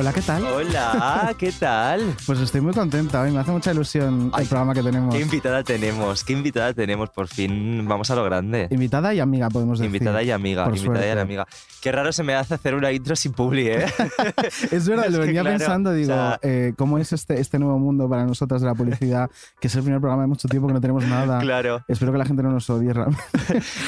Hola, 0.00 0.12
¿qué 0.12 0.22
tal? 0.22 0.44
Hola, 0.44 1.34
¿qué 1.38 1.50
tal? 1.50 2.14
Pues 2.24 2.38
estoy 2.38 2.60
muy 2.60 2.72
contenta 2.72 3.20
hoy, 3.20 3.32
me 3.32 3.40
hace 3.40 3.50
mucha 3.50 3.72
ilusión 3.72 4.30
Ay, 4.32 4.44
el 4.44 4.48
programa 4.48 4.72
que 4.72 4.82
tenemos. 4.84 5.12
¿Qué 5.12 5.20
invitada 5.22 5.64
tenemos? 5.64 6.22
¿Qué 6.22 6.34
invitada 6.34 6.72
tenemos? 6.72 7.10
Por 7.10 7.26
fin 7.26 7.84
vamos 7.88 8.08
a 8.12 8.14
lo 8.14 8.22
grande. 8.22 8.68
Invitada 8.70 9.12
y 9.12 9.18
amiga, 9.18 9.48
podemos 9.50 9.80
decir. 9.80 9.92
Invitada 9.92 10.22
y 10.22 10.30
amiga, 10.30 10.66
Por 10.66 10.76
invitada 10.76 11.04
y 11.04 11.18
amiga. 11.18 11.48
Qué 11.82 11.90
raro 11.90 12.12
se 12.12 12.22
me 12.22 12.34
hace 12.36 12.54
hacer 12.54 12.76
una 12.76 12.92
intro 12.92 13.16
sin 13.16 13.32
publi, 13.32 13.66
¿eh? 13.66 13.86
Es 14.70 14.88
verdad, 14.88 15.06
Es 15.08 15.12
lo 15.14 15.18
venía 15.18 15.40
claro, 15.40 15.58
pensando, 15.58 15.92
digo, 15.92 16.12
o 16.12 16.16
sea- 16.16 16.38
eh, 16.42 16.74
¿cómo 16.78 16.98
es 16.98 17.12
este, 17.12 17.40
este 17.40 17.58
nuevo 17.58 17.78
mundo 17.80 18.08
para 18.08 18.24
nosotras 18.24 18.60
de 18.60 18.68
la 18.68 18.74
publicidad? 18.76 19.28
que 19.60 19.66
es 19.66 19.74
el 19.74 19.82
primer 19.82 20.00
programa 20.00 20.22
de 20.22 20.28
mucho 20.28 20.46
tiempo 20.46 20.68
que 20.68 20.74
no 20.74 20.80
tenemos 20.80 21.04
nada. 21.06 21.40
claro. 21.40 21.82
Espero 21.88 22.12
que 22.12 22.18
la 22.18 22.24
gente 22.24 22.44
no 22.44 22.50
nos 22.52 22.70
odie 22.70 22.92
realmente. 22.92 23.22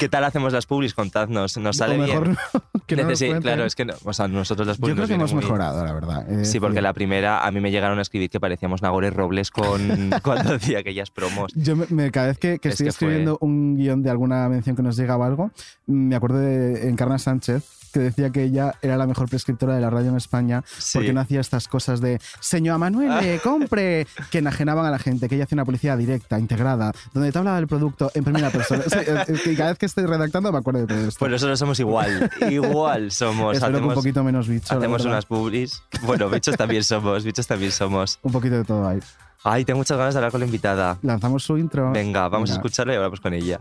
¿Qué 0.00 0.08
tal 0.08 0.24
hacemos 0.24 0.52
las 0.52 0.66
publis? 0.66 0.92
Contadnos, 0.92 1.56
¿nos 1.58 1.76
sale 1.76 1.94
o 1.94 1.98
mejor 1.98 2.24
bien? 2.24 2.38
no, 2.52 2.62
que 2.86 2.96
no 2.96 3.02
nos 3.04 3.12
Necesi- 3.12 3.26
cuenten. 3.28 3.42
claro, 3.42 3.64
es 3.64 3.76
que 3.76 3.84
no, 3.84 3.94
o 4.02 4.12
sea, 4.12 4.26
nosotros 4.26 4.66
las 4.66 4.76
Yo 4.78 4.80
publis 4.80 4.94
creo 4.96 5.02
nos 5.04 5.08
que 5.08 5.14
hemos 5.14 5.32
muy- 5.34 5.42
mejorado, 5.44 5.84
la 5.84 5.92
verdad. 5.92 5.99
Sí, 6.44 6.60
porque 6.60 6.80
la 6.80 6.92
primera 6.92 7.44
a 7.46 7.50
mí 7.50 7.60
me 7.60 7.70
llegaron 7.70 7.98
a 7.98 8.02
escribir 8.02 8.30
que 8.30 8.40
parecíamos 8.40 8.82
Nagore 8.82 9.10
Robles 9.10 9.50
con 9.50 10.10
cuando 10.22 10.54
hacía 10.54 10.80
aquellas 10.80 11.10
promos. 11.10 11.52
Yo 11.54 11.76
me, 11.76 11.86
me- 11.90 12.10
cada 12.10 12.28
vez 12.28 12.38
que, 12.38 12.58
que 12.58 12.68
Es 12.68 12.74
estoy 12.80 12.86
que 12.86 12.92
fue- 12.92 13.06
escribiendo 13.08 13.38
un 13.40 13.76
guion 13.76 14.02
de 14.02 14.10
alguna 14.10 14.48
mención 14.48 14.76
que 14.76 14.82
nos 14.82 14.96
llega 14.96 15.16
o 15.16 15.22
algo, 15.24 15.50
me 15.86 16.14
acuerdo 16.16 16.38
de 16.38 16.88
Encarna 16.88 17.18
Sánchez 17.18 17.64
que 17.90 18.00
decía 18.00 18.30
que 18.30 18.44
ella 18.44 18.74
era 18.82 18.96
la 18.96 19.06
mejor 19.06 19.28
prescriptora 19.28 19.74
de 19.74 19.80
la 19.80 19.90
radio 19.90 20.10
en 20.10 20.16
España 20.16 20.62
Sí. 20.78 20.98
porque 20.98 21.12
no 21.12 21.20
hacía 21.20 21.40
estas 21.40 21.68
cosas 21.68 22.00
de 22.00 22.20
señor 22.40 22.78
Manuel, 22.78 23.10
eh, 23.24 23.40
compre, 23.42 24.06
que 24.30 24.38
enajenaban 24.38 24.86
a 24.86 24.90
la 24.90 24.98
gente, 24.98 25.28
que 25.28 25.34
ella 25.34 25.44
hacía 25.44 25.56
una 25.56 25.64
publicidad 25.64 25.98
directa, 25.98 26.38
integrada, 26.38 26.92
donde 27.12 27.32
te 27.32 27.38
hablaba 27.38 27.56
del 27.56 27.66
producto 27.66 28.10
en 28.14 28.24
primera 28.24 28.50
persona. 28.50 28.82
O 28.86 28.90
sea, 28.90 29.00
es- 29.02 29.28
es 29.28 29.40
que 29.42 29.56
cada 29.56 29.70
vez 29.70 29.78
que 29.78 29.86
estoy 29.86 30.06
redactando 30.06 30.50
me 30.52 30.58
acuerdo 30.58 30.80
de 30.80 30.86
todo 30.86 30.98
esto. 31.08 31.18
Pues 31.18 31.30
nosotros 31.32 31.58
somos 31.58 31.78
igual, 31.80 32.30
igual 32.50 33.10
somos. 33.10 33.54
Espero 33.54 33.72
que 33.72 33.76
un 33.78 33.90
hacemos 33.90 33.94
poquito 33.94 34.24
menos 34.24 34.48
bicho. 34.48 34.72
la 34.74 34.78
hacemos 34.80 35.04
unas 35.04 35.26
publis. 35.26 35.82
Bueno, 36.02 36.28
bichos 36.30 36.56
también 36.56 36.84
somos, 36.84 37.24
bichos 37.24 37.46
también 37.46 37.72
somos. 37.72 38.18
Un 38.22 38.32
poquito 38.32 38.56
de 38.56 38.64
todo 38.64 38.86
ahí. 38.88 39.00
Ay, 39.42 39.64
tengo 39.64 39.78
muchas 39.78 39.96
ganas 39.96 40.12
de 40.14 40.18
hablar 40.18 40.30
con 40.32 40.40
la 40.40 40.46
invitada. 40.46 40.98
Lanzamos 41.02 41.42
su 41.44 41.56
intro. 41.56 41.90
Venga, 41.92 42.28
vamos 42.28 42.50
a 42.50 42.54
escucharla 42.54 42.92
y 42.92 42.96
hablamos 42.96 43.20
con 43.20 43.32
ella. 43.32 43.60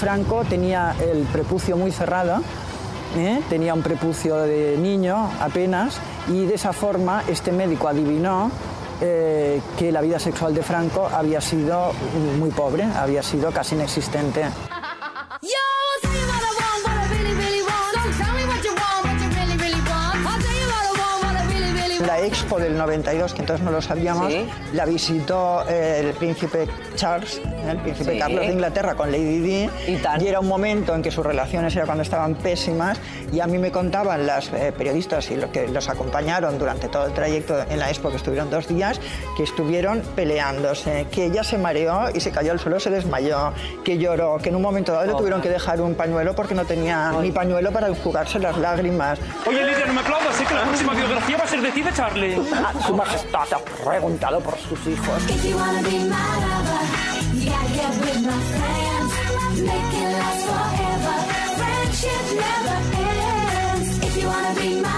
Franco 0.00 0.44
tenía 0.46 0.94
el 0.98 1.24
prepucio 1.24 1.76
muy 1.76 1.92
cerrado, 1.92 2.40
¿eh? 3.18 3.42
tenía 3.50 3.74
un 3.74 3.82
prepucio 3.82 4.36
de 4.36 4.78
niño 4.78 5.30
apenas, 5.40 5.98
y 6.26 6.46
de 6.46 6.54
esa 6.54 6.72
forma 6.72 7.22
este 7.28 7.52
médico 7.52 7.86
adivinó 7.86 8.50
eh, 9.02 9.60
que 9.78 9.92
la 9.92 10.00
vida 10.00 10.18
sexual 10.18 10.54
de 10.54 10.62
Franco 10.62 11.06
había 11.12 11.42
sido 11.42 11.92
muy 12.38 12.48
pobre, 12.48 12.84
había 12.84 13.22
sido 13.22 13.50
casi 13.50 13.74
inexistente. 13.74 14.46
La 22.06 22.20
Expo 22.20 22.58
del 22.58 22.76
92, 22.76 23.34
que 23.34 23.40
entonces 23.40 23.64
no 23.64 23.70
lo 23.70 23.82
sabíamos, 23.82 24.32
la 24.72 24.84
visitó 24.86 25.64
eh, 25.68 26.00
el 26.00 26.14
príncipe 26.14 26.66
Charles, 26.96 27.38
¿eh? 27.38 27.70
el 27.70 27.78
príncipe 27.78 28.12
Sí. 28.12 28.18
Carlos 28.18 28.40
de 28.40 28.52
Inglaterra 28.52 28.94
con 28.94 29.12
Lady 29.12 29.38
Di. 29.40 29.70
Y 29.86 29.96
tan. 29.96 30.20
era 30.20 30.40
un 30.40 30.48
momento 30.48 30.94
en 30.94 31.02
que 31.02 31.10
sus 31.10 31.24
relaciones 31.24 31.76
era 31.76 31.84
cuando 31.84 32.02
estaban 32.02 32.34
pésimas 32.34 32.98
y 33.32 33.40
a 33.40 33.46
mí 33.46 33.58
me 33.58 33.70
contaban 33.70 34.26
las 34.26 34.48
eh, 34.52 34.72
periodistas 34.76 35.30
y 35.30 35.36
los 35.36 35.50
que 35.50 35.68
los 35.68 35.88
acompañaron 35.88 36.58
durante 36.58 36.88
todo 36.88 37.06
el 37.06 37.12
trayecto 37.12 37.60
en 37.68 37.78
la 37.78 37.90
Expo, 37.90 38.10
que 38.10 38.16
estuvieron 38.16 38.50
dos 38.50 38.66
días, 38.68 39.00
que 39.36 39.42
estuvieron 39.42 40.02
peleándose, 40.16 41.06
que 41.12 41.26
ella 41.26 41.44
se 41.44 41.58
mareó 41.58 42.08
y 42.14 42.20
se 42.20 42.30
cayó 42.30 42.52
al 42.52 42.58
suelo, 42.58 42.80
se 42.80 42.90
desmayó, 42.90 43.52
que 43.84 43.98
lloró, 43.98 44.38
que 44.38 44.48
en 44.48 44.56
un 44.56 44.62
momento 44.62 44.92
dado 44.92 45.06
le 45.06 45.14
tuvieron 45.14 45.40
que 45.40 45.48
dejar 45.48 45.80
un 45.80 45.94
pañuelo 45.94 46.34
porque 46.34 46.54
no 46.54 46.64
tenía 46.64 47.12
ni 47.20 47.30
pañuelo 47.30 47.70
para 47.70 47.88
enjugarse 47.88 48.38
las 48.38 48.56
lágrimas. 48.56 49.18
Oye, 49.46 49.62
Lidia, 49.64 49.86
no 49.86 49.92
me 49.92 50.00
aplaudas, 50.00 50.34
sé 50.36 50.44
que 50.44 50.54
la 50.54 50.62
próxima 50.62 50.94
biografía 50.94 51.36
va 51.36 51.44
a 51.44 51.48
ser 51.48 51.60
de 51.60 51.70
de 51.90 51.96
Charlie. 51.96 52.36
Ah, 52.54 52.72
Su 52.86 52.94
Majestad 52.94 53.52
ha 53.52 53.58
preguntado 53.84 54.40
por 54.40 54.56
sus 54.58 54.78
hijos. 54.86 55.22
If 55.28 55.44
you 55.44 55.56
wanna 55.56 55.82
be 55.82 55.98
my 55.98 56.16
lover, 56.44 56.82
you 57.34 57.50
gotta 57.50 57.68
get 57.74 57.92
with 58.00 58.20
my 58.26 58.40
friends. 58.52 59.12
Make 59.60 59.94
it 59.94 60.12
last 60.12 60.46
forever. 60.46 61.16
Friendship 61.56 62.24
never 62.34 62.76
ends. 62.94 62.99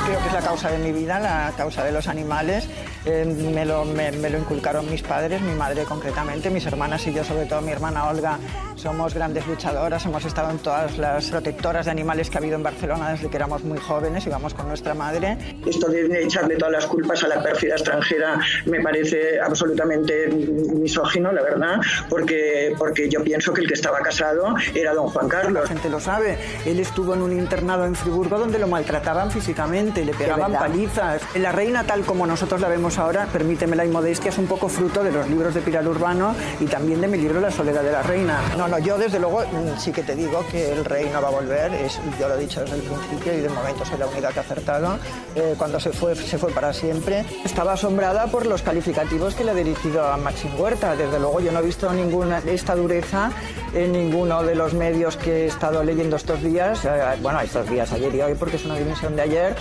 Creo 0.06 0.18
que 0.20 0.26
es 0.26 0.32
la 0.32 0.40
causa 0.40 0.70
de 0.70 0.78
mi 0.78 0.92
vida, 0.92 1.18
la 1.20 1.52
causa 1.56 1.84
de 1.84 1.92
los 1.92 2.08
animales. 2.08 2.68
Eh, 3.04 3.24
me, 3.24 3.64
lo, 3.64 3.84
me- 3.84 4.12
me 4.12 4.30
lo 4.30 4.38
inculcaron 4.38 4.88
mis 4.90 5.02
padres, 5.02 5.40
mi 5.40 5.54
madre 5.54 5.84
concretamente, 5.84 6.50
mis 6.50 6.64
hermanas 6.66 7.04
y 7.06 7.12
yo, 7.12 7.24
sobre 7.24 7.46
todo 7.46 7.60
mi 7.60 7.72
hermana 7.72 8.08
Olga, 8.08 8.38
somos 8.76 9.14
grandes 9.14 9.44
luchadoras, 9.46 10.04
hemos 10.06 10.24
estado 10.24 10.50
en 10.50 10.58
todas 10.58 10.98
las 10.98 11.28
protectoras 11.28 11.86
de 11.86 11.90
animales 11.92 12.30
que 12.30 12.38
ha 12.38 12.40
habido 12.40 12.54
en 12.56 12.62
Barcelona 12.62 13.10
desde 13.10 13.28
que 13.28 13.36
éramos 13.36 13.64
muy 13.64 13.78
jóvenes, 13.78 14.24
íbamos 14.26 14.54
con 14.54 14.68
nuestra 14.68 14.94
madre. 14.94 15.36
Esto 15.66 15.88
de 15.88 16.22
echarle 16.22 16.56
todas 16.56 16.72
las 16.72 16.86
culpas 16.86 17.22
a 17.24 17.28
la 17.28 17.42
pérfida 17.42 17.74
extranjera 17.74 18.38
me 18.66 18.80
parece 18.80 19.40
absolutamente 19.40 20.28
misógino, 20.28 21.32
la 21.32 21.42
verdad, 21.42 21.80
porque, 22.08 22.74
porque 22.78 23.08
yo 23.08 23.22
pienso 23.24 23.52
que 23.52 23.62
el 23.62 23.68
que 23.68 23.74
estaba 23.74 23.98
casado 24.00 24.54
era 24.74 24.94
don 24.94 25.08
Juan 25.08 25.28
Carlos. 25.28 25.62
La 25.62 25.68
gente 25.68 25.88
lo 25.88 25.98
sabe, 26.00 26.38
él 26.66 26.78
estuvo 26.78 27.14
en 27.14 27.22
un 27.22 27.32
internado 27.32 27.84
en 27.84 27.94
Friburgo 27.96 28.38
donde 28.38 28.58
lo 28.58 28.66
maltrataban 29.22 29.30
físicamente, 29.30 30.04
le 30.04 30.12
pegaban 30.12 30.52
palizas. 30.52 31.22
La 31.34 31.52
reina 31.52 31.84
tal 31.84 32.04
como 32.04 32.26
nosotros 32.26 32.60
la 32.60 32.68
vemos 32.68 32.98
ahora, 32.98 33.26
permíteme 33.26 33.76
la 33.76 33.84
inmodestia, 33.84 34.30
es 34.30 34.38
un 34.38 34.46
poco 34.46 34.68
fruto 34.68 35.02
de 35.02 35.12
los 35.12 35.28
libros 35.28 35.54
de 35.54 35.60
Pilar 35.60 35.86
Urbano 35.86 36.34
y 36.60 36.66
también 36.66 37.00
de 37.00 37.08
mi 37.08 37.18
libro 37.18 37.40
La 37.40 37.50
soledad 37.50 37.82
de 37.82 37.92
la 37.92 38.02
reina. 38.02 38.40
No, 38.56 38.68
no, 38.68 38.78
yo 38.78 38.98
desde 38.98 39.18
luego 39.18 39.40
mm, 39.40 39.78
sí 39.78 39.92
que 39.92 40.02
te 40.02 40.14
digo 40.14 40.44
que 40.50 40.72
el 40.72 40.84
rey 40.84 41.08
no 41.12 41.20
va 41.20 41.28
a 41.28 41.30
volver, 41.30 41.72
es, 41.74 42.00
yo 42.18 42.28
lo 42.28 42.34
he 42.34 42.38
dicho 42.38 42.60
desde 42.60 42.76
el 42.76 42.82
principio 42.82 43.34
y 43.34 43.40
de 43.40 43.48
momento 43.48 43.84
soy 43.84 43.98
la 43.98 44.06
única 44.06 44.28
que 44.30 44.38
ha 44.38 44.42
acertado. 44.42 44.98
Eh, 45.34 45.54
cuando 45.56 45.78
se 45.80 45.90
fue, 45.90 46.14
se 46.14 46.38
fue 46.38 46.50
para 46.50 46.72
siempre. 46.72 47.24
Estaba 47.44 47.72
asombrada 47.72 48.26
por 48.26 48.46
los 48.46 48.62
calificativos 48.62 49.34
que 49.34 49.44
le 49.44 49.52
ha 49.52 49.54
dirigido 49.54 50.04
a 50.04 50.16
Maxim 50.16 50.50
Huerta. 50.58 50.96
Desde 50.96 51.18
luego 51.18 51.40
yo 51.40 51.52
no 51.52 51.60
he 51.60 51.62
visto 51.62 51.92
ninguna 51.92 52.38
esta 52.46 52.74
dureza 52.74 53.30
en 53.74 53.92
ninguno 53.92 54.42
de 54.42 54.54
los 54.54 54.74
medios 54.74 55.16
que 55.16 55.44
he 55.44 55.46
estado 55.46 55.82
leyendo 55.82 56.16
estos 56.16 56.42
días, 56.42 56.84
eh, 56.84 56.90
bueno, 57.22 57.40
estos 57.40 57.68
días, 57.68 57.90
ayer 57.92 58.14
y 58.14 58.20
hoy, 58.20 58.34
porque 58.34 58.56
es 58.56 58.64
una 58.64 58.76
de 59.16 59.22
ayer, 59.22 59.56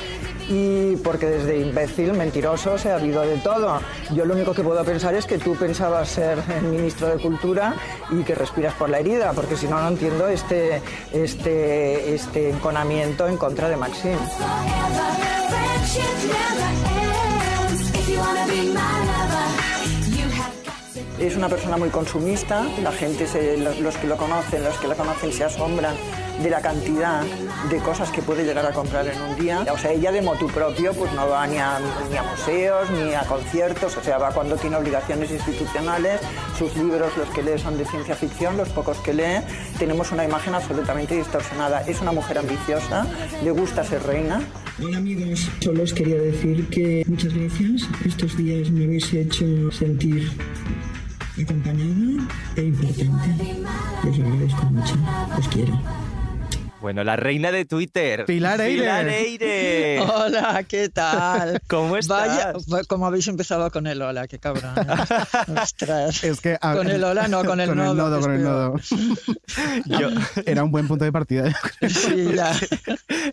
y 0.49 0.95
porque 0.97 1.27
desde 1.27 1.59
imbécil, 1.59 2.13
mentiroso, 2.13 2.77
se 2.77 2.91
ha 2.91 2.95
habido 2.95 3.21
de 3.21 3.37
todo. 3.37 3.79
Yo 4.13 4.25
lo 4.25 4.33
único 4.33 4.53
que 4.53 4.63
puedo 4.63 4.83
pensar 4.83 5.13
es 5.15 5.25
que 5.25 5.37
tú 5.37 5.55
pensabas 5.55 6.09
ser 6.09 6.39
el 6.57 6.63
ministro 6.63 7.07
de 7.07 7.21
Cultura 7.21 7.75
y 8.09 8.23
que 8.23 8.35
respiras 8.35 8.73
por 8.73 8.89
la 8.89 8.99
herida, 8.99 9.31
porque 9.33 9.55
si 9.55 9.67
no, 9.67 9.79
no 9.81 9.87
entiendo 9.89 10.27
este, 10.27 10.81
este, 11.13 12.13
este 12.15 12.49
enconamiento 12.49 13.27
en 13.27 13.37
contra 13.37 13.69
de 13.69 13.77
Maxim. 13.77 14.17
Es 21.19 21.35
una 21.35 21.47
persona 21.49 21.77
muy 21.77 21.89
consumista, 21.89 22.65
la 22.81 22.91
gente, 22.91 23.27
se- 23.27 23.57
los 23.57 23.95
que 23.97 24.07
lo 24.07 24.17
conocen, 24.17 24.63
los 24.63 24.75
que 24.77 24.87
la 24.87 24.95
conocen 24.95 25.31
se 25.31 25.43
asombran 25.43 25.95
de 26.41 26.49
la 26.49 26.61
cantidad 26.61 27.23
de 27.69 27.77
cosas 27.79 28.09
que 28.11 28.21
puede 28.21 28.43
llegar 28.43 28.65
a 28.65 28.71
comprar 28.71 29.07
en 29.07 29.21
un 29.21 29.35
día. 29.37 29.65
O 29.71 29.77
sea, 29.77 29.91
ella 29.91 30.11
de 30.11 30.21
motu 30.21 30.47
propio 30.47 30.93
pues 30.93 31.11
no 31.13 31.27
va 31.27 31.45
ni 31.47 31.57
a, 31.57 31.79
museos, 32.31 32.89
ni 32.91 33.13
a 33.13 33.21
conciertos, 33.21 33.97
o 33.97 34.03
sea, 34.03 34.17
va 34.17 34.31
cuando 34.31 34.55
tiene 34.55 34.75
obligaciones 34.75 35.31
institucionales, 35.31 36.19
sus 36.57 36.75
libros, 36.75 37.15
los 37.17 37.29
que 37.29 37.43
lee 37.43 37.59
son 37.59 37.77
de 37.77 37.85
ciencia 37.85 38.15
ficción, 38.15 38.57
los 38.57 38.69
pocos 38.69 38.97
que 38.97 39.13
lee, 39.13 39.41
tenemos 39.77 40.11
una 40.11 40.25
imagen 40.25 40.55
absolutamente 40.55 41.15
distorsionada. 41.15 41.81
Es 41.81 42.01
una 42.01 42.11
mujer 42.11 42.37
ambiciosa, 42.37 43.05
le 43.43 43.51
gusta 43.51 43.83
ser 43.83 44.03
reina, 44.03 44.41
Hola 44.83 44.97
amigos, 44.97 45.47
solo 45.59 45.83
os 45.83 45.93
quería 45.93 46.15
decir 46.15 46.67
que 46.69 47.03
muchas 47.07 47.33
gracias. 47.33 47.87
Estos 48.03 48.35
días 48.35 48.71
me 48.71 48.85
habéis 48.85 49.13
hecho 49.13 49.45
sentir 49.71 50.31
acompañada 51.39 52.27
e 52.55 52.63
importante. 52.63 53.61
Lo 54.03 54.09
agradezco 54.09 54.65
mucho. 54.65 54.95
Os 55.37 55.47
quiero. 55.49 56.00
Bueno, 56.81 57.03
la 57.03 57.15
reina 57.15 57.51
de 57.51 57.63
Twitter. 57.65 58.25
Pilar 58.25 58.59
Eire. 58.59 58.81
Pilar 58.81 59.07
Eire. 59.07 59.99
Hola, 60.01 60.63
¿qué 60.67 60.89
tal? 60.89 61.61
¿Cómo 61.69 61.95
estás? 61.95 62.27
Vaya, 62.67 62.85
como 62.87 63.05
habéis 63.05 63.27
empezado 63.27 63.69
con 63.69 63.85
el 63.85 64.01
hola, 64.01 64.27
qué 64.27 64.39
cabrón. 64.39 64.73
Ostras. 65.61 66.23
Es 66.23 66.41
que 66.41 66.57
a- 66.59 66.73
Con 66.75 66.89
el 66.89 67.03
hola, 67.03 67.27
no, 67.27 67.45
con 67.45 67.59
el 67.61 67.69
con 67.69 67.77
nodo, 67.77 67.91
el 67.91 67.97
nodo, 67.97 68.13
que 68.15 68.19
es 68.19 68.25
con 68.25 68.35
el 68.35 68.41
peor. 68.41 68.81
nodo. 69.85 69.99
Yo- 69.99 70.43
Era 70.47 70.63
un 70.63 70.71
buen 70.71 70.87
punto 70.87 71.05
de 71.05 71.11
partida. 71.11 71.55
Sí, 71.87 72.31
ya. 72.35 72.51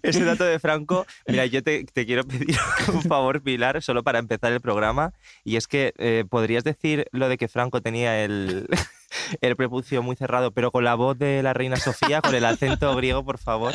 ese 0.03 0.25
dato 0.25 0.45
de 0.45 0.59
Franco, 0.59 1.07
mira, 1.27 1.47
yo 1.47 1.63
te, 1.63 1.85
te 1.85 2.05
quiero 2.05 2.25
pedir 2.25 2.55
un 2.93 3.03
favor, 3.03 3.41
Pilar, 3.43 3.83
solo 3.83 4.03
para 4.03 4.19
empezar 4.19 4.53
el 4.53 4.61
programa, 4.61 5.15
y 5.43 5.57
es 5.57 5.67
que 5.67 5.95
eh, 5.97 6.25
podrías 6.29 6.65
decir 6.65 7.07
lo 7.13 7.31
de 7.31 7.39
que 7.39 7.49
Franco 7.49 7.81
tenía 7.81 8.23
el, 8.23 8.69
el 9.41 9.57
prepucio 9.57 10.03
muy 10.03 10.17
cerrado, 10.17 10.53
pero 10.53 10.71
con 10.71 10.85
la 10.85 10.95
voz 10.95 11.19
de 11.19 11.43
la 11.43 11.53
reina 11.55 11.77
Sofía, 11.77 12.21
con 12.21 12.35
el 12.35 12.45
acento 12.45 12.95
griego, 12.97 13.25
por 13.25 13.39
favor. 13.39 13.73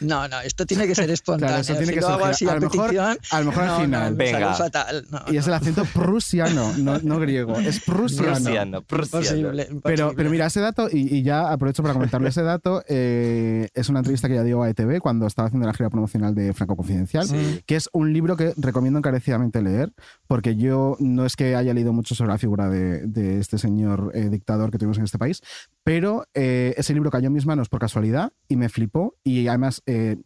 No, 0.00 0.28
no, 0.28 0.40
esto 0.40 0.66
tiene 0.66 0.86
que 0.86 0.94
ser 0.94 1.10
espontáneo. 1.10 1.48
Claro, 1.48 1.60
eso 1.62 1.72
tiene 1.74 1.86
si 1.88 1.94
que 1.94 2.00
lo 2.00 2.08
hago 2.08 2.24
así 2.24 2.48
a, 2.48 2.56
mejor- 2.60 2.96
a 3.30 3.40
lo 3.40 3.46
mejor 3.46 3.62
al 3.64 3.68
no, 3.68 3.80
final. 3.80 4.14
Venga. 4.14 4.54
fatal. 4.54 5.06
No, 5.10 5.20
Y 5.32 5.36
es 5.36 5.46
el 5.46 5.54
acento 5.54 5.84
prusiano, 5.92 6.72
no, 6.78 7.18
griego, 7.18 7.58
es 7.58 7.80
prusiano. 7.84 8.34
Prusiano, 8.34 8.82
prusiano. 8.82 9.24
Imposible, 9.36 9.64
Pero, 9.64 9.74
imposible. 9.74 10.14
pero 10.16 10.30
mira, 10.30 10.46
ese 10.46 10.60
dato, 10.60 10.88
y, 10.90 11.14
y 11.16 11.22
ya 11.22 11.50
aprovecho 11.50 11.82
para 11.82 11.94
comentarle 11.94 12.28
ese 12.28 12.42
dato, 12.42 12.82
eh, 12.88 13.68
es 13.74 13.88
una 13.88 14.00
entrevista 14.00 14.28
que 14.28 14.34
ya 14.34 14.42
dio 14.42 14.62
a 14.62 14.68
ETV 14.70 15.00
cuando 15.00 15.26
estaba 15.26 15.46
haciendo 15.48 15.66
la 15.66 15.74
gira 15.74 15.90
promocional 15.90 16.34
de 16.34 16.52
Franco 16.52 16.76
Confidencial, 16.76 17.26
que 17.66 17.76
es 17.76 17.88
un 17.92 18.12
libro 18.12 18.36
que 18.36 18.52
recomiendo 18.56 18.98
encarecidamente 18.98 19.62
leer, 19.62 19.92
porque 20.26 20.56
yo 20.56 20.96
no 21.00 21.24
es 21.26 21.36
que 21.36 21.56
haya 21.56 21.72
leído 21.74 21.92
mucho 21.92 22.14
sobre 22.14 22.30
la 22.32 22.38
figura 22.38 22.68
de, 22.68 23.06
de 23.06 23.38
este 23.40 23.58
señor 23.58 24.10
eh, 24.14 24.28
dictador 24.30 24.70
que 24.74 24.78
tuvimos 24.78 24.98
en 24.98 25.04
este 25.04 25.18
país, 25.18 25.40
pero 25.84 26.26
eh, 26.34 26.74
ese 26.76 26.94
libro 26.94 27.10
cayó 27.10 27.28
en 27.28 27.32
mis 27.32 27.46
manos 27.46 27.68
por 27.68 27.78
casualidad 27.78 28.32
y 28.48 28.56
me 28.56 28.68
flipó, 28.68 29.14
y 29.22 29.46
además, 29.46 29.82
eh, 29.86 30.16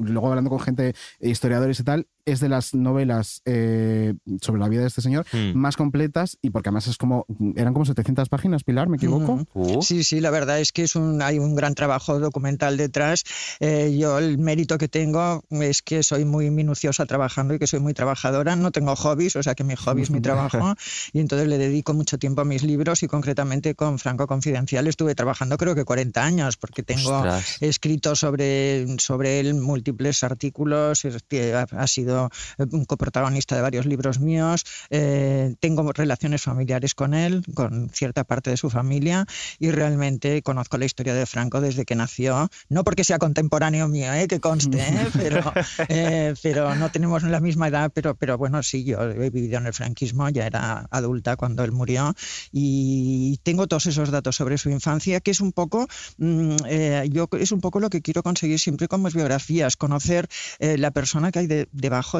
luego 0.00 0.28
hablando 0.28 0.50
con 0.50 0.58
gente, 0.58 0.88
eh, 1.20 1.28
historiadores 1.30 1.78
y 1.78 1.84
tal, 1.84 2.08
es 2.26 2.40
de 2.40 2.48
las 2.48 2.74
novelas 2.74 3.42
eh, 3.44 4.14
sobre 4.40 4.60
la 4.60 4.68
vida 4.68 4.82
de 4.82 4.88
este 4.88 5.00
señor 5.02 5.26
Hmm. 5.32 5.52
más 5.56 5.76
completas 5.76 6.38
y 6.42 6.50
porque 6.50 6.68
además 6.68 6.86
es 6.86 6.96
como, 6.96 7.26
eran 7.56 7.72
como 7.72 7.84
700 7.84 8.28
páginas, 8.28 8.62
Pilar, 8.64 8.88
¿me 8.88 8.96
equivoco? 8.96 9.46
Uh, 9.54 9.82
Sí, 9.82 10.04
sí, 10.04 10.20
la 10.20 10.30
verdad 10.30 10.60
es 10.60 10.72
que 10.72 10.82
es 10.82 10.96
un, 10.96 11.22
hay 11.22 11.38
un 11.38 11.54
gran 11.54 11.74
trabajo 11.74 12.18
documental 12.18 12.76
detrás. 12.76 13.24
Eh, 13.60 13.96
yo 13.98 14.18
el 14.18 14.38
mérito 14.38 14.78
que 14.78 14.88
tengo 14.88 15.42
es 15.50 15.82
que 15.82 16.02
soy 16.02 16.24
muy 16.24 16.50
minuciosa 16.50 17.06
trabajando 17.06 17.54
y 17.54 17.58
que 17.58 17.66
soy 17.66 17.80
muy 17.80 17.94
trabajadora. 17.94 18.56
No 18.56 18.70
tengo 18.70 18.94
hobbies, 18.96 19.36
o 19.36 19.42
sea 19.42 19.54
que 19.54 19.64
mi 19.64 19.76
hobby 19.76 20.02
es 20.02 20.10
mi 20.10 20.20
trabajo 20.22 20.74
y 21.12 21.20
entonces 21.20 21.48
le 21.48 21.58
dedico 21.58 21.94
mucho 21.94 22.18
tiempo 22.18 22.42
a 22.42 22.44
mis 22.44 22.62
libros 22.62 23.02
y 23.02 23.06
concretamente 23.08 23.74
con 23.74 23.98
Franco 23.98 24.26
Confidencial 24.26 24.86
estuve 24.86 25.14
trabajando 25.14 25.56
creo 25.56 25.74
que 25.74 25.84
40 25.84 26.22
años 26.24 26.56
porque 26.56 26.82
tengo 26.82 27.16
Ostras. 27.16 27.56
escrito 27.60 28.14
sobre, 28.16 28.86
sobre 28.98 29.40
él 29.40 29.54
múltiples 29.54 30.22
artículos, 30.24 31.04
ha, 31.04 31.66
ha 31.82 31.86
sido 32.14 32.30
eh, 32.58 32.66
un 32.70 32.84
coprotagonista 32.84 33.56
de 33.56 33.62
varios 33.62 33.86
libros 33.86 34.20
míos, 34.20 34.64
eh, 34.90 35.54
tengo 35.60 35.92
relaciones 35.92 36.42
familiares 36.42 36.94
con 36.94 37.14
él, 37.14 37.42
con 37.54 37.90
cierta 37.90 38.24
parte 38.24 38.50
de 38.50 38.56
su 38.56 38.70
familia, 38.70 39.26
y 39.58 39.70
realmente 39.70 40.42
conozco 40.42 40.78
la 40.78 40.84
historia 40.84 41.14
de 41.14 41.26
Franco 41.26 41.60
desde 41.60 41.84
que 41.84 41.94
nació, 41.94 42.48
no 42.68 42.84
porque 42.84 43.04
sea 43.04 43.18
contemporáneo 43.18 43.88
mío, 43.88 44.12
eh, 44.12 44.26
que 44.28 44.40
conste, 44.40 44.78
eh, 44.80 45.08
pero, 45.12 45.52
eh, 45.88 46.34
pero 46.42 46.74
no 46.74 46.90
tenemos 46.90 47.22
la 47.22 47.40
misma 47.40 47.68
edad, 47.68 47.90
pero, 47.94 48.14
pero 48.14 48.38
bueno, 48.38 48.62
sí, 48.62 48.84
yo 48.84 49.02
he 49.02 49.30
vivido 49.30 49.58
en 49.58 49.66
el 49.66 49.72
franquismo, 49.74 50.28
ya 50.28 50.46
era 50.46 50.86
adulta 50.90 51.36
cuando 51.36 51.64
él 51.64 51.72
murió, 51.72 52.14
y 52.52 53.38
tengo 53.42 53.66
todos 53.66 53.86
esos 53.86 54.10
datos 54.10 54.36
sobre 54.36 54.58
su 54.58 54.70
infancia, 54.70 55.20
que 55.20 55.30
es 55.30 55.40
un 55.40 55.52
poco, 55.52 55.86
mm, 56.18 56.56
eh, 56.66 57.08
yo 57.10 57.28
es 57.38 57.52
un 57.52 57.60
poco 57.60 57.80
lo 57.80 57.90
que 57.90 58.00
quiero 58.02 58.22
conseguir 58.22 58.58
siempre 58.58 58.88
con 58.88 59.02
mis 59.02 59.14
biografías, 59.14 59.76
conocer 59.76 60.28
la 60.60 60.90
persona 60.90 61.30
que 61.32 61.40
hay 61.40 61.46
de- 61.46 61.68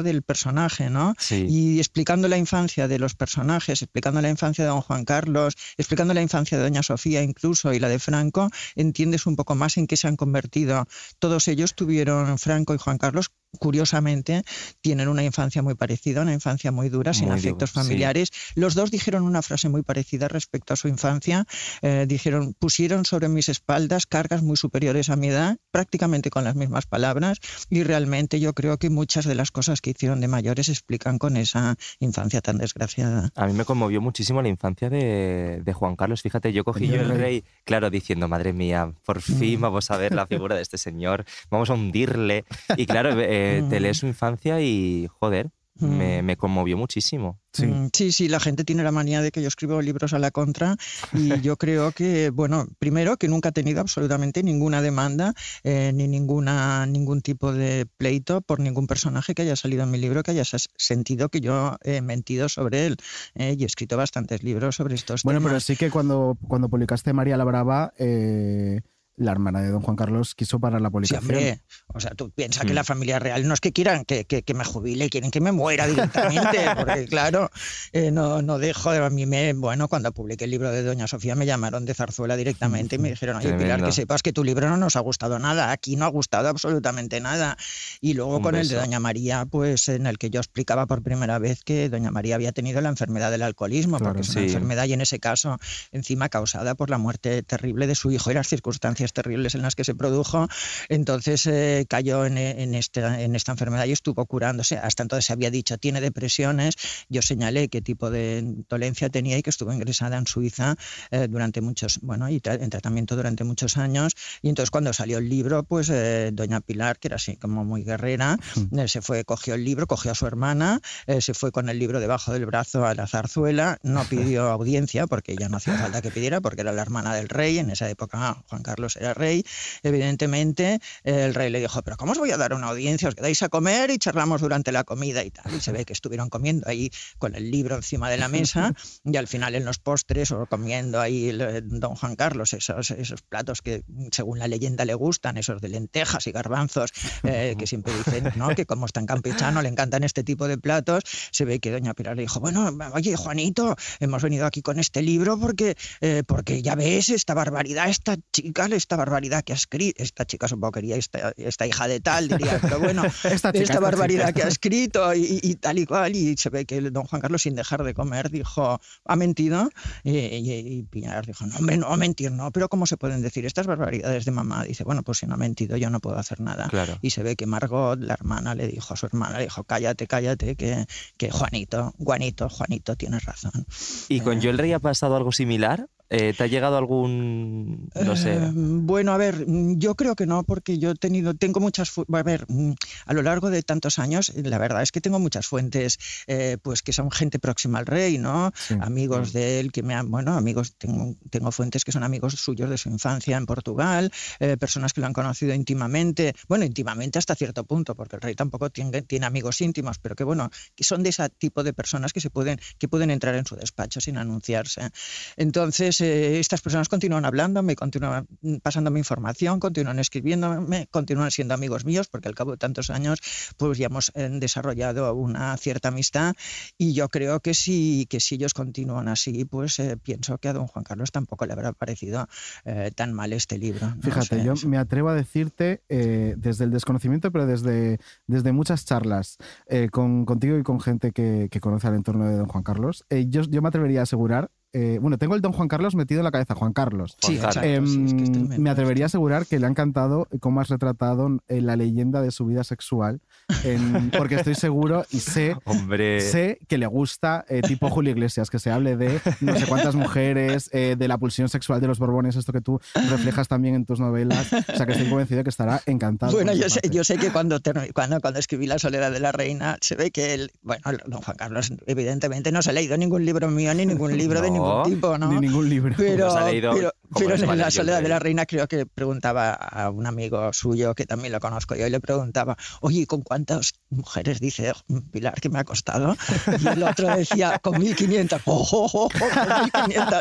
del 0.03 0.21
personaje, 0.23 0.89
¿no? 0.89 1.13
Sí. 1.19 1.45
Y 1.47 1.79
explicando 1.79 2.27
la 2.27 2.37
infancia 2.37 2.87
de 2.87 2.99
los 2.99 3.15
personajes, 3.15 3.81
explicando 3.81 4.21
la 4.21 4.29
infancia 4.29 4.63
de 4.63 4.69
don 4.69 4.81
Juan 4.81 5.05
Carlos, 5.05 5.55
explicando 5.77 6.13
la 6.13 6.21
infancia 6.21 6.57
de 6.57 6.63
doña 6.63 6.83
Sofía 6.83 7.21
incluso 7.21 7.73
y 7.73 7.79
la 7.79 7.89
de 7.89 7.99
Franco, 7.99 8.49
entiendes 8.75 9.25
un 9.25 9.35
poco 9.35 9.55
más 9.55 9.77
en 9.77 9.87
qué 9.87 9.97
se 9.97 10.07
han 10.07 10.15
convertido. 10.15 10.87
Todos 11.19 11.47
ellos 11.47 11.75
tuvieron, 11.75 12.37
Franco 12.37 12.73
y 12.73 12.77
Juan 12.77 12.97
Carlos, 12.97 13.31
curiosamente, 13.55 14.43
tienen 14.81 15.07
una 15.07 15.23
infancia 15.23 15.61
muy 15.61 15.75
parecida, 15.75 16.21
una 16.21 16.33
infancia 16.33 16.71
muy 16.71 16.89
dura, 16.89 17.13
sin 17.13 17.27
Muy 17.27 17.37
afectos 17.37 17.71
sí. 17.71 17.75
familiares. 17.75 18.29
Los 18.55 18.75
dos 18.75 18.91
dijeron 18.91 19.23
una 19.23 19.41
frase 19.41 19.69
muy 19.69 19.83
parecida 19.83 20.27
respecto 20.27 20.73
a 20.73 20.77
su 20.77 20.87
infancia. 20.87 21.45
Eh, 21.81 22.05
dijeron, 22.07 22.53
pusieron 22.57 23.05
sobre 23.05 23.29
mis 23.29 23.49
espaldas 23.49 24.05
cargas 24.05 24.43
muy 24.43 24.57
superiores 24.57 25.09
a 25.09 25.15
mi 25.15 25.27
edad, 25.27 25.57
prácticamente 25.71 26.29
con 26.29 26.43
las 26.43 26.55
mismas 26.55 26.85
palabras, 26.85 27.39
y 27.69 27.83
realmente 27.83 28.39
yo 28.39 28.53
creo 28.53 28.77
que 28.77 28.89
muchas 28.89 29.25
de 29.25 29.35
las 29.35 29.51
cosas 29.51 29.81
que 29.81 29.91
hicieron 29.91 30.21
de 30.21 30.27
mayores 30.27 30.67
se 30.67 30.71
explican 30.71 31.17
con 31.17 31.37
esa 31.37 31.75
infancia 31.99 32.41
tan 32.41 32.57
desgraciada. 32.57 33.29
A 33.35 33.47
mí 33.47 33.53
me 33.53 33.65
conmovió 33.65 34.01
muchísimo 34.01 34.41
la 34.41 34.49
infancia 34.49 34.89
de, 34.89 35.61
de 35.63 35.73
Juan 35.73 35.95
Carlos. 35.95 36.21
Fíjate, 36.21 36.53
yo 36.53 36.63
cogí 36.63 36.87
yo 36.87 37.01
el 37.01 37.09
rey, 37.17 37.43
claro, 37.63 37.89
diciendo, 37.89 38.27
madre 38.27 38.53
mía, 38.53 38.93
por 39.05 39.21
fin 39.21 39.59
vamos 39.61 39.91
a 39.91 39.97
ver 39.97 40.13
la 40.13 40.27
figura 40.27 40.55
de 40.55 40.61
este 40.61 40.77
señor, 40.77 41.25
vamos 41.49 41.69
a 41.69 41.73
hundirle. 41.73 42.45
Y 42.77 42.85
claro, 42.85 43.09
eh, 43.19 43.44
te 43.69 43.79
lees 43.79 43.97
su 43.97 44.07
infancia 44.07 44.61
y, 44.61 45.07
joder, 45.19 45.51
me, 45.77 46.21
me 46.23 46.37
conmovió 46.37 46.77
muchísimo. 46.77 47.41
Sí. 47.51 47.65
Mm, 47.67 47.89
Sí, 47.93 48.11
sí, 48.13 48.29
la 48.29 48.39
gente 48.39 48.63
tiene 48.63 48.81
la 48.83 48.93
manía 48.93 49.21
de 49.21 49.31
que 49.31 49.41
yo 49.41 49.49
escribo 49.49 49.81
libros 49.81 50.13
a 50.13 50.19
la 50.19 50.31
contra 50.31 50.77
y 51.13 51.41
yo 51.41 51.57
creo 51.57 51.91
que, 51.91 52.29
bueno, 52.29 52.65
primero 52.79 53.17
que 53.17 53.27
nunca 53.27 53.49
he 53.49 53.51
tenido 53.51 53.81
absolutamente 53.81 54.41
ninguna 54.41 54.81
demanda 54.81 55.33
eh, 55.63 55.91
ni 55.93 56.07
ninguna 56.07 56.85
ningún 56.85 57.19
tipo 57.21 57.51
de 57.51 57.85
pleito 57.97 58.39
por 58.39 58.61
ningún 58.61 58.87
personaje 58.87 59.33
que 59.35 59.41
haya 59.41 59.57
salido 59.57 59.83
en 59.83 59.91
mi 59.91 59.97
libro 59.97 60.23
que 60.23 60.31
haya 60.31 60.43
sentido 60.77 61.27
que 61.27 61.41
yo 61.41 61.75
he 61.83 61.99
mentido 62.01 62.47
sobre 62.47 62.85
él 62.85 62.95
eh, 63.35 63.55
y 63.59 63.63
he 63.63 63.65
escrito 63.65 63.97
bastantes 63.97 64.43
libros 64.43 64.77
sobre 64.77 64.95
estos 64.95 65.23
Bueno, 65.23 65.39
pero 65.41 65.51
temas. 65.51 65.63
sí 65.65 65.75
que 65.75 65.89
cuando, 65.91 66.37
cuando 66.47 66.69
publicaste 66.69 67.11
María 67.11 67.35
la 67.35 67.43
Brava, 67.43 67.93
eh, 67.99 68.79
la 69.17 69.31
hermana 69.31 69.61
de 69.61 69.69
don 69.69 69.81
Juan 69.81 69.95
Carlos 69.95 70.35
quiso 70.35 70.59
parar 70.59 70.81
la 70.81 70.89
Sí, 70.89 70.91
publicación. 70.91 71.23
hombre, 71.23 71.61
o 71.87 71.99
sea, 72.01 72.11
tú 72.11 72.31
piensas 72.31 72.65
que 72.65 72.73
Mm. 72.73 72.75
la 72.75 72.83
familia 72.83 73.19
real 73.19 73.47
no 73.47 73.53
es 73.53 73.61
que 73.61 73.71
quieran 73.71 74.03
que, 74.03 74.25
que- 74.25 74.43
que 74.43 74.53
me 74.53 74.65
jubile, 74.65 75.09
quieren 75.09 75.31
que 75.31 75.39
me 75.39 75.51
muera 75.53 75.87
directamente, 75.87 76.57
porque 76.77 77.05
claro, 77.05 77.49
eh, 77.93 78.11
no, 78.11 78.41
no 78.41 78.57
dejo, 78.59 78.89
a 78.91 79.09
mí 79.09 79.25
me, 79.25 79.53
bueno, 79.53 79.87
cuando 79.87 80.11
publiqué 80.11 80.45
el 80.45 80.51
libro 80.51 80.69
de 80.71 80.83
Doña 80.83 81.07
Sofía 81.07 81.33
me 81.35 81.45
llamaron 81.45 81.85
de 81.85 81.93
Zarzuela 81.93 82.35
directamente 82.35 82.97
y 82.97 82.99
me 82.99 83.09
dijeron, 83.09 83.37
oye 83.37 83.53
Pilar, 83.53 83.83
que 83.83 83.91
sepas 83.93 84.21
que 84.21 84.33
tu 84.33 84.43
libro 84.43 84.67
no 84.69 84.75
nos 84.77 84.95
ha 84.97 84.99
gustado 84.99 85.39
nada, 85.39 85.71
aquí 85.71 85.95
no 85.95 86.03
ha 86.05 86.09
gustado 86.09 86.49
absolutamente 86.49 87.21
nada. 87.21 87.57
Y 88.01 88.15
luego 88.15 88.37
Un 88.37 88.43
con 88.43 88.55
el 88.55 88.67
de. 88.67 88.75
Doña 88.75 88.99
María, 88.99 89.45
pues 89.45 89.87
en 89.87 90.07
el 90.07 90.17
que 90.17 90.29
yo 90.29 90.39
explicaba 90.41 90.87
por 90.87 91.01
primera 91.03 91.39
vez 91.39 91.63
que 91.63 91.87
Doña 91.89 92.11
María 92.11 92.35
había 92.35 92.51
tenido 92.51 92.81
la 92.81 92.89
enfermedad 92.89 93.31
del 93.31 93.43
alcoholismo, 93.43 93.97
Claro, 93.97 94.13
porque 94.15 94.27
es 94.27 94.35
una 94.35 94.41
sí. 94.41 94.47
enfermedad 94.47 94.85
y 94.85 94.93
en 94.93 95.01
ese 95.01 95.19
caso 95.19 95.57
encima 95.93 96.27
causada 96.29 96.75
por 96.75 96.89
la 96.89 96.97
muerte 96.97 97.41
terrible 97.43 97.87
de 97.87 97.95
su 97.95 98.11
hijo 98.11 98.29
y 98.31 98.33
las 98.33 98.47
circunstancias 98.47 99.04
terribles 99.13 99.55
en 99.55 99.61
las 99.61 99.75
que 99.75 99.83
se 99.83 99.95
produjo. 99.95 100.47
Entonces 100.89 101.45
eh, 101.47 101.85
cayó 101.89 102.25
en, 102.25 102.37
en 102.37 102.75
esta, 102.75 103.21
en 103.21 103.35
esta 103.35 103.51
enfermedad 103.51 103.85
y 103.85 103.91
estuvo 103.91 104.25
curándose. 104.25 104.77
Hasta 104.77 105.03
entonces 105.03 105.25
se 105.25 105.33
había 105.33 105.51
dicho 105.51 105.77
tiene 105.77 106.01
depresiones. 106.01 106.75
Yo 107.09 107.21
señalé 107.21 107.67
qué 107.69 107.81
tipo 107.81 108.09
de 108.09 108.43
dolencia 108.69 109.09
tenía 109.09 109.37
y 109.37 109.43
que 109.43 109.49
estuvo 109.49 109.71
ingresada 109.73 110.17
en 110.17 110.27
Suiza 110.27 110.75
eh, 111.11 111.27
durante 111.29 111.61
muchos, 111.61 111.99
bueno, 112.01 112.29
y 112.29 112.39
tra- 112.39 112.61
en 112.61 112.69
tratamiento 112.69 113.15
durante 113.15 113.43
muchos 113.43 113.77
años. 113.77 114.13
Y 114.41 114.49
entonces 114.49 114.71
cuando 114.71 114.93
salió 114.93 115.17
el 115.17 115.29
libro, 115.29 115.63
pues 115.63 115.89
eh, 115.89 116.31
doña 116.33 116.61
Pilar, 116.61 116.99
que 116.99 117.07
era 117.09 117.15
así 117.17 117.35
como 117.37 117.63
muy 117.65 117.83
guerrera, 117.83 118.37
eh, 118.77 118.87
se 118.87 119.01
fue, 119.01 119.23
cogió 119.23 119.55
el 119.55 119.63
libro, 119.63 119.87
cogió 119.87 120.11
a 120.11 120.15
su 120.15 120.25
hermana, 120.27 120.79
eh, 121.07 121.21
se 121.21 121.33
fue 121.33 121.51
con 121.51 121.69
el 121.69 121.79
libro 121.79 121.99
debajo 121.99 122.33
del 122.33 122.45
brazo 122.45 122.85
a 122.85 122.93
la 122.95 123.07
zarzuela, 123.07 123.77
no 123.83 124.03
pidió 124.09 124.49
audiencia 124.49 125.07
porque 125.07 125.35
ya 125.39 125.49
no 125.49 125.57
hacía 125.57 125.77
falta 125.77 126.01
que 126.01 126.11
pidiera 126.11 126.41
porque 126.41 126.61
era 126.61 126.71
la 126.71 126.81
hermana 126.81 127.13
del 127.15 127.29
rey, 127.29 127.57
en 127.59 127.69
esa 127.69 127.89
época 127.89 128.43
Juan 128.49 128.63
Carlos 128.63 128.94
era 128.97 129.13
rey, 129.13 129.43
evidentemente 129.83 130.79
el 131.03 131.33
rey 131.33 131.49
le 131.49 131.59
dijo, 131.59 131.81
pero 131.83 131.97
¿cómo 131.97 132.13
os 132.13 132.17
voy 132.17 132.31
a 132.31 132.37
dar 132.37 132.53
una 132.53 132.67
audiencia? 132.67 133.09
Os 133.09 133.15
quedáis 133.15 133.41
a 133.43 133.49
comer 133.49 133.91
y 133.91 133.97
charlamos 133.97 134.41
durante 134.41 134.71
la 134.71 134.83
comida 134.83 135.23
y 135.23 135.31
tal. 135.31 135.53
Y 135.53 135.61
se 135.61 135.71
ve 135.71 135.85
que 135.85 135.93
estuvieron 135.93 136.29
comiendo 136.29 136.67
ahí 136.67 136.91
con 137.17 137.35
el 137.35 137.51
libro 137.51 137.75
encima 137.75 138.09
de 138.09 138.17
la 138.17 138.27
mesa 138.27 138.73
y 139.03 139.17
al 139.17 139.27
final 139.27 139.55
en 139.55 139.65
los 139.65 139.79
postres 139.79 140.31
o 140.31 140.45
comiendo 140.47 140.99
ahí 140.99 141.29
el, 141.29 141.41
eh, 141.41 141.61
don 141.63 141.95
Juan 141.95 142.15
Carlos 142.15 142.53
esos, 142.53 142.91
esos 142.91 143.21
platos 143.21 143.61
que 143.61 143.83
según 144.11 144.39
la 144.39 144.47
leyenda 144.47 144.85
le 144.85 144.93
gustan, 144.93 145.37
esos 145.37 145.61
de 145.61 145.69
lentejas 145.69 146.27
y 146.27 146.31
garbanzos, 146.31 146.91
eh, 147.23 147.55
que 147.57 147.67
siempre 147.67 147.93
dicen 147.93 148.31
¿no? 148.35 148.49
que 148.49 148.65
como 148.65 148.85
es 148.85 148.93
tan 148.93 149.05
campechano 149.05 149.61
le 149.61 149.69
encantan 149.69 150.03
este 150.03 150.23
tipo 150.23 150.47
de 150.47 150.57
platos, 150.57 151.03
se 151.31 151.45
ve 151.45 151.59
que 151.59 151.71
doña 151.71 151.93
Pilar 151.93 152.15
le 152.15 152.23
dijo, 152.23 152.39
bueno, 152.39 152.71
oye 152.93 153.15
Juanito, 153.15 153.75
hemos 153.99 154.23
venido 154.23 154.45
aquí 154.45 154.61
con 154.61 154.79
este 154.79 155.01
libro 155.01 155.39
porque, 155.39 155.75
eh, 156.01 156.23
porque 156.25 156.61
ya 156.61 156.75
ves 156.75 157.09
esta 157.09 157.33
barbaridad, 157.33 157.89
esta 157.89 158.17
chica 158.31 158.67
le, 158.67 158.75
esta 158.85 158.95
barbaridad 158.97 159.43
que 159.43 159.51
ha 159.53 159.55
escrito, 159.55 160.03
esta 160.03 160.25
chica 160.25 160.47
supongo 160.47 160.73
que 160.73 160.81
quería 160.81 160.95
esta, 160.95 161.33
esta 161.37 161.65
hija 161.65 161.87
de 161.87 161.99
tal, 161.99 162.27
diría, 162.27 162.59
pero 162.61 162.79
bueno, 162.79 163.03
Esta 163.03 163.29
esta, 163.29 163.51
chica, 163.51 163.63
esta 163.63 163.79
barbaridad 163.79 164.31
que 164.33 164.43
ha 164.43 164.47
escrito 164.47 165.13
y, 165.15 165.39
y 165.41 165.55
tal 165.55 165.79
y 165.79 165.85
cual, 165.87 166.15
y 166.15 166.37
se 166.37 166.49
ve 166.51 166.65
que 166.65 166.77
el 166.77 166.93
don 166.93 167.05
Juan 167.05 167.21
Carlos 167.21 167.41
sin 167.41 167.55
dejar 167.55 167.83
de 167.83 167.93
comer 167.95 168.29
dijo, 168.29 168.79
ha 169.05 169.15
mentido, 169.15 169.69
y, 170.03 170.11
y- 170.17 170.51
y 170.77 170.83
Piñar 170.83 171.25
dijo, 171.25 171.45
no, 171.47 171.55
hombre, 171.57 171.77
no, 171.77 171.95
mentir, 171.97 172.31
no, 172.31 172.51
pero 172.51 172.69
¿cómo 172.69 172.85
se 172.85 172.97
pueden 172.97 173.21
decir 173.21 173.45
estas 173.45 173.65
barbaridades 173.65 174.23
de 174.25 174.31
mamá? 174.31 174.63
Dice, 174.63 174.83
bueno, 174.83 175.01
pues 175.03 175.17
si 175.19 175.25
no 175.25 175.33
ha 175.33 175.37
mentido 175.37 175.77
yo 175.77 175.89
no 175.89 175.99
puedo 175.99 176.17
hacer 176.17 176.39
nada. 176.41 176.67
Claro. 176.69 176.97
Y 177.01 177.09
se 177.09 177.23
ve 177.23 177.35
que 177.35 177.45
Margot, 177.47 177.99
la 177.99 178.13
hermana, 178.13 178.53
le 178.53 178.67
dijo 178.67 178.93
a 178.93 178.97
su 178.97 179.05
hermana, 179.07 179.37
le 179.39 179.45
dijo, 179.45 179.63
cállate, 179.63 180.05
cállate, 180.07 180.55
que, 180.55 180.85
que 181.17 181.31
Juanito, 181.31 181.93
Juanito, 181.97 182.49
Juanito, 182.49 182.95
tienes 182.95 183.25
razón. 183.25 183.65
¿Y 184.09 184.19
con 184.21 184.39
Yo 184.41 184.51
el 184.51 184.57
Rey 184.59 184.73
ha 184.73 184.79
pasado 184.79 185.15
algo 185.15 185.31
similar? 185.31 185.87
Eh, 186.09 186.33
¿Te 186.37 186.43
ha 186.43 186.47
llegado 186.47 186.77
algún, 186.77 187.89
no 187.95 188.15
sé, 188.15 188.35
Eh, 188.35 188.51
bueno, 188.53 189.11
a 189.11 189.17
ver, 189.17 189.47
mm, 189.47 189.79
yo 189.79 189.95
creo 189.95 190.15
que 190.15 190.27
no, 190.27 190.43
porque 190.43 190.77
yo 190.77 190.91
he 190.91 190.95
tenido, 190.95 191.33
tengo 191.33 191.59
muchas, 191.59 191.91
a 191.97 192.23
ver, 192.23 192.45
mm, 192.47 192.73
a 193.07 193.13
lo 193.13 193.23
largo 193.23 193.49
de 193.49 193.63
tantos 193.63 193.97
años, 193.97 194.29
eh, 194.29 194.43
la 194.43 194.59
verdad 194.59 194.83
es 194.83 194.91
que 194.91 195.01
tengo 195.01 195.19
muchas 195.19 195.47
fuentes, 195.47 195.97
eh, 196.27 196.57
pues 196.61 196.83
que 196.83 196.93
son 196.93 197.09
gente 197.09 197.39
próxima 197.39 197.79
al 197.79 197.87
rey, 197.87 198.19
¿no? 198.19 198.51
Sí. 198.55 198.75
Amigos 198.79 199.33
de 199.33 199.59
él 199.59 199.71
que 199.71 199.81
me 199.81 199.95
han, 199.95 200.11
bueno, 200.11 200.35
amigos, 200.35 200.75
tengo, 200.77 201.15
tengo 201.31 201.51
fuentes 201.51 201.83
que 201.83 201.91
son 201.91 202.03
amigos 202.03 202.33
suyos 202.35 202.69
de 202.69 202.77
su 202.77 202.89
infancia 202.89 203.35
en 203.35 203.47
Portugal, 203.47 204.11
eh, 204.39 204.57
personas 204.57 204.93
que 204.93 205.01
lo 205.01 205.07
han 205.07 205.13
conocido 205.13 205.55
íntimamente, 205.55 206.35
bueno, 206.47 206.65
íntimamente 206.65 207.17
hasta 207.17 207.33
cierto 207.33 207.63
punto, 207.63 207.95
porque 207.95 208.17
el 208.17 208.21
rey 208.21 208.35
tampoco 208.35 208.69
tiene, 208.69 209.01
tiene 209.01 209.25
amigos 209.25 209.59
íntimos, 209.61 209.97
pero 209.97 210.15
que 210.15 210.23
bueno, 210.23 210.51
que 210.75 210.83
son 210.83 211.01
de 211.01 211.09
ese 211.09 211.27
tipo 211.29 211.63
de 211.63 211.73
personas 211.73 212.13
que 212.13 212.21
se 212.21 212.29
pueden, 212.29 212.59
que 212.77 212.87
pueden 212.87 213.09
entrar 213.09 213.33
en 213.35 213.45
su 213.45 213.55
despacho 213.55 214.01
sin 214.01 214.17
anunciarse. 214.17 214.89
Entonces, 215.37 215.94
eh, 216.01 216.39
estas 216.39 216.61
personas 216.61 216.89
continúan 216.89 217.25
hablando, 217.25 217.63
me 217.63 217.75
continúan 217.75 218.27
pasándome 218.61 218.99
información, 218.99 219.59
continúan 219.59 219.99
escribiéndome, 219.99 220.87
continúan 220.91 221.31
siendo 221.31 221.53
amigos 221.53 221.85
míos, 221.85 222.07
porque 222.07 222.27
al 222.27 222.35
cabo 222.35 222.51
de 222.51 222.57
tantos 222.57 222.89
años, 222.89 223.19
pues 223.57 223.77
ya 223.77 223.87
hemos 223.87 224.11
eh, 224.15 224.29
desarrollado 224.31 225.13
una 225.13 225.55
cierta 225.57 225.89
amistad 225.89 226.33
y 226.77 226.93
yo 226.93 227.09
creo 227.09 227.39
que 227.39 227.53
si, 227.53 228.05
que 228.09 228.19
si 228.19 228.35
ellos 228.35 228.53
continúan 228.53 229.07
así, 229.07 229.45
pues 229.45 229.79
eh, 229.79 229.97
pienso 229.97 230.37
que 230.37 230.49
a 230.49 230.53
don 230.53 230.67
Juan 230.67 230.83
Carlos 230.83 231.11
tampoco 231.11 231.45
le 231.45 231.53
habrá 231.53 231.73
parecido 231.73 232.27
eh, 232.65 232.91
tan 232.95 233.13
mal 233.13 233.33
este 233.33 233.57
libro. 233.57 233.87
no 233.87 234.01
Fíjate, 234.01 234.37
sé. 234.37 234.43
yo 234.43 234.53
me 234.67 234.77
atrevo 234.77 235.09
a 235.09 235.15
decirte 235.15 235.81
eh, 235.89 236.35
desde 236.37 236.65
el 236.65 236.71
desconocimiento, 236.71 237.31
pero 237.31 237.45
desde, 237.45 237.99
desde 238.27 238.51
muchas 238.51 238.85
charlas 238.85 239.37
eh, 239.67 239.89
con, 239.89 240.25
contigo 240.25 240.57
y 240.57 240.63
con 240.63 240.79
gente 240.79 241.11
que, 241.11 241.47
que 241.51 241.59
conoce 241.59 241.87
al 241.87 241.95
entorno 241.95 242.25
de 242.25 242.35
Don 242.35 242.47
Juan 242.47 242.63
Carlos, 242.63 243.05
yo, 243.09 243.41
yo 243.43 243.61
me 243.61 243.67
atrevería 243.67 244.01
a 244.01 244.03
asegurar, 244.03 244.51
eh, 244.77 244.99
bueno, 245.01 245.17
tengo 245.17 245.35
el 245.35 245.41
Don 245.41 245.53
Juan 245.53 245.67
Carlos 245.69 245.95
metido 245.95 246.19
en 246.19 246.25
la 246.25 246.31
cabeza, 246.31 246.53
Juan 246.53 246.73
Carlos. 246.73 247.15
Sí, 247.21 247.37
Juan 247.37 247.47
exacto, 247.47 247.67
Em, 247.69 247.87
sí, 247.87 248.03
es 248.05 248.13
que 248.13 248.23
es 248.23 248.31
tremendo 248.31 248.61
me 248.61 248.69
atrevería 248.69 249.05
a 249.05 249.07
asegurar 249.07 249.45
que 249.45 249.57
le 249.57 249.65
ha 249.65 249.69
encantado 249.69 250.27
cómo 250.41 250.59
has 250.59 250.67
retratado 250.69 251.29
eh, 251.47 251.61
la 251.61 251.75
leyenda 251.77 252.21
de 252.21 252.31
su 252.31 252.45
vida 252.45 252.63
sexual, 252.65 253.21
en- 253.63 254.11
porque 254.17 254.35
estoy 254.35 254.55
seguro 254.55 255.05
y 255.11 255.19
sé 255.19 255.55
hombre, 255.63 256.19
Sé 256.19 256.59
que 256.67 256.77
le 256.77 256.87
gusta, 256.87 257.45
eh, 257.47 257.61
tipo 257.61 257.89
Julio 257.89 258.11
Iglesias, 258.11 258.49
que 258.49 258.59
se 258.59 258.69
hable 258.71 258.97
de 258.97 259.19
no 259.41 259.55
sé 259.55 259.65
cuántas 259.67 259.95
mujeres, 259.95 260.69
eh, 260.73 260.95
de 260.97 261.07
la 261.07 261.17
pulsión 261.17 261.47
sexual 261.49 261.79
de 261.79 261.87
los 261.87 261.97
Borbones, 261.99 262.35
esto 262.35 262.51
que 262.51 262.61
tú 262.61 262.79
reflejas 263.09 263.47
también 263.47 263.75
en 263.75 263.85
tus 263.85 263.99
novelas. 263.99 264.51
O 264.51 264.75
sea, 264.75 264.85
que 264.85 264.91
estoy 264.93 265.07
convencido 265.09 265.37
de 265.37 265.43
que 265.45 265.49
estará 265.49 265.81
encantado. 265.85 266.33
Bueno, 266.33 266.53
yo 266.53 266.69
sé, 266.69 266.81
yo 266.91 267.03
sé 267.03 267.17
que 267.17 267.31
cuando, 267.31 267.59
termi- 267.61 267.93
cuando, 267.93 268.19
cuando 268.19 268.39
escribí 268.39 268.67
La 268.67 268.79
soledad 268.79 269.11
de 269.11 269.19
la 269.19 269.31
reina, 269.31 269.77
se 269.81 269.95
ve 269.95 270.11
que 270.11 270.33
él, 270.33 270.51
bueno, 270.63 270.81
don 271.05 271.21
Juan 271.21 271.37
Carlos 271.37 271.71
evidentemente 271.85 272.51
no 272.51 272.61
se 272.61 272.71
ha 272.71 272.73
leído 272.73 272.97
ningún 272.97 273.25
libro 273.25 273.49
mío 273.49 273.73
ni 273.73 273.85
ningún 273.85 274.17
libro 274.17 274.41
de 274.41 274.49
No, 274.49 274.55
ningún 274.67 274.93
tipo, 274.93 275.17
¿no? 275.17 275.31
Ni 275.31 275.39
ningún 275.47 275.69
libro. 275.69 275.93
Pero, 275.97 276.31
ha 276.35 276.49
leído 276.49 276.71
pero, 276.73 276.91
en 277.35 277.57
La 277.57 277.71
soledad 277.71 278.01
de 278.01 278.09
la 278.09 278.19
reina 278.19 278.45
creo 278.45 278.67
que 278.67 278.85
preguntaba 278.85 279.53
a 279.53 279.89
un 279.89 280.05
amigo 280.05 280.51
suyo, 280.53 280.95
que 280.95 281.05
también 281.05 281.31
lo 281.31 281.39
conozco 281.39 281.75
yo, 281.75 281.87
y 281.87 281.89
le 281.89 281.99
preguntaba, 281.99 282.57
oye, 282.81 283.05
¿con 283.07 283.21
cuántas 283.21 283.73
mujeres 283.89 284.39
dice 284.39 284.73
Pilar 285.11 285.35
que 285.39 285.49
me 285.49 285.59
ha 285.59 285.63
costado? 285.63 286.15
Y 286.61 286.67
el 286.67 286.83
otro 286.83 287.15
decía, 287.15 287.59
con 287.59 287.79
1500. 287.79 288.41
¡Oh, 288.45 288.67
oh, 288.71 288.89
oh, 288.93 289.05
oh, 289.05 289.09
con 289.09 289.63
1500! 289.85 290.19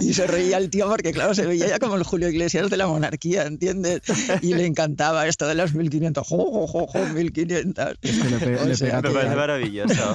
Y 0.00 0.12
se 0.14 0.26
reía 0.26 0.58
el 0.58 0.70
tío 0.70 0.88
porque, 0.88 1.12
claro, 1.12 1.34
se 1.34 1.46
veía 1.46 1.68
ya 1.68 1.78
como 1.78 1.94
el 1.96 2.02
Julio 2.02 2.28
Iglesias 2.28 2.68
de 2.70 2.76
la 2.76 2.86
monarquía, 2.86 3.44
¿entiendes? 3.44 4.02
Y 4.42 4.54
le 4.54 4.66
encantaba 4.66 5.26
esto 5.26 5.46
de 5.46 5.54
los 5.54 5.74
1500. 5.74 6.26
¡Oh, 6.30 6.36
oh, 6.36 6.70
oh, 6.72 6.90
oh, 6.92 7.06
1500! 7.06 7.96
Es 8.02 8.18
que 8.18 8.28
le 8.30 8.38
pe- 8.38 8.56
O 8.58 8.64
le 8.66 8.76
sea, 8.76 9.00
pega 9.00 9.08
me 9.08 9.14
parece 9.14 9.36
maravilloso. 9.36 10.14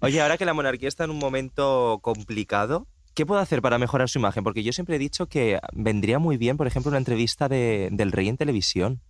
Oye, 0.00 0.20
ahora 0.20 0.36
que 0.38 0.44
la 0.44 0.54
monarquía 0.54 0.88
está 0.88 1.04
en 1.04 1.10
un 1.10 1.18
momento 1.18 1.98
complicado, 2.02 2.86
¿qué 3.14 3.26
puedo 3.26 3.40
hacer 3.40 3.62
para 3.62 3.78
mejorar 3.78 4.08
su 4.08 4.18
imagen? 4.18 4.44
Porque 4.44 4.62
yo 4.62 4.72
siempre 4.72 4.96
he 4.96 4.98
dicho 4.98 5.26
que 5.26 5.58
vendría 5.72 6.18
muy 6.18 6.36
bien, 6.36 6.56
por 6.56 6.66
ejemplo, 6.66 6.90
una 6.90 6.98
entrevista 6.98 7.48
de- 7.48 7.88
del 7.92 8.12
rey 8.12 8.28
en 8.28 8.36
televisión. 8.36 9.00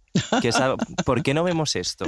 Que 0.42 0.50
¿Por 1.04 1.22
qué 1.22 1.34
no 1.34 1.44
vemos 1.44 1.76
esto? 1.76 2.04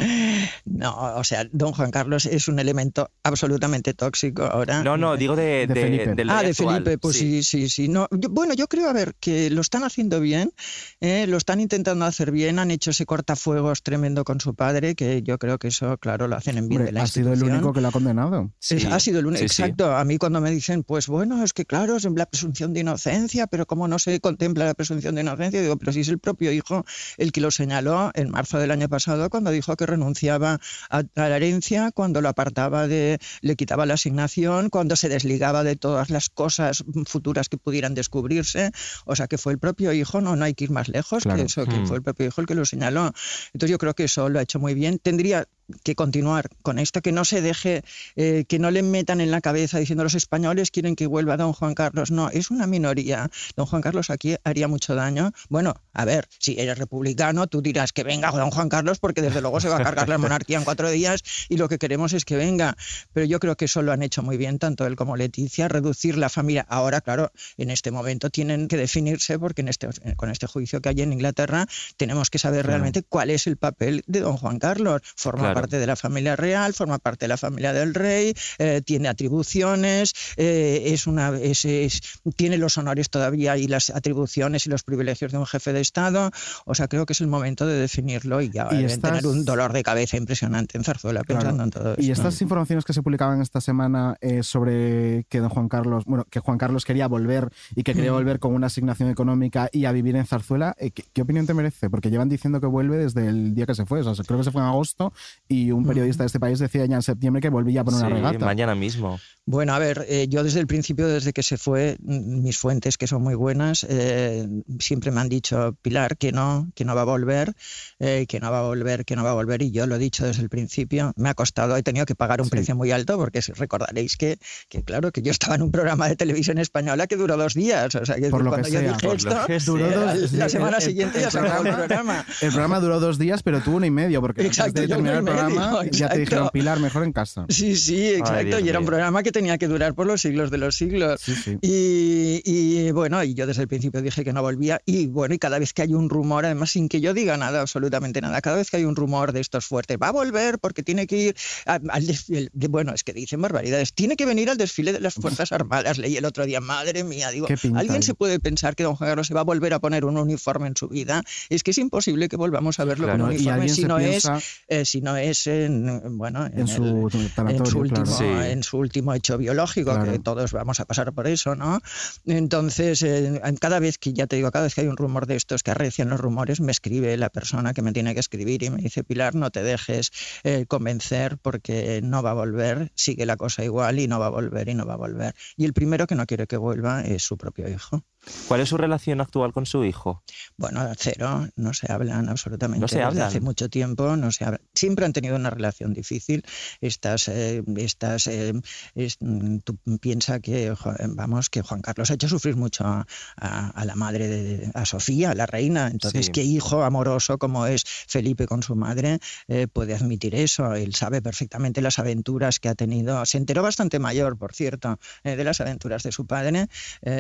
No, 0.65 1.15
o 1.17 1.25
sea, 1.25 1.47
don 1.53 1.73
Juan 1.73 1.91
Carlos 1.91 2.27
es 2.27 2.49
un 2.49 2.59
elemento 2.59 3.11
absolutamente 3.23 3.95
tóxico 3.95 4.43
ahora. 4.45 4.83
No, 4.83 4.97
no, 4.97 5.17
digo 5.17 5.37
de, 5.37 5.67
De 5.67 5.75
de- 5.75 5.81
Felipe. 5.83 6.15
del 6.15 6.31
Ah, 6.31 6.43
de 6.43 6.51
actual, 6.51 6.83
Felipe, 6.85 6.99
pues 6.99 7.17
sí, 7.17 7.43
sí, 7.43 7.69
sí. 7.69 7.89
No, 7.89 8.09
yo- 8.11 8.29
bueno, 8.31 8.55
yo 8.55 8.67
creo, 8.69 8.89
a 8.89 8.93
ver, 8.93 9.15
que 9.21 9.51
lo 9.51 9.61
están 9.61 9.85
haciendo 9.85 10.21
bien, 10.21 10.53
eh, 11.01 11.27
lo 11.29 11.37
están 11.37 11.61
intentando 11.61 12.05
hacer 12.05 12.33
bien, 12.33 12.59
han 12.59 12.71
hecho 12.71 12.91
ese 12.91 13.07
cortafuegos 13.07 13.83
tremendo 13.83 14.25
con 14.25 14.41
su 14.41 14.55
padre, 14.55 14.95
que 14.95 15.23
yo 15.23 15.39
creo 15.39 15.59
que 15.59 15.69
eso, 15.69 15.97
claro, 15.99 16.27
lo 16.29 16.37
hacen 16.37 16.59
en 16.59 16.69
bien 16.69 16.81
Hombre, 16.83 16.93
de 16.93 16.99
la 16.99 17.05
ha 17.05 17.07
sido 17.07 17.33
el 17.33 17.43
único 17.43 17.73
que 17.73 17.81
lo 17.81 17.89
ha 17.89 17.93
condenado. 17.93 18.51
Sí, 18.59 18.77
Es- 18.77 18.87
ha 18.87 18.99
sido 19.01 19.21
el 19.21 19.27
único, 19.27 19.43
sí, 19.43 19.49
sí. 19.49 19.63
exacto. 19.63 19.95
A 19.95 20.05
mí 20.05 20.19
cuando 20.19 20.41
me 20.41 20.51
dicen, 20.51 20.83
pues 20.83 21.07
bueno, 21.07 21.43
es 21.45 21.53
que 21.53 21.65
claro, 21.65 21.97
es 21.97 22.05
la 22.05 22.27
presunción 22.27 22.73
de 22.73 22.81
inocencia, 22.81 23.47
pero 23.47 23.67
¿cómo 23.67 23.87
no 23.89 23.99
se 23.99 24.19
contempla 24.21 24.65
la 24.65 24.75
presunción 24.75 25.15
de 25.15 25.21
inocencia? 25.23 25.61
Digo, 25.63 25.77
pero 25.77 25.93
si 25.93 26.01
es 26.01 26.09
el 26.09 26.19
propio 26.19 26.51
hijo 26.53 26.85
el 27.17 27.31
que 27.33 27.41
lo 27.41 27.51
señaló 27.51 27.92
en 28.15 28.31
marzo 28.31 28.59
del 28.59 28.71
año 28.71 28.89
pasado 28.89 29.29
cuando 29.31 29.51
dijo 29.51 29.77
que 29.77 29.87
renunciaba 29.87 30.59
a, 30.91 30.99
a 30.99 31.29
la 31.29 31.37
herencia, 31.37 31.91
cuando 31.93 32.21
lo 32.21 32.29
apartaba 32.29 32.87
de, 32.89 33.19
le 33.41 33.57
quitaba 33.57 33.87
la 33.87 33.95
asignación, 33.95 34.71
cuando 34.71 34.97
se 34.97 35.09
desligaba 35.09 35.65
de 35.65 35.77
todas 35.77 36.11
las 36.11 36.29
cosas 36.29 36.85
futuras 37.07 37.49
que 37.49 37.59
pudieran 37.59 37.95
descubrirse. 37.95 38.71
O 39.05 39.15
sea, 39.17 39.27
que 39.27 39.39
fue 39.39 39.53
el 39.53 39.59
propio 39.59 39.93
hijo, 39.93 40.21
no, 40.21 40.37
no 40.37 40.45
hay 40.45 40.55
que 40.55 40.65
ir 40.65 40.71
más 40.71 40.89
lejos 40.89 41.23
Claro. 41.25 41.39
que 41.39 41.47
eso, 41.47 41.67
que 41.67 41.79
Mm. 41.81 41.87
fue 41.87 41.97
el 41.97 42.03
propio 42.03 42.27
hijo 42.27 42.41
el 42.41 42.47
que 42.47 42.55
lo 42.55 42.65
señaló. 42.65 43.13
Entonces 43.53 43.71
yo 43.71 43.79
creo 43.79 43.95
que 43.95 44.05
eso 44.05 44.29
lo 44.29 44.39
ha 44.39 44.43
hecho 44.43 44.59
muy 44.59 44.75
bien. 44.75 44.99
Tendría 44.99 45.47
que 45.83 45.95
continuar 45.95 46.49
con 46.63 46.79
esto, 46.79 47.03
que 47.03 47.13
no 47.13 47.25
se 47.25 47.41
deje, 47.41 47.83
eh, 48.17 48.45
que 48.49 48.59
no 48.59 48.71
le 48.71 48.83
metan 48.83 49.21
en 49.21 49.31
la 49.31 49.41
cabeza 49.41 49.79
diciendo 49.79 50.05
los 50.05 50.15
españoles 50.15 50.71
quieren 50.71 50.97
que 50.97 51.07
vuelva 51.07 51.37
don 51.37 51.53
Juan 51.53 51.75
Carlos. 51.75 52.11
No, 52.11 52.31
es 52.31 52.51
una 52.51 52.67
minoría. 52.67 53.31
Don 53.57 53.67
Juan 53.67 53.83
Carlos 53.83 54.11
aquí 54.11 54.37
haría 54.45 54.69
mucho 54.69 54.95
daño. 54.95 55.33
Bueno, 55.49 55.75
a 55.93 56.05
ver, 56.05 56.29
si 56.39 56.59
eres 56.59 56.79
republicano, 56.79 57.47
tú 57.47 57.63
dirás 57.63 57.93
que 57.93 58.03
venga 58.03 58.31
don 58.31 58.51
Juan 58.51 58.69
Carlos 58.69 58.99
porque 58.99 59.23
desde 59.23 59.41
luego 59.41 59.61
se 59.61 59.69
va 59.69 59.77
a 59.77 59.83
cargar 59.83 60.09
la 60.09 60.19
monarquía 60.19 60.59
en 60.59 60.65
cuatro 60.65 60.91
días 60.91 61.23
y 61.49 61.57
lo 61.57 61.69
que 61.69 61.79
queremos 61.79 62.13
es 62.13 62.25
que 62.25 62.37
venga. 62.37 62.77
Pero 63.13 63.27
yo 63.27 63.41
creo 63.41 63.57
que 63.57 63.67
eso 63.67 63.83
lo 63.83 63.93
han 63.93 64.03
hecho 64.03 64.23
muy 64.23 64.37
bien, 64.37 64.59
tanto 64.59 64.87
él 64.87 64.97
como 64.97 65.17
Leticia, 65.17 65.69
reducir 65.69 66.17
la 66.17 66.29
familia. 66.29 66.67
Ahora, 66.69 67.01
claro, 67.01 67.33
en 67.57 67.71
este 67.71 67.91
momento 67.91 68.31
tienen 68.31 68.69
que 68.69 68.77
definirse 68.77 69.39
porque 69.39 69.63
en 69.63 69.69
este, 69.69 69.89
con 70.17 70.31
este 70.31 70.47
juicio 70.47 70.81
que 70.81 70.89
hay 70.89 71.03
en 71.03 71.13
Inglaterra 71.13 71.67
tenemos 71.97 72.31
que 72.31 72.39
saber 72.39 72.67
realmente 72.67 73.03
cuál 73.03 73.31
es 73.31 73.47
el 73.47 73.57
papel 73.57 74.03
de 74.07 74.21
don 74.21 74.37
Juan 74.37 74.59
Carlos. 74.59 75.03
Forma 75.17 75.43
Claro. 75.43 75.55
Parte 75.63 75.79
de 75.79 75.87
la 75.87 75.97
familia 75.97 76.37
real, 76.37 76.75
forma 76.75 76.99
parte 76.99 77.25
de 77.25 77.29
la 77.29 77.37
familia 77.37 77.73
del 77.73 77.95
rey, 77.95 78.35
eh, 78.59 78.83
tiene 78.85 79.09
atribuciones, 79.09 80.13
eh, 80.37 80.83
es 80.87 81.07
una, 81.07 81.31
es- 81.39 81.65
es- 81.65 82.01
tiene 82.37 82.59
los 82.59 82.79
honores 82.79 83.11
todavía 83.11 83.57
y 83.57 83.67
las 83.67 83.91
atribuciones 83.91 84.67
y 84.67 84.71
los 84.71 84.83
privilegios 84.83 85.33
de 85.33 85.39
un 85.39 85.47
jefe 85.47 85.73
de 85.73 85.81
Estado. 85.81 86.31
O 86.65 86.75
sea, 86.75 86.89
creo 86.89 87.07
que 87.07 87.13
es 87.13 87.21
el 87.21 87.27
momento 87.29 87.67
de 87.67 87.75
definirlo 87.79 88.41
y 88.41 88.51
ya 88.51 88.69
Y 88.73 88.85
estas- 88.85 89.01
tener 89.13 89.27
un 89.27 89.45
dolor 89.45 89.73
de 89.73 89.83
cabeza 89.83 90.17
impresionante 90.17 90.79
en 90.79 90.85
Zarzuela 90.85 91.23
Claro. 91.23 91.41
pensando 91.41 91.65
en 91.65 91.71
todo 91.71 91.95
Y 91.99 92.11
esto. 92.11 92.13
estas 92.29 92.41
informaciones 92.43 92.85
que 92.85 92.93
se 92.93 93.03
publicaban 93.03 93.41
esta 93.43 93.61
semana 93.61 94.17
eh, 94.21 94.43
sobre 94.43 95.25
que 95.29 95.41
don 95.41 95.49
Juan 95.49 95.69
Carlos, 95.69 96.05
bueno, 96.07 96.25
que 96.31 96.41
Juan 96.41 96.59
Carlos 96.59 96.85
quería 96.85 97.09
volver 97.09 97.51
y 97.75 97.83
que 97.83 97.95
quería 97.95 98.11
Mm. 98.13 98.15
volver 98.15 98.39
con 98.39 98.55
una 98.55 98.67
asignación 98.69 99.11
económica 99.11 99.69
y 99.73 99.85
a 99.85 99.93
vivir 99.93 100.17
en 100.17 100.27
Zarzuela, 100.27 100.75
eh, 100.79 100.91
¿qué, 100.91 101.05
qué 101.13 101.23
opinión 101.23 101.47
te 101.47 101.55
merece? 101.55 101.91
Porque 101.91 102.11
llevan 102.11 102.29
diciendo 102.29 102.61
que 102.61 102.67
vuelve 102.67 102.97
desde 102.97 103.29
el 103.29 103.55
día 103.55 103.67
que 103.67 103.75
se 103.75 103.87
fue, 103.87 104.01
o 104.01 104.15
sea, 104.15 104.25
creo 104.25 104.39
que 104.39 104.45
se 104.45 104.51
fue 104.51 104.61
en 104.63 104.69
agosto 104.69 105.13
y 105.53 105.71
un 105.73 105.85
periodista 105.87 106.23
de 106.23 106.27
este 106.27 106.41
país 106.41 106.59
decía 106.59 106.87
ya 106.87 106.97
en 106.97 107.03
septiembre 107.03 107.41
que 107.43 107.49
volvía 107.51 107.85
por 107.85 107.95
una 107.95 108.07
Sí, 108.09 108.13
regata. 108.13 108.45
mañana 108.45 108.75
mismo. 108.75 109.19
Bueno, 109.45 109.75
a 109.75 109.79
ver, 109.79 110.07
eh, 110.09 110.27
yo 110.29 110.45
desde 110.45 110.61
el 110.61 110.67
principio, 110.67 111.07
desde 111.09 111.33
que 111.33 111.43
se 111.43 111.59
fue, 111.59 111.97
mm, 112.01 112.43
mis 112.43 112.59
fuentes, 112.59 112.97
que 112.97 113.07
son 113.07 113.23
muy 113.23 113.35
buenas, 113.35 113.85
eh, 113.89 114.49
siempre 114.79 115.11
me 115.11 115.21
han 115.21 115.29
dicho, 115.29 115.77
Pilar, 115.83 116.17
que 116.17 116.31
no, 116.33 116.71
que 116.75 116.85
no 116.85 116.95
va 116.95 117.03
a 117.03 117.05
volver, 117.05 117.53
eh, 117.99 118.27
que 118.29 118.39
no 118.41 118.51
va 118.53 118.61
a 118.61 118.63
volver, 118.63 119.05
que 119.05 119.17
no 119.17 119.25
va 119.25 119.31
a 119.31 119.35
volver, 119.35 119.63
y 119.63 119.71
yo 119.73 119.87
lo 119.87 119.97
he 119.97 119.99
dicho 119.99 120.25
desde 120.25 120.43
el 120.43 120.49
principio. 120.49 121.13
Me 121.17 121.29
ha 121.29 121.35
costado, 121.35 121.77
he 121.77 121.83
tenido 121.83 122.07
que 122.07 122.15
pagar 122.15 122.41
un 122.41 122.47
Sí. 122.47 122.51
precio 122.53 122.77
muy 122.77 122.93
alto, 122.93 123.17
porque 123.19 123.41
recordaréis 123.55 124.17
que, 124.17 124.39
que, 124.69 124.83
claro, 124.85 125.11
que 125.11 125.23
yo 125.23 125.31
estaba 125.33 125.57
en 125.57 125.63
un 125.63 125.73
programa 125.73 126.09
de 126.09 126.17
televisión 126.17 126.59
española 126.59 127.07
que 127.09 127.17
duró 127.17 127.37
dos 127.37 127.55
días. 127.55 127.95
O 127.97 128.05
sea, 128.07 128.15
que 128.17 128.29
Por 128.31 128.45
lo 128.45 128.51
cuando 128.51 128.67
que 128.69 128.75
yo 128.75 128.81
sea, 128.81 128.89
dije 128.93 129.07
por 129.07 129.17
esto, 129.17 129.29
lo 129.35 129.47
que 129.47 129.59
Duró 129.67 129.89
sea. 129.89 130.15
dos- 130.15 130.33
la 130.33 130.49
sí, 130.49 130.53
semana 130.53 130.77
el- 130.77 130.83
siguiente 130.83 131.19
el 131.19 131.25
ya 131.25 131.31
se 131.31 131.39
acabó 131.39 131.57
el 131.57 131.75
programa- 131.75 131.87
programa. 131.87 132.27
El 132.41 132.49
programa 132.51 132.81
duró 132.81 133.01
dos 133.01 133.19
días, 133.19 133.43
pero 133.43 133.61
tuvo 133.61 133.77
una 133.79 133.87
y 133.87 133.91
medio, 133.91 134.21
porque 134.21 134.47
Exacto, 134.47 134.71
antes 134.81 134.83
de 134.83 134.89
terminar 134.89 135.23
programa 135.37 135.85
ya 135.91 136.09
te 136.09 136.19
dijeron 136.19 136.51
Pilar 136.53 136.81
mejor 136.81 137.05
en 137.05 137.13
casa. 137.13 137.47
Sí, 137.49 137.77
sí, 137.77 138.09
exacto. 138.15 138.45
Dios 138.47 138.63
y 138.63 138.69
era 138.69 138.79
un 138.79 138.87
programa 138.87 139.23
que 139.23 139.33
tenía 139.33 139.59
que 139.59 139.69
durar 139.69 139.95
por 139.95 140.07
los 140.07 140.21
siglos 140.23 140.51
de 140.51 140.59
los 140.59 140.75
siglos. 140.77 141.21
Sí, 141.21 141.35
sí. 141.35 141.59
Y, 141.61 142.43
y, 142.45 142.91
bueno, 142.93 143.23
y 143.25 143.35
yo 143.35 143.47
desde 143.47 143.63
el 143.63 143.69
principio 143.69 144.03
dije 144.03 144.25
que 144.25 144.33
no 144.33 144.43
volvía. 144.43 144.81
Y 144.87 145.07
bueno, 145.07 145.35
y 145.35 145.39
cada 145.39 145.59
vez 145.59 145.73
que 145.73 145.83
hay 145.83 145.95
un 145.95 146.09
rumor, 146.09 146.45
además 146.45 146.71
sin 146.71 146.89
que 146.89 147.01
yo 147.01 147.15
diga 147.15 147.37
nada, 147.37 147.61
absolutamente 147.61 148.21
nada, 148.21 148.41
cada 148.41 148.57
vez 148.57 148.71
que 148.71 148.77
hay 148.79 148.85
un 148.85 148.97
rumor 148.97 149.33
de 149.33 149.41
estos 149.41 149.65
fuertes, 149.67 149.97
va 150.01 150.09
a 150.09 150.13
volver 150.13 150.59
porque 150.59 150.83
tiene 150.83 151.07
que 151.07 151.17
ir 151.17 151.37
a- 151.67 151.81
al 151.91 152.07
desfile. 152.07 152.49
de- 152.53 152.69
Bueno, 152.69 152.93
es 152.95 153.05
que 153.05 153.13
dicen 153.13 153.41
barbaridades. 153.43 153.93
Tiene 153.93 154.17
que 154.17 154.27
venir 154.27 154.49
al 154.51 154.57
desfile 154.57 154.93
de 154.93 155.01
las 155.01 155.15
Fuerzas 155.15 155.53
Armadas. 155.53 155.99
Leí 155.99 156.17
el 156.17 156.25
otro 156.25 156.47
día, 156.47 156.61
madre 156.61 157.05
mía, 157.05 157.31
digo, 157.31 157.47
¿alguien 157.75 157.97
ahí. 157.97 158.03
se 158.03 158.15
puede 158.15 158.41
pensar 158.41 158.75
que 158.77 158.83
don 158.83 158.95
Juan 158.97 159.11
Carlos 159.11 159.27
se 159.27 159.35
va 159.35 159.41
a 159.41 159.45
volver 159.45 159.75
a 159.75 159.79
poner 159.81 160.05
un 160.05 160.17
uniforme 160.17 160.69
en 160.69 160.77
su 160.77 160.89
vida? 160.89 161.23
Es 161.51 161.63
que 161.63 161.71
es 161.73 161.79
imposible 161.79 162.29
que 162.29 162.37
volvamos 162.37 162.81
a 162.81 162.85
verlo 162.85 163.07
Claro. 163.07 163.19
con 163.19 163.29
un 163.29 163.35
uniforme 163.37 163.53
alguien 163.61 163.75
si 163.75 163.85
no, 163.85 163.97
piensa 163.99 164.39
es, 164.39 164.45
eh, 164.69 164.85
si 164.85 165.01
no 165.01 165.17
es 165.17 165.22
en, 165.47 166.19
bueno, 166.19 166.47
en 166.47 166.67
su 166.69 167.09
el- 167.13 167.31
tanatorio, 167.35 167.65
en 167.65 167.67
su 167.67 167.79
último, 167.79 168.05
claro. 168.05 168.19
Sí. 168.19 168.51
en 168.51 168.63
su 168.63 168.79
último 168.79 169.15
hecho 169.15 169.39
biológico, 169.39 169.93
Claro. 169.95 170.13
que 170.13 170.19
todos 170.19 170.53
vamos 170.53 170.81
a 170.81 170.85
pasar 170.85 171.13
por 171.13 171.27
eso, 171.27 171.55
¿no? 171.55 171.81
Entonces, 172.27 173.03
eh, 173.03 173.41
cada 173.61 173.79
vez 173.79 173.99
que, 173.99 174.13
ya 174.13 174.27
te 174.27 174.37
digo, 174.37 174.51
cada 174.51 174.65
vez 174.65 174.75
que 174.75 174.83
hay 174.83 174.87
un 174.89 174.97
rumor 174.97 175.27
de 175.27 175.37
estos 175.37 175.63
que 175.63 175.71
arrecian 175.71 176.09
los 176.11 176.21
rumores, 176.21 176.61
me 176.61 176.73
escribe 176.73 177.17
la 177.17 177.31
persona 177.31 177.75
que 177.75 177.83
me 177.83 177.93
tiene 177.93 178.15
que 178.15 178.21
escribir 178.21 178.63
y 178.63 178.71
me 178.71 178.83
dice, 178.83 179.05
Pilar, 179.05 179.35
no 179.35 179.51
te 179.51 179.63
dejes 179.63 180.11
eh, 180.45 180.67
convencer 180.67 181.39
porque 181.39 182.01
no 182.03 182.23
va 182.23 182.31
a 182.31 182.35
volver, 182.35 182.93
sigue 182.95 183.27
la 183.27 183.37
cosa 183.37 183.65
igual 183.65 183.99
y 183.99 184.09
no 184.09 184.19
va 184.21 184.27
a 184.27 184.31
volver 184.31 184.69
y 184.69 184.75
no 184.75 184.87
va 184.87 184.95
a 184.95 184.99
volver. 184.99 185.35
Y 185.57 185.65
el 185.65 185.73
primero 185.73 186.07
que 186.07 186.15
no 186.15 186.27
quiere 186.27 186.47
que 186.47 186.57
vuelva 186.57 187.03
es 187.03 187.23
su 187.23 187.37
propio 187.37 187.69
hijo. 187.69 188.05
¿Cuál 188.47 188.61
es 188.61 188.69
su 188.69 188.77
relación 188.77 189.21
actual 189.21 189.53
con 189.53 189.67
su 189.67 189.85
hijo? 189.85 190.23
Bueno, 190.57 190.81
cero, 190.97 191.49
no 191.57 191.75
se 191.75 191.91
hablan 191.93 192.29
absolutamente. 192.29 192.81
No 192.81 192.87
se 192.89 193.03
hablan. 193.03 193.27
Hace 193.27 193.41
mucho 193.41 193.69
tiempo 193.69 194.17
no 194.17 194.31
se 194.31 194.45
hablan. 194.45 194.61
Siempre 194.75 195.05
han 195.05 195.13
tenido 195.13 195.35
una 195.35 195.51
relación 195.51 195.93
difícil. 195.93 196.45
Estas, 196.81 197.27
eh, 197.29 197.63
estas, 197.77 198.29
eh, 198.29 198.53
es- 198.95 199.17
mm, 199.21 199.59
tú 199.59 199.77
piensa 200.01 200.39
que, 200.41 200.73
vamos, 201.09 201.51
que 201.51 201.63
Juan 201.63 201.81
Carlos 201.83 202.11
ha 202.11 202.15
hecho 202.15 202.29
sufrir 202.29 202.55
mucho 202.57 202.85
a, 202.85 203.07
a- 203.37 203.69
a 203.71 203.85
la 203.85 203.97
madre 203.97 204.29
de, 204.29 204.71
a 204.75 204.85
Sofía, 204.85 205.35
la 205.35 205.47
reina. 205.47 205.89
Entonces, 205.89 206.27
Sí. 206.27 206.33
qué 206.33 206.45
hijo 206.45 206.85
amoroso 206.85 207.39
como 207.39 207.67
es 207.67 207.83
Felipe 207.85 208.47
con 208.47 208.63
su 208.63 208.77
madre 208.77 209.19
eh, 209.49 209.67
puede 209.67 209.95
admitir 209.95 210.35
eso. 210.37 210.75
Él 210.75 210.95
sabe 210.95 211.23
perfectamente 211.23 211.81
las 211.83 211.99
aventuras 211.99 212.61
que 212.61 212.69
ha 212.69 212.75
tenido. 212.77 213.27
Se 213.27 213.39
enteró 213.39 213.63
bastante 213.63 213.99
mayor, 213.99 214.39
por 214.39 214.55
cierto, 214.55 214.99
de 215.25 215.43
las 215.43 215.61
aventuras 215.61 216.05
de 216.05 216.13
su 216.13 216.27
padre. 216.27 216.69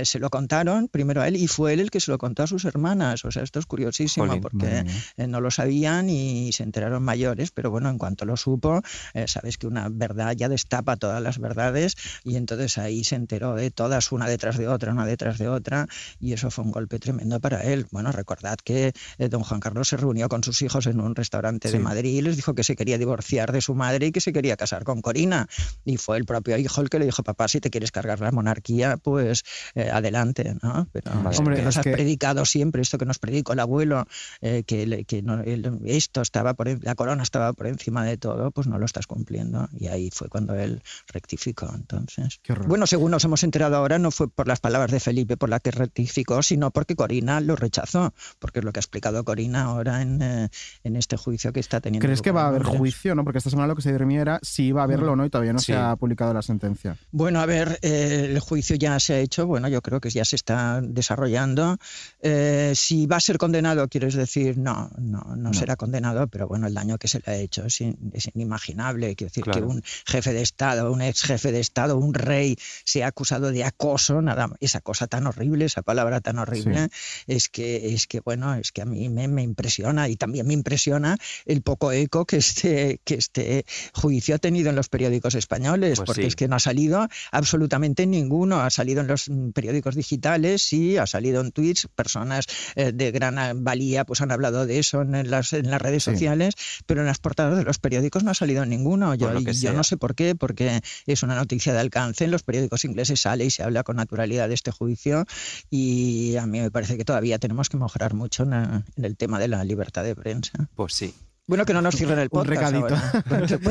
Se 0.05 0.19
lo 0.21 0.31
contaron 0.31 0.89
primero 0.93 1.23
a 1.23 1.29
él 1.29 1.37
y 1.37 1.49
fue 1.49 1.73
él 1.73 1.81
el 1.81 1.91
que 1.91 1.99
se 1.99 2.13
lo 2.13 2.19
contó 2.19 2.45
a 2.45 2.47
sus 2.47 2.65
hermanas. 2.65 3.25
O 3.25 3.33
sea, 3.33 3.43
esto 3.43 3.59
es 3.59 3.67
curiosísimo 3.67 4.27
Jolín, 4.27 4.41
porque 4.41 4.85
eh, 5.17 5.27
no 5.27 5.41
lo 5.41 5.51
sabían 5.51 6.09
y 6.09 6.53
se 6.53 6.63
enteraron 6.63 7.03
mayores, 7.03 7.51
pero 7.51 7.71
bueno, 7.71 7.89
en 7.89 7.99
cuanto 7.99 8.25
lo 8.25 8.37
supo, 8.37 8.83
eh, 9.15 9.27
sabes 9.27 9.59
que 9.59 9.67
una 9.67 9.89
verdad 9.91 10.35
ya 10.37 10.49
destapa 10.49 10.97
todas 10.97 11.21
las 11.21 11.39
verdades 11.39 11.97
y 12.23 12.37
entonces 12.37 12.79
ahí 12.79 13.03
se 13.03 13.17
enteró 13.17 13.55
de 13.55 13.71
todas, 13.71 14.13
una 14.13 14.29
detrás 14.29 14.59
de 14.59 14.69
otra, 14.69 14.93
una 14.93 15.07
detrás 15.07 15.39
de 15.39 15.49
otra, 15.49 15.89
y 16.21 16.33
eso 16.33 16.51
fue 16.51 16.65
un 16.65 16.71
golpe 16.71 16.99
tremendo 16.99 17.41
para 17.41 17.63
él. 17.63 17.87
Bueno, 17.91 18.13
recordad 18.13 18.59
que 18.63 18.93
eh, 19.19 19.29
don 19.29 19.43
Juan 19.43 19.61
Carlos 19.61 19.89
se 19.89 19.97
reunió 19.97 20.29
con 20.29 20.45
sus 20.45 20.61
hijos 20.63 20.87
en 20.87 21.01
un 21.01 21.15
restaurante 21.15 21.71
de. 21.71 21.79
Madrid 21.79 22.19
y 22.19 22.23
les 22.23 22.37
dijo 22.37 22.55
que 22.55 22.63
se 22.63 22.77
quería 22.77 22.99
divorciar 22.99 23.51
de 23.51 23.61
su 23.61 23.75
madre 23.75 24.07
y 24.07 24.13
que 24.13 24.21
se 24.21 24.33
quería 24.33 24.57
casar 24.57 24.85
con 24.85 25.03
Corina. 25.03 25.49
Y 25.85 25.97
fue 25.97 26.17
el 26.17 26.25
propio 26.25 26.57
hijo 26.59 26.81
el 26.81 26.91
que 26.91 26.99
le 26.99 27.07
dijo, 27.07 27.23
papá, 27.23 27.49
si 27.49 27.61
te 27.61 27.71
quieres 27.71 27.91
cargar 27.91 28.21
la 28.21 28.31
monarquía, 28.31 28.97
pues 28.99 29.43
eh, 29.75 29.91
adelante, 29.91 30.55
¿no? 30.63 30.82
Pero 30.93 31.11
Vale. 31.15 31.31
esto 31.31 31.39
Hombre, 31.41 31.57
que 31.57 31.62
nos 31.62 31.77
has 31.77 31.85
que- 31.85 31.93
predicado 31.93 32.45
siempre, 32.45 32.83
esto 32.83 32.99
que 32.99 33.05
nos 33.07 33.19
predicó 33.19 33.53
el 33.53 33.61
abuelo, 33.61 34.07
eh, 34.41 34.65
que, 34.67 34.87
le- 34.87 35.05
que 35.05 35.23
no- 35.23 35.41
el- 35.43 35.79
esto 35.85 36.21
estaba 36.23 36.55
por, 36.55 36.69
la 36.85 36.95
corona 36.95 37.23
estaba 37.23 37.53
por 37.53 37.67
encima 37.67 38.05
de 38.05 38.17
todo, 38.17 38.51
pues 38.51 38.67
no 38.67 38.79
lo 38.79 38.87
estás 38.87 39.07
cumpliendo. 39.07 39.69
Y 39.79 39.87
ahí 39.89 40.11
fue 40.12 40.29
cuando 40.29 40.55
él 40.55 40.83
rectificó. 41.09 41.71
Entonces, 41.75 42.41
bueno, 42.67 42.87
según 42.87 43.11
nos 43.11 43.25
hemos 43.25 43.43
enterado 43.43 43.77
ahora, 43.77 43.99
no 43.99 44.11
fue 44.11 44.29
por 44.29 44.49
las 44.49 44.61
palabras 44.61 44.91
de 44.91 45.01
Felipe 45.01 45.37
por 45.37 45.49
la 45.49 45.61
que 45.61 45.71
rectificó, 45.71 46.43
sino 46.43 46.71
porque 46.71 46.97
Corina 46.97 47.41
lo 47.41 47.57
rechazó, 47.57 48.15
porque 48.39 48.61
es 48.61 48.65
lo 48.65 48.73
que 48.73 48.79
ha 48.79 48.83
explicado 48.83 49.25
Corina 49.25 49.62
ahora 49.65 50.03
en, 50.03 50.21
eh, 50.23 50.49
en 50.85 50.97
este 50.97 51.17
juicio 51.17 51.53
que 51.53 51.61
está 51.61 51.81
teniendo. 51.81 52.05
¿Crees 52.07 52.23
que 52.23 52.31
va 52.31 52.45
a 52.45 52.49
haber 52.49 52.62
Londres. 52.62 52.79
juicio, 52.79 53.15
no? 53.15 53.25
Porque 53.25 53.39
esta 53.39 53.51
semana 53.51 53.69
lo 53.69 53.77
que 53.77 53.83
se 53.83 53.93
dirimía 53.93 54.21
era 54.21 54.39
si 54.43 54.65
iba 54.65 54.81
a 54.81 54.85
haberlo 54.85 55.12
o 55.12 55.17
no 55.17 55.25
y 55.25 55.31
todavía 55.31 55.53
no 55.53 55.59
Sí. 55.59 55.67
se 55.67 55.75
ha 55.77 55.95
publicado 55.97 56.33
la 56.35 56.43
sentencia. 56.43 56.97
Bueno, 57.11 57.41
a 57.41 57.47
ver, 57.47 57.79
eh, 57.83 58.29
el 58.31 58.41
juicio 58.41 58.77
ya 58.77 58.99
se 59.01 59.15
ha 59.15 59.19
hecho, 59.19 59.47
bueno, 59.47 59.69
yo 59.69 59.83
creo 59.83 60.01
que 60.01 60.11
ya 60.11 60.25
se 60.25 60.37
está 60.37 60.72
desarrollando. 60.81 61.76
Eh, 62.21 62.73
si 62.75 63.07
va 63.07 63.17
a 63.17 63.21
ser 63.21 63.38
condenado, 63.38 63.88
quieres 63.88 64.14
decir, 64.14 64.57
no, 64.59 64.91
no, 64.99 65.35
no, 65.37 65.52
será 65.52 65.76
condenado, 65.76 66.29
pero 66.29 66.47
bueno, 66.49 66.67
el 66.67 66.75
daño 66.75 66.99
que 66.99 67.09
se 67.09 67.21
le 67.25 67.33
ha 67.33 67.37
hecho 67.37 67.64
es, 67.67 67.81
in- 67.81 67.99
es 68.14 68.31
inimaginable. 68.35 69.14
Quiero 69.17 69.29
decir, 69.31 69.45
que 69.45 69.50
Claro. 69.50 69.69
un 69.69 69.83
jefe 70.07 70.33
de 70.33 70.43
Estado, 70.43 70.91
un 70.93 71.02
ex 71.02 71.23
jefe 71.23 71.52
de 71.52 71.61
Estado, 71.61 71.97
un 71.99 72.14
rey, 72.14 72.57
sea 72.85 73.09
acusado 73.09 73.50
de 73.52 73.64
acoso, 73.64 74.23
nada, 74.23 74.49
esa 74.61 74.81
cosa 74.81 75.07
tan 75.09 75.26
horrible, 75.26 75.64
esa 75.64 75.83
palabra 75.83 76.21
tan 76.21 76.38
horrible, 76.38 76.88
es 77.27 77.49
que, 77.49 77.92
es 77.94 78.07
que, 78.07 78.20
bueno, 78.20 78.55
es 78.55 78.73
que 78.73 78.83
a 78.83 78.85
mí 78.85 79.09
me, 79.09 79.29
me 79.29 79.42
impresiona 79.42 80.09
y 80.09 80.16
también 80.16 80.47
me 80.47 80.55
impresiona 80.55 81.16
el 81.47 81.62
poco 81.62 81.90
eco 81.92 82.25
que 82.25 82.37
este, 82.37 83.01
que 83.05 83.14
este 83.14 83.64
juicio 83.94 84.37
ha 84.37 84.38
tenido 84.38 84.70
en 84.70 84.77
los 84.77 84.88
periódicos 84.88 85.35
españoles, 85.35 85.99
Pues 85.99 86.07
porque 86.07 86.23
sí. 86.23 86.29
es 86.29 86.37
que 86.37 86.49
no 86.49 86.57
ha 86.57 86.61
salido 86.61 87.09
absolutamente 87.33 88.07
ninguno. 88.07 88.61
Ha 88.61 88.70
salido 88.70 89.01
en 89.01 89.09
los 89.09 89.31
periódicos 89.55 89.94
digitales, 89.97 90.62
sí, 90.62 90.96
ha 90.96 91.07
salido 91.07 91.40
en 91.40 91.53
tweets, 91.53 91.88
personas 91.94 92.46
eh, 92.77 92.92
de 92.92 93.11
gran 93.11 93.38
ah, 93.38 93.53
valía 93.55 94.05
pues 94.05 94.20
han 94.20 94.31
hablado 94.31 94.66
de 94.66 94.79
eso 94.79 95.03
en 95.03 95.31
las, 95.31 95.53
en 95.53 95.70
las 95.70 95.81
redes 95.83 96.05
Sí. 96.05 96.12
sociales, 96.12 96.55
pero 96.87 97.01
en 97.03 97.07
las 97.07 97.18
portadas 97.18 97.57
de 97.59 97.64
los 97.64 97.79
periódicos 97.79 98.25
no 98.25 98.31
ha 98.31 98.35
salido 98.35 98.64
ninguno. 98.66 99.14
Yo, 99.14 99.38
yo 99.38 99.72
no 99.72 99.85
sé 99.85 99.96
por 99.96 100.14
qué, 100.14 100.35
porque 100.35 100.81
es 101.07 101.22
una 101.22 101.35
noticia 101.37 101.72
de 101.72 101.79
alcance. 101.81 102.25
En 102.25 102.31
los 102.31 102.42
periódicos 102.42 102.85
ingleses 102.85 103.20
sale 103.20 103.44
y 103.44 103.51
se 103.51 103.62
habla 103.62 103.83
con 103.83 103.96
naturalidad 103.96 104.48
de 104.48 104.55
este 104.55 104.70
juicio 104.70 105.25
y 105.70 106.37
a 106.37 106.46
mí 106.46 106.61
me 106.61 106.70
parece 106.70 106.96
que 106.96 107.05
todavía 107.05 107.38
tenemos 107.38 107.68
que 107.68 107.77
mejorar 107.77 108.14
mucho 108.14 108.42
en, 108.44 108.53
en 108.53 109.05
el 109.05 109.16
tema 109.16 109.38
de 109.38 109.48
la 109.48 109.64
libertad 109.64 110.05
de 110.05 110.14
prensa. 110.14 110.68
Pues 110.75 110.94
sí. 110.94 111.14
Bueno, 111.44 111.64
que 111.66 111.74
no 111.74 111.83
nos 111.83 111.96
cierren 111.96 112.20
el 112.20 112.28
Un 112.31 112.44
podcast 112.44 112.72
recadito. 112.72 112.94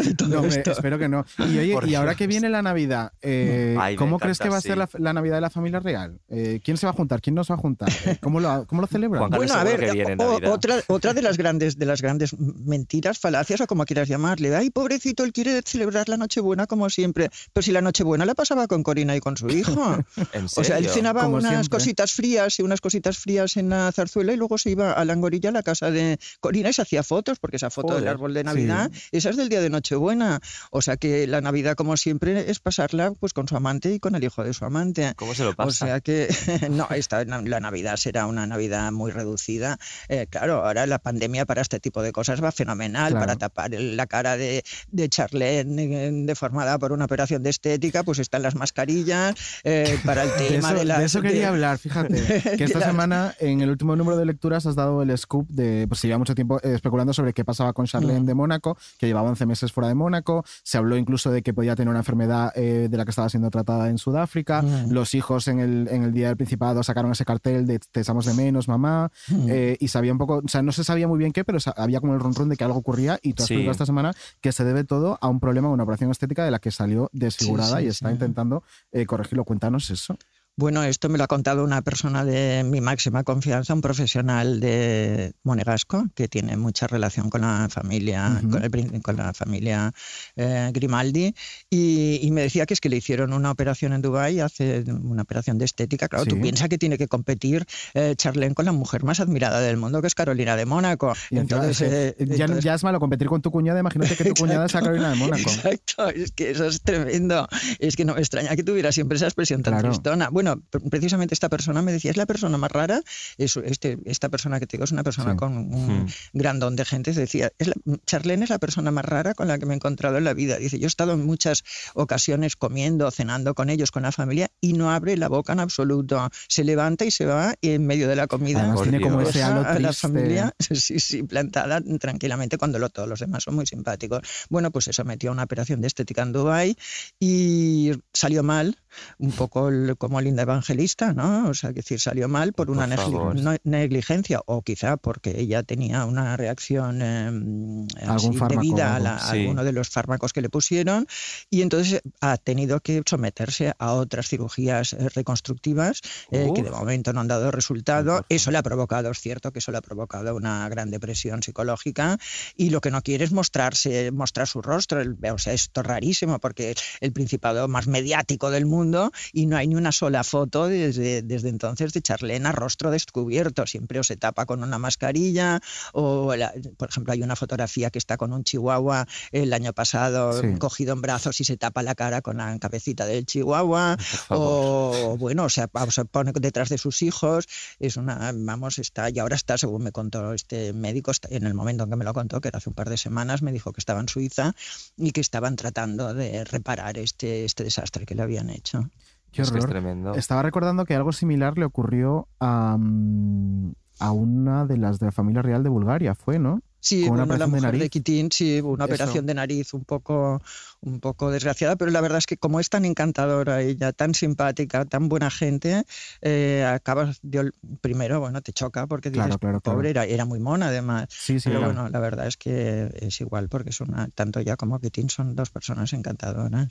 de 0.04 0.14
todo 0.16 0.28
No, 0.28 0.40
hombre, 0.42 0.62
espero 0.66 1.00
que 1.00 1.08
no. 1.08 1.26
Y 1.40 1.58
oye, 1.58 1.78
y 1.90 1.96
ahora 1.96 2.16
que 2.16 2.28
viene 2.28 2.50
la 2.50 2.62
Navidad, 2.62 3.14
eh, 3.22 3.78
Ay, 3.80 3.96
¿cómo 3.96 4.18
encanta, 4.18 4.26
crees 4.26 4.40
que 4.40 4.50
va 4.50 4.58
a 4.58 4.62
sí. 4.62 4.68
ser 4.68 4.78
la, 4.78 4.90
la 4.98 5.14
Navidad 5.14 5.36
de 5.36 5.42
la 5.42 5.50
familia 5.50 5.80
real? 5.80 6.20
Eh, 6.30 6.60
¿Quién 6.64 6.76
se 6.76 6.86
va 6.86 6.90
a 6.92 6.94
juntar? 6.94 7.22
¿Quién 7.22 7.34
nos 7.34 7.50
va 7.50 7.56
a 7.56 7.58
juntar? 7.58 7.90
Eh, 8.06 8.18
¿Cómo 8.22 8.42
lo, 8.42 8.66
cómo 8.68 8.82
lo 8.82 8.88
celebran? 8.88 9.30
Bueno, 9.30 9.54
a 9.54 9.64
ver, 9.64 10.18
o- 10.20 10.52
otra, 10.52 10.76
otra 10.88 11.14
de 11.14 11.22
las 11.22 11.38
grandes 11.38 11.78
de 11.78 11.86
las 11.86 12.02
grandes 12.02 12.38
mentiras, 12.38 13.20
falacias 13.20 13.62
o 13.62 13.68
como 13.68 13.86
quieras 13.86 14.10
llamarle. 14.10 14.54
Ay, 14.54 14.70
pobrecito, 14.70 15.24
él 15.24 15.32
quiere 15.32 15.62
celebrar 15.66 16.10
la 16.10 16.18
Nochebuena 16.18 16.68
como 16.68 16.90
siempre. 16.90 17.30
Pero 17.54 17.64
si 17.64 17.72
la 17.72 17.82
Nochebuena 17.82 18.26
la 18.26 18.36
pasaba 18.36 18.68
con 18.68 18.84
Corina 18.84 19.16
y 19.16 19.22
con 19.22 19.38
su 19.38 19.48
hijo. 19.50 19.96
¿En 20.34 20.46
O 20.46 20.50
sea, 20.50 20.78
él 20.78 20.84
serio? 20.84 20.94
cenaba 20.94 21.24
Como 21.24 21.38
unas 21.38 21.52
siempre. 21.52 21.70
cositas 21.70 22.12
frías 22.12 22.60
y 22.60 22.64
unas 22.64 22.82
cositas 22.82 23.18
frías 23.18 23.56
en 23.56 23.70
la 23.70 23.90
zarzuela 23.94 24.34
y 24.34 24.38
luego 24.38 24.58
se 24.58 24.72
iba 24.72 24.92
a 24.92 25.06
la 25.06 25.14
angorilla, 25.14 25.50
a 25.50 25.54
la 25.54 25.64
casa 25.64 25.90
de 25.90 26.20
Corina 26.42 26.70
y 26.70 26.74
se 26.74 26.82
hacía 26.82 27.02
fotos, 27.04 27.40
porque 27.40 27.61
esa 27.62 27.70
foto 27.70 27.90
del 27.94 28.02
Joder, 28.04 28.10
árbol 28.10 28.34
de 28.34 28.44
Navidad, 28.44 28.92
esa 29.12 29.30
es 29.30 29.38
del 29.38 29.50
día 29.50 29.62
de 29.62 29.70
Nochebuena. 29.70 30.40
O 30.72 30.82
sea 30.82 30.98
que 30.98 31.28
la 31.28 31.42
Navidad, 31.42 31.76
como 31.76 31.96
siempre, 31.98 32.50
es 32.50 32.60
pasarla 32.60 33.12
pues 33.20 33.34
con 33.34 33.48
su 33.48 33.56
amante 33.56 33.94
y 33.94 34.00
con 34.00 34.16
el 34.16 34.24
hijo 34.24 34.44
de 34.44 34.54
su 34.54 34.66
amante. 34.66 35.14
¿Cómo 35.16 35.36
se 35.36 35.44
lo 35.44 35.54
pasa? 35.54 35.68
O 35.70 35.72
sea 35.88 36.00
que 36.02 36.28
no, 36.72 36.88
esta, 36.90 37.24
la 37.26 37.60
Navidad 37.60 37.98
será 37.98 38.26
una 38.26 38.48
Navidad 38.48 38.92
muy 38.92 39.12
reducida. 39.12 39.78
Eh, 40.10 40.28
claro, 40.30 40.66
ahora 40.66 40.86
la 40.88 41.00
pandemia 41.00 41.46
para 41.46 41.62
este 41.62 41.80
tipo 41.80 42.02
de 42.02 42.12
cosas 42.12 42.44
va 42.44 42.52
fenomenal, 42.52 43.12
Claro. 43.12 43.20
para 43.26 43.36
tapar 43.38 43.72
la 43.72 44.08
cara 44.08 44.38
de, 44.38 44.64
de 44.92 45.10
Charlene 45.10 46.12
deformada 46.26 46.78
por 46.80 46.92
una 46.92 47.06
operación 47.06 47.44
de 47.44 47.50
estética, 47.50 48.04
pues 48.04 48.20
están 48.20 48.42
las 48.42 48.56
mascarillas, 48.56 49.36
eh, 49.64 50.00
para 50.06 50.24
el 50.24 50.30
De 50.42 50.48
tema 50.48 50.70
eso, 50.70 50.74
de, 50.74 50.80
de 50.80 50.86
las- 50.86 51.02
eso 51.04 51.22
quería 51.22 51.42
de- 51.42 51.46
hablar, 51.48 51.78
fíjate. 51.78 52.16
Que 52.52 52.58
de 52.58 52.64
esta 52.66 52.80
las- 52.80 52.88
semana, 52.88 53.36
en 53.40 53.62
el 53.62 53.70
último 53.70 53.96
número 53.96 54.18
de 54.18 54.26
lecturas, 54.26 54.66
has 54.66 54.76
dado 54.76 55.02
el 55.02 55.16
scoop 55.18 55.48
de. 55.50 55.86
Pues 55.88 56.00
se 56.00 56.08
lleva 56.08 56.18
mucho 56.20 56.36
tiempo 56.36 56.60
eh, 56.64 56.74
especulando 56.76 57.14
sobre 57.14 57.34
qué 57.34 57.44
pasaba 57.52 57.74
con 57.74 57.86
Charlene 57.86 58.22
Mm. 58.22 58.26
de 58.26 58.34
Mónaco, 58.34 58.78
que 58.98 59.08
llevaba 59.08 59.30
11 59.30 59.46
meses 59.46 59.72
fuera 59.72 59.88
de 59.88 59.96
Mónaco. 59.96 60.44
Se 60.64 60.78
habló 60.78 60.98
incluso 60.98 61.32
de 61.32 61.42
que 61.42 61.54
podía 61.54 61.76
tener 61.76 61.90
una 61.90 62.00
enfermedad 62.00 62.52
eh, 62.56 62.88
de 62.90 62.98
la 62.98 63.04
que 63.06 63.12
estaba 63.12 63.30
siendo 63.30 63.50
tratada 63.50 63.90
en 63.90 63.98
Sudáfrica. 63.98 64.62
Mm. 64.62 64.92
Los 64.92 65.14
hijos 65.16 65.48
en 65.48 65.60
el, 65.60 65.88
en 65.90 66.04
el 66.04 66.14
Día 66.14 66.28
del 66.28 66.38
Principado 66.38 66.84
sacaron 66.84 67.12
ese 67.12 67.26
cartel 67.26 67.66
de 67.68 67.80
Te 67.80 68.02
echamos 68.02 68.26
de 68.26 68.34
menos, 68.34 68.68
mamá. 68.68 69.12
Mm. 69.30 69.46
eh, 69.50 69.78
y 69.80 69.88
sabía 69.90 70.12
un 70.12 70.18
poco. 70.18 70.42
O 70.44 70.48
sea, 70.48 70.62
no 70.62 70.72
se 70.72 70.84
sabía 70.84 71.08
muy 71.08 71.18
bien 71.20 71.32
qué, 71.32 71.44
pero 71.44 71.60
había 71.76 72.00
como 72.00 72.14
el 72.14 72.20
ronron 72.20 72.50
de 72.50 72.56
que 72.58 72.64
algo 72.64 72.78
ocurría. 72.80 73.20
Y 73.22 73.34
tú 73.34 73.44
has 73.44 73.48
Sí. 73.48 73.68
esta 73.68 73.86
semana 73.86 74.14
que 74.42 74.52
se 74.52 74.64
debe 74.64 74.84
todo 74.84 75.18
a 75.22 75.28
un 75.28 75.40
problema, 75.40 75.70
una 75.70 75.84
operación 75.84 76.12
estética 76.12 76.44
de 76.46 76.52
la 76.52 76.60
que 76.60 76.72
salió 76.72 77.10
desfigurada 77.14 77.78
Sí, 77.78 77.82
sí, 77.82 77.86
y 77.86 77.88
está 77.90 78.08
sí. 78.10 78.14
intentando 78.14 78.64
eh, 78.92 79.06
corregirlo. 79.06 79.44
Cuéntanos 79.44 79.90
eso. 79.90 80.16
Bueno, 80.62 80.84
esto 80.84 81.10
me 81.10 81.18
lo 81.18 81.24
ha 81.24 81.28
contado 81.28 81.64
una 81.64 81.82
persona 81.82 82.24
de 82.24 82.64
mi 82.64 82.82
máxima 82.82 83.24
confianza, 83.24 83.74
un 83.74 83.82
profesional 83.82 84.60
de 84.60 85.34
Monegasco, 85.44 86.06
que 86.14 86.28
tiene 86.28 86.56
mucha 86.56 86.86
relación 86.86 87.32
con 87.32 87.42
la 87.42 87.68
familia, 87.68 88.38
Ujú. 88.44 88.50
con, 88.52 88.64
el 88.64 89.02
con 89.02 89.16
la 89.16 89.34
familia 89.34 89.92
eh, 90.36 90.70
Grimaldi, 90.72 91.34
y, 91.68 92.20
y 92.22 92.30
me 92.30 92.42
decía 92.44 92.68
que 92.68 92.76
es 92.76 92.80
que 92.80 92.90
le 92.90 92.98
hicieron 92.98 93.34
una 93.34 93.50
operación 93.50 93.94
en 93.94 94.04
Dubái, 94.04 94.40
hace 94.40 94.84
una 94.88 95.24
operación 95.24 95.58
de 95.58 95.66
estética. 95.66 96.08
Claro, 96.08 96.26
tú 96.28 96.36
Sí. 96.36 96.42
piensas 96.44 96.70
que 96.70 96.78
tiene 96.78 97.00
que 97.00 97.08
competir 97.08 97.66
eh, 97.96 98.14
Charlene 98.16 98.54
con 98.54 98.66
la 98.66 98.72
mujer 98.72 99.04
más 99.04 99.20
admirada 99.20 99.62
del 99.62 99.78
mundo, 99.78 100.00
que 100.00 100.06
es 100.08 100.14
Carolina 100.14 100.56
de 100.56 100.68
Mónaco. 100.68 101.14
Y 101.32 101.40
Entonces, 101.40 101.82
es 101.82 101.90
que 101.90 102.24
eh, 102.24 102.28
ya, 102.38 102.46
entonces- 102.46 102.64
ya 102.64 102.76
es 102.76 102.84
malo 102.84 103.00
competir 103.00 103.28
con 103.30 103.42
tu 103.42 103.50
cuñada, 103.50 103.80
imagínate 103.80 104.16
que 104.16 104.26
tu 104.26 104.34
cuñada 104.36 104.70
sea 104.70 104.82
Carolina 104.82 105.10
de 105.10 105.16
Mónaco. 105.16 105.50
Exacto, 105.50 106.08
es 106.10 106.32
que 106.34 106.52
eso 106.52 106.68
es 106.68 106.84
tremendo. 106.84 107.48
Es 107.80 107.96
que 107.96 108.06
no 108.06 108.14
me 108.14 108.20
extraña 108.20 108.56
que 108.56 108.62
tuviera 108.64 108.92
siempre 108.92 109.16
esa 109.16 109.26
expresión 109.26 109.64
tan 109.64 109.74
Claro. 109.74 109.90
tristona. 109.90 110.30
Bueno, 110.30 110.51
pre- 110.56 110.82
precisamente 110.90 111.34
esta 111.34 111.50
persona 111.50 111.82
me 111.82 111.92
decía, 111.92 112.12
es 112.12 112.18
la 112.18 112.26
persona 112.26 112.58
más 112.58 112.72
rara, 112.72 113.02
es 113.38 113.58
este, 113.58 113.98
esta 114.06 114.30
persona 114.30 114.60
que 114.60 114.68
te 114.68 114.78
digo 114.78 114.84
es 114.86 114.92
una 114.92 115.04
persona 115.04 115.32
Sí. 115.32 115.38
con 115.38 115.58
un 115.58 116.04
Hmm. 116.04 116.08
gran 116.34 116.60
don 116.60 116.76
de 116.76 116.86
gente, 116.86 117.12
decía, 117.14 117.52
es 117.58 117.68
la- 117.68 117.76
Charlene 118.06 118.44
es 118.44 118.50
la 118.50 118.60
persona 118.60 118.92
más 118.92 119.06
rara 119.06 119.34
con 119.34 119.48
la 119.48 119.58
que 119.58 119.66
me 119.66 119.74
he 119.74 119.76
encontrado 119.76 120.18
en 120.18 120.24
la 120.24 120.34
vida. 120.34 120.58
Dice, 120.58 120.80
yo 120.80 120.86
he 120.86 120.88
estado 120.88 121.14
en 121.14 121.26
muchas 121.26 121.64
ocasiones 121.94 122.56
comiendo, 122.56 123.10
cenando 123.12 123.54
con 123.54 123.70
ellos, 123.70 123.92
con 123.92 124.04
la 124.04 124.12
familia, 124.12 124.50
y 124.62 124.74
no 124.74 124.92
abre 124.92 125.18
la 125.18 125.28
boca 125.30 125.54
en 125.54 125.60
absoluto. 125.60 126.30
Se 126.48 126.64
levanta 126.64 127.06
y 127.06 127.12
se 127.12 127.26
va 127.26 127.56
y 127.62 127.70
en 127.72 127.86
medio 127.86 128.08
de 128.08 128.16
la 128.16 128.28
comida. 128.28 128.60
Además 128.62 128.84
tiene 128.84 129.02
como 129.02 129.22
ese 129.22 129.44
halo 129.44 129.62
a 129.62 129.74
la 129.80 129.90
triste. 129.90 129.94
familia, 130.08 130.54
sí, 130.60 131.00
sí, 131.00 131.24
plantada 131.24 131.82
tranquilamente 132.00 132.58
cuando 132.58 132.80
lo- 132.80 132.90
todos 132.90 133.08
los 133.08 133.20
demás 133.20 133.44
son 133.44 133.56
muy 133.56 133.66
simpáticos. 133.66 134.22
Bueno, 134.50 134.72
pues 134.72 134.86
se 134.86 134.94
sometió 134.94 135.30
a 135.30 135.34
una 135.34 135.44
operación 135.44 135.82
de 135.82 135.88
estética 135.88 136.22
en 136.24 136.32
Dubái 136.34 136.76
y 137.20 137.92
salió 138.14 138.44
mal, 138.44 138.78
un 139.20 139.32
poco 139.32 139.70
el- 139.70 139.96
como 139.98 140.20
Linda 140.32 140.44
Evangelista, 140.44 141.14
¿no? 141.14 141.50
O 141.50 141.54
sea, 141.54 141.72
que 141.72 141.82
decir, 141.82 142.00
salió 142.00 142.30
mal 142.30 142.54
por 142.54 142.72
una 142.72 142.88
Por 142.88 142.96
negli- 142.98 143.12
favor. 143.12 143.36
no- 143.42 143.56
negligencia 143.66 144.42
o 144.46 144.62
quizá 144.62 144.96
porque 144.96 145.38
ella 145.42 145.62
tenía 145.64 146.06
una 146.06 146.38
reacción 146.38 147.02
eh, 147.02 147.86
así 148.08 148.30
debida 148.48 148.96
a, 148.96 149.00
la- 149.00 149.18
a 149.18 149.32
Sí. 149.32 149.42
alguno 149.42 149.66
de 149.66 149.74
los 149.74 149.90
fármacos 149.90 150.32
que 150.32 150.40
le 150.42 150.50
pusieron 150.50 151.06
y 151.50 151.62
entonces 151.64 152.02
ha 152.22 152.38
tenido 152.38 152.80
que 152.80 153.02
someterse 153.06 153.74
a 153.78 153.92
otras 153.94 154.30
cirugías 154.30 154.94
eh, 154.94 155.10
reconstructivas 155.10 156.00
eh, 156.32 156.50
que 156.56 156.64
de 156.64 156.72
momento 156.72 157.12
no 157.12 157.20
han 157.20 157.28
dado 157.28 157.52
resultado. 157.52 158.26
Eso 158.30 158.52
le 158.52 158.58
ha 158.58 158.64
provocado, 158.64 159.12
es 159.12 159.20
cierto 159.20 159.52
que 159.52 159.60
eso 159.60 159.72
le 159.74 159.80
ha 159.80 159.82
provocado 159.82 160.34
una 160.36 160.68
gran 160.70 160.92
depresión 160.92 161.44
psicológica 161.44 162.18
y 162.56 162.70
lo 162.70 162.80
que 162.80 162.90
no 162.92 163.02
quiere 163.02 163.26
es 163.26 163.34
mostrarse, 163.34 164.12
mostrar 164.12 164.48
su 164.48 164.62
rostro. 164.62 165.02
O 165.34 165.38
sea, 165.38 165.52
esto 165.52 165.82
es 165.82 165.88
rarísimo 165.88 166.40
porque 166.40 166.74
el 167.02 167.12
principado 167.12 167.68
más 167.68 167.88
mediático 167.88 168.50
del 168.50 168.66
mundo 168.66 169.12
y 169.34 169.46
no 169.46 169.58
hay 169.58 169.68
ni 169.68 169.76
una 169.76 169.92
sola 169.92 170.21
foto 170.24 170.68
desde, 170.68 171.22
desde 171.22 171.50
entonces 171.50 171.94
de 171.94 172.02
Charlene 172.02 172.48
a 172.48 172.52
rostro 172.52 172.92
descubierto. 172.92 173.66
Siempre 173.68 174.00
o 174.00 174.04
se 174.04 174.18
tapa 174.18 174.46
con 174.46 174.64
una 174.64 174.78
mascarilla 174.78 175.60
o, 175.94 176.36
la- 176.36 176.54
por 176.78 176.90
ejemplo, 176.90 177.14
hay 177.14 177.22
una 177.24 177.36
fotografía 177.36 177.90
que 177.90 178.00
está 178.00 178.18
con 178.18 178.34
un 178.34 178.44
chihuahua 178.44 179.08
el 179.32 179.54
año 179.54 179.74
pasado 179.74 180.40
Sí. 180.42 180.56
cogido 180.60 180.94
en 180.94 181.02
brazos 181.02 181.40
y 181.42 181.44
se 181.44 181.58
tapa 181.58 181.84
la 181.84 181.96
cara 181.96 182.22
con 182.22 182.38
la 182.38 182.58
cabecita 182.60 183.06
del 183.06 183.26
chihuahua 183.26 183.98
o 184.30 185.16
bueno, 185.20 185.46
o 185.46 185.50
sea, 185.50 185.68
pa- 185.68 185.90
se 185.92 186.06
pone 186.06 186.32
detrás 186.34 186.70
de 186.70 186.78
sus 186.78 187.02
hijos, 187.02 187.48
es 187.80 187.98
una, 187.98 188.32
vamos, 188.34 188.80
está, 188.80 189.10
y 189.10 189.20
ahora 189.20 189.36
está, 189.36 189.58
según 189.58 189.84
me 189.84 189.92
contó 189.92 190.34
este 190.34 190.74
médico, 190.74 191.12
está- 191.12 191.28
en 191.32 191.46
el 191.46 191.54
momento 191.54 191.84
en 191.84 191.90
que 191.90 191.96
me 191.96 192.06
lo 192.06 192.14
contó, 192.14 192.42
que 192.42 192.48
era 192.48 192.58
hace 192.58 192.70
un 192.70 192.76
par 192.76 192.90
de 192.90 192.98
semanas, 192.98 193.42
me 193.42 193.52
dijo 193.52 193.72
que 193.74 193.80
estaba 193.80 194.00
en 194.00 194.08
Suiza 194.10 194.54
y 194.98 195.12
que 195.12 195.22
estaban 195.22 195.56
tratando 195.56 196.14
de 196.14 196.44
reparar 196.44 196.98
este, 196.98 197.46
este 197.46 197.64
desastre 197.64 198.06
que 198.06 198.16
le 198.16 198.22
habían 198.24 198.50
hecho. 198.50 198.90
Qué 199.32 199.42
Es 199.44 199.52
que 199.52 199.58
es 199.60 199.64
horror. 199.64 199.70
tremendo. 199.80 200.14
Estaba 200.16 200.42
recordando 200.44 200.86
que 200.86 200.96
algo 200.96 201.12
similar 201.12 201.58
le 201.58 201.66
ocurrió 201.66 202.28
a, 202.40 202.78
mm, 202.80 203.74
a 204.00 204.12
una 204.12 204.66
de 204.66 204.78
las 204.78 205.00
de 205.00 205.06
la 205.08 205.12
familia 205.12 205.42
real 205.42 205.64
de 205.64 205.70
Bulgaria, 205.70 206.16
¿fue, 206.16 206.38
no? 206.40 206.62
Sí, 206.84 207.04
Con 207.04 207.12
una 207.14 207.26
bueno, 207.26 207.38
la 207.38 207.46
operación 207.46 207.52
de 207.52 207.58
mujer 207.58 207.72
de, 207.74 207.78
nariz. 207.78 207.90
Kitín, 207.92 208.32
sí, 208.32 208.60
una 208.60 208.86
Eso. 208.86 208.94
operación 208.94 209.26
de 209.28 209.34
nariz 209.36 209.74
un 209.76 209.86
poco, 209.86 210.42
un 210.82 211.00
poco 211.00 211.30
desgraciada, 211.30 211.76
pero 211.76 211.92
la 211.92 212.02
verdad 212.02 212.18
es 212.18 212.26
que 212.26 212.38
como 212.38 212.60
es 212.60 212.72
tan 212.72 212.86
encantadora 212.86 213.62
ella, 213.62 213.94
tan 213.94 214.16
simpática, 214.16 214.86
tan 214.86 215.08
buena 215.08 215.30
gente, 215.30 215.84
eh, 216.24 216.66
acabas 216.68 217.20
de 217.22 217.52
primero, 217.82 218.20
bueno, 218.20 218.42
te 218.42 218.52
choca 218.52 218.88
porque 218.88 219.12
dices, 219.12 219.28
Claro, 219.28 219.38
claro, 219.38 219.62
claro. 219.62 219.78
pobre, 219.78 219.92
era, 219.92 220.06
era 220.06 220.26
muy 220.26 220.40
mona 220.40 220.70
además. 220.70 221.06
Sí, 221.12 221.40
sí, 221.40 221.50
pero 221.50 221.60
era. 221.60 221.68
bueno, 221.68 221.90
la 221.90 222.00
verdad 222.00 222.26
es 222.26 222.36
que 222.36 222.90
es 223.00 223.22
igual 223.22 223.48
porque 223.48 223.70
es 223.70 223.80
una, 223.80 224.08
tanto 224.16 224.40
ella 224.40 224.56
como 224.58 224.80
Kitín 224.80 225.12
son 225.12 225.36
dos 225.36 225.52
personas 225.52 225.94
encantadoras. 225.94 226.68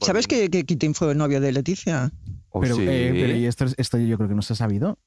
¿Sabes 0.00 0.26
que, 0.26 0.48
que 0.50 0.64
Kitín 0.64 0.94
fue 0.94 1.14
novio 1.14 1.40
de 1.40 1.52
Leticia? 1.52 2.12
Oh, 2.50 2.60
pero, 2.60 2.76
sí. 2.76 2.84
eh, 2.86 3.10
pero 3.12 3.34
y 3.36 3.46
esto, 3.46 3.66
esto 3.76 3.98
yo 3.98 4.16
creo 4.16 4.28
que 4.28 4.34
no 4.34 4.42
se 4.42 4.52
ha 4.52 4.56
sabido. 4.56 4.98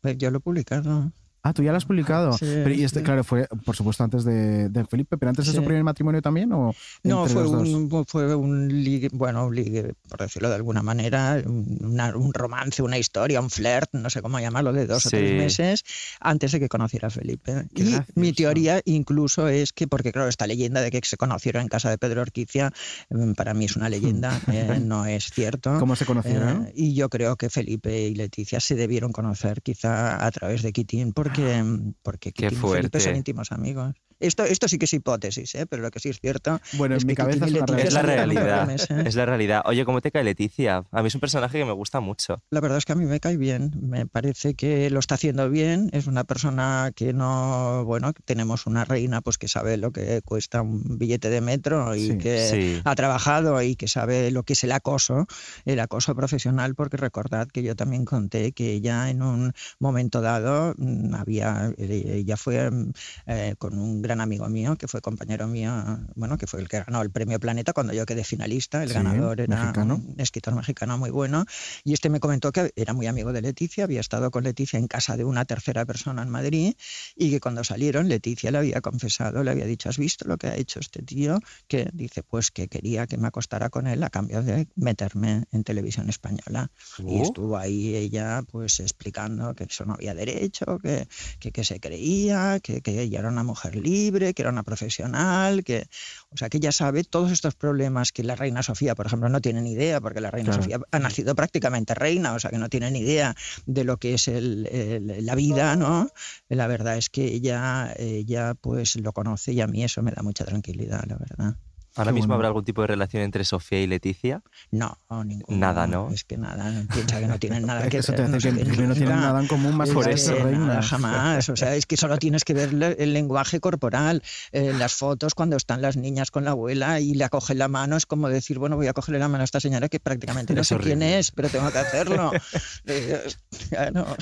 Pues 0.00 0.16
yo 0.18 0.30
lo 0.30 0.38
he 0.38 0.40
publicado. 0.40 1.12
Ah, 1.42 1.52
tú 1.52 1.62
ya 1.62 1.70
lo 1.70 1.76
has 1.78 1.84
publicado. 1.84 2.32
Sí, 2.32 2.44
pero, 2.44 2.70
y 2.74 2.82
este, 2.82 2.98
sí. 3.00 3.04
claro, 3.04 3.22
fue, 3.22 3.46
por 3.64 3.76
supuesto, 3.76 4.02
antes 4.02 4.24
de, 4.24 4.68
de 4.68 4.84
Felipe, 4.84 5.16
pero 5.16 5.30
antes 5.30 5.46
de 5.46 5.52
su 5.52 5.60
Sí. 5.60 5.64
primer 5.64 5.84
matrimonio 5.84 6.20
también, 6.20 6.52
¿o 6.52 6.72
No, 7.04 7.26
fue 7.28 7.46
un, 7.46 7.88
fue 8.06 8.34
un 8.34 8.68
ligue, 8.82 9.08
bueno, 9.12 9.46
un 9.46 9.54
ligue, 9.54 9.94
por 10.08 10.20
decirlo 10.20 10.48
de 10.48 10.56
alguna 10.56 10.82
manera, 10.82 11.40
un, 11.46 11.78
una- 11.82 12.16
un 12.16 12.34
romance, 12.34 12.82
una 12.82 12.98
historia, 12.98 13.40
un 13.40 13.48
flirt, 13.50 13.90
no 13.92 14.10
sé 14.10 14.22
cómo 14.22 14.40
llamarlo, 14.40 14.72
de 14.72 14.86
dos 14.88 15.06
o 15.06 15.10
Sí. 15.10 15.16
tres 15.18 15.38
meses 15.38 15.84
antes 16.20 16.50
de 16.50 16.58
que 16.58 16.68
conociera 16.68 17.08
a 17.08 17.10
Felipe. 17.10 17.68
Qué 17.74 17.82
y 17.82 17.90
gracioso. 17.92 18.12
mi 18.16 18.32
teoría 18.32 18.80
incluso 18.84 19.46
es 19.48 19.72
que, 19.72 19.86
porque 19.86 20.10
claro, 20.10 20.28
esta 20.28 20.48
leyenda 20.48 20.80
de 20.80 20.90
que 20.90 21.00
se 21.04 21.16
conocieron 21.16 21.62
en 21.62 21.68
casa 21.68 21.90
de 21.90 21.98
Pedro 21.98 22.22
Orquicia, 22.22 22.72
mm, 23.10 23.32
para 23.34 23.54
mí 23.54 23.66
es 23.66 23.76
una 23.76 23.88
leyenda, 23.88 24.30
eh, 24.52 24.80
no 24.82 25.06
es 25.06 25.26
cierto. 25.32 25.78
¿Cómo 25.78 25.94
se 25.94 26.06
conocieron? 26.06 26.66
Eh, 26.66 26.72
y 26.74 26.94
yo 26.94 27.08
creo 27.08 27.36
que 27.36 27.50
Felipe 27.50 28.08
y 28.08 28.14
Leticia 28.16 28.58
se 28.58 28.74
debieron 28.74 29.12
conocer 29.12 29.62
quizá 29.62 30.24
a 30.26 30.30
través 30.32 30.62
de 30.62 30.72
Kitín, 30.72 31.12
porque, 31.28 31.94
porque 32.02 32.32
Qué 32.32 32.48
Kitín 32.48 32.58
y 32.58 32.72
Felipe 32.72 33.00
son 33.00 33.16
íntimos 33.16 33.52
amigos. 33.52 33.94
Esto, 34.20 34.44
esto 34.44 34.68
sí 34.68 34.78
que 34.78 34.86
es 34.86 34.92
hipótesis, 34.94 35.54
¿eh? 35.54 35.66
pero 35.66 35.82
lo 35.82 35.90
que 35.90 36.00
sí 36.00 36.08
es 36.08 36.18
cierto 36.20 36.60
Bueno, 36.74 36.96
es 36.96 37.02
en 37.02 37.08
mi 37.08 37.14
que 37.14 37.22
Kitín 37.22 37.40
cabeza 37.40 37.46
es 37.46 37.70
una 37.70 37.82
Es 37.82 37.92
la 37.92 38.02
realidad. 38.02 38.66
meses. 38.66 39.06
Es 39.06 39.14
la 39.14 39.26
realidad. 39.26 39.62
Oye, 39.66 39.84
¿cómo 39.84 40.00
te 40.00 40.10
cae 40.10 40.24
Leticia? 40.24 40.84
A 40.90 41.02
mí 41.02 41.08
es 41.08 41.14
un 41.14 41.20
personaje 41.20 41.58
que 41.58 41.64
me 41.64 41.72
gusta 41.72 42.00
mucho. 42.00 42.42
La 42.50 42.60
verdad 42.60 42.78
es 42.78 42.84
que 42.84 42.92
a 42.92 42.96
mí 42.96 43.04
me 43.04 43.20
cae 43.20 43.36
bien, 43.36 43.72
me 43.80 44.06
parece 44.06 44.54
que 44.54 44.88
lo 44.90 45.00
está 45.00 45.16
haciendo 45.16 45.50
bien, 45.50 45.90
es 45.92 46.06
una 46.06 46.24
persona 46.24 46.92
que 46.94 47.12
no, 47.12 47.84
bueno, 47.84 48.12
tenemos 48.24 48.66
una 48.66 48.84
reina 48.84 49.20
pues 49.20 49.38
que 49.38 49.48
sabe 49.48 49.76
lo 49.76 49.90
que 49.92 50.22
cuesta 50.22 50.62
un 50.62 50.98
billete 50.98 51.28
de 51.30 51.40
metro 51.40 51.94
y 51.94 52.06
Sí, 52.12 52.18
que 52.18 52.48
sí. 52.48 52.80
ha 52.84 52.94
trabajado 52.94 53.60
y 53.62 53.76
que 53.76 53.88
sabe 53.88 54.30
lo 54.30 54.42
que 54.44 54.52
es 54.54 54.64
el 54.64 54.72
acoso, 54.72 55.26
el 55.64 55.80
acoso 55.80 56.14
profesional, 56.14 56.74
porque 56.74 56.96
recordad 56.96 57.48
que 57.48 57.62
yo 57.62 57.74
también 57.76 58.04
conté 58.04 58.52
que 58.52 58.72
ella 58.72 59.10
en 59.10 59.22
un 59.22 59.52
momento 59.78 60.20
dado 60.20 60.74
mm, 60.78 61.14
había, 61.14 61.72
ella 61.78 62.36
fue 62.36 62.70
mm, 62.70 62.92
eh, 63.26 63.54
con 63.58 63.78
un 63.78 64.02
gran 64.06 64.20
amigo 64.20 64.48
mío 64.48 64.76
que 64.76 64.88
fue 64.88 65.00
compañero 65.00 65.46
mío, 65.48 65.72
bueno, 66.14 66.38
que 66.38 66.46
fue 66.46 66.60
el 66.60 66.68
que 66.68 66.78
ganó 66.82 67.02
el 67.02 67.10
premio 67.10 67.38
Planeta 67.40 67.72
cuando 67.72 67.92
yo 67.92 68.06
quedé 68.06 68.24
finalista, 68.24 68.82
el 68.82 68.88
Sí, 68.88 68.94
ganador 68.94 69.40
era 69.40 69.56
mexicano. 69.60 69.96
un 69.96 70.20
escritor 70.20 70.54
mexicano 70.54 70.96
muy 70.98 71.10
bueno 71.10 71.44
y 71.84 71.92
este 71.92 72.08
me 72.10 72.20
comentó 72.20 72.52
que 72.52 72.72
era 72.76 72.92
muy 72.92 73.06
amigo 73.06 73.32
de 73.32 73.42
Leticia, 73.42 73.84
había 73.84 74.00
estado 74.00 74.30
con 74.30 74.44
Leticia 74.44 74.78
en 74.78 74.86
casa 74.88 75.16
de 75.16 75.24
una 75.24 75.44
tercera 75.44 75.84
persona 75.84 76.22
en 76.22 76.28
Madrid 76.30 76.74
y 77.16 77.30
que 77.30 77.40
cuando 77.40 77.64
salieron 77.64 78.08
Leticia 78.08 78.50
le 78.50 78.58
había 78.58 78.80
confesado, 78.80 79.42
le 79.42 79.50
había 79.50 79.66
dicho, 79.66 79.88
¿has 79.88 79.98
visto 79.98 80.26
lo 80.28 80.36
que 80.38 80.46
ha 80.48 80.56
hecho 80.56 80.80
este 80.80 81.02
tío? 81.02 81.40
Que 81.68 81.88
dice, 81.92 82.22
pues 82.22 82.50
que 82.50 82.68
quería 82.68 83.06
que 83.06 83.16
me 83.18 83.28
acostara 83.28 83.68
con 83.70 83.86
él 83.86 84.02
a 84.02 84.10
cambio 84.10 84.42
de 84.42 84.68
meterme 84.76 85.44
en 85.52 85.64
televisión 85.64 86.08
española. 86.08 86.70
Y 86.98 87.18
Oh. 87.18 87.22
estuvo 87.22 87.56
ahí 87.56 87.94
ella 87.96 88.42
pues 88.50 88.80
explicando 88.80 89.54
que 89.54 89.64
eso 89.64 89.84
no 89.84 89.94
había 89.94 90.14
derecho, 90.14 90.78
que, 90.78 91.08
que, 91.40 91.50
que 91.52 91.64
se 91.64 91.80
creía, 91.80 92.60
que, 92.60 92.80
que 92.82 93.00
ella 93.02 93.18
era 93.20 93.28
una 93.28 93.42
mujer 93.42 93.74
libre, 93.76 93.95
que 94.34 94.42
era 94.42 94.50
una 94.50 94.62
profesional, 94.62 95.64
que, 95.64 95.86
o 96.30 96.36
sea, 96.36 96.48
que 96.48 96.58
ella 96.58 96.72
sabe 96.72 97.04
todos 97.04 97.32
estos 97.32 97.54
problemas 97.54 98.12
que 98.12 98.22
la 98.22 98.34
reina 98.36 98.62
Sofía, 98.62 98.94
por 98.94 99.06
ejemplo, 99.06 99.28
no 99.28 99.40
tiene 99.40 99.60
ni 99.62 99.72
idea, 99.72 100.00
porque 100.00 100.20
la 100.20 100.30
reina 100.30 100.50
Claro. 100.50 100.62
Sofía 100.62 100.78
ha 100.90 100.98
nacido 100.98 101.34
prácticamente 101.34 101.94
reina, 101.94 102.32
o 102.34 102.38
sea, 102.38 102.50
que 102.50 102.58
no 102.58 102.68
tiene 102.68 102.90
ni 102.90 103.00
idea 103.00 103.34
de 103.66 103.84
lo 103.84 103.96
que 103.96 104.14
es 104.14 104.28
el- 104.28 104.66
el- 104.66 105.24
la 105.26 105.34
vida, 105.34 105.76
¿no? 105.76 106.08
La 106.48 106.66
verdad 106.66 106.96
es 106.96 107.08
que 107.08 107.24
ella, 107.24 107.92
ella 107.98 108.54
pues 108.54 108.96
lo 108.96 109.12
conoce 109.12 109.52
y 109.52 109.60
a 109.60 109.66
mí 109.66 109.82
eso 109.84 110.02
me 110.02 110.12
da 110.12 110.22
mucha 110.22 110.44
tranquilidad, 110.44 111.04
la 111.06 111.16
verdad. 111.16 111.56
¿Ahora 111.96 112.12
mismo 112.12 112.34
habrá 112.34 112.48
algún 112.48 112.64
tipo 112.64 112.82
de 112.82 112.88
relación 112.88 113.22
entre 113.22 113.44
Sofía 113.44 113.80
y 113.82 113.86
Leticia? 113.86 114.42
No, 114.70 114.96
ningún, 115.24 115.58
Nada, 115.58 115.86
¿no? 115.86 116.10
Es 116.10 116.24
que 116.24 116.36
nada, 116.36 116.70
piensa 116.92 117.20
que 117.20 117.26
no 117.26 117.38
tienen 117.38 117.66
nada 117.66 117.88
que 117.88 117.98
Eso 117.98 118.12
te 118.12 118.22
ver, 118.22 118.34
hace 118.36 118.52
no 118.52 118.56
que 118.76 118.86
no 118.86 118.94
tienen 118.94 119.16
nada 119.16 119.40
en 119.40 119.46
común 119.48 119.76
más 119.76 119.88
Es 119.88 119.94
Por 119.94 120.08
eso. 120.08 120.34
nada, 120.50 120.82
jamás. 120.82 121.48
O 121.48 121.56
sea, 121.56 121.74
es 121.74 121.86
que 121.86 121.96
solo 121.96 122.18
tienes 122.18 122.44
que 122.44 122.54
ver 122.54 122.70
el 122.98 123.12
lenguaje 123.12 123.60
corporal. 123.60 124.22
Eh, 124.52 124.72
las 124.78 124.94
fotos 124.94 125.34
cuando 125.34 125.56
están 125.56 125.82
las 125.82 125.96
niñas 125.96 126.30
con 126.30 126.44
la 126.44 126.50
abuela 126.52 127.00
y 127.00 127.14
le 127.14 127.28
cogen 127.28 127.58
la 127.58 127.68
mano, 127.68 127.96
es 127.96 128.06
como 128.06 128.28
decir, 128.28 128.58
bueno, 128.58 128.76
voy 128.76 128.86
a 128.88 128.92
cogerle 128.92 129.18
la 129.18 129.28
mano 129.28 129.42
a 129.42 129.44
esta 129.44 129.60
señora 129.60 129.88
que 129.88 129.98
prácticamente 130.00 130.54
no 130.54 130.60
Es 130.60 130.68
sé 130.68 130.76
quién 130.78 131.02
es, 131.02 131.30
pero 131.32 131.48
tengo 131.48 131.70
que 131.70 131.78
hacerlo. 131.78 132.30
Eh. 132.88 133.20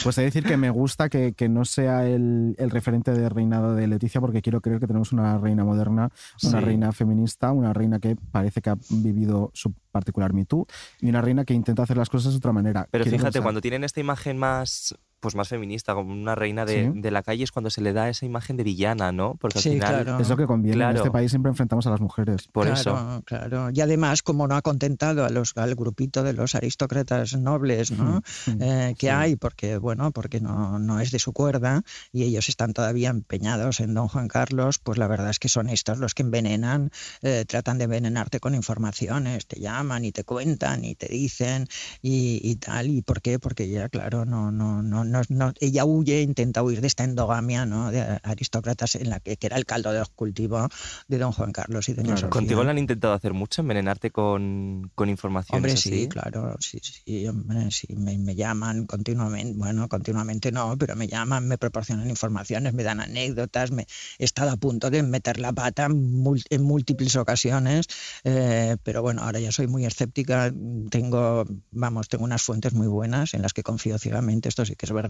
Pues 0.02 0.16
he 0.18 0.22
de 0.22 0.26
decir 0.26 0.44
que 0.44 0.56
me 0.56 0.70
gusta 0.70 1.08
que, 1.08 1.32
que 1.34 1.48
no 1.48 1.64
sea 1.64 2.06
el, 2.06 2.54
el 2.58 2.70
referente 2.70 3.12
de 3.12 3.28
reinado 3.28 3.74
de 3.74 3.87
Leticia, 3.87 4.20
porque 4.20 4.42
quiero 4.42 4.60
creer 4.60 4.80
que 4.80 4.87
tenemos 4.87 5.12
una 5.12 5.38
reina 5.38 5.64
moderna, 5.64 6.10
una 6.42 6.58
Sí. 6.60 6.64
reina 6.64 6.92
feminista, 6.92 7.52
una 7.52 7.63
una 7.64 7.72
reina 7.72 7.98
que 7.98 8.16
parece 8.31 8.61
que 8.61 8.70
ha 8.70 8.77
vivido 8.90 9.50
su 9.55 9.72
particular 9.90 10.33
Me 10.33 10.44
Too 10.44 10.66
y 11.00 11.09
una 11.09 11.20
reina 11.20 11.44
que 11.44 11.55
intenta 11.55 11.83
hacer 11.83 11.96
las 11.96 12.09
cosas 12.11 12.33
de 12.33 12.38
otra 12.38 12.53
manera. 12.53 12.87
Pero 12.90 13.05
Quiero 13.05 13.16
fíjate, 13.18 13.33
pensar- 13.33 13.42
cuando 13.42 13.61
tienen 13.61 13.85
esta 13.85 14.00
imagen 14.00 14.37
más 14.38 14.94
pues 15.24 15.34
más 15.34 15.48
feminista, 15.48 15.94
como 15.94 16.12
una 16.12 16.34
reina 16.34 16.66
de, 16.66 16.92
Sí. 16.92 17.00
de 17.00 17.10
la 17.10 17.22
calle, 17.22 17.44
es 17.44 17.50
cuando 17.50 17.70
se 17.70 17.80
le 17.80 17.94
da 17.94 18.10
esa 18.10 18.26
imagen 18.26 18.58
de 18.58 18.62
villana, 18.62 19.10
¿no? 19.10 19.37
Porque 19.40 19.58
al 19.58 19.62
Sí, 19.62 19.70
final. 19.70 20.04
claro. 20.04 20.20
Es 20.20 20.28
lo 20.28 20.37
que 20.37 20.46
conviene. 20.46 20.76
Claro. 20.76 20.90
En 20.90 20.96
este 20.98 21.10
país 21.10 21.30
siempre 21.30 21.48
enfrentamos 21.48 21.87
a 21.87 21.90
las 21.90 22.00
mujeres. 22.00 22.46
Por 22.52 22.66
claro, 22.66 22.78
eso. 22.78 23.22
Claro, 23.24 23.70
y 23.72 23.80
además, 23.80 24.20
como 24.22 24.46
no 24.46 24.54
ha 24.54 24.60
contentado 24.60 25.24
a 25.24 25.30
los, 25.30 25.56
al 25.56 25.74
grupito 25.76 26.22
de 26.22 26.34
los 26.34 26.54
aristócratas 26.54 27.34
nobles 27.38 27.90
¿no? 27.90 28.20
Mm, 28.46 28.62
Eh, 28.62 28.94
que 28.98 29.06
sí. 29.06 29.10
hay, 29.12 29.37
porque 29.37 29.78
bueno, 29.78 30.10
porque 30.12 30.40
no, 30.42 30.78
no 30.78 31.00
es 31.00 31.10
de 31.10 31.18
su 31.18 31.32
cuerda 31.32 31.82
y 32.12 32.24
ellos 32.24 32.50
están 32.50 32.74
todavía 32.74 33.08
empeñados 33.08 33.80
en 33.80 33.94
don 33.94 34.08
Juan 34.08 34.28
Carlos, 34.28 34.78
pues 34.78 34.98
la 34.98 35.06
verdad 35.06 35.30
es 35.30 35.38
que 35.38 35.48
son 35.48 35.70
estos 35.70 35.96
los 35.98 36.12
que 36.12 36.22
envenenan, 36.22 36.90
eh, 37.22 37.44
tratan 37.48 37.78
de 37.78 37.84
envenenarte 37.84 38.40
con 38.40 38.54
informaciones, 38.54 39.46
te 39.46 39.58
llaman 39.58 40.04
y 40.04 40.12
te 40.12 40.24
cuentan 40.24 40.84
y 40.84 40.94
te 40.94 41.08
dicen 41.08 41.66
y, 42.02 42.40
y 42.42 42.56
tal. 42.56 42.88
¿Y 42.88 43.00
por 43.00 43.22
qué? 43.22 43.38
Porque 43.38 43.64
ella, 43.64 43.88
claro, 43.88 44.24
no, 44.26 44.50
no, 44.50 44.82
no, 44.82 45.04
no, 45.14 45.22
no- 45.29 45.53
ella 45.61 45.85
huye, 45.85 46.20
intenta 46.22 46.62
huir 46.62 46.81
de 46.81 46.87
esta 46.88 47.05
endogamia 47.05 47.66
¿no? 47.66 47.90
de 47.90 48.00
aristócratas 48.22 48.96
en 48.96 49.11
la 49.11 49.20
que, 49.20 49.37
que 49.37 49.46
era 49.46 49.57
el 49.57 49.64
caldo 49.64 49.92
de 49.92 50.03
cultivo 50.16 50.68
de 51.09 51.18
don 51.18 51.33
Juan 51.33 51.53
Carlos 51.53 51.88
y 51.88 51.92
doña 51.94 52.07
Claro. 52.09 52.20
Sofía. 52.20 52.31
Contigo 52.31 52.64
lo 52.64 52.70
han 52.70 52.79
intentado 52.79 53.14
hacer 53.14 53.33
mucho, 53.33 53.62
envenenarte 53.62 54.11
con, 54.11 54.90
con 54.94 55.09
informaciones 55.09 55.57
Hombre, 55.59 55.72
así. 55.74 55.90
sí, 56.03 56.09
claro, 56.09 56.57
sí, 56.61 56.79
sí, 56.83 57.27
hombre, 57.29 57.70
sí, 57.70 57.87
me, 57.96 58.18
me 58.18 58.35
llaman 58.35 58.87
continuamente, 58.87 59.55
bueno, 59.57 59.88
continuamente 59.88 60.50
no, 60.53 60.77
pero 60.79 60.96
me 60.96 61.07
llaman, 61.07 61.46
me 61.46 61.59
proporcionan 61.59 62.09
informaciones, 62.11 62.74
me 62.74 62.83
dan 62.83 63.00
anécdotas, 63.00 63.70
me 63.70 63.87
he 64.18 64.24
estado 64.24 64.50
a 64.50 64.57
punto 64.57 64.90
de 64.90 65.03
meter 65.03 65.38
la 65.38 65.53
pata 65.53 65.87
en 65.87 66.62
múltiples 66.62 67.16
ocasiones, 67.16 67.87
eh, 68.24 68.77
pero 68.83 69.03
bueno, 69.03 69.22
ahora 69.22 69.38
ya 69.40 69.53
soy 69.53 69.66
muy 69.66 69.85
escéptica, 69.87 70.53
tengo, 70.90 71.44
vamos, 71.70 72.09
tengo 72.09 72.24
unas 72.24 72.42
fuentes 72.42 72.72
muy 72.72 72.87
buenas 72.87 73.35
en 73.35 73.42
las 73.42 73.53
que 73.53 73.62
confío 73.62 73.98
ciegamente, 73.98 74.48
esto 74.48 74.64
sí 74.64 74.74
que 74.77 74.87
es 74.87 74.92
verdad, 74.92 75.03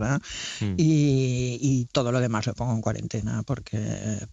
Mm. 0.61 0.75
y, 0.77 1.59
y 1.61 1.89
todo 1.93 2.13
lo 2.13 2.21
demás 2.21 2.47
lo 2.47 2.55
pongo 2.55 2.73
en 2.75 2.81
cuarentena 2.81 3.43
porque 3.45 3.79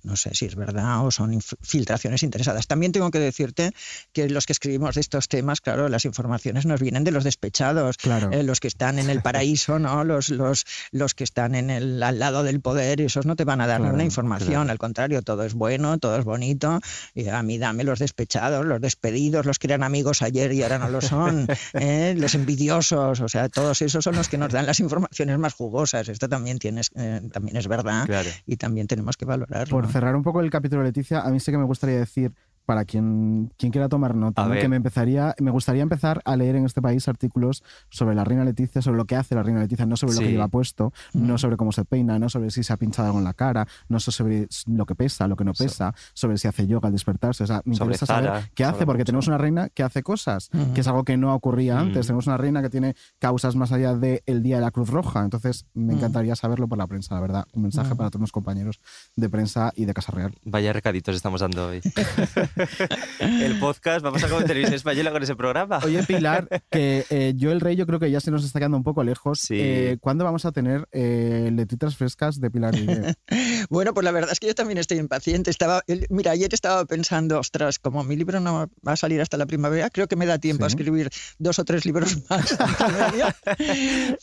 no 0.04 0.15
sé 0.15 0.34
si 0.34 0.45
es 0.45 0.56
verdad 0.56 1.06
o 1.06 1.12
son 1.12 1.39
filtraciones 1.62 2.24
interesadas. 2.24 2.67
También 2.67 2.91
tengo 2.91 3.12
que 3.12 3.19
decirte 3.19 3.71
que 4.13 4.30
los 4.30 4.45
que 4.45 4.54
escribimos 4.54 4.95
de 4.95 5.02
estos 5.02 5.28
temas, 5.28 5.62
claro, 5.62 5.89
las 5.89 6.06
informaciones 6.06 6.65
nos 6.65 6.82
vienen 6.82 7.04
de 7.04 7.12
los 7.12 7.24
despechados, 7.24 7.97
Claro. 7.97 8.32
eh, 8.32 8.43
los 8.43 8.60
que 8.60 8.67
están 8.67 9.00
en 9.00 9.10
el 9.10 9.21
paraíso, 9.21 9.80
¿no? 9.80 10.04
Los, 10.04 10.30
los, 10.30 10.65
los 10.91 11.13
que 11.13 11.24
están 11.24 11.56
en 11.56 11.69
el, 11.69 12.02
al 12.04 12.19
lado 12.19 12.43
del 12.43 12.62
poder, 12.62 13.02
esos 13.02 13.26
no 13.26 13.36
te 13.36 13.43
van 13.45 13.62
a 13.62 13.67
dar 13.67 13.78
Claro, 13.78 13.86
ninguna 13.86 14.04
información, 14.04 14.52
claro. 14.54 14.71
al 14.71 14.78
contrario, 14.78 15.21
todo 15.21 15.43
es 15.43 15.54
bueno, 15.54 15.97
todo 16.00 16.17
es 16.17 16.26
bonito, 16.26 16.80
y 17.15 17.28
a 17.28 17.41
mí 17.43 17.58
dame 17.58 17.84
los 17.84 18.00
despechados, 18.00 18.65
los 18.65 18.82
despedidos, 18.82 19.45
los 19.45 19.60
que 19.60 19.67
eran 19.67 19.84
amigos 19.84 20.21
ayer 20.21 20.52
y 20.54 20.63
ahora 20.63 20.78
no 20.80 20.89
lo 20.89 21.02
son, 21.02 21.47
¿eh? 21.74 22.13
los 22.17 22.36
envidiosos, 22.36 23.19
o 23.21 23.30
sea, 23.30 23.50
todos 23.50 23.82
esos 23.82 24.04
son 24.04 24.15
los 24.15 24.28
que 24.30 24.38
nos 24.38 24.52
dan 24.52 24.65
las 24.65 24.80
informaciones 24.80 25.38
más 25.38 25.51
jugosas. 25.54 26.08
Esto 26.10 26.28
también, 26.30 26.60
tienes, 26.60 26.90
eh, 26.96 27.22
también 27.32 27.58
es 27.58 27.68
verdad 27.68 28.06
Claro. 28.06 28.30
y 28.46 28.58
también 28.58 28.88
tenemos 28.88 29.18
que 29.18 29.26
valorarlo. 29.26 29.72
Por 29.72 29.92
cerrar 29.92 30.16
un 30.16 30.24
poco 30.24 30.42
el 30.42 30.50
capítulo, 30.50 30.84
Leticia, 30.84 31.22
a 31.22 31.30
mí 31.30 31.40
sí 31.40 31.52
que 31.52 31.58
me 31.58 31.64
gustaría 31.66 31.98
decir, 31.98 32.34
para 32.65 32.86
quien, 32.86 33.52
quien 33.58 33.71
quiera 33.71 33.89
tomar 33.89 34.15
nota, 34.15 34.50
que 34.60 34.67
me, 34.69 34.76
empezaría, 34.76 35.36
me 35.39 35.52
gustaría 35.52 35.82
empezar 35.84 36.21
a 36.26 36.36
leer 36.36 36.56
en 36.56 36.65
este 36.65 36.82
país 36.82 37.08
artículos 37.08 37.63
sobre 37.89 38.15
la 38.15 38.24
reina 38.24 38.43
Leticia, 38.45 38.82
sobre 38.82 38.97
lo 38.97 39.06
que 39.06 39.15
hace 39.15 39.36
la 39.36 39.43
reina 39.43 39.60
Leticia, 39.60 39.86
no 39.86 39.97
sobre 39.97 40.13
lo 40.13 40.19
que 40.19 40.32
lleva 40.32 40.47
puesto, 40.47 40.93
no 41.13 41.38
sobre 41.38 41.58
cómo 41.58 41.71
se 41.71 41.86
peina, 41.86 42.19
no 42.19 42.30
sobre 42.30 42.52
si 42.52 42.63
se 42.63 42.71
ha 42.74 42.78
pinchado 42.78 43.08
algo 43.08 43.19
en 43.19 43.26
la 43.26 43.34
cara, 43.34 43.67
no 43.89 44.00
sobre 44.00 44.47
lo 44.67 44.86
que 44.86 44.95
pesa, 44.95 45.28
lo 45.28 45.36
que 45.36 45.43
no 45.43 45.54
pesa, 45.54 45.93
sobre 46.13 46.38
si 46.38 46.47
hace 46.47 46.67
yoga 46.67 46.88
al 46.88 46.93
despertarse. 46.93 47.43
O 47.43 47.47
sea, 47.47 47.62
me 47.65 47.76
Sobre 47.76 47.93
interesa 47.95 48.06
Zara, 48.06 48.28
saber 48.28 48.50
qué 48.56 48.63
hace, 48.63 48.86
porque 48.86 49.00
mucho. 49.00 49.06
tenemos 49.06 49.28
una 49.28 49.38
reina 49.38 49.69
que 49.69 49.84
hace 49.84 50.04
cosas, 50.04 50.50
que 50.74 50.82
es 50.82 50.88
algo 50.88 51.04
que 51.04 51.17
no 51.17 51.34
ocurría 51.34 51.80
antes. 51.80 52.06
Mm. 52.06 52.08
Tenemos 52.08 52.28
una 52.28 52.38
reina 52.38 52.62
que 52.62 52.69
tiene 52.69 52.95
causas 53.19 53.56
más 53.56 53.71
allá 53.71 53.95
del 53.95 54.43
Día 54.43 54.56
de 54.58 54.62
la 54.62 54.71
Cruz 54.71 54.89
Roja. 54.89 55.24
Entonces, 55.24 55.65
me 55.74 55.93
Mm. 55.93 55.97
encantaría 55.97 56.36
saberlo 56.36 56.67
por 56.67 56.78
la 56.78 56.88
prensa, 56.88 57.15
la 57.15 57.21
verdad. 57.21 57.45
Un 57.54 57.63
mensaje 57.63 57.93
Mm. 57.93 57.97
para 57.97 58.10
todos 58.10 58.21
los 58.21 58.32
compañeros 58.32 58.80
de 59.15 59.30
prensa 59.30 59.71
y 59.76 59.86
de 59.86 59.93
Casa 59.93 60.12
Real. 60.12 60.34
Vaya 60.45 60.74
recaditos 60.74 61.15
estamos 61.15 61.41
dando 61.41 61.67
hoy. 61.67 61.82
el 63.20 63.60
podcast, 63.60 64.02
vamos 64.02 64.24
a 64.24 64.30
como 64.30 64.44
televisión 64.44 64.76
española 64.76 65.12
con 65.12 65.24
ese 65.24 65.36
programa. 65.36 65.80
Oye, 65.84 66.04
Pilar, 66.04 66.48
que 66.72 67.06
eh, 67.10 67.34
yo 67.36 67.52
el 67.52 67.60
rey 67.62 67.76
yo 67.76 67.86
creo 67.86 68.00
que 68.00 68.12
ya 68.12 68.20
se 68.20 68.32
nos 68.32 68.44
está 68.44 68.60
quedando 68.60 68.78
un 68.78 68.84
poco 68.84 69.04
lejos. 69.04 69.40
Sí. 69.40 69.56
Eh, 69.60 69.98
¿Cuándo 70.00 70.24
vamos 70.24 70.46
a 70.46 70.52
tener 70.52 70.88
eh, 70.92 71.50
letitas 71.54 71.96
frescas 71.96 72.40
de 72.40 72.52
Pilar 72.52 72.76
Guille? 72.76 73.14
Bueno, 73.70 73.94
pues 73.94 74.04
la 74.04 74.12
verdad 74.12 74.32
es 74.34 74.40
que 74.40 74.48
yo 74.48 74.56
también 74.56 74.80
estoy 74.80 74.98
impaciente. 74.98 75.50
Estaba, 75.52 75.84
el- 75.88 76.08
mira, 76.10 76.32
ayer 76.32 76.52
estaba 76.54 76.84
pensando, 76.86 77.40
ostras, 77.40 77.80
como 77.80 78.04
mi 78.04 78.16
libro 78.16 78.40
no 78.40 78.68
va 78.86 78.92
a 78.94 78.96
salir 78.98 79.22
hasta 79.22 79.38
la 79.38 79.46
primavera, 79.46 79.90
creo 79.90 80.08
que 80.08 80.16
me 80.16 80.26
da 80.26 80.40
tiempo 80.40 80.66
a 80.66 80.68
escribir 80.68 81.10
dos 81.38 81.60
o 81.60 81.64
tres 81.64 81.86
libros 81.86 82.18
más. 82.30 82.58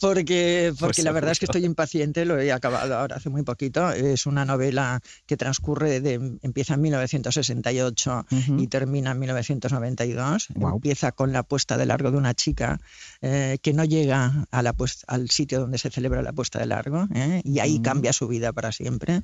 porque 0.01 0.73
porque 0.79 0.95
Pues 0.97 1.05
la 1.05 1.13
verdad 1.13 1.33
es 1.33 1.39
que 1.39 1.45
estoy 1.47 1.65
impaciente, 1.65 2.25
lo 2.25 2.39
he 2.39 2.53
acabado 2.53 2.97
ahora 2.97 3.17
hace 3.17 3.31
muy 3.31 3.43
poquito. 3.43 3.91
Es 3.91 4.27
una 4.27 4.45
novela 4.45 5.01
que 5.27 5.37
transcurre, 5.37 6.01
de, 6.01 6.15
empieza 6.43 6.75
en 6.75 6.83
1968 6.83 8.18
Ujú. 8.31 8.59
y 8.61 8.67
termina 8.67 9.13
en 9.13 9.19
1992. 9.21 10.49
Guau. 10.55 10.75
Empieza 10.77 11.13
con 11.13 11.33
la 11.33 11.43
puesta 11.43 11.77
de 11.77 11.87
largo 11.87 12.11
de 12.11 12.17
una 12.19 12.35
chica 12.35 12.81
eh, 13.23 13.59
que 13.63 13.73
no 13.73 13.85
llega 13.85 14.47
a 14.51 14.63
la 14.63 14.75
al 15.09 15.29
sitio 15.31 15.61
donde 15.61 15.79
se 15.79 15.91
celebra 15.91 16.23
la 16.23 16.33
puesta 16.33 16.59
de 16.59 16.67
largo 16.67 17.09
¿eh? 17.15 17.41
y 17.45 17.59
ahí 17.59 17.79
Mm. 17.79 17.83
cambia 17.83 18.13
su 18.13 18.29
vida 18.29 18.53
para 18.53 18.71
siempre. 18.73 19.23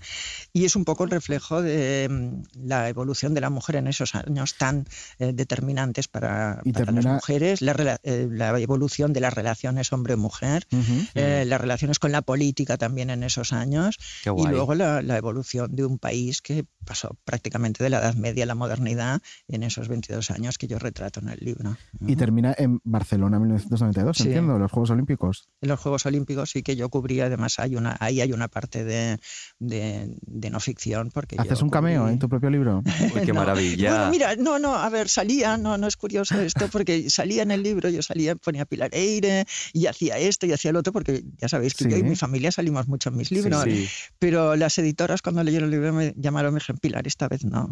Y 0.53 0.65
es 0.65 0.75
un 0.77 0.85
poco 0.85 1.05
el 1.05 1.11
reflejo 1.11 1.63
de 1.63 2.09
mm, 2.11 2.67
la 2.67 2.89
evolución 2.89 3.35
de 3.35 3.41
la 3.41 3.51
mujer 3.51 3.77
en 3.77 3.87
esos 3.87 4.15
años 4.15 4.57
tan 4.57 4.87
eh, 5.19 5.33
determinantes 5.33 6.09
para, 6.09 6.61
para 6.65 6.73
termina- 6.73 7.03
las 7.03 7.15
mujeres, 7.15 7.63
la, 7.63 7.99
eh, 8.03 8.29
la 8.31 8.59
evolución 8.61 9.13
de 9.13 9.21
las 9.21 9.33
relaciones 9.35 9.93
hombre-mujer. 9.93 10.67
Ujú. 10.73 11.07
eh, 11.15 11.45
las 11.47 11.61
relaciones 11.61 11.99
con 11.99 12.13
la 12.13 12.23
política 12.23 12.77
también 12.77 13.11
en 13.11 13.23
esos 13.23 13.53
años 13.53 13.97
y 14.25 14.47
luego 14.49 14.75
la, 14.75 15.03
la 15.03 15.17
evolución 15.17 15.75
de 15.75 15.85
un 15.85 15.99
país 15.99 16.41
que 16.43 16.65
pasó 16.85 17.17
prácticamente 17.25 17.83
de 17.85 17.91
la 17.91 17.99
Edad 17.99 18.15
Media 18.15 18.45
a 18.45 18.47
la 18.47 18.55
modernidad 18.55 18.84
en 18.89 19.63
esos 19.63 19.89
22 19.89 20.31
años 20.31 20.59
que 20.59 20.67
yo 20.67 20.79
retrato 20.79 21.21
en 21.21 21.29
el 21.29 21.39
libro. 21.41 21.77
Y 22.07 22.17
termina 22.17 22.55
en 22.57 22.81
Barcelona 22.85 23.39
1992, 23.39 24.17
Sí. 24.17 24.25
entiendo, 24.25 24.59
los 24.59 24.71
Juegos 24.71 24.91
Olímpicos. 24.91 25.49
En 25.61 25.69
los 25.71 25.81
Juegos 25.81 26.07
Olímpicos 26.07 26.51
sí 26.51 26.63
que 26.63 26.77
yo 26.77 26.89
cubría, 26.89 27.27
además 27.27 27.59
hay 27.59 27.77
una, 27.77 27.97
ahí 28.01 28.21
hay 28.21 28.33
una 28.33 28.49
parte 28.49 28.85
de, 28.85 29.19
de, 29.59 30.15
de 30.21 30.51
no 30.51 30.61
ficción. 30.61 31.11
Porque 31.13 31.37
¿Haces 31.39 31.59
yo 31.59 31.65
un 31.65 31.71
cameo 31.71 32.05
cubrí- 32.07 32.13
en 32.13 32.19
tu 32.19 32.29
propio 32.29 32.51
libro? 32.51 32.83
Uy, 33.15 33.21
qué 33.23 33.33
No. 33.33 33.41
maravilla. 33.41 33.91
Bueno, 33.91 34.11
mira, 34.11 34.37
no, 34.37 34.59
no, 34.59 34.75
a 34.75 34.89
ver, 34.91 35.09
salía, 35.09 35.57
no, 35.57 35.79
no 35.79 35.87
es 35.87 35.97
curioso 35.97 36.41
esto, 36.41 36.69
porque 36.69 37.09
salía 37.11 37.43
en 37.43 37.51
el 37.51 37.63
libro, 37.63 37.89
yo 37.89 38.03
salía, 38.03 38.35
ponía 38.37 38.65
Pilar 38.65 38.91
Eire 38.95 39.47
y 39.73 39.87
hacía 39.87 40.19
esto 40.19 40.47
y 40.47 40.53
hacía 40.53 40.73
lo 40.73 40.81
otro, 40.81 40.93
porque 40.93 41.25
ya 41.39 41.49
sabéis 41.49 41.75
que 41.75 41.85
yo 41.89 41.97
y 41.97 42.01
Sí. 42.01 42.03
mi 42.05 42.17
familia 42.17 42.51
salimos 42.53 42.89
mucho 42.89 43.09
en 43.11 43.17
mis 43.17 43.31
libros, 43.31 43.63
sí. 43.65 43.89
pero 44.19 44.57
las 44.57 44.77
editoras 44.79 45.23
cuando 45.23 45.43
leyeron 45.43 45.67
el 45.67 45.71
libro 45.73 45.93
me 45.93 46.13
llamaron 46.17 46.53
y 46.53 46.55
me 46.55 46.59
dijeron, 46.61 46.79
Pilar, 46.81 47.07
esta 47.07 47.29
vez 47.29 47.45
no, 47.45 47.71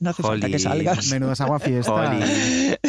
no 0.00 0.10
hace 0.10 0.22
falta 0.40 0.48
que 0.56 0.58
salgas. 0.58 1.06
Menudas 1.08 1.40
agua 1.40 1.58
fiesta. 1.60 2.18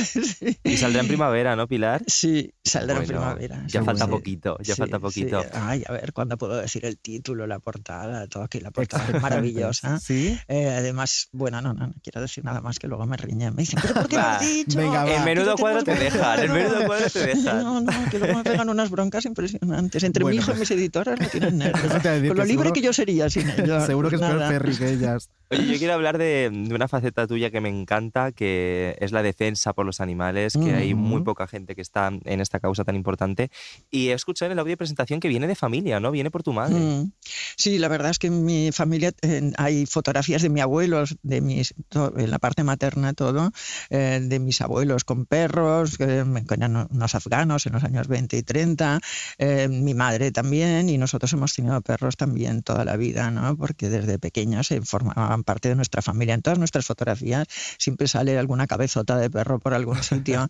Sí, 0.02 0.58
Y 0.64 0.78
saldrá 0.78 1.02
en 1.02 1.08
primavera, 1.08 1.56
¿no, 1.56 1.68
Pilar? 1.68 2.02
sí, 2.08 2.54
saldrá 2.64 2.98
en 3.00 3.06
primavera. 3.08 3.64
Ya 3.68 3.80
sí, 3.82 3.86
falta 3.86 4.06
sí. 4.06 4.12
poquito, 4.12 4.58
ya 4.62 4.76
Sí, 4.76 4.80
falta 4.80 4.98
sí. 4.98 5.02
poquito. 5.02 5.42
Ay, 5.54 5.84
a 5.88 5.92
ver, 5.92 6.14
¿cuándo 6.14 6.38
puedo 6.38 6.56
decir 6.58 6.86
el 6.86 6.98
título, 6.98 7.46
la 7.48 7.60
portada, 7.60 8.28
todo 8.28 8.44
aquí? 8.44 8.60
La 8.60 8.72
portada 8.72 9.08
es 9.14 9.22
maravillosa. 9.22 10.00
Sí. 10.02 10.38
Eh, 10.48 10.70
además, 10.78 11.30
bueno, 11.32 11.62
no, 11.62 11.74
no, 11.74 11.88
no 11.88 11.94
quiero 12.04 12.22
decir 12.22 12.44
nada 12.44 12.62
más 12.62 12.80
que 12.80 12.88
luego 12.88 13.06
me 13.06 13.18
riñen. 13.18 13.54
Me 13.56 13.62
dicen, 13.64 13.80
¿pero 13.82 13.94
por 13.96 14.08
qué 14.08 14.16
lo 14.18 14.22
Va, 14.22 14.36
has 14.38 14.42
dicho? 14.42 14.78
venga, 14.78 15.04
va. 15.06 15.16
En 15.16 15.24
menudo 15.26 15.56
cuadro 15.58 15.84
te 15.84 15.94
tenemos 15.94 16.14
dejan, 16.14 16.40
en 16.40 16.46
claro. 16.48 16.54
menudo 16.64 16.86
cuadro 16.88 17.10
te 17.10 17.20
dejan. 17.28 17.64
No, 17.64 17.82
no, 17.82 17.92
que 18.10 18.20
luego 18.20 18.38
me 18.38 18.44
pegan 18.44 18.70
unas 18.70 18.90
broncas 18.90 19.26
impresionantes. 19.26 20.04
Entre 20.04 20.24
Bueno, 20.24 20.36
mi 20.38 20.42
hijo 20.42 20.54
y 20.56 20.60
mis 20.60 20.72
editoras 20.72 21.20
no 21.20 21.28
tienen 21.28 21.58
nervios. 21.58 22.02
Te 22.02 22.28
Con 22.28 22.38
lo 22.38 22.46
libre 22.46 22.72
que 22.72 22.82
yo 22.82 22.94
sería 22.94 23.30
sin 23.30 23.50
ellos. 23.50 23.86
Seguro 23.86 24.10
que 24.10 24.16
es 24.16 24.22
peor. 24.22 24.48
Ferry 24.48 24.76
que 24.76 24.90
ellas. 24.92 25.30
Oye, 25.50 25.68
yo 25.68 25.78
quiero 25.78 25.94
hablar 25.94 26.18
de, 26.18 26.50
de 26.52 26.74
una 26.74 26.88
faceta 26.88 27.28
tuya 27.28 27.41
que 27.50 27.62
me 27.62 27.70
encanta, 27.70 28.32
que 28.32 28.96
es 29.00 29.12
la 29.12 29.24
defensa 29.24 29.74
por 29.74 29.86
los 29.86 30.00
animales, 30.02 30.54
que 30.62 30.74
hay 30.76 30.94
muy 30.94 31.16
Ujú. 31.18 31.24
poca 31.24 31.48
gente 31.48 31.74
que 31.76 31.82
está 31.82 32.12
en 32.26 32.42
esta 32.42 32.60
causa 32.60 32.84
tan 32.84 32.96
importante. 32.96 33.50
Y 33.90 34.10
he 34.10 34.14
escuchado 34.14 34.48
en 34.48 34.54
el 34.54 34.60
audio 34.60 34.72
de 34.74 34.78
presentación 34.78 35.20
que 35.20 35.30
viene 35.30 35.48
de 35.48 35.56
familia, 35.56 36.00
¿no? 36.00 36.12
Viene 36.12 36.30
por 36.30 36.44
tu 36.44 36.54
madre. 36.54 36.78
Mm. 36.80 37.12
Sí, 37.56 37.78
la 37.80 37.88
verdad 37.88 38.12
es 38.12 38.20
que 38.20 38.28
en 38.28 38.44
mi 38.46 38.72
familia 38.72 39.12
eh, 39.22 39.52
hay 39.58 39.86
fotografías 39.86 40.42
de 40.42 40.50
mi 40.50 40.60
abuelo, 40.60 41.04
de 41.24 41.42
mis, 41.42 41.74
to- 41.90 42.14
en 42.18 42.30
la 42.30 42.38
parte 42.40 42.64
materna 42.64 43.14
todo, 43.14 43.52
eh, 43.90 44.20
de 44.22 44.40
mis 44.40 44.60
abuelos 44.62 45.04
con 45.06 45.26
perros, 45.26 45.98
eran 46.00 46.88
unos 46.92 47.16
afganos 47.16 47.66
en 47.66 47.74
los 47.74 47.84
años 47.84 48.08
20 48.08 48.38
y 48.38 48.44
30, 48.44 49.00
eh, 49.38 49.68
mi 49.70 49.94
madre 49.94 50.32
también, 50.32 50.90
y 50.90 50.98
nosotros 50.98 51.32
hemos 51.34 51.54
tenido 51.56 51.80
perros 51.82 52.18
también 52.18 52.62
toda 52.64 52.84
la 52.84 52.98
vida, 52.98 53.32
¿no? 53.32 53.56
porque 53.56 53.90
desde 53.90 54.20
pequeños 54.20 54.68
se 54.68 54.82
formaban 54.82 55.44
parte 55.44 55.70
de 55.70 55.76
nuestra 55.76 56.02
familia. 56.02 56.34
En 56.34 56.42
todas 56.42 56.60
nuestras 56.60 56.86
fotografías 56.86 57.22
siempre 57.78 58.08
sale 58.08 58.38
alguna 58.38 58.68
cabezota 58.68 59.18
de 59.18 59.30
perro 59.30 59.60
por 59.60 59.74
algún 59.74 60.02
sitio. 60.04 60.48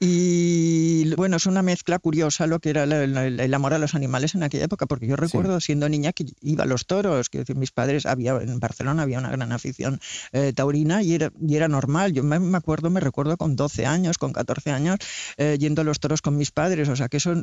Y 0.00 1.14
bueno, 1.16 1.36
es 1.36 1.46
una 1.46 1.62
mezcla 1.62 1.98
curiosa 1.98 2.46
lo 2.46 2.60
que 2.60 2.70
era 2.70 2.84
el, 2.84 3.54
amor 3.54 3.74
a 3.74 3.78
los 3.78 3.94
animales 3.94 4.34
en 4.34 4.42
aquella 4.42 4.64
época, 4.64 4.86
porque 4.86 5.06
yo 5.06 5.16
recuerdo 5.16 5.60
siendo 5.60 5.88
niña 5.88 6.12
que 6.12 6.26
iba 6.40 6.64
a 6.64 6.66
los 6.66 6.86
toros, 6.86 7.28
que 7.28 7.38
decir, 7.38 7.56
mis 7.56 7.70
padres, 7.70 8.06
había 8.06 8.34
en 8.36 8.58
Barcelona 8.58 9.02
había 9.02 9.18
una 9.18 9.30
gran 9.30 9.52
afición 9.52 10.00
eh, 10.32 10.52
taurina 10.52 11.02
y 11.02 11.14
era, 11.14 11.30
y 11.40 11.56
era 11.56 11.68
normal. 11.68 12.12
Yo 12.12 12.22
me, 12.22 12.38
me 12.38 12.56
acuerdo, 12.56 12.90
me 12.90 13.00
recuerdo 13.00 13.36
con 13.36 13.56
12 13.56 13.86
años, 13.86 14.18
con 14.18 14.32
14 14.32 14.70
años, 14.70 14.98
eh, 15.36 15.56
yendo 15.58 15.82
a 15.82 15.84
los 15.84 16.00
toros 16.00 16.22
con 16.22 16.36
mis 16.36 16.50
padres, 16.50 16.88
o 16.88 16.96
sea 16.96 17.08
que 17.08 17.18
eso 17.18 17.34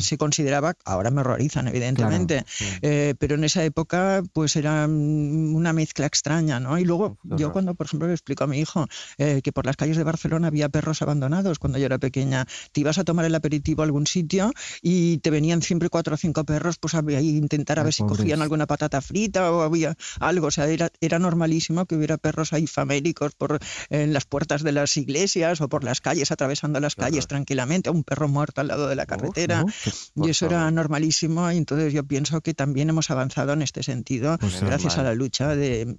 se 0.00 0.18
consideraba, 0.18 0.74
ahora 0.84 1.10
me 1.10 1.20
horrorizan 1.20 1.68
evidentemente, 1.68 2.44
eh, 2.82 3.14
pero 3.18 3.36
en 3.36 3.44
esa 3.44 3.64
época 3.64 4.22
pues 4.32 4.56
era 4.56 4.86
mm, 4.86 5.54
una 5.54 5.72
mezcla 5.72 6.06
extraña, 6.06 6.60
¿no? 6.60 6.78
Y 6.78 6.84
luego 6.84 7.18
yo 7.22 7.52
cuando, 7.52 7.74
por 7.74 7.86
ejemplo, 7.86 8.08
le 8.08 8.14
explico 8.14 8.33
a 8.42 8.46
mi 8.48 8.58
hijo 8.58 8.88
eh, 9.18 9.40
que 9.44 9.52
por 9.52 9.66
las 9.66 9.76
calles 9.76 9.96
de 9.96 10.02
Barcelona 10.02 10.48
había 10.48 10.68
perros 10.68 11.00
abandonados 11.02 11.60
cuando 11.60 11.78
yo 11.78 11.86
era 11.86 11.98
pequeña, 11.98 12.46
te 12.72 12.80
ibas 12.80 12.98
a 12.98 13.04
tomar 13.04 13.24
el 13.26 13.34
aperitivo 13.36 13.82
a 13.82 13.84
algún 13.84 14.08
sitio 14.08 14.50
y 14.82 15.18
te 15.18 15.30
venían 15.30 15.62
siempre 15.62 15.88
cuatro 15.90 16.14
o 16.14 16.16
cinco 16.16 16.42
perros, 16.44 16.78
pues 16.78 16.94
a 16.96 17.04
ahí 17.06 17.36
intentar 17.36 17.78
a 17.78 17.82
Ay, 17.82 17.84
ver 17.84 17.92
si 17.92 18.02
pobres. 18.02 18.18
cogían 18.18 18.42
alguna 18.42 18.66
patata 18.66 19.00
frita 19.00 19.52
o 19.52 19.60
había 19.62 19.94
algo, 20.18 20.48
o 20.48 20.50
sea, 20.50 20.66
era, 20.66 20.90
era 21.00 21.20
normalísimo 21.20 21.86
que 21.86 21.94
hubiera 21.94 22.16
perros 22.18 22.52
ahí 22.52 22.66
famélicos 22.66 23.34
por 23.36 23.58
en 23.90 24.12
las 24.12 24.24
puertas 24.24 24.62
de 24.62 24.72
las 24.72 24.96
iglesias 24.96 25.60
o 25.60 25.68
por 25.68 25.84
las 25.84 26.00
calles, 26.00 26.32
atravesando 26.32 26.80
las 26.80 26.94
Claro. 26.96 27.10
calles 27.10 27.26
tranquilamente, 27.28 27.90
un 27.90 28.02
perro 28.02 28.26
muerto 28.26 28.62
al 28.62 28.68
lado 28.68 28.88
de 28.88 28.96
la 28.96 29.04
carretera. 29.06 29.60
¿no? 29.60 29.66
Que- 29.66 29.90
Por 30.14 30.26
Y 30.26 30.30
eso 30.30 30.46
era 30.46 30.70
normalísimo, 30.70 31.50
y 31.52 31.56
entonces 31.58 31.92
yo 31.92 32.04
pienso 32.04 32.40
que 32.40 32.54
también 32.54 32.88
hemos 32.88 33.10
avanzado 33.10 33.52
en 33.52 33.62
este 33.62 33.82
sentido 33.82 34.38
Pues 34.38 34.62
gracias 34.62 34.94
a 34.94 34.96
Normal. 35.02 35.12
la 35.12 35.14
lucha 35.18 35.54
de 35.54 35.94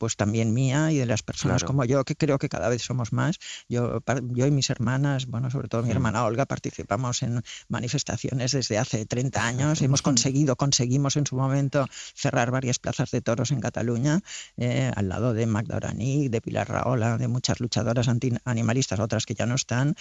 pues 0.00 0.16
también 0.16 0.54
mía 0.54 0.90
y 0.92 0.96
de 0.96 1.04
las 1.04 1.22
personas 1.22 1.58
Claro. 1.58 1.66
como 1.66 1.84
yo, 1.84 2.04
que 2.04 2.16
creo 2.16 2.38
que 2.38 2.48
cada 2.48 2.70
vez 2.70 2.80
somos 2.80 3.12
más. 3.12 3.36
Yo, 3.68 4.00
yo 4.32 4.46
y 4.46 4.50
mis 4.50 4.70
hermanas, 4.70 5.26
bueno, 5.26 5.50
sobre 5.50 5.68
todo 5.68 5.82
mi 5.82 5.90
hermana 5.90 6.24
Olga, 6.24 6.46
participamos 6.46 7.22
en 7.22 7.42
manifestaciones 7.68 8.52
desde 8.52 8.78
hace 8.78 9.04
30 9.04 9.46
años. 9.46 9.82
Hemos 9.82 10.00
conseguido, 10.00 10.56
conseguimos 10.56 11.16
en 11.16 11.26
su 11.26 11.36
momento 11.36 11.86
cerrar 12.14 12.50
varias 12.50 12.78
plazas 12.78 13.10
de 13.10 13.20
toros 13.20 13.50
en 13.50 13.60
Cataluña, 13.60 14.20
eh, 14.56 14.90
al 14.96 15.10
lado 15.10 15.34
de 15.34 15.44
Magda 15.44 15.76
Oranic, 15.76 16.30
de 16.30 16.40
Pilar 16.40 16.70
Rahola, 16.70 17.18
de 17.18 17.28
muchas 17.28 17.60
luchadoras 17.60 18.08
antianimalistas, 18.08 19.00
otras 19.00 19.26
que 19.26 19.34
ya 19.34 19.44
no 19.44 19.54
están. 19.54 19.94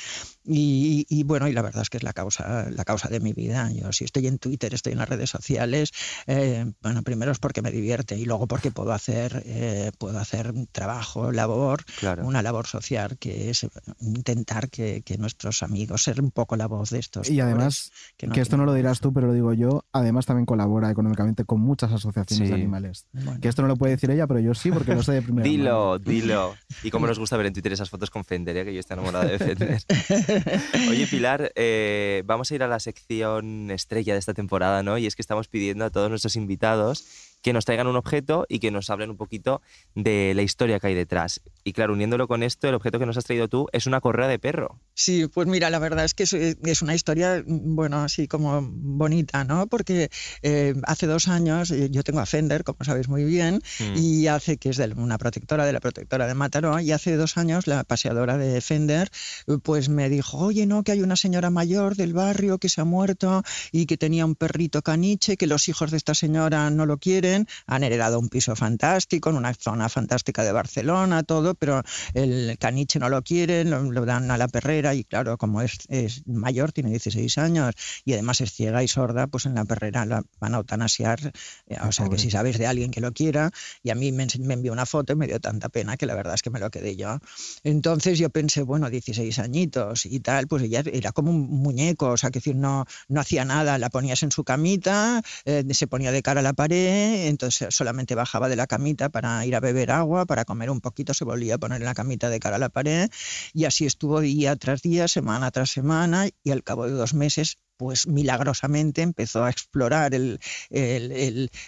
Y, 0.45 1.05
y 1.09 1.23
bueno, 1.23 1.49
y 1.49 1.51
la 1.51 1.61
verdad 1.61 1.81
es 1.81 1.89
que 1.89 1.97
es 1.97 2.03
la 2.03 2.13
causa, 2.13 2.69
la 2.71 2.85
causa 2.85 3.09
de 3.09 3.19
mi 3.19 3.33
vida. 3.33 3.69
Yo 3.73 3.91
si 3.91 4.05
estoy 4.05 4.27
en 4.27 4.39
Twitter, 4.39 4.73
estoy 4.73 4.93
en 4.93 4.99
las 4.99 5.09
redes 5.09 5.29
sociales, 5.29 5.91
eh, 6.25 6.71
bueno, 6.81 7.03
primero 7.03 7.33
es 7.33 7.39
porque 7.39 7.61
me 7.61 7.71
divierte 7.71 8.15
y 8.17 8.23
luego 8.23 8.47
porque 8.47 8.71
puedo 8.71 8.93
hacer, 8.93 9.43
eh, 9.45 9.88
puedo 9.91 10.19
hacer 10.19 10.51
un 10.51 10.67
trabajo, 10.67 11.31
labor, 11.31 11.83
Claro. 11.99 12.25
una 12.25 12.41
labor 12.41 12.67
social 12.67 13.17
que 13.17 13.49
es 13.49 13.63
eh, 13.63 13.69
intentar 14.01 14.69
que, 14.69 15.01
que 15.03 15.17
nuestros 15.17 15.63
amigos 15.63 16.03
ser 16.03 16.21
un 16.21 16.31
poco 16.31 16.55
la 16.55 16.67
voz 16.67 16.89
de 16.91 16.99
estos. 16.99 17.29
Y 17.29 17.39
además, 17.39 17.91
que, 18.17 18.27
no 18.27 18.35
esto 18.35 18.57
no 18.57 18.65
lo 18.65 18.73
dirás 18.73 18.99
tú, 18.99 19.11
pero 19.13 19.27
lo 19.27 19.33
digo 19.33 19.53
yo, 19.53 19.85
además 19.91 20.25
también 20.25 20.45
colabora 20.45 20.89
económicamente 20.89 21.45
con 21.45 21.59
muchas 21.61 21.91
asociaciones 21.91 22.47
Sí. 22.47 22.53
de 22.53 22.53
animales. 22.55 23.05
Bueno. 23.13 23.39
Que 23.41 23.47
esto 23.49 23.61
no 23.61 23.67
lo 23.67 23.75
puede 23.75 23.93
decir 23.93 24.09
ella, 24.11 24.27
pero 24.27 24.39
yo 24.39 24.53
sí, 24.53 24.71
porque 24.71 24.93
lo 24.95 25.03
sé 25.03 25.13
de 25.13 25.21
primera 25.21 25.45
mano. 25.47 25.57
Dilo, 25.57 25.99
dilo. 25.99 26.55
Y 26.83 26.91
cómo 26.91 27.07
nos 27.07 27.19
gusta 27.19 27.35
ver 27.37 27.47
en 27.47 27.53
Twitter 27.53 27.73
esas 27.73 27.89
fotos 27.89 28.09
con 28.09 28.23
Fender, 28.23 28.55
¿eh? 28.57 28.65
que 28.65 28.73
yo 28.73 28.79
estoy 28.79 28.93
enamorado 28.95 29.27
de 29.27 29.37
Fender. 29.39 29.81
Oye, 30.89 31.07
Pilar, 31.07 31.51
eh, 31.55 32.23
vamos 32.25 32.51
a 32.51 32.55
ir 32.55 32.63
a 32.63 32.67
la 32.67 32.79
sección 32.79 33.69
estrella 33.71 34.13
de 34.13 34.19
esta 34.19 34.33
temporada, 34.33 34.83
¿no? 34.83 34.97
Y 34.97 35.05
es 35.05 35.15
que 35.15 35.21
estamos 35.21 35.47
pidiendo 35.47 35.85
a 35.85 35.89
todos 35.89 36.09
nuestros 36.09 36.35
invitados 36.35 37.05
que 37.41 37.53
nos 37.53 37.65
traigan 37.65 37.87
un 37.87 37.95
objeto 37.95 38.45
y 38.49 38.59
que 38.59 38.71
nos 38.71 38.89
hablen 38.89 39.09
un 39.09 39.17
poquito 39.17 39.61
de 39.95 40.33
la 40.35 40.41
historia 40.41 40.79
que 40.79 40.87
hay 40.87 40.95
detrás. 40.95 41.41
Y 41.63 41.73
claro, 41.73 41.93
uniéndolo 41.93 42.27
con 42.27 42.43
esto, 42.43 42.67
el 42.67 42.75
objeto 42.75 42.99
que 42.99 43.05
nos 43.05 43.17
has 43.17 43.23
traído 43.23 43.47
tú 43.47 43.67
es 43.71 43.85
una 43.85 44.01
correa 44.01 44.27
de 44.27 44.39
perro. 44.39 44.79
Sí, 44.93 45.27
pues 45.27 45.47
mira, 45.47 45.69
la 45.69 45.79
verdad 45.79 46.05
es 46.05 46.13
que 46.13 46.23
es, 46.23 46.81
una 46.81 46.95
historia, 46.95 47.43
mm, 47.45 47.75
bueno, 47.75 48.01
así 48.03 48.27
como 48.27 48.61
bonita, 48.61 49.43
¿no? 49.43 49.67
Porque 49.67 50.09
eh, 50.41 50.73
hace 50.83 51.07
dos 51.07 51.27
años 51.27 51.71
eh, 51.71 51.89
yo 51.91 52.03
tengo 52.03 52.19
a 52.19 52.25
Fender, 52.25 52.63
como 52.63 52.83
sabéis 52.83 53.07
muy 53.07 53.23
bien, 53.23 53.61
Mm. 53.79 53.97
y 53.97 54.27
hace 54.27 54.57
que 54.57 54.69
es 54.69 54.77
de 54.77 54.87
una 54.95 55.17
protectora 55.17 55.65
de 55.65 55.73
la 55.73 55.79
protectora 55.79 56.27
de 56.27 56.33
Mataró, 56.33 56.79
y 56.79 56.91
hace 56.91 57.15
dos 57.15 57.37
años 57.37 57.67
la 57.67 57.83
paseadora 57.83 58.37
de 58.37 58.59
Fender, 58.61 59.09
eh, 59.47 59.57
pues 59.61 59.89
me 59.89 60.09
dijo, 60.09 60.37
oye, 60.37 60.65
no, 60.65 60.83
que 60.83 60.91
hay 60.93 61.01
una 61.01 61.15
señora 61.15 61.49
mayor 61.49 61.95
del 61.95 62.13
barrio 62.13 62.57
que 62.57 62.69
se 62.69 62.81
ha 62.81 62.85
muerto 62.85 63.43
y 63.71 63.85
que 63.85 63.97
tenía 63.97 64.25
un 64.25 64.35
perrito 64.35 64.81
caniche, 64.81 65.37
que 65.37 65.47
los 65.47 65.69
hijos 65.69 65.91
de 65.91 65.97
esta 65.97 66.13
señora 66.13 66.69
no 66.69 66.85
lo 66.85 66.97
quieren, 66.97 67.28
han 67.67 67.83
heredado 67.83 68.19
un 68.19 68.29
piso 68.29 68.55
fantástico 68.55 69.29
en 69.29 69.35
una 69.35 69.53
zona 69.53 69.89
fantástica 69.89 70.43
de 70.43 70.51
Barcelona, 70.51 71.23
todo, 71.23 71.55
pero 71.55 71.83
el 72.13 72.57
caniche 72.59 72.99
no 72.99 73.09
lo 73.09 73.21
quieren, 73.23 73.69
lo, 73.69 73.83
lo 73.91 74.05
dan 74.05 74.31
a 74.31 74.37
la 74.37 74.47
perrera 74.47 74.93
y 74.95 75.03
claro, 75.03 75.37
como 75.37 75.61
es, 75.61 75.77
es 75.89 76.27
mayor, 76.27 76.71
tiene 76.71 76.89
16 76.89 77.37
años 77.37 77.75
y 78.05 78.13
además 78.13 78.41
es 78.41 78.51
ciega 78.53 78.83
y 78.83 78.87
sorda, 78.87 79.27
pues 79.27 79.45
en 79.45 79.55
la 79.55 79.65
perrera 79.65 80.05
la 80.05 80.23
van 80.39 80.53
a 80.55 80.57
eutanasiar. 80.57 81.19
eh, 81.67 81.77
o 81.87 81.91
sea 81.91 82.07
que 82.09 82.17
si 82.17 82.31
sabes 82.31 82.57
de 82.57 82.67
alguien 82.67 82.91
que 82.91 83.01
lo 83.01 83.11
quiera, 83.11 83.51
y 83.83 83.89
a 83.89 83.95
mí 83.95 84.11
me, 84.11 84.27
me 84.39 84.53
envió 84.53 84.71
una 84.71 84.85
foto 84.85 85.13
y 85.13 85.15
me 85.15 85.27
dio 85.27 85.39
tanta 85.39 85.69
pena 85.69 85.97
que 85.97 86.05
la 86.05 86.15
verdad 86.15 86.33
es 86.35 86.41
que 86.41 86.49
me 86.49 86.59
lo 86.59 86.69
quedé 86.69 86.95
yo. 86.95 87.19
Entonces 87.63 88.19
yo 88.19 88.29
pensé, 88.29 88.61
bueno, 88.63 88.89
16 88.89 89.39
añitos 89.39 90.05
y 90.05 90.19
tal, 90.19 90.47
pues 90.47 90.63
ella 90.63 90.83
era 90.85 91.11
como 91.11 91.31
un 91.31 91.47
muñeco, 91.49 92.09
o 92.09 92.17
sea, 92.17 92.31
que 92.31 92.39
decir, 92.39 92.55
no, 92.55 92.85
no 93.07 93.21
hacía 93.21 93.45
nada, 93.45 93.77
la 93.77 93.89
ponías 93.89 94.23
en 94.23 94.31
su 94.31 94.43
camita, 94.43 95.21
eh, 95.45 95.63
se 95.71 95.87
ponía 95.87 96.11
de 96.11 96.21
cara 96.21 96.39
a 96.39 96.43
la 96.43 96.53
pared, 96.53 97.18
entonces 97.27 97.73
solamente 97.73 98.15
bajaba 98.15 98.49
de 98.49 98.55
la 98.55 98.67
camita 98.67 99.09
para 99.09 99.45
ir 99.45 99.55
a 99.55 99.59
beber 99.59 99.91
agua, 99.91 100.25
para 100.25 100.45
comer 100.45 100.69
un 100.69 100.81
poquito, 100.81 101.13
se 101.13 101.25
volvía 101.25 101.55
a 101.55 101.57
poner 101.57 101.81
en 101.81 101.85
la 101.85 101.93
camita 101.93 102.29
de 102.29 102.39
cara 102.39 102.55
a 102.57 102.59
la 102.59 102.69
pared 102.69 103.09
y 103.53 103.65
así 103.65 103.85
estuvo 103.85 104.19
día 104.19 104.55
tras 104.55 104.81
día, 104.81 105.07
semana 105.07 105.51
tras 105.51 105.71
semana 105.71 106.27
y 106.43 106.51
al 106.51 106.63
cabo 106.63 106.85
de 106.85 106.91
dos 106.91 107.13
meses 107.13 107.57
pues 107.77 108.07
milagrosamente 108.07 109.01
empezó 109.01 109.45
a 109.45 109.49
explorar 109.49 110.13
el, 110.13 110.39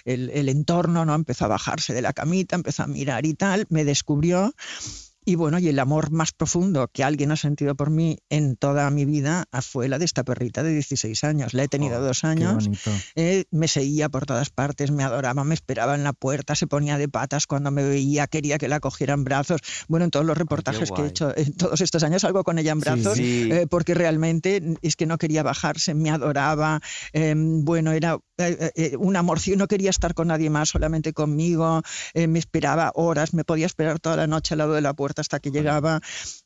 entorno, 0.04 1.06
¿no? 1.06 1.16
Empezó 1.16 1.46
a 1.46 1.48
bajarse 1.48 1.94
de 1.94 2.02
la 2.02 2.12
camita, 2.12 2.58
empezó 2.58 2.84
a 2.84 2.88
mirar 2.88 3.26
y 3.26 3.34
tal, 3.34 3.66
me 3.70 3.86
descubrió. 3.86 4.54
Y 5.24 5.36
bueno, 5.36 5.60
y 5.60 5.68
el 5.68 5.78
amor 5.78 6.10
más 6.12 6.32
profundo 6.32 6.90
que 6.92 7.04
alguien 7.04 7.32
ha 7.32 7.36
sentido 7.36 7.76
por 7.76 7.92
mí 7.92 8.18
en 8.30 8.56
toda 8.56 8.90
mi 8.90 9.06
vida 9.06 9.46
fue 9.62 9.88
la 9.88 10.00
de 10.00 10.06
esta 10.06 10.24
perrita 10.24 10.64
de 10.64 10.72
16 10.74 11.24
años. 11.24 11.54
La 11.54 11.64
he 11.64 11.68
tenido 11.68 12.00
Oh, 12.00 12.02
dos 12.02 12.24
años. 12.24 12.70
Eh, 13.16 13.46
me 13.52 13.68
seguía 13.68 14.10
por 14.10 14.26
todas 14.26 14.50
partes, 14.50 14.90
me 14.90 15.04
adoraba, 15.04 15.44
me 15.44 15.54
esperaba 15.54 15.94
en 15.94 16.04
la 16.04 16.14
puerta, 16.14 16.56
se 16.56 16.66
ponía 16.66 16.98
de 16.98 17.08
patas 17.08 17.46
cuando 17.46 17.70
me 17.70 17.84
veía, 17.84 18.26
quería 18.26 18.58
que 18.58 18.68
la 18.68 18.80
cogiera 18.80 19.14
en 19.14 19.24
brazos. 19.24 19.62
Bueno, 19.88 20.06
en 20.06 20.12
todos 20.12 20.26
los 20.26 20.36
reportajes 20.36 20.92
que 20.92 21.02
he 21.04 21.08
hecho 21.08 21.38
en 21.38 21.54
todos 21.54 21.82
estos 21.82 22.02
años 22.04 22.24
salgo 22.24 22.44
con 22.44 22.58
ella 22.58 22.72
en 22.72 22.80
brazos, 22.80 23.18
sí. 23.18 23.50
eh, 23.52 23.68
porque 23.70 23.94
realmente 23.94 24.64
es 24.82 24.96
que 24.96 25.06
no 25.06 25.20
quería 25.20 25.44
bajarse, 25.44 25.94
me 25.94 26.10
adoraba. 26.10 26.82
eh, 27.14 27.36
bueno, 27.38 27.92
era 27.92 28.18
eh, 28.38 28.96
un 28.98 29.16
amorcio, 29.16 29.56
no 29.56 29.68
quería 29.68 29.92
estar 29.92 30.16
con 30.16 30.30
nadie 30.30 30.50
más, 30.50 30.70
solamente 30.70 31.14
conmigo. 31.14 31.84
me 32.16 32.40
esperaba 32.40 32.92
horas, 32.96 33.36
me 33.36 33.44
podía 33.44 33.68
esperar 33.68 34.00
toda 34.00 34.16
la 34.16 34.26
noche 34.26 34.56
al 34.56 34.60
lado 34.60 34.74
de 34.74 34.82
la 34.82 34.94
puerta 34.94 35.11
hasta 35.20 35.40
que 35.40 35.52
llegaba. 35.52 36.00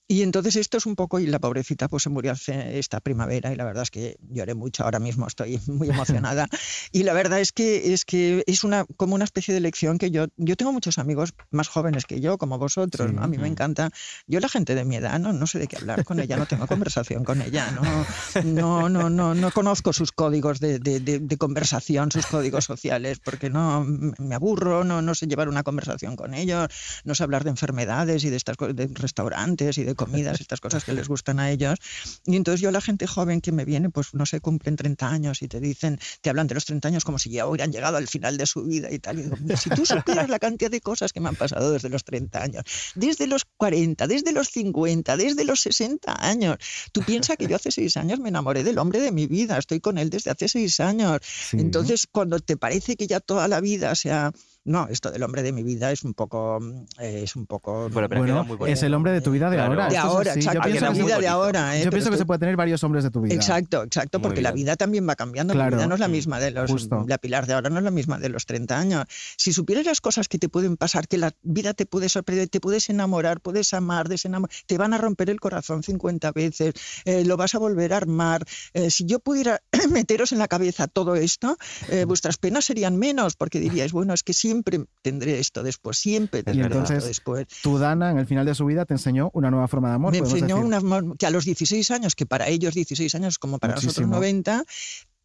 Y 0.08 0.22
entonces 0.22 0.56
esto 0.56 0.78
es 0.78 0.86
un 0.86 0.96
poco, 0.96 1.20
y 1.20 1.26
la 1.26 1.40
pobrecita 1.40 1.88
pues 1.88 2.04
se 2.04 2.10
murió 2.10 2.32
hace 2.32 2.78
esta 2.78 3.00
primavera 3.00 3.52
y 3.52 3.56
la 3.56 3.64
verdad 3.66 3.82
es 3.82 3.90
que 3.90 4.18
lloré 4.30 4.54
mucho, 4.54 4.84
ahora 4.84 5.00
mismo 5.00 5.26
estoy 5.26 5.60
muy 5.68 5.90
emocionada. 5.90 6.48
y 6.92 7.02
la 7.04 7.14
verdad 7.14 7.40
es 7.40 7.52
que 7.52 7.92
es 7.94 8.06
que 8.06 8.44
es 8.46 8.64
una 8.64 8.86
como 8.98 9.16
una 9.16 9.24
especie 9.24 9.54
de 9.54 9.60
lección 9.62 9.98
que 9.98 10.12
yo, 10.12 10.28
yo 10.38 10.56
tengo 10.56 10.72
muchos 10.72 11.00
amigos 11.00 11.34
más 11.50 11.70
jóvenes 11.70 12.06
que 12.06 12.20
yo, 12.22 12.38
como 12.38 12.60
vosotros, 12.60 13.10
Sí. 13.10 13.16
¿no? 13.16 13.24
A 13.24 13.28
mí 13.28 13.38
me 13.40 13.48
encanta. 13.48 13.90
Yo 14.28 14.40
la 14.40 14.48
gente 14.48 14.76
de 14.76 14.86
mi 14.86 14.96
edad 14.98 15.20
no, 15.20 15.34
no 15.34 15.48
sé 15.48 15.58
de 15.58 15.68
qué 15.68 15.78
hablar 15.78 16.04
con 16.06 16.20
ella, 16.20 16.38
no 16.38 16.46
tengo 16.46 16.68
conversación 16.68 17.24
con 17.24 17.42
ella, 17.42 17.72
no, 17.72 18.06
no, 18.44 18.90
no, 18.90 19.10
no, 19.10 19.34
no 19.34 19.52
conozco 19.52 19.92
sus 19.92 20.12
códigos 20.12 20.60
de, 20.60 20.78
de- 20.80 21.00
de- 21.00 21.20
de 21.20 21.38
conversación, 21.38 22.12
sus 22.12 22.28
códigos 22.28 22.66
sociales, 22.66 23.20
porque 23.20 23.50
no 23.50 23.84
me 23.84 24.36
aburro, 24.36 24.84
no, 24.84 25.02
no 25.02 25.16
sé 25.16 25.26
llevar 25.28 25.50
una 25.50 25.64
conversación 25.64 26.16
con 26.16 26.36
ellos, 26.36 26.68
no 27.06 27.16
sé 27.16 27.24
hablar 27.24 27.44
de 27.44 27.50
enfermedades 27.50 28.24
y 28.24 28.30
de 28.30 28.38
estas 28.38 28.56
de 28.58 28.88
restaurantes 28.94 29.78
y 29.80 29.84
de 29.84 29.95
comidas, 29.96 30.42
estas 30.42 30.62
cosas 30.62 30.84
que 30.84 30.94
les 30.94 31.08
gustan 31.08 31.40
a 31.40 31.52
ellos. 31.52 31.80
Y 32.26 32.36
entonces 32.36 32.62
yo 32.62 32.72
la 32.72 32.82
gente 32.82 33.08
joven 33.08 33.42
que 33.42 33.52
me 33.52 33.66
viene, 33.66 33.90
pues 33.90 34.14
no 34.14 34.26
sé, 34.26 34.40
cumplen 34.42 34.76
30 34.76 35.10
años 35.10 35.42
y 35.42 35.48
te 35.48 35.60
dicen, 35.60 36.00
te 36.22 36.30
hablan 36.30 36.48
de 36.48 36.56
los 36.56 36.66
30 36.66 36.88
años 36.88 37.04
como 37.04 37.20
si 37.20 37.30
ya 37.30 37.48
hubieran 37.48 37.72
llegado 37.72 37.98
al 37.98 38.08
final 38.08 38.38
de 38.38 38.46
su 38.46 38.64
vida 38.64 38.92
y 38.92 39.00
tal. 39.00 39.20
Y 39.20 39.24
digo, 39.24 39.38
si 39.58 39.70
tú 39.70 39.86
supieras 39.86 40.30
la 40.30 40.40
cantidad 40.40 40.72
de 40.72 40.82
cosas 40.82 41.14
que 41.14 41.20
me 41.20 41.30
han 41.30 41.36
pasado 41.36 41.72
desde 41.72 41.90
los 41.90 42.04
30 42.04 42.42
años, 42.42 42.64
desde 42.96 43.28
los 43.28 43.46
40, 43.58 44.08
desde 44.08 44.32
los 44.32 44.50
50, 44.50 45.18
desde 45.18 45.44
los 45.44 45.62
60 45.62 46.26
años. 46.26 46.58
Tú 46.92 47.02
piensas 47.02 47.38
que 47.38 47.48
yo 47.48 47.56
hace 47.56 47.72
6 47.72 47.98
años 47.98 48.20
me 48.20 48.30
enamoré 48.30 48.64
del 48.64 48.78
hombre 48.78 49.00
de 49.00 49.12
mi 49.12 49.28
vida, 49.28 49.58
estoy 49.58 49.80
con 49.80 49.98
él 49.98 50.10
desde 50.10 50.32
hace 50.32 50.48
6 50.48 50.80
años. 50.80 51.20
Sí. 51.24 51.58
Entonces, 51.60 52.08
cuando 52.12 52.40
te 52.40 52.58
parece 52.58 52.96
que 52.96 53.08
ya 53.08 53.20
toda 53.20 53.48
la 53.48 53.62
vida 53.62 53.96
se 53.96 54.12
ha 54.12 54.32
no, 54.66 54.88
esto 54.90 55.12
del 55.12 55.24
hombre 55.24 55.44
de 55.44 55.52
mi 55.52 55.64
vida 55.64 55.92
es 55.92 56.04
un 56.04 56.14
poco, 56.14 56.60
eh, 57.00 57.22
es 57.24 57.36
un 57.36 57.46
poco... 57.46 57.90
Bueno, 57.90 58.10
pero 58.10 58.22
Bueno, 58.22 58.26
queda 58.34 58.44
muy 58.44 58.58
bonito. 58.58 58.74
es 58.74 58.84
el 58.84 58.94
hombre 58.94 59.12
de 59.12 59.22
tu 59.22 59.32
vida 59.32 59.50
de 59.50 59.56
Claro. 59.58 59.72
ahora. 59.74 59.88
de 59.88 59.96
es 59.96 60.00
ahora, 60.02 60.34
exacto, 60.34 60.60
Yo 60.60 60.60
de 60.66 60.72
pienso 60.72 60.86
la 60.86 60.88
queda 60.88 60.94
que 60.94 61.00
muy 61.02 61.06
vida 61.06 61.16
de 61.20 61.22
bonito. 61.28 61.34
ahora. 61.44 61.78
¿eh? 61.78 61.84
Yo 61.86 61.90
pienso 61.92 62.12
que 62.12 62.18
se 62.18 62.26
puede 62.26 62.40
tener 62.40 62.56
varios 62.58 62.84
hombres 62.84 63.04
de 63.04 63.12
tu 63.12 63.22
vida. 63.22 63.34
Exacto, 63.36 63.84
exacto, 63.84 64.20
Muy 64.20 64.28
porque 64.28 64.42
la 64.42 64.52
vida 64.52 64.76
también 64.76 65.08
va 65.08 65.16
cambiando. 65.16 65.54
Claro. 65.54 65.72
La 65.72 65.78
vida 65.78 65.88
no 65.88 65.94
es 65.96 66.00
la 66.02 66.08
misma 66.08 66.40
de 66.40 66.52
los. 66.52 66.70
Justo. 66.72 67.06
La 67.08 67.18
Pilar 67.20 67.46
de 67.48 67.54
ahora 67.54 67.70
no 67.70 67.78
es 67.78 67.84
la 67.84 67.92
misma 67.92 68.18
de 68.18 68.30
los 68.30 68.46
30 68.46 68.78
años. 68.78 69.06
Si 69.38 69.54
supieras 69.54 69.86
las 69.86 70.02
cosas 70.02 70.28
que 70.28 70.40
te 70.40 70.50
pueden 70.50 70.78
pasar, 70.78 71.08
que 71.08 71.18
la 71.18 71.32
vida 71.44 71.74
te 71.74 71.86
puede 71.86 72.10
sorprender, 72.10 72.50
te 72.50 72.60
puedes 72.60 72.90
enamorar, 72.90 73.42
puedes 73.42 73.74
amar, 73.74 74.10
desenamorar, 74.10 74.54
te 74.66 74.78
van 74.78 74.94
a 74.94 74.98
romper 74.98 75.30
el 75.30 75.40
corazón 75.40 75.84
50 75.84 76.32
veces, 76.32 76.74
eh, 77.06 77.24
lo 77.24 77.38
vas 77.38 77.54
a 77.56 77.60
volver 77.60 77.94
a 77.94 77.98
armar. 77.98 78.44
Eh, 78.74 78.90
si 78.90 79.06
yo 79.06 79.20
pudiera 79.20 79.62
meteros 79.92 80.32
en 80.32 80.40
la 80.40 80.48
cabeza 80.48 80.88
todo 80.88 81.16
esto, 81.16 81.56
eh, 81.90 82.06
vuestras 82.06 82.38
penas 82.38 82.66
serían 82.66 82.98
menos, 82.98 83.36
porque 83.36 83.60
diríais, 83.60 83.92
bueno, 83.92 84.14
es 84.14 84.24
que 84.24 84.34
siempre 84.56 84.86
tendré 85.02 85.40
esto 85.40 85.64
después, 85.64 85.98
siempre 85.98 86.44
tendré 86.44 86.66
esto 86.66 86.78
Entonces, 86.78 87.06
después. 87.06 87.48
Tu 87.62 87.78
Dana, 87.78 88.12
en 88.12 88.18
el 88.18 88.26
final 88.26 88.46
de 88.46 88.56
su 88.56 88.66
vida, 88.66 88.86
te 88.86 88.94
enseñó 88.94 89.32
una 89.34 89.52
nueva 89.52 89.68
forma 89.68 89.90
de 89.90 89.96
amor. 89.96 90.12
Me 90.12 90.20
enseñó 90.20 90.56
decir. 90.56 90.66
un 90.66 90.74
amor 90.74 91.18
que 91.18 91.26
a 91.26 91.30
los 91.30 91.46
16 91.46 91.92
años, 91.92 92.16
que 92.16 92.26
para 92.26 92.48
ellos 92.48 92.74
16 92.74 93.14
años 93.16 93.38
como 93.38 93.60
para 93.60 93.76
nosotros 93.76 93.98
Muchísimo. 93.98 94.16
90, 94.16 94.64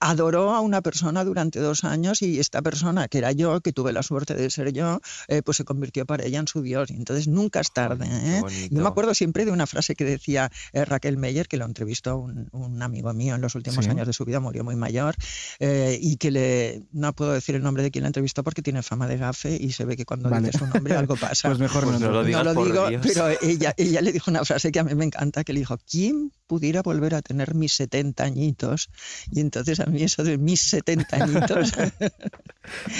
adoró 0.00 0.54
a 0.54 0.60
una 0.60 0.80
persona 0.82 1.24
durante 1.24 1.60
dos 1.60 1.84
años 1.84 2.22
y 2.22 2.40
esta 2.40 2.62
persona, 2.62 3.08
que 3.08 3.18
era 3.18 3.32
yo, 3.32 3.60
que 3.60 3.72
tuve 3.72 3.92
la 3.92 4.02
suerte 4.02 4.34
de 4.34 4.50
ser 4.50 4.72
yo, 4.72 5.00
eh, 5.28 5.42
pues 5.42 5.58
se 5.58 5.64
convirtió 5.64 6.06
para 6.06 6.24
ella 6.24 6.38
en 6.40 6.48
su 6.48 6.62
Dios. 6.62 6.90
Y 6.90 6.94
entonces 6.94 7.28
nunca 7.28 7.60
es 7.60 7.72
tarde. 7.72 8.06
¿eh? 8.10 8.42
Yo 8.70 8.82
me 8.82 8.88
acuerdo 8.88 9.14
siempre 9.14 9.44
de 9.44 9.50
una 9.52 9.66
frase 9.66 9.94
que 9.94 10.04
decía 10.04 10.50
eh, 10.72 10.84
Raquel 10.84 11.16
Meyer, 11.18 11.48
que 11.48 11.56
lo 11.56 11.64
entrevistó 11.66 12.16
un, 12.16 12.48
un 12.52 12.82
amigo 12.82 13.12
mío 13.12 13.34
en 13.34 13.40
los 13.40 13.54
últimos 13.54 13.84
Sí. 13.84 13.90
años 13.90 14.06
de 14.06 14.12
su 14.12 14.24
vida, 14.24 14.40
murió 14.40 14.64
muy 14.64 14.76
mayor, 14.76 15.14
eh, 15.58 15.98
y 16.00 16.16
que 16.16 16.30
le, 16.30 16.82
no 16.92 17.12
puedo 17.14 17.32
decir 17.32 17.54
el 17.54 17.62
nombre 17.62 17.82
de 17.82 17.90
quien 17.90 18.02
la 18.02 18.08
entrevistó 18.08 18.42
porque 18.42 18.62
tiene 18.62 18.82
fama 18.82 19.06
de 19.06 19.16
gafe 19.16 19.56
y 19.60 19.72
se 19.72 19.84
ve 19.84 19.96
que 19.96 20.04
cuando 20.04 20.28
Vale. 20.30 20.46
dice 20.48 20.58
su 20.58 20.66
nombre 20.66 20.94
algo 20.96 21.16
pasa. 21.20 21.48
Pues 21.48 21.58
mejor 21.58 21.84
Pues 21.84 22.00
no. 22.00 22.06
no 22.06 22.12
lo 22.12 22.24
digas, 22.24 22.44
no 22.44 22.52
lo 22.54 22.64
digo, 22.64 22.88
Dios. 22.88 23.02
pero 23.06 23.28
ella, 23.42 23.74
ella 23.76 24.00
le 24.00 24.12
dijo 24.12 24.30
una 24.30 24.44
frase 24.44 24.72
que 24.72 24.78
a 24.80 24.84
mí 24.84 24.94
me 24.94 25.04
encanta, 25.04 25.44
que 25.44 25.52
le 25.52 25.60
dijo, 25.60 25.76
¿quién 25.90 26.32
pudiera 26.46 26.82
volver 26.82 27.14
a 27.14 27.22
tener 27.22 27.54
mis 27.54 27.72
70 27.74 28.24
añitos? 28.24 28.88
Y 29.30 29.40
entonces 29.40 29.80
a 29.80 29.86
mí 29.90 30.02
eso 30.02 30.22
de 30.24 30.38
mis 30.38 30.60
70 30.60 31.16
añitos... 31.24 31.72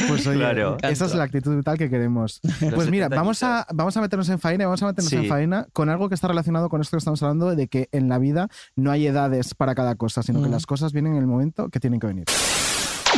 Pues 0.08 0.26
oye, 0.26 0.38
Claro. 0.38 0.78
esa 0.82 1.04
es 1.04 1.14
la 1.14 1.24
actitud 1.24 1.54
vital 1.56 1.78
que 1.78 1.88
queremos. 1.90 2.40
Los 2.60 2.74
Pues 2.74 2.90
mira, 2.90 3.04
70 3.06 3.16
vamos 3.16 3.42
a, 3.42 3.66
vamos 3.72 3.96
a 3.96 4.00
meternos 4.00 4.28
en 4.30 4.40
faena 4.40 4.64
y 4.64 4.66
vamos 4.66 4.82
a 4.82 4.86
meternos 4.86 5.10
Sí. 5.10 5.16
en 5.16 5.28
faena 5.28 5.66
con 5.72 5.88
algo 5.90 6.08
que 6.08 6.14
está 6.16 6.26
relacionado 6.28 6.68
con 6.68 6.80
esto 6.80 6.96
que 6.96 6.98
estamos 6.98 7.22
hablando 7.22 7.54
de 7.54 7.68
que 7.68 7.88
en 7.92 8.08
la 8.08 8.18
vida 8.18 8.48
no 8.74 8.90
hay 8.90 9.06
edades 9.06 9.54
para 9.54 9.74
cada 9.74 9.94
cosa, 9.94 10.22
sino 10.22 10.42
que 10.42 10.48
Mm. 10.48 10.52
las 10.52 10.66
cosas 10.66 10.92
vienen 10.92 11.12
en 11.12 11.18
el 11.20 11.26
momento 11.26 11.68
que 11.68 11.78
tienen 11.78 12.00
que 12.00 12.06
venir. 12.08 12.24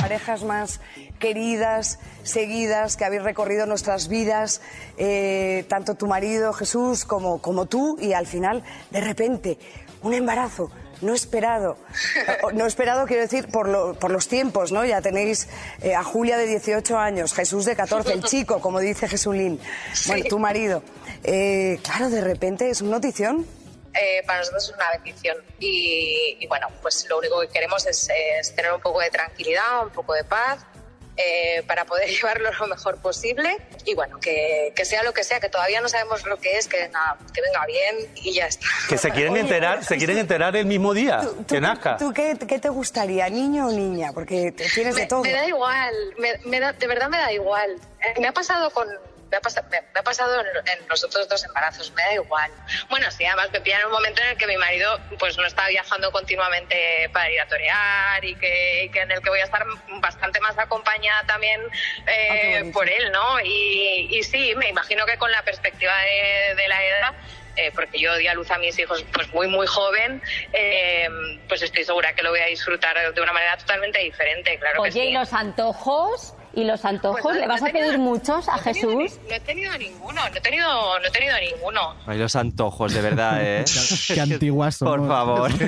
parejas 0.00 0.42
más 0.42 0.80
queridas, 1.20 1.98
seguidas, 2.22 2.96
que 2.96 3.04
habéis 3.04 3.22
recorrido 3.22 3.66
nuestras 3.66 4.08
vidas, 4.08 4.60
eh, 4.98 5.64
tanto 5.68 5.94
tu 5.94 6.06
marido 6.06 6.52
Jesús 6.54 7.04
como, 7.04 7.38
como 7.40 7.66
tú, 7.66 7.96
y 8.00 8.12
al 8.14 8.26
final, 8.26 8.62
de 8.90 9.00
repente, 9.00 9.58
un 10.02 10.14
embarazo 10.14 10.70
no 11.02 11.14
esperado. 11.14 11.76
No 12.54 12.66
esperado 12.66 13.06
quiero 13.06 13.22
decir 13.22 13.48
por, 13.48 13.68
lo- 13.68 13.94
por 13.94 14.10
los 14.10 14.28
tiempos, 14.28 14.72
¿no? 14.72 14.84
Ya 14.84 15.00
tenéis 15.00 15.48
eh, 15.82 15.94
a 15.94 16.02
Julia 16.02 16.36
de 16.36 16.46
18 16.46 16.98
años, 16.98 17.32
Jesús 17.34 17.64
de 17.64 17.74
14, 17.76 18.12
el 18.12 18.22
chico, 18.24 18.60
como 18.60 18.80
dice 18.80 19.08
Jesulín, 19.08 19.60
bueno, 20.06 20.24
tu 20.28 20.38
marido. 20.38 20.82
Eh, 21.24 21.78
claro, 21.82 22.10
de 22.10 22.20
repente 22.20 22.68
es 22.70 22.80
una 22.82 22.92
notición. 22.92 23.46
eh, 23.94 24.22
para 24.26 24.38
nosotros 24.40 24.64
es 24.68 24.74
una 24.74 24.90
bendición. 24.92 25.36
Y, 25.60 26.36
y 26.40 26.46
bueno, 26.46 26.68
pues 26.82 27.06
lo 27.08 27.18
único 27.18 27.40
que 27.40 27.48
queremos 27.48 27.86
es, 27.86 28.08
es 28.40 28.54
tener 28.54 28.72
un 28.72 28.80
poco 28.80 29.00
de 29.00 29.10
tranquilidad, 29.10 29.84
un 29.84 29.90
poco 29.90 30.14
de 30.14 30.24
paz. 30.24 30.58
Eh, 31.16 31.62
para 31.66 31.84
poder 31.84 32.08
llevarlo 32.10 32.50
lo 32.58 32.66
mejor 32.66 32.96
posible 32.98 33.56
y 33.84 33.94
bueno, 33.94 34.18
que, 34.20 34.72
que 34.74 34.84
sea 34.84 35.02
lo 35.02 35.12
que 35.12 35.24
sea, 35.24 35.40
que 35.40 35.48
todavía 35.48 35.80
no 35.80 35.88
sabemos 35.88 36.24
lo 36.26 36.38
que 36.38 36.56
es, 36.58 36.68
que 36.68 36.88
nada, 36.88 37.18
que 37.34 37.40
venga 37.42 37.64
bien 37.66 37.96
y 38.16 38.32
ya 38.32 38.46
está. 38.46 38.66
Que 38.88 38.96
se 38.98 39.10
quieren 39.10 39.32
Oye, 39.32 39.40
enterar, 39.42 39.84
se 39.84 39.96
quieren 39.96 40.18
enterar 40.18 40.56
el 40.56 40.66
mismo 40.66 40.94
día 40.94 41.20
¿Tú, 41.20 41.34
tú- 41.34 41.46
que 41.54 41.60
nazca. 41.60 41.96
tú 41.96 42.12
qué, 42.12 42.36
qué 42.48 42.58
te 42.58 42.68
gustaría, 42.68 43.28
niño 43.28 43.66
o 43.68 43.70
niña? 43.72 44.12
Porque 44.12 44.52
tienes 44.52 44.94
de 44.94 45.02
me, 45.02 45.06
todo. 45.06 45.22
me 45.22 45.32
da 45.32 45.46
igual, 45.46 45.94
me, 46.18 46.38
me 46.44 46.60
da- 46.60 46.72
de 46.72 46.86
verdad 46.86 47.08
me 47.08 47.18
da 47.18 47.32
igual. 47.32 47.76
Eh, 48.00 48.20
Me 48.20 48.28
ha 48.28 48.32
pasado 48.32 48.70
con... 48.70 48.88
Me 49.32 49.38
ha, 49.38 49.40
pasado, 49.40 49.66
me, 49.70 49.80
me 49.80 50.00
ha 50.00 50.02
pasado 50.02 50.40
en, 50.42 50.46
en 50.46 50.88
los 50.88 51.02
otros 51.04 51.26
dos 51.26 51.42
embarazos, 51.42 51.90
me 51.92 52.02
da 52.02 52.12
igual. 52.14 52.50
Bueno, 52.90 53.10
sí, 53.10 53.24
además 53.24 53.48
me 53.50 53.62
pillan 53.62 53.80
en 53.80 53.86
un 53.86 53.92
momento 53.92 54.20
en 54.20 54.28
el 54.28 54.36
que 54.36 54.46
mi 54.46 54.58
marido 54.58 55.00
pues 55.18 55.38
no 55.38 55.46
está 55.46 55.68
viajando 55.68 56.12
continuamente 56.12 57.08
para 57.14 57.30
ir 57.30 57.40
a 57.40 57.46
torear 57.48 58.22
y 58.22 58.34
que, 58.36 58.84
y 58.84 58.88
que 58.90 59.00
en 59.00 59.10
el 59.10 59.22
que 59.22 59.30
voy 59.30 59.40
a 59.40 59.44
estar 59.44 59.64
bastante 60.00 60.38
más 60.40 60.58
acompañada 60.58 61.22
también 61.26 61.62
eh, 62.06 62.28
Ah, 62.30 62.58
bonito. 62.58 62.78
por 62.78 62.88
él, 62.90 63.10
¿no? 63.10 63.40
Y, 63.40 64.08
y 64.18 64.22
sí, 64.22 64.54
me 64.54 64.68
imagino 64.68 65.06
que 65.06 65.16
con 65.16 65.30
la 65.32 65.42
perspectiva 65.42 65.94
de, 66.02 66.54
de 66.54 66.68
la 66.68 66.84
edad 66.84 67.14
eh, 67.56 67.70
porque 67.74 67.98
yo 67.98 68.14
di 68.16 68.28
a 68.28 68.34
luz 68.34 68.50
a 68.50 68.58
mis 68.58 68.78
hijos 68.78 69.02
pues 69.14 69.32
muy 69.32 69.46
muy 69.46 69.66
joven, 69.66 70.22
eh, 70.52 71.08
pues 71.48 71.62
estoy 71.62 71.84
segura 71.84 72.12
que 72.14 72.22
lo 72.22 72.30
voy 72.30 72.40
a 72.40 72.46
disfrutar 72.46 73.14
de 73.14 73.20
una 73.22 73.32
manera 73.32 73.56
totalmente 73.56 73.98
diferente, 74.00 74.58
claro 74.58 74.76
que 74.82 74.88
Oye, 74.90 74.92
sí. 74.92 75.08
¿y 75.08 75.12
los 75.12 75.32
antojos? 75.32 76.34
¿Y 76.54 76.64
los 76.64 76.84
antojos? 76.84 77.20
Pues 77.22 77.34
no- 77.36 77.40
¿Le 77.40 77.46
vas 77.48 77.60
no 77.62 77.66
a 77.66 77.70
tenido- 77.70 77.86
pedir 77.88 77.98
muchos 78.00 78.48
a 78.48 78.56
no 78.56 78.62
tenido 78.62 78.90
Jesús? 78.90 79.18
ni- 79.22 79.28
No 79.30 79.34
he 79.36 79.40
tenido 79.40 79.78
ninguno, 79.78 80.20
no 80.28 80.36
he 80.36 80.40
tenido, 80.40 80.98
no 81.00 81.06
he 81.06 81.10
tenido 81.10 81.34
ninguno. 81.40 81.80
Ay, 82.06 82.18
los 82.18 82.36
antojos, 82.36 82.92
de 82.92 83.00
verdad, 83.00 83.38
¿eh? 83.40 83.64
Qué 84.08 84.20
antiguas 84.20 84.76
somos. 84.76 84.98
Por 84.98 85.08
favor. 85.08 85.50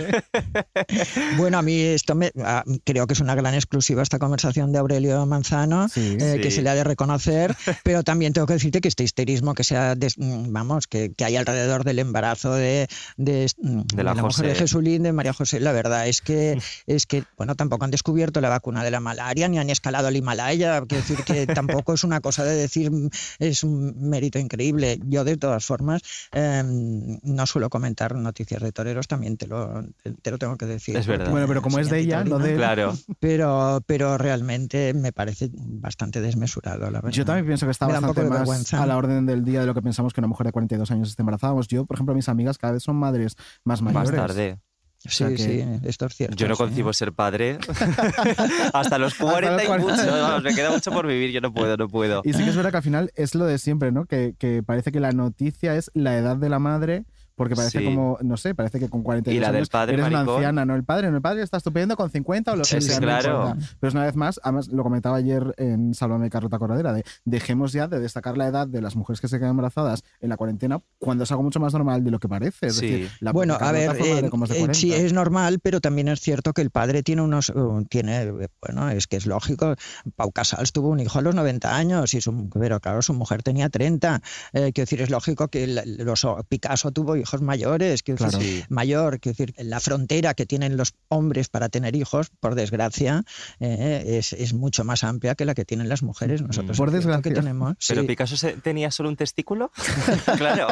Bueno, 1.36 1.58
a 1.58 1.62
mí 1.62 1.80
esto 1.80 2.14
me, 2.14 2.30
ah, 2.44 2.62
creo 2.84 3.06
que 3.06 3.14
es 3.14 3.20
una 3.20 3.34
gran 3.34 3.54
exclusiva 3.54 4.02
esta 4.02 4.18
conversación 4.18 4.72
de 4.72 4.78
Aurelio 4.78 5.24
Manzano, 5.26 5.88
Sí. 5.88 6.16
eh, 6.20 6.38
que 6.40 6.50
Sí. 6.50 6.56
se 6.56 6.62
le 6.62 6.70
ha 6.70 6.74
de 6.74 6.84
reconocer, 6.84 7.54
pero 7.84 8.02
también 8.02 8.32
tengo 8.32 8.46
que 8.46 8.54
decirte 8.54 8.80
que 8.80 8.88
este 8.88 9.04
histerismo 9.04 9.54
que 9.54 9.64
sea, 9.64 9.94
des- 9.94 10.18
mm, 10.18 10.52
vamos, 10.52 10.86
que, 10.86 11.12
que 11.14 11.24
hay 11.24 11.36
alrededor 11.36 11.84
del 11.84 11.98
embarazo 11.98 12.54
de, 12.54 12.88
de, 13.16 13.50
mm, 13.58 13.80
De 13.94 14.04
la 14.04 14.12
mujer 14.14 14.24
José. 14.24 14.46
de 14.46 14.54
Jesulín, 14.54 15.02
de 15.02 15.12
María 15.12 15.32
José, 15.32 15.60
la 15.60 15.72
verdad 15.72 16.06
es 16.08 16.20
que, 16.20 16.58
es 16.86 17.06
que, 17.06 17.24
bueno, 17.36 17.54
tampoco 17.54 17.84
han 17.84 17.90
descubierto 17.90 18.40
la 18.40 18.48
vacuna 18.48 18.84
de 18.84 18.90
la 18.90 19.00
malaria, 19.00 19.48
ni 19.48 19.58
han 19.58 19.70
escalado 19.70 20.08
el 20.08 20.16
Himalaya, 20.16 20.73
quiero 20.82 21.04
decir 21.04 21.24
que 21.24 21.46
tampoco 21.54 21.94
es 21.94 22.04
una 22.04 22.20
cosa 22.20 22.44
de 22.44 22.54
decir 22.54 22.90
mm, 22.90 23.08
es 23.38 23.64
un 23.64 24.08
mérito 24.08 24.38
increíble. 24.38 24.98
Yo, 25.04 25.24
de 25.24 25.36
todas 25.36 25.64
formas, 25.64 26.02
eh, 26.32 26.62
no 26.64 27.46
suelo 27.46 27.70
comentar 27.70 28.14
noticias 28.14 28.62
de 28.62 28.72
toreros, 28.72 29.08
también 29.08 29.36
te 29.36 29.46
lo, 29.46 29.84
te 30.22 30.30
lo 30.30 30.38
tengo 30.38 30.56
que 30.56 30.66
decir. 30.66 30.96
Es 30.96 31.06
verdad. 31.06 31.30
Bueno, 31.30 31.46
pero 31.46 31.62
como 31.62 31.78
es 31.78 31.90
de 31.90 32.00
ella, 32.00 32.24
no 32.24 32.38
de... 32.38 32.54
Claro. 32.54 32.94
Pero, 33.20 33.82
pero 33.86 34.18
realmente 34.18 34.94
me 34.94 35.12
parece 35.12 35.50
bastante 35.52 36.20
desmesurado, 36.20 36.90
la 36.90 37.00
verdad. 37.00 37.10
Yo 37.10 37.24
también 37.24 37.46
pienso 37.46 37.66
que 37.66 37.72
está 37.72 37.86
bastante 37.86 38.22
más 38.24 38.38
vergüenza. 38.40 38.82
a 38.82 38.86
la 38.86 38.96
orden 38.96 39.26
del 39.26 39.44
día 39.44 39.60
de 39.60 39.66
lo 39.66 39.74
que 39.74 39.82
pensamos 39.82 40.12
que 40.12 40.20
una 40.20 40.28
mujer 40.28 40.46
de 40.46 40.52
42 40.52 40.90
años 40.90 41.08
esté 41.08 41.22
embarazada. 41.22 41.52
Vamos, 41.52 41.68
Yo, 41.68 41.84
por 41.84 41.96
ejemplo, 41.96 42.14
mis 42.14 42.28
amigas 42.28 42.58
cada 42.58 42.72
vez 42.74 42.82
son 42.82 42.96
madres 42.96 43.36
más 43.64 43.82
mayores. 43.82 44.12
Más 44.12 44.28
tarde. 44.28 44.58
O 45.06 45.10
sea 45.10 45.28
Sí, 45.28 45.36
que- 45.36 45.42
sí, 45.42 45.64
esto 45.84 46.06
es 46.06 46.14
cierto. 46.14 46.36
Yo 46.36 46.48
no 46.48 46.54
sí. 46.54 46.62
concibo 46.62 46.92
ser 46.92 47.12
padre 47.12 47.58
hasta 48.72 48.98
los 48.98 49.14
40 49.14 49.62
y 49.62 49.66
40. 49.66 49.92
mucho. 49.96 50.10
Vamos, 50.10 50.42
me 50.42 50.54
queda 50.54 50.70
mucho 50.70 50.90
por 50.92 51.06
vivir, 51.06 51.30
yo 51.30 51.40
no 51.40 51.52
puedo, 51.52 51.76
no 51.76 51.88
puedo. 51.88 52.22
Y 52.24 52.32
sí 52.32 52.42
que 52.42 52.50
es 52.50 52.56
verdad 52.56 52.70
que 52.70 52.76
al 52.78 52.82
final 52.82 53.10
es 53.14 53.34
lo 53.34 53.44
de 53.46 53.58
siempre, 53.58 53.92
¿no? 53.92 54.06
Que, 54.06 54.34
que 54.38 54.62
parece 54.62 54.92
que 54.92 55.00
la 55.00 55.12
noticia 55.12 55.74
es 55.76 55.90
la 55.94 56.16
edad 56.16 56.36
de 56.36 56.48
la 56.48 56.58
madre, 56.58 57.04
porque 57.36 57.56
parece 57.56 57.78
Sí. 57.80 57.84
como, 57.84 58.18
no 58.22 58.36
sé, 58.36 58.54
parece 58.54 58.78
que 58.78 58.88
con 58.88 59.02
42 59.02 59.36
Y 59.36 59.40
la 59.40 59.48
del 59.48 59.56
años 59.56 59.68
padre, 59.68 59.94
eres 59.94 60.06
una 60.06 60.18
maricón. 60.18 60.34
anciana, 60.36 60.64
¿no? 60.64 60.74
El 60.76 60.84
padre, 60.84 61.10
no, 61.10 61.16
el 61.16 61.22
padre 61.22 61.42
está 61.42 61.56
estupendo 61.56 61.96
con 61.96 62.10
50 62.10 62.52
o 62.52 62.56
lo 62.56 62.64
Sí, 62.64 62.76
que 62.76 62.80
sí, 62.82 62.98
claro. 63.00 63.56
Pero 63.80 63.88
es 63.88 63.94
una 63.94 64.04
vez 64.04 64.14
más, 64.16 64.40
además 64.42 64.68
lo 64.68 64.82
comentaba 64.82 65.16
ayer 65.16 65.54
en 65.56 65.94
Sálvame 65.94 66.30
Carlota 66.30 66.58
Corredera, 66.58 66.92
de 66.92 67.04
dejemos 67.24 67.72
ya 67.72 67.88
de 67.88 67.98
destacar 68.00 68.36
la 68.36 68.46
edad 68.46 68.66
de 68.68 68.80
las 68.80 68.94
mujeres 68.96 69.20
que 69.20 69.28
se 69.28 69.38
quedan 69.38 69.50
embarazadas 69.50 70.04
en 70.20 70.28
la 70.28 70.36
cuarentena 70.36 70.80
cuando 70.98 71.24
es 71.24 71.30
algo 71.30 71.42
mucho 71.42 71.60
más 71.60 71.72
normal 71.72 72.04
de 72.04 72.10
lo 72.10 72.18
que 72.18 72.28
parece. 72.28 72.66
Es 72.68 72.76
Sí. 72.76 72.86
decir, 72.90 73.10
la 73.20 73.32
bueno, 73.32 73.56
a 73.60 73.72
ver, 73.72 73.96
eh, 73.98 74.28
como 74.30 74.44
es 74.44 74.50
de 74.50 74.56
eh, 74.56 74.60
40. 74.60 74.74
sí, 74.78 74.92
es 74.92 75.12
normal, 75.12 75.58
pero 75.60 75.80
también 75.80 76.08
es 76.08 76.20
cierto 76.20 76.52
que 76.52 76.62
el 76.62 76.70
padre 76.70 77.02
tiene 77.02 77.22
unos, 77.22 77.48
uh, 77.50 77.84
tiene, 77.88 78.22
eh, 78.22 78.48
bueno, 78.60 78.90
es 78.90 79.06
que 79.06 79.16
es 79.16 79.26
lógico. 79.26 79.74
Pau 80.16 80.30
Casals 80.32 80.72
tuvo 80.72 80.88
un 80.88 81.00
hijo 81.00 81.18
a 81.18 81.22
los 81.22 81.34
90 81.34 81.74
años, 81.76 82.14
y 82.14 82.20
su, 82.20 82.48
pero 82.50 82.80
claro, 82.80 83.02
su 83.02 83.12
mujer 83.14 83.42
tenía 83.42 83.68
30. 83.70 84.20
Eh, 84.52 84.72
quiero 84.72 84.84
decir, 84.86 85.00
es 85.02 85.10
lógico 85.10 85.48
que 85.48 85.64
el- 85.64 85.96
los, 86.04 86.24
Picasso 86.48 86.90
tuvo 86.92 87.16
hijos 87.24 87.42
mayores, 87.42 88.02
quiero 88.02 88.18
Claro. 88.18 88.38
mayor, 88.68 89.20
quiero 89.20 89.36
decir, 89.36 89.54
la 89.58 89.80
frontera 89.80 90.34
que 90.34 90.46
tienen 90.46 90.76
los 90.76 90.94
hombres 91.08 91.48
para 91.48 91.68
tener 91.68 91.96
hijos, 91.96 92.30
por 92.40 92.54
desgracia, 92.54 93.24
eh, 93.60 94.04
es, 94.18 94.32
es 94.32 94.54
mucho 94.54 94.84
más 94.84 95.02
amplia 95.04 95.34
que 95.34 95.44
la 95.44 95.54
que 95.54 95.64
tienen 95.64 95.88
las 95.88 96.02
mujeres. 96.02 96.42
Nosotros 96.42 96.76
Por 96.76 96.90
que 96.90 96.96
desgracia. 96.96 97.34
tenemos. 97.34 97.74
¿Pero 97.88 98.02
sí. 98.02 98.06
Picasso 98.06 98.36
se- 98.36 98.52
tenía 98.54 98.90
solo 98.90 99.08
un 99.08 99.16
testículo? 99.16 99.70
claro. 100.36 100.68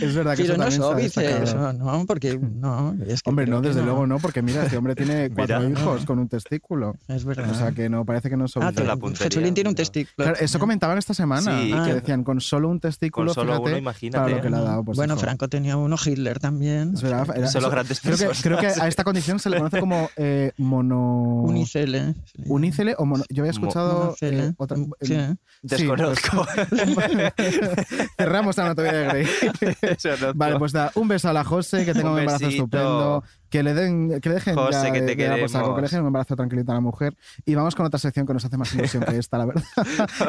Es 0.00 0.14
verdad 0.14 0.36
que 0.36 0.42
Pero 0.44 0.54
eso 0.66 0.80
no 0.92 0.98
es 0.98 1.14
destacado. 1.14 1.42
eso, 1.44 1.72
no, 1.72 2.04
porque 2.06 2.38
no. 2.38 2.94
Es 3.06 3.22
que 3.22 3.30
Hombre, 3.30 3.46
no, 3.46 3.60
que 3.62 3.68
desde 3.68 3.80
no. 3.80 3.86
luego 3.86 4.06
no, 4.06 4.18
porque 4.18 4.42
mira, 4.42 4.64
este 4.64 4.76
hombre 4.76 4.94
tiene 4.94 5.30
cuatro 5.34 5.60
Mira. 5.60 5.80
hijos 5.80 6.04
con 6.04 6.18
un 6.18 6.28
testículo. 6.28 6.94
Es 7.08 7.24
verdad. 7.24 7.50
O 7.50 7.54
sea 7.54 7.72
que 7.72 7.88
no, 7.88 8.04
parece 8.04 8.28
que 8.30 8.36
no 8.36 8.44
es 8.46 8.56
Ah, 8.56 8.68
óbice. 8.68 8.84
la 8.84 8.94
te- 8.94 9.00
puntería, 9.00 9.26
Jesulín 9.28 9.54
tiene 9.54 9.70
un 9.70 9.76
testículo. 9.76 10.14
Claro, 10.16 10.36
eso 10.40 10.58
comentaban 10.58 10.98
esta 10.98 11.14
semana, 11.14 11.60
Sí, 11.62 11.72
que 11.72 11.82
que- 11.84 11.94
decían 11.94 12.24
con 12.24 12.40
solo 12.40 12.68
un 12.68 12.80
testículo, 12.80 13.26
Con 13.26 13.34
solo 13.34 13.52
fíjate, 13.54 13.68
uno, 13.70 13.78
imagínate. 13.78 14.18
para 14.24 14.36
lo 14.36 14.42
que 14.42 14.45
le 14.50 14.56
ha 14.56 14.60
dado. 14.60 14.84
Pues 14.84 14.96
bueno, 14.96 15.14
eso. 15.14 15.22
Franco 15.22 15.48
tenía 15.48 15.76
uno, 15.76 15.96
Hitler 16.02 16.38
también. 16.38 16.94
Es 16.94 17.02
verdad, 17.02 17.26
era- 17.36 17.48
Son 17.48 17.62
los 17.62 17.68
eso- 17.68 17.70
grandes 17.70 18.00
creo 18.00 18.16
que, 18.16 18.28
creo 18.42 18.58
que 18.58 18.66
a 18.80 18.88
esta 18.88 19.04
condición 19.04 19.38
se 19.38 19.50
le 19.50 19.58
conoce 19.58 19.80
como 19.80 20.10
eh, 20.16 20.52
mono... 20.58 21.42
Unicele. 21.42 22.14
Unicele 22.46 22.94
o 22.98 23.04
mono... 23.06 23.24
Yo 23.30 23.42
había 23.42 23.52
escuchado 23.52 24.16
eh, 24.20 24.52
otra... 24.56 24.76
Sí. 25.00 25.14
eh, 25.14 25.34
Desconozco. 25.62 26.46
Cerramos 28.18 28.56
la 28.56 28.64
anatomía 28.66 28.92
de 28.92 29.04
Grey. 29.06 29.26
Eso 29.82 30.32
Vale, 30.34 30.58
pues 30.58 30.72
da 30.72 30.90
un 30.94 31.08
beso 31.08 31.28
a 31.28 31.32
la 31.32 31.44
José, 31.44 31.84
que 31.84 31.92
tenga 31.92 32.08
un, 32.10 32.14
Un 32.14 32.20
embarazo 32.20 32.46
estupendo, 32.48 33.24
que 33.50 33.62
le 33.62 33.74
den, 33.74 34.20
que 34.20 34.28
le 34.28 34.34
dejen 34.36 34.54
José, 34.54 34.72
ya 34.86 34.92
que 34.92 35.00
te 35.00 35.06
de 35.06 35.16
queremos. 35.16 35.52
que 35.52 35.58
le 35.58 35.82
dejen 35.82 36.00
un 36.00 36.06
embarazo 36.06 36.36
tranquilito 36.36 36.72
a 36.72 36.74
la 36.76 36.80
mujer. 36.80 37.16
Y 37.44 37.54
vamos 37.54 37.74
con 37.74 37.86
otra 37.86 37.98
sección 37.98 38.26
que 38.26 38.32
nos 38.34 38.44
hace 38.44 38.56
más 38.56 38.72
ilusión 38.74 39.02
que 39.04 39.16
esta, 39.18 39.38
la 39.38 39.46
verdad, 39.46 39.64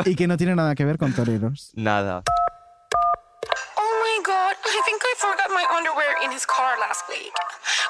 y 0.05 0.15
que 0.15 0.27
no 0.27 0.37
tiene 0.37 0.55
nada 0.55 0.73
que 0.75 0.85
ver 0.85 0.97
con 0.97 1.13
toreros. 1.13 1.71
Nada. 1.75 2.23
Oh 4.17 4.19
my 4.19 4.25
god, 4.25 4.55
I 4.65 4.81
think 4.83 5.01
I 5.03 5.13
forgot 5.17 5.49
my 5.53 5.63
underwear 5.77 6.15
in 6.25 6.31
his 6.31 6.45
car 6.45 6.75
last 6.79 7.07
week. 7.07 7.31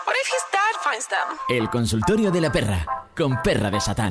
What 0.05 0.15
if 0.19 0.28
his 0.28 0.43
dad 0.51 0.75
finds 0.84 1.07
them? 1.07 1.38
El 1.47 1.69
consultorio 1.69 2.32
de 2.32 2.41
la 2.41 2.51
perra, 2.51 2.86
con 3.15 3.41
perra 3.41 3.71
de 3.71 3.80
Satán. 3.80 4.09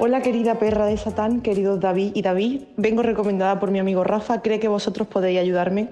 Hola 0.00 0.20
querida 0.20 0.58
perra 0.58 0.86
de 0.86 0.96
Satán, 0.96 1.42
queridos 1.42 1.78
David 1.78 2.12
y 2.14 2.22
David. 2.22 2.62
Vengo 2.76 3.02
recomendada 3.02 3.60
por 3.60 3.70
mi 3.70 3.78
amigo 3.78 4.02
Rafa. 4.02 4.42
Cree 4.42 4.58
que 4.58 4.68
vosotros 4.68 5.06
podéis 5.06 5.38
ayudarme 5.38 5.90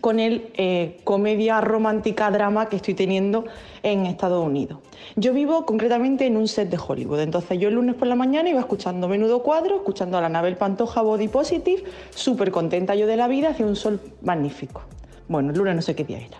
con 0.00 0.18
el 0.18 0.50
eh, 0.54 0.98
comedia 1.04 1.60
romántica 1.60 2.30
drama 2.30 2.68
que 2.68 2.76
estoy 2.76 2.94
teniendo 2.94 3.44
en 3.82 4.06
Estados 4.06 4.44
Unidos. 4.44 4.78
Yo 5.16 5.32
vivo 5.32 5.66
concretamente 5.66 6.26
en 6.26 6.36
un 6.36 6.48
set 6.48 6.70
de 6.70 6.78
Hollywood, 6.78 7.20
entonces 7.20 7.58
yo 7.58 7.68
el 7.68 7.74
lunes 7.74 7.94
por 7.94 8.08
la 8.08 8.16
mañana 8.16 8.48
iba 8.48 8.60
escuchando 8.60 9.08
Menudo 9.08 9.42
Cuadro, 9.42 9.76
escuchando 9.76 10.18
a 10.18 10.20
la 10.20 10.26
Anabel 10.26 10.56
Pantoja 10.56 11.02
Body 11.02 11.28
Positive, 11.28 11.84
súper 12.10 12.50
contenta 12.50 12.94
yo 12.94 13.06
de 13.06 13.16
la 13.16 13.28
vida, 13.28 13.50
hacía 13.50 13.66
un 13.66 13.76
sol 13.76 14.00
magnífico. 14.22 14.82
Bueno, 15.28 15.50
el 15.50 15.58
lunes 15.58 15.76
no 15.76 15.82
sé 15.82 15.94
qué 15.94 16.04
día 16.04 16.18
era. 16.18 16.38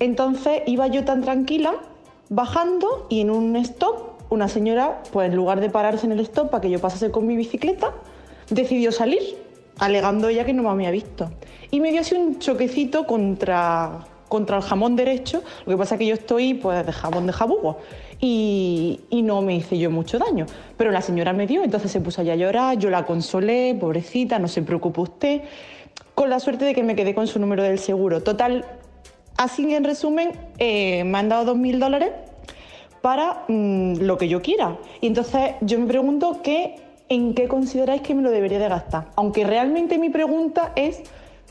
Entonces 0.00 0.62
iba 0.66 0.86
yo 0.86 1.04
tan 1.04 1.22
tranquila, 1.22 1.74
bajando 2.28 3.06
y 3.08 3.20
en 3.20 3.30
un 3.30 3.56
stop, 3.56 4.22
una 4.30 4.48
señora, 4.48 5.02
pues 5.12 5.30
en 5.30 5.36
lugar 5.36 5.60
de 5.60 5.70
pararse 5.70 6.06
en 6.06 6.12
el 6.12 6.20
stop 6.20 6.50
para 6.50 6.60
que 6.60 6.70
yo 6.70 6.80
pasase 6.80 7.10
con 7.10 7.26
mi 7.26 7.36
bicicleta, 7.36 7.92
decidió 8.50 8.92
salir, 8.92 9.22
alegando 9.78 10.28
ella 10.28 10.44
que 10.44 10.52
no 10.52 10.62
me 10.62 10.70
había 10.70 10.90
visto. 10.90 11.30
Y 11.70 11.80
me 11.80 11.90
dio 11.90 12.00
así 12.00 12.14
un 12.14 12.38
choquecito 12.38 13.06
contra, 13.06 14.06
contra 14.28 14.56
el 14.56 14.62
jamón 14.62 14.96
derecho, 14.96 15.42
lo 15.66 15.72
que 15.72 15.78
pasa 15.78 15.94
es 15.94 15.98
que 15.98 16.06
yo 16.06 16.14
estoy 16.14 16.54
pues 16.54 16.84
de 16.84 16.92
jamón 16.92 17.26
de 17.26 17.32
jabugo. 17.32 17.78
Y, 18.20 19.00
y 19.10 19.22
no 19.22 19.42
me 19.42 19.54
hice 19.54 19.78
yo 19.78 19.90
mucho 19.90 20.18
daño. 20.18 20.46
Pero 20.76 20.90
la 20.90 21.02
señora 21.02 21.32
me 21.32 21.46
dio, 21.46 21.62
entonces 21.62 21.92
se 21.92 22.00
puso 22.00 22.20
allá 22.20 22.32
a 22.32 22.36
llorar, 22.36 22.78
yo 22.78 22.90
la 22.90 23.06
consolé, 23.06 23.76
pobrecita, 23.78 24.38
no 24.38 24.48
se 24.48 24.62
preocupe 24.62 25.00
usted, 25.00 25.42
con 26.14 26.30
la 26.30 26.40
suerte 26.40 26.64
de 26.64 26.74
que 26.74 26.82
me 26.82 26.96
quedé 26.96 27.14
con 27.14 27.26
su 27.26 27.38
número 27.38 27.62
del 27.62 27.78
seguro. 27.78 28.22
Total, 28.22 28.64
Así 29.38 29.72
en 29.72 29.84
resumen, 29.84 30.32
eh, 30.58 31.04
me 31.04 31.16
han 31.16 31.28
dado 31.28 31.44
dos 31.44 31.56
mil 31.56 31.78
dólares 31.78 32.10
para 33.00 33.44
mm, 33.46 33.98
lo 34.00 34.18
que 34.18 34.26
yo 34.26 34.42
quiera. 34.42 34.78
Y 35.00 35.06
entonces 35.06 35.54
yo 35.60 35.78
me 35.78 35.86
pregunto 35.86 36.42
que, 36.42 36.74
en 37.08 37.34
qué 37.34 37.48
consideráis 37.48 38.02
que 38.02 38.14
me 38.14 38.22
lo 38.22 38.30
debería 38.30 38.58
de 38.58 38.68
gastar. 38.68 39.06
Aunque 39.16 39.44
realmente 39.44 39.98
mi 39.98 40.10
pregunta 40.10 40.72
es 40.76 41.00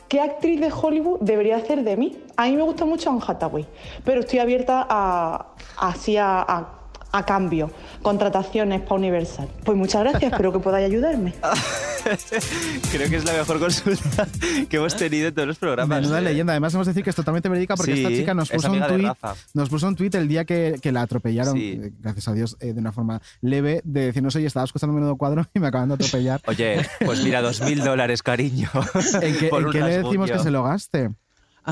qué 0.08 0.20
actriz 0.20 0.60
de 0.60 0.70
Hollywood 0.72 1.20
debería 1.20 1.56
hacer 1.56 1.82
de 1.84 1.96
mí. 1.96 2.16
A 2.36 2.46
mí 2.46 2.56
me 2.56 2.62
gusta 2.62 2.84
mucho 2.84 3.10
Anne 3.10 3.20
Hathaway, 3.26 3.66
pero 4.04 4.20
estoy 4.20 4.38
abierta 4.38 4.86
a, 4.88 5.48
así 5.76 6.16
a, 6.16 6.40
a- 6.40 6.77
a 7.12 7.24
cambio, 7.24 7.70
contrataciones 8.02 8.80
para 8.82 8.96
Universal. 8.96 9.48
Pues 9.64 9.76
muchas 9.76 10.02
gracias, 10.02 10.32
espero 10.32 10.52
que 10.52 10.58
podáis 10.58 10.86
ayudarme. 10.86 11.34
Creo 12.92 13.08
que 13.08 13.16
es 13.16 13.24
la 13.24 13.32
mejor 13.32 13.58
consulta 13.58 14.26
que 14.68 14.76
hemos 14.76 14.96
tenido 14.96 15.28
en 15.28 15.34
todos 15.34 15.48
los 15.48 15.58
programas. 15.58 16.00
Menuda 16.00 16.18
eh. 16.18 16.22
leyenda. 16.22 16.52
Además, 16.52 16.74
hemos 16.74 16.86
de 16.86 16.92
decir 16.92 17.04
que 17.04 17.10
es 17.10 17.16
totalmente 17.16 17.48
verídica 17.48 17.76
porque 17.76 17.94
Sí, 17.94 18.02
esta 18.02 18.14
chica 18.14 18.34
nos 18.34 18.50
puso 18.50 18.70
un. 18.70 18.80
Rafa. 18.80 19.34
Nos 19.54 19.68
puso 19.68 19.88
un 19.88 19.96
tuit 19.96 20.14
el 20.14 20.28
día 20.28 20.44
que, 20.44 20.78
que 20.80 20.92
la 20.92 21.02
atropellaron, 21.02 21.54
Sí. 21.54 21.78
eh, 21.82 21.92
gracias 21.98 22.28
a 22.28 22.32
Dios, 22.32 22.56
eh, 22.60 22.72
de 22.72 22.80
una 22.80 22.92
forma 22.92 23.20
leve, 23.40 23.80
de 23.84 24.06
decirnos, 24.06 24.34
oye, 24.36 24.46
estaba 24.46 24.64
escuchando 24.64 24.94
menudo 24.94 25.16
cuadro 25.16 25.46
y 25.54 25.60
me 25.60 25.66
acaban 25.68 25.88
de 25.88 25.94
atropellar. 25.94 26.40
Oye, 26.46 26.86
pues 27.04 27.22
mira, 27.22 27.42
dos 27.42 27.60
mil 27.60 27.82
dólares, 27.82 28.22
cariño. 28.22 28.70
¿En 29.22 29.36
qué, 29.36 29.48
en 29.48 29.70
qué 29.70 29.80
le 29.80 30.02
decimos 30.02 30.30
que 30.30 30.38
se 30.38 30.50
lo 30.50 30.62
gaste? 30.62 31.10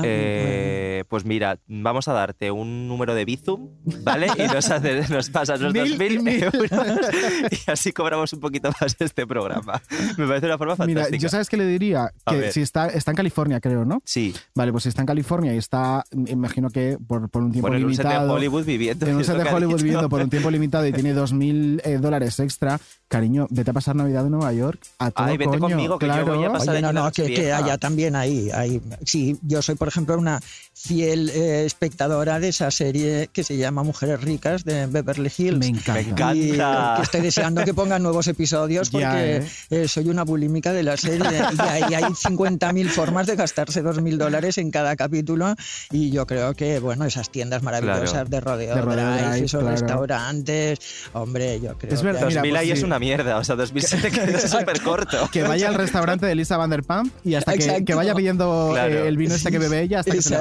Eh, 0.03 1.03
pues 1.09 1.25
mira, 1.25 1.59
vamos 1.67 2.07
a 2.07 2.13
darte 2.13 2.51
un 2.51 2.87
número 2.87 3.13
de 3.15 3.25
Bizum, 3.25 3.69
¿vale? 4.03 4.27
Y 4.37 4.43
nos, 5.11 5.29
pasas 5.29 5.59
los 5.61 5.73
Mil 5.73 5.87
y 5.87 5.97
2.000 5.97 6.21
mil. 6.21 6.43
euros 6.43 6.69
y 7.67 7.71
así 7.71 7.91
cobramos 7.91 8.31
un 8.33 8.39
poquito 8.39 8.69
más 8.79 8.95
este 8.99 9.25
programa. 9.27 9.81
Me 10.17 10.27
parece 10.27 10.45
una 10.47 10.57
forma 10.57 10.75
Mira, 10.85 11.01
fantástica. 11.03 11.21
yo 11.21 11.29
sabes 11.29 11.49
que 11.49 11.57
le 11.57 11.65
diría 11.65 12.11
que 12.25 12.51
si 12.51 12.61
está, 12.61 12.87
está 12.87 13.11
en 13.11 13.17
California, 13.17 13.59
creo, 13.59 13.85
¿no? 13.85 14.01
Sí. 14.05 14.33
Vale, 14.55 14.71
pues 14.71 14.83
si 14.83 14.89
está 14.89 15.01
en 15.01 15.07
California 15.07 15.53
y 15.53 15.57
está, 15.57 16.03
imagino 16.27 16.69
que 16.69 16.97
por, 17.07 17.29
por 17.29 17.43
un 17.43 17.51
tiempo 17.51 17.67
Bueno, 17.69 17.77
en 17.81 17.85
un 17.85 17.95
set 17.95 18.05
limitado. 18.05 18.27
de 18.27 18.33
Hollywood 18.33 18.65
viviendo. 18.65 19.05
En 19.07 19.15
un 19.15 19.23
set 19.23 19.37
de 19.37 19.49
Hollywood 19.49 19.77
viviendo 19.81 20.09
por 20.09 20.21
un 20.21 20.29
tiempo 20.29 20.51
limitado 20.51 20.85
y 20.87 20.93
tiene 20.93 21.15
2.000 21.15 21.81
eh, 21.83 21.97
dólares 21.97 22.39
extra, 22.39 22.79
cariño, 23.07 23.47
vete 23.49 23.71
a 23.71 23.73
pasar 23.73 23.95
Navidad 23.95 24.25
en 24.25 24.31
Nueva 24.31 24.53
York 24.53 24.79
a 24.99 25.11
todo 25.11 25.25
Ay, 25.27 25.37
vete 25.37 25.57
coño, 25.57 25.75
conmigo, 25.75 25.97
que 25.99 26.07
yo 26.07 26.13
claro. 26.13 26.35
voy 26.35 26.45
a 26.45 26.51
pasar 26.51 26.69
Oye, 26.75 26.85
allí 26.85 26.93
no, 26.95 27.03
no, 27.05 27.11
que, 27.11 27.33
que 27.33 27.51
haya 27.53 27.77
también 27.77 28.15
ahí, 28.15 28.49
ahí. 28.53 28.81
Sí, 29.05 29.37
yo 29.41 29.61
soy, 29.61 29.75
por 29.75 29.86
ejemplo, 29.87 30.17
una 30.17 30.39
fiel 30.73 31.29
eh, 31.29 31.65
espectadora 31.65 32.39
de 32.39 32.49
esa 32.49 32.69
serie 32.71 33.29
que 33.33 33.43
se 33.43 33.57
llama 33.57 33.83
Mujeres 33.83 34.21
Ricas 34.21 34.63
de 34.63 34.85
Beverly 34.87 35.31
Hills. 35.35 35.57
Me 35.59 35.67
encanta. 35.67 35.93
Me 35.93 35.99
encanta. 36.01 36.35
Y, 36.35 36.51
eh, 36.51 36.95
que 36.97 37.01
estoy 37.03 37.21
deseando 37.21 37.63
que 37.63 37.73
pongan 37.73 38.03
nuevos 38.03 38.27
episodios 38.27 38.89
Ya, 38.91 39.09
porque 39.11 39.37
¿eh? 39.37 39.47
eh, 39.83 39.87
soy 39.87 40.09
una 40.09 40.23
bulímica 40.23 40.73
de 40.73 40.83
la 40.83 40.95
serie 40.97 41.19
y 41.57 41.61
hay, 41.61 41.93
hay 41.95 42.03
50.000 42.03 42.87
formas 42.89 43.27
de 43.27 43.35
gastarse 43.35 43.83
2.000 43.83 44.17
dólares 44.17 44.57
en 44.57 44.71
cada 44.71 44.95
capítulo 44.95 45.55
y 45.91 46.11
yo 46.11 46.25
creo 46.27 46.53
que, 46.53 46.79
bueno, 46.79 47.05
esas 47.05 47.29
tiendas 47.31 47.63
maravillosas 47.63 48.11
Claro. 48.11 48.29
de 48.29 48.39
Rodeo, 48.39 48.75
De 48.75 48.81
Rodeo 48.81 49.11
Drive, 49.11 49.29
Drive, 49.31 49.45
esos 49.45 49.61
claro. 49.61 49.75
restaurantes, 49.75 50.79
hombre, 51.13 51.59
yo 51.59 51.77
creo 51.77 51.93
Es 51.93 52.01
verdad, 52.01 52.27
que... 52.27 52.35
2000 52.35 52.41
Mira, 52.41 52.51
pues 52.51 52.61
ahí 52.61 52.71
es 52.71 52.79
sí. 52.79 52.85
una 52.85 52.99
mierda, 52.99 53.37
o 53.37 53.43
sea, 53.43 53.55
2000 53.55 53.83
se 53.83 54.11
queda 54.11 54.39
súper 54.47 54.81
corto. 54.81 55.29
Que 55.31 55.43
vaya 55.43 55.67
al 55.69 55.75
restaurante 55.75 56.25
de 56.25 56.35
Lisa 56.35 56.57
Vanderpump 56.57 57.11
y 57.23 57.35
hasta 57.35 57.53
que, 57.57 57.83
que 57.85 57.93
vaya 57.95 58.13
pidiendo 58.15 58.69
Claro. 58.73 58.93
eh, 58.93 59.07
el 59.07 59.17
vino 59.17 59.35
este 59.35 59.51
que 59.51 59.59
bebe 59.59 59.76
ella 59.81 59.99
hasta 59.99 60.11
que 60.11 60.21
se 60.21 60.37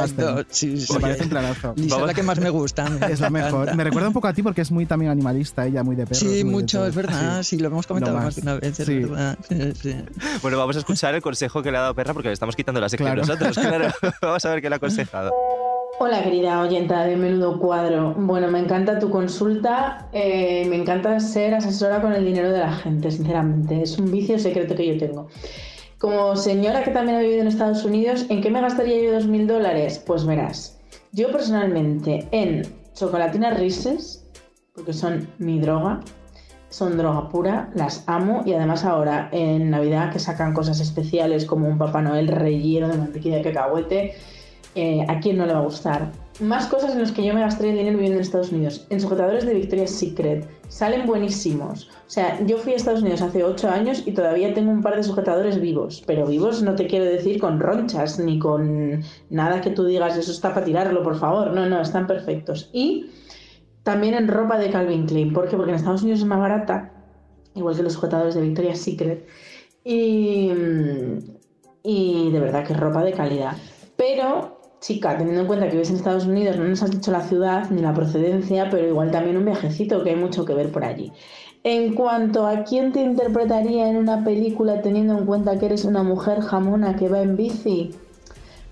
sí, 0.51 0.81
sí. 0.81 0.93
Me 0.95 1.01
parece 1.01 1.23
un 1.25 1.29
planazo. 1.29 1.75
Lisa 1.77 1.97
es 2.01 2.07
la 2.07 2.15
que 2.15 2.23
más 2.23 2.41
me 2.41 2.51
gusta. 2.51 2.89
me 2.89 3.07
Es 3.13 3.21
la 3.21 3.31
mejor. 3.31 3.75
Me 3.75 3.85
recuerda 3.85 4.09
un 4.09 4.15
poco 4.15 4.29
a 4.29 4.33
ti 4.33 4.43
porque 4.43 4.61
es 4.63 4.71
muy 4.71 4.87
también 4.87 5.11
animalista, 5.11 5.67
ella 5.67 5.83
muy 5.83 5.97
de 5.97 6.05
perros. 6.07 6.19
Sí, 6.19 6.45
muy 6.45 6.55
mucho, 6.57 6.87
es 6.87 6.95
verdad, 6.95 7.43
sí, 7.43 7.59
lo 7.59 7.69
hemos 7.69 7.87
comentado 7.87 8.17
más 8.17 8.25
más. 8.25 8.37
de 8.37 8.43
una 8.43 8.55
vez, 8.55 8.81
es 8.81 8.87
verdad. 8.89 9.37
Bueno, 10.43 10.59
vamos 10.59 10.77
a 10.77 10.81
escuchar 10.81 11.15
el 11.15 11.23
consejo 11.23 11.63
que 11.63 11.71
le 11.71 11.79
ha 11.79 11.83
dado 11.83 11.95
Perra 11.95 12.13
porque 12.13 12.29
le 12.29 12.35
estamos 12.35 12.57
quitando 12.57 12.81
la 12.81 12.89
sección 12.89 13.07
Claro. 13.13 13.23
nosotros, 13.27 13.57
claro. 13.59 13.89
Vamos 14.23 14.45
a 14.45 14.51
ver 14.51 14.61
qué 14.63 14.69
le 14.69 14.75
ha 14.75 14.79
aconsejado. 14.79 15.33
Hola 15.99 16.23
querida 16.23 16.61
oyenta 16.61 17.05
de 17.05 17.17
Menudo 17.17 17.59
Cuadro. 17.59 18.13
Bueno, 18.19 18.51
me 18.51 18.59
encanta 18.59 18.99
tu 18.99 19.09
consulta, 19.09 20.09
eh, 20.13 20.67
me 20.69 20.77
encanta 20.77 21.19
ser 21.21 21.55
asesora 21.55 22.03
con 22.03 22.13
el 22.13 22.25
dinero 22.25 22.51
de 22.53 22.59
la 22.59 22.73
gente, 22.75 23.11
sinceramente. 23.11 23.83
Es 23.83 23.97
un 23.99 24.11
vicio 24.11 24.39
secreto 24.39 24.75
que 24.75 24.87
yo 24.87 24.99
tengo. 24.99 25.29
Como 25.99 26.37
señora 26.37 26.85
que 26.85 26.91
también 26.91 27.17
ha 27.17 27.21
vivido 27.21 27.41
en 27.41 27.49
Estados 27.49 27.85
Unidos, 27.85 28.27
¿en 28.29 28.43
qué 28.43 28.51
me 28.51 28.61
gastaría 28.61 29.03
yo 29.03 29.13
dos 29.13 29.27
mil 29.27 29.47
dólares? 29.47 30.03
Pues 30.07 30.27
verás, 30.27 30.79
yo 31.13 31.33
personalmente 31.33 32.29
en 32.33 32.63
chocolatinas 32.93 33.59
Reese's, 33.59 34.23
porque 34.75 34.93
son 34.93 35.27
mi 35.39 35.59
droga, 35.59 36.01
son 36.69 36.99
droga 36.99 37.31
pura, 37.31 37.71
las 37.75 38.05
amo 38.07 38.43
y 38.45 38.53
además 38.53 38.85
ahora 38.85 39.31
en 39.33 39.71
Navidad 39.71 40.13
que 40.13 40.19
sacan 40.19 40.53
cosas 40.53 40.81
especiales 40.81 41.47
como 41.47 41.67
un 41.67 41.79
Papá 41.79 42.03
Noel 42.03 42.29
relleno 42.29 42.89
de 42.89 42.99
mantequilla 42.99 43.37
de 43.37 43.43
cacahuete, 43.43 44.15
eh, 44.75 45.07
¿a 45.09 45.19
quién 45.21 45.39
no 45.39 45.47
le 45.47 45.55
va 45.55 45.61
a 45.61 45.65
gustar? 45.65 46.13
Más 46.41 46.67
cosas 46.67 46.93
en 46.93 47.01
las 47.01 47.13
que 47.13 47.25
yo 47.25 47.33
me 47.33 47.41
gastaría 47.41 47.73
el 47.73 47.79
dinero 47.79 47.97
viviendo 47.97 48.19
en 48.19 48.23
Estados 48.23 48.53
Unidos. 48.53 48.87
En 48.91 49.01
sujetadores 49.01 49.47
de 49.47 49.55
Victoria's 49.55 49.91
Secret. 49.91 50.47
Salen 50.69 51.07
buenísimos. 51.07 51.89
O 52.07 52.11
sea, 52.11 52.39
yo 52.45 52.59
fui 52.59 52.75
a 52.75 52.77
Estados 52.77 53.01
Unidos 53.01 53.23
hace 53.23 53.43
8 53.43 53.71
años 53.71 54.03
y 54.05 54.13
todavía 54.13 54.53
tengo 54.53 54.71
un 54.71 54.83
par 54.83 54.97
de 54.97 55.03
sujetadores 55.03 55.59
vivos. 55.59 56.03
Pero 56.07 56.27
vivos 56.27 56.63
no 56.63 56.75
te 56.75 56.87
quiero 56.87 57.07
decir 57.07 57.41
con 57.41 57.59
ronchas 57.59 58.19
ni 58.19 58.39
con 58.39 59.03
nada 59.31 59.63
que 59.63 59.71
tú 59.71 59.87
digas, 59.87 60.17
eso 60.19 60.31
está 60.31 60.53
para 60.53 60.67
tirarlo, 60.67 61.03
por 61.03 61.19
favor. 61.19 61.53
No, 61.53 61.67
no, 61.67 61.81
están 61.81 62.07
perfectos. 62.07 62.69
Y 62.73 63.11
también 63.83 64.15
en 64.15 64.29
ropa 64.29 64.59
de 64.59 64.69
Calvin 64.71 65.07
Klein. 65.07 65.33
¿Por 65.33 65.49
qué? 65.49 65.57
Porque 65.57 65.71
en 65.71 65.77
Estados 65.77 66.03
Unidos 66.03 66.21
es 66.21 66.27
más 66.27 66.41
barata, 66.41 66.93
igual 67.55 67.77
que 67.77 67.83
los 67.83 67.95
sujetadores 67.95 68.35
de 68.35 68.43
Victoria's 68.43 68.81
Secret. 68.81 69.27
Y, 69.85 70.51
y 71.83 72.31
de 72.31 72.41
verdad 72.41 72.67
que 72.67 72.75
es 72.75 72.81
ropa 72.81 73.03
de 73.05 73.13
calidad. 73.13 73.57
Pero, 73.97 74.56
chica, 74.81 75.17
teniendo 75.17 75.43
en 75.43 75.47
cuenta 75.47 75.67
que 75.67 75.73
vives 75.73 75.91
en 75.91 75.97
Estados 75.97 76.27
Unidos, 76.27 76.57
no 76.57 76.65
nos 76.65 76.83
has 76.83 76.91
dicho 76.91 77.11
la 77.11 77.23
ciudad 77.23 77.71
ni 77.71 77.83
la 77.83 77.95
procedencia, 77.95 78.69
pero 78.71 78.87
igual 78.87 79.11
también 79.11 79.37
un 79.37 79.45
viajecito, 79.45 80.03
que 80.03 80.11
hay 80.11 80.17
mucho 80.17 80.45
que 80.45 80.55
ver 80.55 80.71
por 80.71 80.85
allí. 80.85 81.13
En 81.65 81.95
cuanto 81.95 82.47
a 82.47 82.63
quién 82.63 82.93
te 82.93 83.01
interpretaría 83.03 83.89
en 83.89 83.97
una 83.97 84.23
película 84.25 84.83
teniendo 84.83 85.19
en 85.19 85.27
cuenta 85.27 85.59
que 85.59 85.67
eres 85.67 85.85
una 85.85 86.03
mujer 86.03 86.41
jamona 86.41 86.95
que 86.95 87.09
va 87.09 87.21
en 87.23 87.37
bici, 87.37 87.91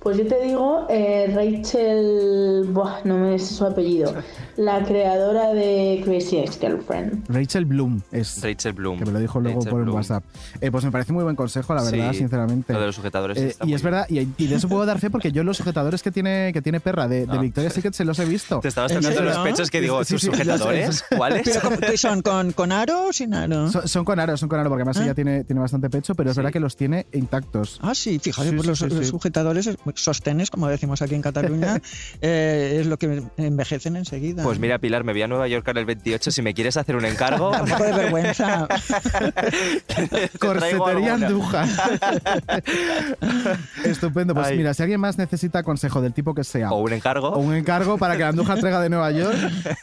Pues 0.05 0.19
yo 0.19 0.27
te 0.27 0.39
digo, 0.45 0.87
eh, 0.91 1.33
Rachel, 1.35 2.67
buah, 2.73 3.01
no 3.05 3.17
me 3.19 3.39
sé 3.39 3.55
su 3.55 3.65
apellido, 3.65 4.15
la 4.59 4.85
creadora 4.85 5.55
de 5.55 6.03
Crazy 6.05 6.37
Ex-Girlfriend. 6.39 7.25
Rachel 7.29 7.65
Bloom 7.65 8.03
es. 8.13 8.43
Rachel 8.43 8.75
Bloom. 8.75 8.99
Que 8.99 9.07
me 9.07 9.13
lo 9.13 9.19
dijo 9.19 9.41
luego 9.41 9.61
Rachel 9.61 9.71
por 9.71 9.79
el 9.81 9.85
Bloom. 9.87 9.97
WhatsApp. 9.97 10.23
Eh, 10.61 10.71
pues 10.71 10.85
me 10.85 10.91
parece 10.93 11.13
muy 11.15 11.25
buen 11.25 11.37
consejo, 11.37 11.75
la 11.75 11.83
verdad, 11.83 12.13
Sí, 12.13 12.19
sinceramente. 12.19 12.73
Lo 12.75 12.81
de 12.81 12.87
los 12.87 12.95
sujetadores 12.97 13.39
Eh, 13.39 13.47
está 13.49 13.65
y 13.65 13.69
muy 13.69 13.75
es 13.77 13.83
verdad, 13.83 14.07
y, 14.11 14.29
y 14.37 14.47
de 14.47 14.57
eso 14.57 14.69
puedo 14.69 14.85
dar 14.85 14.99
fe 15.01 15.09
porque 15.09 15.33
yo 15.33 15.43
los 15.43 15.57
sujetadores 15.57 16.03
que 16.03 16.11
tiene, 16.11 16.51
que 16.53 16.61
tiene 16.61 16.81
perra 16.81 17.09
de, 17.09 17.25
de. 17.27 17.39
Victoria's 17.39 17.73
Secret 17.73 17.95
se 17.95 18.05
los 18.05 18.19
he 18.19 18.27
visto. 18.27 18.61
Te 18.61 18.69
estabas 18.69 18.93
¿En 18.93 19.01
tocando 19.01 19.23
los 19.23 19.39
pechos 19.39 19.71
que 19.71 19.81
digo, 19.81 20.05
Sí, 20.05 20.15
¿tus 20.15 20.21
sí, 20.21 20.27
los- 20.29 20.37
sujetadores? 20.37 21.05
¿Cuáles? 21.17 21.43
¿Pero 21.49 21.61
cómo- 21.63 21.77
qué 21.79 21.97
son? 21.97 22.21
¿Con, 22.21 22.53
con 22.53 22.73
aro 22.73 23.09
o 23.09 23.13
sin 23.15 23.33
aro? 23.33 23.71
Son, 23.71 23.89
son 23.89 24.05
con 24.05 24.21
aro, 24.21 24.37
son 24.37 24.51
con 24.51 24.61
aro, 24.61 24.69
porque 24.69 24.83
además 24.83 24.99
Ah. 24.99 25.05
ella 25.05 25.15
tiene, 25.15 25.45
tiene 25.45 25.61
bastante 25.63 25.89
pecho, 25.89 26.15
pero 26.15 26.31
es 26.31 26.37
verdad 26.37 26.53
que 26.53 26.61
los 26.61 26.77
tiene 26.77 27.07
intactos. 27.13 27.79
Ah, 27.83 27.95
sí, 27.95 28.19
fíjate, 28.19 28.51
Sí, 28.51 28.55
pues 28.55 28.63
sí, 28.65 28.69
los, 28.69 28.79
sí, 28.79 28.85
los 28.99 29.07
sí. 29.07 29.13
Sostenes, 29.95 30.51
como 30.51 30.69
decimos 30.69 31.03
aquí 31.03 31.15
en 31.15 31.23
Cataluña, 31.23 31.81
eh, 32.21 32.79
es 32.81 32.87
lo 32.87 32.99
que 32.99 33.23
envejecen 33.37 33.97
enseguida. 33.97 34.43
Pues 34.43 34.59
mira, 34.59 34.79
Pilar, 34.79 35.05
me 35.05 35.13
voy 35.13 35.23
a 35.23 35.29
Nueva 35.29 35.49
York 35.49 35.67
ahora 35.69 35.81
el 35.81 35.87
28. 35.87 36.31
Si 36.31 36.43
me 36.43 36.55
quieres 36.55 36.77
hacer 36.77 36.97
un 36.97 37.05
encargo. 37.05 37.51
Un 37.51 37.69
poco 37.69 37.85
de 37.85 37.93
vergüenza. 37.93 38.69
Corsetería. 40.39 41.15
Andújar. 41.15 41.69
Estupendo. 43.85 44.35
Pues 44.35 44.49
Ay. 44.49 44.57
mira, 44.59 44.75
si 44.75 44.83
alguien 44.83 45.01
más 45.01 45.19
necesita 45.19 45.63
consejo 45.63 46.01
del 46.01 46.13
tipo 46.13 46.35
que 46.35 46.45
sea, 46.45 46.71
O 46.71 46.79
un 46.81 46.93
encargo. 46.93 47.29
o 47.29 47.39
un 47.39 47.55
encargo 47.55 47.99
para 47.99 48.15
que 48.17 48.23
la 48.23 48.29
Andújar 48.29 48.59
traiga 48.59 48.81
de 48.81 48.91
Nueva 48.91 49.11
York, 49.13 49.37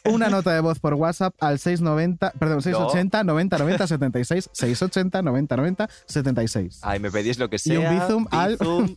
una 0.06 0.30
nota 0.30 0.54
de 0.54 0.60
voz 0.60 0.80
por 0.80 0.94
WhatsApp 0.96 1.34
al 1.40 1.60
690, 1.60 2.32
perdón, 2.38 2.62
680 2.62 3.24
90 3.24 3.58
90 3.58 3.88
76, 3.88 4.50
680 4.52 5.22
90 5.22 5.58
90 5.58 5.90
76. 6.06 6.80
Ay, 6.82 7.00
me 7.00 7.12
pedís 7.12 7.38
lo 7.40 7.50
que 7.50 7.60
sea. 7.60 7.74
Y 7.74 7.78
un 7.78 8.00
bizum 8.00 8.28
al- 8.32 8.58
bizum. 8.58 8.96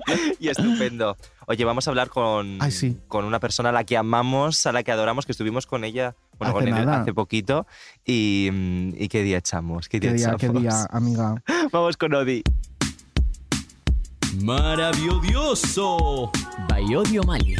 y 0.40 0.48
estupendo. 0.48 1.16
Oye, 1.46 1.64
vamos 1.64 1.86
a 1.86 1.90
hablar 1.90 2.08
con, 2.08 2.58
Ay, 2.60 2.70
sí. 2.72 2.98
con 3.08 3.24
una 3.24 3.38
persona 3.40 3.68
a 3.68 3.72
la 3.72 3.84
que 3.84 3.96
amamos, 3.96 4.66
a 4.66 4.72
la 4.72 4.82
que 4.82 4.90
adoramos, 4.92 5.26
que 5.26 5.32
estuvimos 5.32 5.66
con 5.66 5.84
ella 5.84 6.14
bueno, 6.38 6.56
Hace 6.56 6.66
con 6.66 6.78
él 6.78 6.84
nada. 6.86 7.00
hace 7.02 7.14
poquito. 7.14 7.66
Y, 8.04 8.48
mm, 8.52 8.88
y 8.98 9.08
qué 9.08 9.22
día 9.22 9.38
echamos. 9.38 9.88
¿Qué 9.88 10.00
día, 10.00 10.10
¿Qué 10.10 10.16
día, 10.16 10.34
qué 10.38 10.46
echamos? 10.46 10.62
día, 10.62 10.86
amiga? 10.90 11.42
Vamos 11.72 11.96
con 11.96 12.14
Odi. 12.14 12.42
Maravilloso. 14.42 16.30
Bayodio 16.68 17.22
Mali. 17.22 17.56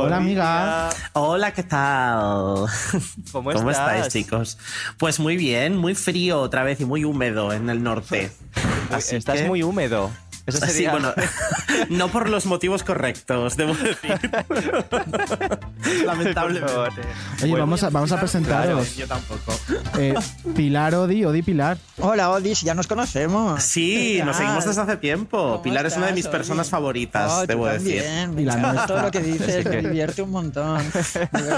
Hola, 0.00 0.18
amiga. 0.18 0.90
Hola, 1.14 1.52
¿qué 1.52 1.64
tal? 1.64 2.66
¿Cómo, 3.32 3.50
estáis, 3.50 3.72
estás? 4.06 4.12
chicos? 4.12 4.58
Pues 4.96 5.18
muy 5.18 5.36
bien, 5.36 5.76
muy 5.76 5.96
frío 5.96 6.40
otra 6.40 6.62
vez 6.62 6.80
y 6.80 6.84
muy 6.84 7.04
húmedo 7.04 7.52
en 7.52 7.68
el 7.68 7.82
norte. 7.82 8.30
Así 8.92 9.16
Estás 9.16 9.40
que- 9.40 9.48
muy 9.48 9.64
húmedo. 9.64 10.12
Eso 10.48 10.64
Sí, 10.66 10.72
sería... 10.72 10.90
bueno, 10.92 11.12
no 11.90 12.08
por 12.08 12.28
los 12.28 12.46
motivos 12.46 12.82
correctos, 12.82 13.56
debo 13.56 13.74
decir. 13.74 14.18
Lamentablemente. 16.04 17.02
Oye, 17.42 17.54
vamos 17.54 17.82
a, 17.82 17.90
vamos 17.90 18.10
a 18.12 18.16
Claro, 18.18 18.20
presentaros. 18.20 18.96
yo 18.96 19.06
tampoco. 19.06 19.52
Eh, 19.98 20.14
Pilar 20.56 20.94
Odi, 20.94 21.24
Odi 21.24 21.42
Pilar. 21.42 21.78
Hola, 22.00 22.30
Odis, 22.30 22.62
ya 22.62 22.74
nos 22.74 22.86
conocemos. 22.86 23.62
Sí, 23.62 24.20
nos 24.24 24.36
¿Qué 24.36 24.42
seguimos 24.44 24.64
desde 24.64 24.80
hace 24.82 24.96
tiempo. 24.96 25.60
Pilar 25.62 25.86
es 25.86 25.96
una 25.96 26.06
de 26.06 26.12
mis 26.12 26.24
estás, 26.24 26.32
personas 26.38 26.68
favoritas, 26.70 27.30
Oh, 27.32 27.46
debo 27.46 27.66
decir. 27.66 28.02
también, 28.02 28.34
me 28.34 28.42
Y 28.42 28.44
la 28.44 28.52
encanta 28.54 28.72
nuestra. 28.72 28.94
todo 28.96 29.02
lo 29.04 29.10
que 29.10 29.20
dices, 29.20 29.64
me 29.68 29.82
divierte 29.82 30.22
un 30.22 30.30
montón. 30.30 30.82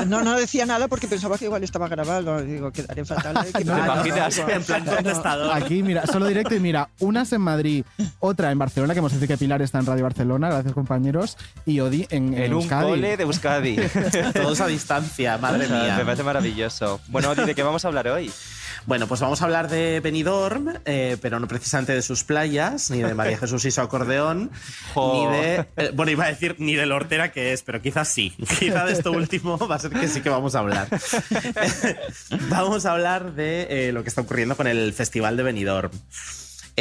No, 0.08 0.22
no 0.22 0.36
decía 0.38 0.66
nada 0.66 0.88
porque 0.88 1.06
pensaba 1.06 1.38
que 1.38 1.44
igual 1.46 1.62
estaba 1.64 1.88
grabado. 1.88 2.42
Digo, 2.42 2.70
quedaré 2.72 3.04
fatal. 3.04 3.36
¿eh? 3.46 3.52
Que 3.52 3.58
¿Te 3.60 3.64
no- 3.64 3.78
imaginas? 3.78 4.38
En 4.38 4.62
plan 4.64 4.84
contestador. 4.84 5.52
Aquí, 5.54 5.82
mira, 5.82 6.06
solo 6.06 6.26
directo 6.26 6.54
y 6.54 6.60
mira, 6.60 6.88
una 7.00 7.22
es 7.22 7.32
en 7.32 7.40
Madrid, 7.42 7.84
otra 8.18 8.50
en 8.50 8.58
Barcelona, 8.58 8.79
que 8.88 8.98
hemos 8.98 9.12
dicho 9.12 9.26
que 9.26 9.36
Pilar 9.36 9.62
está 9.62 9.78
en 9.78 9.86
Radio 9.86 10.04
Barcelona, 10.04 10.48
gracias 10.48 10.74
compañeros, 10.74 11.36
y 11.66 11.80
Odi 11.80 12.06
en, 12.10 12.34
en 12.34 12.42
En 12.42 12.54
un 12.54 12.60
Euskadi. 12.62 12.86
cole 12.88 13.16
de 13.16 13.22
Euskadi. 13.22 13.76
Todos 14.34 14.60
a 14.60 14.66
distancia, 14.66 15.38
madre 15.38 15.64
O 15.64 15.68
sea, 15.68 15.82
mía. 15.82 15.96
Me 15.98 16.04
parece 16.04 16.22
maravilloso. 16.22 17.00
Bueno, 17.08 17.30
Odi, 17.30 17.44
¿de 17.44 17.54
qué 17.54 17.62
vamos 17.62 17.84
a 17.84 17.88
hablar 17.88 18.08
hoy? 18.08 18.30
Bueno, 18.86 19.06
pues 19.06 19.20
vamos 19.20 19.42
a 19.42 19.44
hablar 19.44 19.68
de 19.68 20.00
Benidorm, 20.00 20.72
eh, 20.86 21.18
pero 21.20 21.38
no 21.38 21.46
precisamente 21.46 21.92
de 21.92 22.00
sus 22.00 22.24
playas, 22.24 22.90
ni 22.90 23.02
de 23.02 23.12
María 23.14 23.36
Jesús 23.40 23.64
y 23.66 23.70
su 23.70 23.80
acordeón, 23.82 24.50
ni 24.96 25.26
de. 25.26 25.66
eh, 25.76 25.90
bueno, 25.94 26.10
iba 26.12 26.24
a 26.24 26.28
decir 26.28 26.56
ni 26.58 26.74
de 26.74 26.86
lo 26.86 26.96
hortera 26.96 27.30
que 27.30 27.52
es, 27.52 27.62
pero 27.62 27.82
quizás 27.82 28.08
sí. 28.08 28.34
Quizá 28.58 28.86
de 28.86 28.92
esto 28.92 29.12
último 29.12 29.58
va 29.58 29.74
a 29.76 29.78
ser 29.78 29.90
que 29.90 30.08
sí 30.08 30.22
que 30.22 30.30
vamos 30.30 30.54
a 30.54 30.60
hablar. 30.60 30.88
vamos 32.48 32.86
a 32.86 32.92
hablar 32.92 33.34
de 33.34 33.88
eh, 33.88 33.92
lo 33.92 34.02
que 34.02 34.08
está 34.08 34.22
ocurriendo 34.22 34.56
con 34.56 34.66
el 34.66 34.92
Festival 34.94 35.36
de 35.36 35.42
Benidorm. 35.42 35.90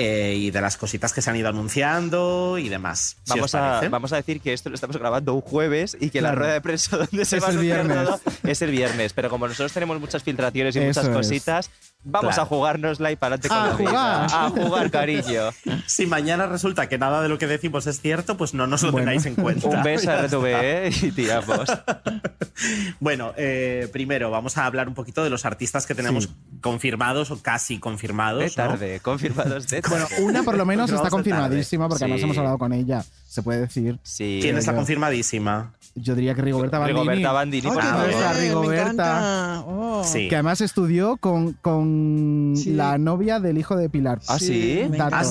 Eh, 0.01 0.35
y 0.35 0.51
de 0.51 0.61
las 0.61 0.77
cositas 0.77 1.11
que 1.13 1.21
se 1.21 1.29
han 1.29 1.35
ido 1.35 1.49
anunciando 1.49 2.57
y 2.57 2.69
demás. 2.69 3.17
si 3.23 3.31
Vamos 3.31 3.45
os 3.45 3.55
a, 3.55 3.81
vamos 3.89 4.13
a 4.13 4.15
decir 4.17 4.39
que 4.41 4.53
esto 4.53 4.69
lo 4.69 4.75
estamos 4.75 4.95
grabando 4.97 5.33
un 5.33 5.41
jueves 5.41 5.97
y 5.99 6.09
que 6.09 6.21
la 6.21 6.33
rueda 6.33 6.53
de 6.53 6.61
prensa 6.61 6.97
donde 7.09 7.25
se 7.25 7.37
Es 7.37 7.43
va 7.43 7.47
a 7.47 7.51
el 7.51 7.57
viernes. 7.57 7.97
todo 8.07 8.19
es 8.43 8.61
el 8.61 8.71
viernes. 8.71 9.13
Pero 9.13 9.29
como 9.29 9.47
nosotros 9.47 9.73
tenemos 9.73 9.99
muchas 9.99 10.23
filtraciones 10.23 10.75
y 10.75 10.79
Eso 10.79 10.87
muchas 10.87 11.05
es. 11.07 11.09
cositas, 11.15 11.71
vamos 12.03 12.35
Claro. 12.35 12.41
a 12.43 12.45
jugárnosla 12.45 13.11
y 13.11 13.15
para 13.17 13.35
adelante 13.35 13.49
con 13.49 13.57
A 13.57 13.65
la 13.67 13.75
vida. 13.75 13.89
jugar. 13.89 14.29
A 14.33 14.49
jugar, 14.49 14.91
cariño. 14.91 15.49
Si 15.87 16.05
mañana 16.05 16.45
resulta 16.47 16.87
que 16.87 16.97
nada 16.97 17.21
de 17.21 17.29
lo 17.29 17.37
que 17.37 17.47
decimos 17.47 17.85
es 17.87 17.99
cierto, 18.01 18.37
pues 18.37 18.53
no 18.53 18.67
nos 18.67 18.83
lo 18.83 18.91
Bueno. 18.91 19.05
tengáis 19.11 19.25
en 19.25 19.35
cuenta. 19.35 19.67
Un 19.67 19.83
beso 19.83 20.09
a 20.11 20.21
RTV 20.27 20.45
está. 20.45 20.63
¿eh? 20.65 20.89
y 21.07 21.11
tiramos. 21.11 21.69
Bueno, 22.99 23.33
eh, 23.37 23.87
primero 23.93 24.29
vamos 24.31 24.57
a 24.57 24.65
hablar 24.65 24.87
un 24.89 24.93
poquito 24.93 25.23
de 25.23 25.29
los 25.29 25.45
artistas 25.45 25.85
que 25.85 25.95
tenemos 25.95 26.25
Sí. 26.25 26.35
Confirmados 26.61 27.31
o 27.31 27.41
casi 27.41 27.79
confirmados. 27.79 28.39
De 28.39 28.47
¿no? 28.47 28.53
tarde, 28.69 28.99
confirmados 29.01 29.67
de 29.67 29.81
tarde. 29.81 30.05
Bueno, 30.17 30.27
una 30.27 30.43
por 30.43 30.57
lo 30.57 30.65
menos 30.65 30.91
está 30.91 31.09
confirmadísima, 31.09 31.87
porque 31.87 32.03
además 32.03 32.19
Sí. 32.19 32.23
hemos 32.25 32.37
hablado 32.37 32.57
con 32.57 32.73
ella, 32.73 33.03
se 33.27 33.41
puede 33.43 33.61
decir. 33.61 33.99
Sí. 34.03 34.39
¿Quién 34.41 34.57
está 34.57 34.71
yo- 34.71 34.77
confirmadísima? 34.77 35.73
Yo 36.01 36.15
diría 36.15 36.33
que 36.35 36.41
Rigoberta 36.41 36.79
Bandini. 36.79 36.99
Rigoberta 37.01 37.31
Bandini, 37.31 37.67
Oh, 37.67 37.79
Ah, 37.79 38.33
Rigoberta. 38.39 39.63
Oh. 39.67 40.03
Sí. 40.03 40.27
Que 40.29 40.35
además 40.35 40.61
estudió 40.61 41.17
con, 41.17 41.53
con 41.53 42.53
Sí. 42.55 42.71
la 42.73 42.97
novia 42.97 43.39
del 43.39 43.57
hijo 43.57 43.75
de 43.75 43.89
Pilar. 43.89 44.19
¿Ah, 44.27 44.39
sí? 44.39 44.81
Ah, 44.99 45.23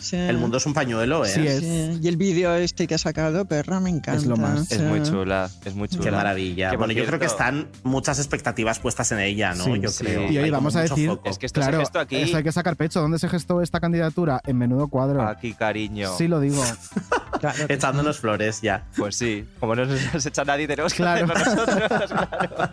sí. 0.00 0.16
El 0.16 0.38
mundo 0.38 0.56
es 0.56 0.66
un 0.66 0.74
pañuelo, 0.74 1.24
¿eh? 1.24 1.28
Sí 1.28 1.46
es. 1.46 1.60
Sí, 1.60 1.98
Y 2.02 2.08
el 2.08 2.16
vídeo 2.16 2.54
este 2.54 2.86
que 2.86 2.94
ha 2.94 2.98
sacado, 2.98 3.44
perra, 3.44 3.80
me 3.80 3.90
encanta. 3.90 4.14
Es 4.20 4.26
lo 4.26 4.36
más. 4.36 4.70
Es 4.72 4.78
sí. 4.78 4.82
muy 4.84 5.02
chula, 5.02 5.48
es 5.64 5.74
muy 5.74 5.88
chula. 5.88 6.04
Qué 6.04 6.10
maravilla. 6.10 6.72
Bueno, 6.76 6.92
yo 6.92 7.04
creo 7.06 7.18
que 7.18 7.26
están 7.26 7.68
muchas 7.84 8.18
expectativas 8.18 8.78
puestas 8.78 9.12
en 9.12 9.20
ella, 9.20 9.54
¿no? 9.54 9.64
Sí, 9.64 9.80
yo 9.80 9.88
sí. 9.90 10.04
creo. 10.04 10.30
Y 10.30 10.38
hoy 10.38 10.50
vamos 10.50 10.74
a 10.76 10.82
decir, 10.82 11.08
foco. 11.08 11.28
Es 11.28 11.38
que 11.38 11.46
esto 11.46 11.60
claro, 11.60 11.78
se 11.78 11.84
gestó 11.84 12.00
aquí. 12.00 12.16
eso 12.16 12.36
hay 12.36 12.42
que 12.42 12.52
sacar 12.52 12.76
pecho. 12.76 13.00
¿Dónde 13.00 13.18
se 13.18 13.28
gestó 13.28 13.62
esta 13.62 13.80
candidatura? 13.80 14.40
En 14.46 14.58
menudo 14.58 14.88
cuadro. 14.88 15.22
Aquí, 15.22 15.52
cariño. 15.54 16.10
Sí 16.16 16.26
lo 16.28 16.40
digo. 16.40 16.62
Echándonos 17.68 18.18
flores 18.18 18.60
ya. 18.62 18.84
Pues 18.96 19.16
sí, 19.16 19.46
como 19.60 19.74
no 19.76 19.84
nos 20.16 20.26
echa 20.26 20.44
nadie, 20.44 20.66
tenemos 20.66 20.92
que 20.92 21.02
Claro. 21.02 21.26
hacerlo 21.32 21.64
nosotros, 21.66 22.10
claro. 22.10 22.70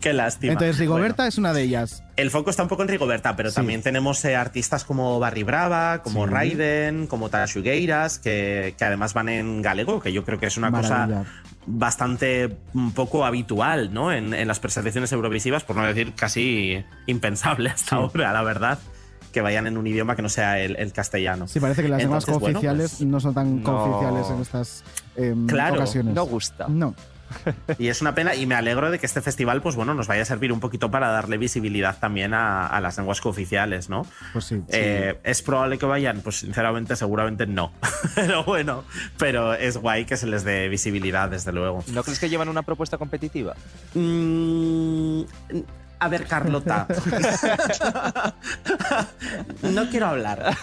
Qué 0.00 0.12
lástima. 0.12 0.52
Entonces, 0.52 0.78
Rigoberta 0.78 1.16
Bueno, 1.22 1.28
es 1.28 1.38
una 1.38 1.52
de 1.52 1.62
ellas. 1.62 2.02
el 2.16 2.30
foco 2.30 2.50
está 2.50 2.62
un 2.62 2.68
poco 2.68 2.82
en 2.82 2.88
Rigoberta, 2.88 3.34
pero 3.36 3.50
Sí. 3.50 3.56
también 3.56 3.82
tenemos 3.82 4.24
eh, 4.24 4.36
artistas 4.36 4.84
como 4.84 5.18
Barry 5.18 5.42
Brava, 5.42 6.02
como 6.02 6.26
Sí. 6.26 6.32
Raiden, 6.32 7.06
como 7.06 7.28
Taxugueiras, 7.30 8.18
que, 8.18 8.74
que 8.78 8.84
además 8.84 9.14
van 9.14 9.28
en 9.28 9.62
galego, 9.62 10.00
que 10.00 10.12
yo 10.12 10.24
creo 10.24 10.38
que 10.38 10.46
es 10.46 10.56
una 10.56 10.70
Maravilla. 10.70 11.06
cosa 11.24 11.24
bastante 11.66 12.56
un 12.74 12.92
poco 12.92 13.24
habitual 13.24 13.92
¿no? 13.92 14.12
en, 14.12 14.34
en 14.34 14.46
las 14.48 14.60
presentaciones 14.60 15.10
eurovisivas, 15.12 15.64
por 15.64 15.76
no 15.76 15.86
decir 15.86 16.12
casi 16.14 16.84
impensable 17.06 17.70
hasta 17.70 17.96
ahora, 17.96 18.32
la 18.32 18.42
verdad, 18.42 18.78
que 19.32 19.40
vayan 19.40 19.66
en 19.66 19.76
un 19.78 19.86
idioma 19.86 20.14
que 20.14 20.22
no 20.22 20.28
sea 20.28 20.60
el, 20.60 20.76
el 20.76 20.92
castellano. 20.92 21.48
Sí, 21.48 21.58
parece 21.60 21.82
que 21.82 21.88
las 21.88 22.02
Entonces, 22.02 22.26
bueno, 22.38 22.40
cooficiales 22.60 22.90
pues, 22.98 23.08
no 23.08 23.18
son 23.18 23.34
tan 23.34 23.62
no. 23.62 23.64
cooficiales 23.64 24.30
en 24.30 24.40
estas 24.42 24.84
em, 25.16 25.46
Claro, 25.46 25.76
ocasiones. 25.76 26.14
No 26.14 26.24
gusta. 26.24 26.66
No. 26.68 26.94
Y 27.78 27.88
es 27.88 28.00
una 28.00 28.14
pena 28.14 28.34
y 28.34 28.46
me 28.46 28.54
alegro 28.54 28.90
de 28.90 28.98
que 28.98 29.06
este 29.06 29.20
festival 29.20 29.60
pues 29.62 29.76
bueno, 29.76 29.94
nos 29.94 30.06
vaya 30.06 30.22
a 30.22 30.24
servir 30.24 30.52
un 30.52 30.60
poquito 30.60 30.90
para 30.90 31.08
darle 31.08 31.36
visibilidad 31.38 31.98
también 31.98 32.34
a, 32.34 32.66
a 32.66 32.80
las 32.80 32.96
lenguas 32.96 33.20
cooficiales, 33.20 33.88
¿no? 33.88 34.06
Pues 34.32 34.44
sí. 34.44 34.62
Eh, 34.68 35.18
¿Es 35.24 35.42
probable 35.42 35.78
que 35.78 35.86
vayan? 35.86 36.20
Pues 36.20 36.36
sinceramente, 36.40 36.96
seguramente 36.96 37.46
no. 37.46 37.72
pero 38.14 38.44
bueno, 38.44 38.84
pero 39.18 39.54
es 39.54 39.76
guay 39.76 40.04
que 40.04 40.16
se 40.16 40.26
les 40.26 40.44
dé 40.44 40.68
visibilidad, 40.68 41.28
desde 41.28 41.52
luego. 41.52 41.82
¿No 41.88 42.02
crees 42.02 42.18
que 42.18 42.28
llevan 42.28 42.48
una 42.48 42.62
propuesta 42.62 42.98
competitiva? 42.98 43.54
Mm, 43.94 45.22
a 45.98 46.08
ver, 46.08 46.24
Carlota. 46.26 46.86
no 49.62 49.88
quiero 49.90 50.06
hablar. 50.06 50.56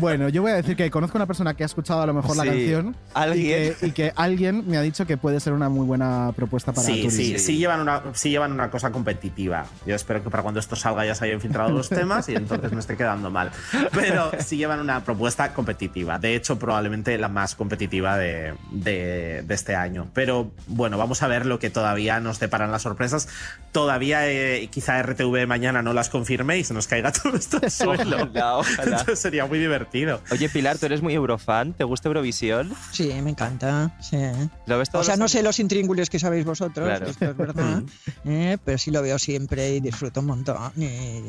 Bueno, 0.00 0.28
yo 0.28 0.42
voy 0.42 0.52
a 0.52 0.54
decir 0.56 0.76
que 0.76 0.90
conozco 0.90 1.18
a 1.18 1.20
una 1.20 1.26
persona 1.26 1.54
que 1.54 1.62
ha 1.62 1.66
escuchado 1.66 2.02
a 2.02 2.06
lo 2.06 2.14
mejor 2.14 2.36
la 2.36 2.42
Sí, 2.44 2.48
canción 2.48 2.96
alguien. 3.14 3.72
Y, 3.72 3.74
que, 3.74 3.86
y 3.86 3.90
que 3.92 4.12
alguien 4.16 4.64
me 4.68 4.76
ha 4.76 4.82
dicho 4.82 5.06
que 5.06 5.16
puede 5.16 5.40
ser 5.40 5.52
una 5.52 5.68
muy 5.68 5.86
buena 5.86 6.32
propuesta 6.34 6.72
para 6.72 6.86
Sí, 6.86 7.02
turismo. 7.02 7.10
sí, 7.10 7.38
sí 7.38 7.56
llevan, 7.58 7.80
una, 7.80 8.02
sí 8.14 8.30
llevan 8.30 8.52
una 8.52 8.70
cosa 8.70 8.90
competitiva. 8.90 9.66
Yo 9.86 9.94
espero 9.94 10.22
que 10.22 10.30
para 10.30 10.42
cuando 10.42 10.60
esto 10.60 10.76
salga 10.76 11.04
ya 11.06 11.14
se 11.14 11.26
hayan 11.26 11.40
filtrado 11.40 11.70
los 11.70 11.88
temas 11.88 12.28
y 12.28 12.34
entonces 12.34 12.72
me 12.72 12.80
esté 12.80 12.96
quedando 12.96 13.30
mal. 13.30 13.50
Pero 13.92 14.30
sí 14.40 14.56
llevan 14.56 14.80
una 14.80 15.04
propuesta 15.04 15.52
competitiva. 15.52 16.18
De 16.18 16.34
hecho, 16.34 16.58
probablemente 16.58 17.16
la 17.18 17.28
más 17.28 17.54
competitiva 17.54 18.16
de, 18.18 18.54
de- 18.70 19.42
de 19.46 19.54
este 19.54 19.74
año. 19.76 20.08
Pero 20.14 20.52
bueno, 20.66 20.98
vamos 20.98 21.22
a 21.22 21.28
ver 21.28 21.46
lo 21.46 21.58
que 21.58 21.70
todavía 21.70 22.20
nos 22.20 22.40
deparan 22.40 22.70
las 22.72 22.82
sorpresas. 22.82 23.28
Todavía 23.72 24.28
eh, 24.28 24.61
que 24.62 24.68
quizá 24.70 25.02
RTV 25.02 25.46
mañana 25.46 25.82
no 25.82 25.92
las 25.92 26.08
confirme 26.08 26.58
y 26.58 26.64
se 26.64 26.72
nos 26.74 26.86
caiga 26.86 27.10
todo 27.22 27.36
esto 27.36 27.58
al 27.62 27.70
suelo. 27.70 28.16
Ojalá, 28.16 28.58
ojalá. 28.58 28.82
Entonces 28.84 29.18
sería 29.18 29.46
muy 29.46 29.58
divertido. 29.58 30.20
Oye, 30.30 30.48
Pilar, 30.48 30.78
¿tú 30.78 30.86
eres 30.86 31.02
muy 31.02 31.14
eurofan? 31.14 31.72
¿Te 31.72 31.84
gusta 31.84 32.08
Eurovisión? 32.08 32.72
Sí, 32.92 33.12
me 33.22 33.30
encanta. 33.30 33.96
Sí. 34.00 34.18
¿Lo 34.66 34.78
ves 34.78 34.90
O 34.92 35.02
sea, 35.02 35.16
no 35.16 35.28
sé 35.28 35.42
los 35.42 35.58
intríngulis 35.58 36.10
que 36.10 36.18
sabéis 36.18 36.44
vosotros, 36.44 36.86
Claro. 36.86 37.06
esto 37.06 37.24
es 37.30 37.36
verdad, 37.36 37.82
eh, 38.24 38.58
pero 38.64 38.78
sí 38.78 38.90
lo 38.90 39.02
veo 39.02 39.18
siempre 39.18 39.74
y 39.74 39.80
disfruto 39.80 40.20
un 40.20 40.26
montón 40.26 40.72
y 40.76 40.82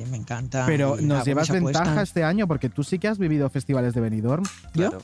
me 0.09 0.17
encanta. 0.17 0.65
Pero 0.65 0.99
y 0.99 1.05
nos 1.05 1.25
llevas 1.25 1.49
ventaja 1.49 2.01
este 2.01 2.23
año 2.23 2.47
porque 2.47 2.69
tú 2.69 2.84
sí 2.84 2.99
que 2.99 3.07
has 3.07 3.17
vivido 3.17 3.49
festivales 3.49 3.93
de 3.93 4.01
Benidorm. 4.01 4.43
¿Yo? 4.73 4.89
Claro, 4.89 5.01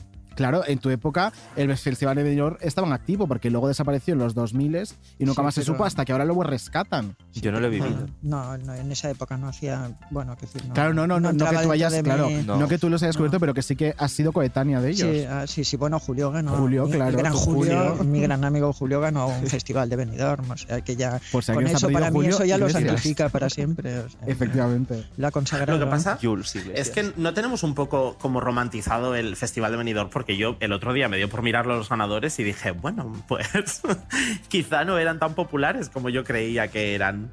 en 0.66 0.78
tu 0.78 0.90
época 0.90 1.32
el 1.56 1.76
Festival 1.76 2.16
de 2.16 2.22
Benidorm 2.22 2.56
estaba 2.60 2.86
en 2.86 2.92
activo 2.94 3.26
porque 3.26 3.50
luego 3.50 3.68
desapareció 3.68 4.14
en 4.14 4.20
los 4.20 4.34
2000 4.34 4.70
y 5.18 5.24
nunca 5.24 5.40
Sí, 5.40 5.44
más 5.44 5.54
se 5.54 5.64
supo 5.64 5.84
hasta 5.84 6.04
que 6.04 6.12
ahora 6.12 6.24
luego 6.24 6.44
rescatan. 6.44 7.16
Yo 7.34 7.50
no 7.52 7.60
lo 7.60 7.66
he 7.66 7.70
vivido. 7.70 8.06
No, 8.22 8.56
no, 8.58 8.74
en 8.74 8.92
esa 8.92 9.10
época 9.10 9.36
no 9.36 9.48
hacía. 9.48 9.96
Bueno, 10.10 10.36
que 10.36 10.46
decir, 10.46 10.64
no. 10.66 10.74
Claro, 10.74 10.94
no, 10.94 11.06
no, 11.06 11.18
no, 11.20 11.32
no 11.32 11.50
que 11.50 11.56
tú 11.58 11.72
hayas, 11.72 11.94
claro, 12.02 12.28
mi- 12.28 12.42
no. 12.42 12.68
que 12.68 12.78
tú 12.78 12.88
los 12.88 13.02
hayas 13.02 13.14
descubierto, 13.14 13.40
pero 13.40 13.54
que 13.54 13.62
sí 13.62 13.74
que 13.76 13.94
has 13.98 14.12
sido 14.12 14.32
coetánea 14.32 14.80
de 14.80 14.90
ellos. 14.90 15.08
Sí, 15.10 15.24
ah, 15.24 15.46
sí, 15.46 15.64
sí, 15.64 15.76
bueno, 15.76 15.98
Julio 15.98 16.30
ganó. 16.30 16.52
Julio, 16.56 16.86
mi, 16.86 16.92
claro, 16.92 17.10
Mi 17.12 17.16
gran 17.18 17.32
Julio, 17.32 17.88
Julio. 17.96 18.04
mi 18.04 18.20
gran 18.20 18.44
amigo 18.44 18.72
Julio 18.72 19.00
ganó 19.00 19.28
un 19.28 19.46
festival 19.48 19.88
de 19.88 19.96
Benidorm, 19.96 20.50
o 20.50 20.56
sea 20.56 20.80
que 20.82 20.96
ya. 20.96 21.20
Por 21.32 21.42
si 21.44 21.52
con 21.52 21.66
eso, 21.66 21.90
para 21.90 22.10
mí, 22.10 22.16
Julio 22.18 22.30
eso 22.30 22.44
ya 22.44 22.58
lo 22.58 22.68
santifica 22.70 23.28
para 23.28 23.50
siempre. 23.50 23.98
o 24.00 24.08
sea, 24.08 24.20
Efectivamente. 24.26 25.06
La 25.16 25.30
consagrado. 25.30 25.78
Lo 25.78 25.84
que 25.84 25.90
pasa 25.90 26.18
Jules 26.20 26.54
es 26.74 26.90
que 26.90 27.12
no 27.16 27.34
tenemos 27.34 27.62
un 27.62 27.74
poco 27.74 28.16
como 28.20 28.40
romantizado 28.40 29.14
el 29.14 29.36
Festival 29.36 29.72
de 29.72 29.78
Benidorm 29.78 30.10
porque 30.20 30.36
yo 30.36 30.58
el 30.60 30.74
otro 30.74 30.92
día 30.92 31.08
me 31.08 31.16
dio 31.16 31.30
por 31.30 31.40
mirarlo 31.40 31.72
a 31.72 31.76
los 31.78 31.88
ganadores 31.88 32.38
y 32.38 32.44
dije, 32.44 32.72
bueno, 32.72 33.10
pues 33.26 33.80
quizá 34.48 34.84
no 34.84 34.98
eran 34.98 35.18
tan 35.18 35.34
populares 35.34 35.88
como 35.88 36.10
yo 36.10 36.24
creía 36.24 36.68
que 36.68 36.94
eran. 36.94 37.32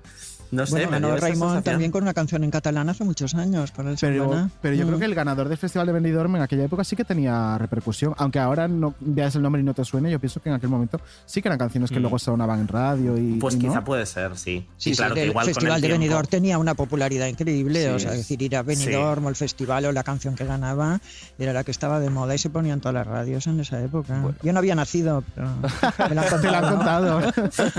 No 0.52 0.66
sé, 0.66 0.86
bueno, 0.86 0.92
ganó 1.10 1.18
Raymond 1.18 1.64
también 1.64 1.92
con 1.92 2.04
una 2.04 2.14
canción 2.14 2.44
en 2.44 2.52
catalán 2.52 2.88
hace 2.90 3.04
muchos 3.04 3.36
años 3.36 3.72
para 3.72 3.92
el 3.92 3.98
Pero, 4.00 4.50
pero 4.62 4.76
yo 4.76 4.86
Mm. 4.86 4.88
creo 4.88 5.00
que 5.00 5.06
el 5.06 5.16
ganador 5.16 5.50
del 5.50 5.58
Festival 5.58 5.88
de 5.88 5.94
Benidorm 5.94 6.36
en 6.38 6.42
aquella 6.42 6.64
época 6.64 6.84
sí 6.84 6.96
que 6.96 7.04
tenía 7.04 7.58
repercusión. 7.58 8.14
Aunque 8.18 8.40
ahora 8.40 8.68
no 8.68 8.96
veas 9.00 9.36
el 9.36 9.42
nombre 9.42 9.62
y 9.62 9.66
no 9.66 9.74
te 9.74 9.84
suene, 9.84 10.10
yo 10.10 10.20
pienso 10.20 10.42
que 10.42 10.50
en 10.50 10.56
aquel 10.56 10.70
momento 10.70 11.02
sí 11.26 11.42
que 11.42 11.50
eran 11.50 11.58
canciones 11.60 11.90
que 11.90 11.98
Mm. 12.00 12.02
luego 12.02 12.20
sonaban 12.20 12.60
en 12.62 12.68
radio 12.68 13.18
y. 13.18 13.34
Pues 13.40 13.56
y 13.56 13.60
no. 13.60 13.70
quizá 13.70 13.84
puede 13.84 14.06
ser, 14.06 14.38
sí. 14.38 14.66
Sí, 14.78 14.92
sí, 14.92 14.96
claro 14.98 15.16
que 15.16 15.24
el 15.24 15.30
igual 15.30 15.46
Festival 15.48 15.70
con 15.72 15.76
el 15.76 15.82
de 15.82 15.88
tiempo- 15.90 16.02
Benidorm 16.02 16.28
tenía 16.28 16.58
una 16.58 16.76
popularidad 16.76 17.28
increíble, 17.28 17.82
Sí. 17.84 17.88
o 17.90 18.00
sea, 18.00 18.12
es 18.12 18.18
decir, 18.20 18.42
ir 18.42 18.56
a 18.56 18.64
Benidorm 18.64 19.26
o 19.26 19.30
el 19.30 19.36
festival 19.36 19.86
o 19.86 19.92
la 19.92 20.04
canción 20.04 20.36
que 20.36 20.46
ganaba 20.46 21.02
era 21.38 21.52
la 21.52 21.64
que 21.66 21.72
estaba 21.72 22.00
de 22.00 22.10
moda 22.10 22.34
y 22.36 22.38
se 22.38 22.50
ponían 22.50 22.80
todas 22.80 22.94
las 22.94 23.06
radios 23.08 23.48
en 23.48 23.60
esa 23.60 23.82
época. 23.84 24.24
Yo 24.44 24.54
no 24.54 24.60
había 24.60 24.76
nacido, 24.76 25.24
pero 25.36 25.50
me 26.10 26.16
la 26.16 26.22
han 26.22 26.28
Te 26.28 26.34
contado. 26.48 26.78
contado. 26.78 27.22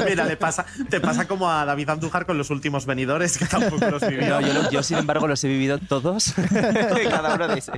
Mira, 0.09 0.25
le 0.27 0.37
pasa, 0.37 0.67
te 0.91 1.01
pasa 1.01 1.27
como 1.27 1.51
a 1.51 1.65
David 1.65 1.89
Andújar 1.89 2.27
con 2.27 2.37
los 2.37 2.51
últimos 2.51 2.58
venidores 2.87 3.39
que 3.39 3.47
tampoco 3.47 3.91
los 3.91 4.01
vivió. 4.09 4.41
No, 4.41 4.41
yo, 4.41 4.71
yo, 4.71 4.83
sin 4.83 4.99
embargo 4.99 5.27
los 5.27 5.43
he 5.45 5.49
vivido 5.49 5.79
todos, 5.79 6.35
cada 7.11 7.35
uno 7.35 7.49
de 7.49 7.55
ellos. 7.55 7.71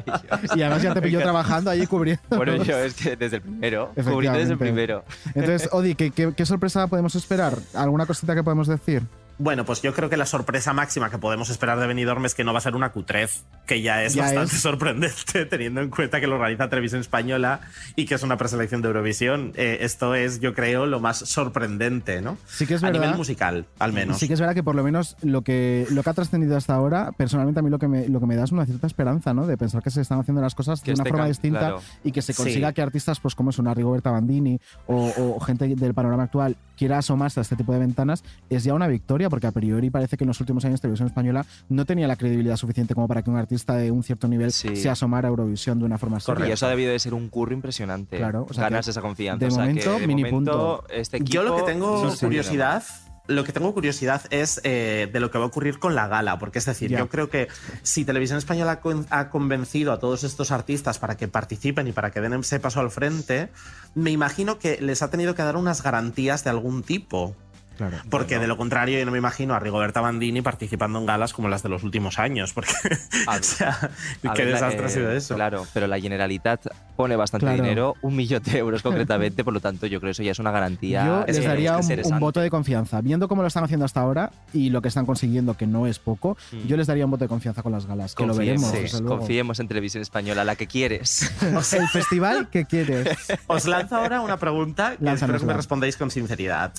Y 0.55 0.63
además 0.63 0.83
ya 0.83 0.95
te 0.95 1.03
pilló 1.03 1.21
trabajando 1.21 1.71
allí 1.71 1.87
cubriendo. 1.87 2.23
Bueno, 2.31 2.57
yo 2.63 2.79
es 2.79 2.95
que 2.95 3.17
desde 3.17 3.37
el 3.37 3.43
primero, 3.43 3.93
cubriendo 3.95 4.39
desde 4.39 4.53
el 4.53 4.59
primero. 4.59 5.05
Entonces, 5.35 5.69
Odi, 5.73 5.95
¿qué, 5.95 6.11
qué, 6.11 6.33
qué 6.37 6.47
sorpresa 6.47 6.87
podemos 6.87 7.15
esperar? 7.15 7.57
¿Alguna 7.75 8.07
cosita 8.07 8.35
que 8.35 8.43
podemos 8.43 8.69
decir? 8.69 9.03
Bueno, 9.43 9.65
pues 9.65 9.81
yo 9.81 9.95
creo 9.95 10.11
que 10.11 10.17
la 10.19 10.27
sorpresa 10.27 10.73
máxima 10.75 11.09
que 11.11 11.17
podemos 11.19 11.49
esperar 11.49 11.81
de 11.81 11.87
Benidorm 11.87 12.27
es 12.27 12.35
que 12.35 12.45
no 12.45 12.53
va 12.53 12.59
a 12.59 12.61
ser 12.61 12.75
una 12.77 12.93
Q3, 12.93 13.43
que 13.67 13.81
ya 13.81 14.03
es 14.05 14.13
Ya 14.15 14.25
bastante 14.25 14.55
es. 14.55 14.61
sorprendente 14.63 15.47
teniendo 15.47 15.81
en 15.81 15.89
cuenta 15.89 16.21
que 16.21 16.27
lo 16.27 16.35
organiza 16.35 16.69
Televisión 16.69 17.01
Española 17.01 17.61
y 17.97 18.05
que 18.05 18.17
es 18.17 18.23
una 18.23 18.37
preselección 18.37 18.83
de 18.83 18.89
Eurovisión. 18.89 19.53
Eh, 19.57 19.79
esto 19.81 20.15
es, 20.15 20.41
yo 20.41 20.53
creo, 20.55 20.85
lo 20.85 21.01
más 21.01 21.19
sorprendente, 21.19 22.21
¿no? 22.21 22.37
Sí 22.47 22.67
que 22.67 22.75
es 22.75 22.83
a 22.83 22.87
verdad. 22.89 23.01
nivel 23.01 23.17
musical, 23.17 23.67
al 23.79 23.93
menos. 23.95 24.19
Sí 24.19 24.29
que 24.29 24.35
es 24.35 24.41
verdad 24.41 24.55
que 24.55 24.63
por 24.63 24.75
lo 24.75 24.83
menos 24.85 25.17
lo 25.23 25.43
que, 25.43 25.87
lo 25.91 26.03
que 26.03 26.11
ha 26.11 26.15
trascendido 26.15 26.57
hasta 26.57 26.75
ahora, 26.75 27.13
personalmente 27.17 27.61
a 27.61 27.63
mí 27.63 27.71
lo 27.71 27.79
que, 27.79 27.89
me, 27.89 28.09
lo 28.09 28.21
que 28.21 28.27
me 28.27 28.37
da 28.37 28.45
es 28.45 28.53
una 28.53 28.67
cierta 28.67 28.87
esperanza, 28.87 29.33
¿no? 29.33 29.47
De 29.47 29.57
pensar 29.57 29.83
que 29.83 29.91
se 29.91 30.03
están 30.03 30.21
haciendo 30.21 30.43
las 30.43 30.55
cosas 30.55 30.83
Que 30.83 30.91
de 30.91 30.95
una 30.97 31.03
este 31.05 31.11
forma 31.11 31.27
distinta 31.27 31.59
claro. 31.61 31.81
y 32.05 32.13
que 32.13 32.21
se 32.23 32.35
Sí. 32.35 32.43
consiga 32.43 32.73
que 32.75 32.83
artistas, 32.83 33.21
pues 33.21 33.35
como 33.35 33.51
es 33.51 33.59
una 33.59 33.73
Rigoberta 33.75 34.11
Bandini 34.11 34.61
o, 34.87 35.11
o 35.17 35.41
gente 35.41 35.67
del 35.75 35.95
panorama 35.95 36.25
actual 36.25 36.57
quiera 36.77 36.99
asomarse 36.99 37.41
a 37.41 37.43
este 37.43 37.57
tipo 37.57 37.73
de 37.73 37.79
ventanas, 37.79 38.23
es 38.51 38.65
ya 38.65 38.73
una 38.75 38.87
victoria, 38.87 39.29
porque 39.31 39.47
a 39.47 39.53
priori 39.53 39.89
parece 39.89 40.17
que 40.19 40.25
en 40.25 40.29
los 40.29 40.41
últimos 40.41 40.65
años 40.67 40.81
Televisión 40.81 41.07
Española 41.09 41.47
no 41.69 41.87
tenía 41.87 42.07
la 42.09 42.17
credibilidad 42.17 42.57
suficiente 42.57 42.95
como 42.95 43.09
para 43.09 43.23
que 43.23 43.31
un 43.31 43.37
artista 43.37 43.75
de 43.77 43.91
un 43.91 44.03
cierto 44.03 44.29
nivel 44.29 44.53
Sí. 44.53 44.77
se 44.77 44.91
asomara 44.91 45.29
a 45.29 45.31
Eurovisión 45.31 45.79
de 45.79 45.85
una 45.87 45.97
forma 45.97 46.21
seria. 46.21 46.49
Y 46.49 46.53
eso 46.53 46.67
ha 46.67 46.71
debido 46.71 46.91
de 46.93 46.99
ser 46.99 47.15
un 47.15 47.29
curro 47.31 47.55
impresionante. 47.55 48.19
Claro, 48.19 48.47
o 48.51 48.53
sea 48.53 48.65
ganarse 48.65 48.89
que 48.89 48.91
esa 48.91 49.01
confianza. 49.01 49.39
de 49.39 49.47
O 49.47 49.51
sea, 49.51 49.63
que 49.65 49.69
momento, 49.71 49.99
de 49.99 50.07
mini 50.07 50.25
momento, 50.25 50.53
punto. 50.81 50.85
Este 50.93 51.17
equipo, 51.19 51.33
Yo 51.33 51.43
lo 51.45 51.57
que 51.57 51.63
tengo 51.63 52.05
no 52.05 52.11
sé, 52.11 52.27
curiosidad. 52.27 52.83
Lo 53.27 53.45
que 53.45 53.53
tengo 53.53 53.73
curiosidad 53.73 54.23
es 54.31 54.61
eh, 54.65 55.09
de 55.13 55.21
lo 55.21 55.31
que 55.31 55.39
va 55.39 55.45
a 55.45 55.47
ocurrir 55.47 55.79
con 55.79 55.95
la 55.95 56.09
gala, 56.09 56.41
porque 56.41 56.59
es 56.59 56.65
decir, 56.65 56.91
yo 56.91 57.09
creo 57.09 57.31
que 57.31 57.47
si 57.83 58.05
Televisión 58.05 58.39
Española 58.39 58.73
ha 58.73 58.81
con- 58.81 59.07
ha 59.11 59.29
convencido 59.31 59.93
a 59.93 60.01
todos 60.01 60.25
estos 60.25 60.51
artistas 60.51 60.99
para 60.99 61.17
que 61.17 61.29
participen 61.29 61.87
y 61.87 61.93
para 61.93 62.11
que 62.11 62.21
den 62.21 62.33
ese 62.35 62.59
paso 62.59 62.81
al 62.81 62.91
frente, 62.91 63.51
me 63.95 64.11
imagino 64.11 64.59
que 64.59 64.81
les 64.81 65.03
ha 65.03 65.11
tenido 65.11 65.37
que 65.37 65.43
dar 65.45 65.55
unas 65.57 65.81
garantías 65.81 66.43
de 66.43 66.51
algún 66.51 66.83
tipo. 66.83 67.37
Claro. 67.81 67.97
Porque 68.11 68.39
de 68.39 68.47
lo 68.47 68.59
contrario, 68.59 68.99
yo 68.99 69.07
no 69.07 69.11
me 69.11 69.17
imagino 69.17 69.55
a 69.55 69.59
Rigoberta 69.59 70.03
Bandini 70.03 70.43
participando 70.43 70.99
en 70.99 71.07
galas 71.07 71.33
como 71.33 71.49
las 71.49 71.63
de 71.63 71.71
los 71.71 71.83
últimos 71.83 72.19
años. 72.19 72.53
Porque, 72.53 72.75
o 73.27 73.43
sea, 73.43 73.91
A 74.23 74.35
qué 74.35 74.45
ver, 74.45 74.53
desastre 74.53 74.83
eh, 74.83 74.85
ha 74.85 74.89
sido 74.91 75.11
eso. 75.13 75.35
Claro, 75.35 75.67
pero 75.73 75.87
la 75.87 75.99
Generalitat 75.99 76.67
pone 76.97 77.17
bastante 77.17 77.47
Claro. 77.47 77.63
dinero, 77.63 77.97
un 78.03 78.17
millón 78.17 78.43
de 78.43 78.59
euros 78.59 78.83
concretamente, 78.83 79.43
por 79.45 79.53
lo 79.55 79.61
tanto 79.61 79.87
yo 79.87 80.01
creo 80.01 80.09
que 80.09 80.13
eso 80.13 80.23
ya 80.23 80.33
es 80.33 80.39
una 80.39 80.51
garantía. 80.51 81.05
Yo 81.07 81.25
les 81.27 81.39
eh, 81.39 81.43
daría 81.43 81.77
un, 81.79 82.19
voto 82.21 82.41
de 82.41 82.51
confianza. 82.51 83.01
Viendo 83.01 83.29
cómo 83.29 83.43
lo 83.43 83.49
están 83.49 83.65
haciendo 83.65 83.85
hasta 83.87 84.01
ahora 84.01 84.31
y 84.53 84.71
lo 84.71 84.83
que 84.83 84.89
están 84.89 85.07
consiguiendo, 85.07 85.55
que 85.57 85.67
no 85.67 85.87
es 85.87 85.99
poco, 85.99 86.37
Mm. 86.53 86.67
yo 86.67 86.77
les 86.77 86.87
daría 86.87 87.05
un 87.05 87.11
voto 87.11 87.25
de 87.25 87.29
confianza 87.29 87.63
con 87.63 87.73
las 87.73 87.87
galas. 87.87 88.15
Que 88.15 88.27
lo 88.27 88.35
Confiemos, 88.35 88.63
veremos. 88.73 88.83
desde 88.93 89.01
luego. 89.03 89.19
confiemos 89.19 89.61
en 89.61 89.69
Televisión 89.69 90.03
Española, 90.03 90.45
la 90.45 90.57
que 90.57 90.67
quieres. 90.67 91.31
El 91.73 91.89
festival 91.89 92.49
que 92.51 92.65
quieres. 92.65 93.09
Os 93.47 93.67
lanzo 93.67 93.97
ahora 93.97 94.21
una 94.21 94.37
pregunta 94.39 94.97
que 94.97 95.11
espero 95.13 95.39
que 95.39 95.47
me 95.47 95.55
respondáis 95.55 95.97
con 95.97 96.11
sinceridad, 96.11 96.73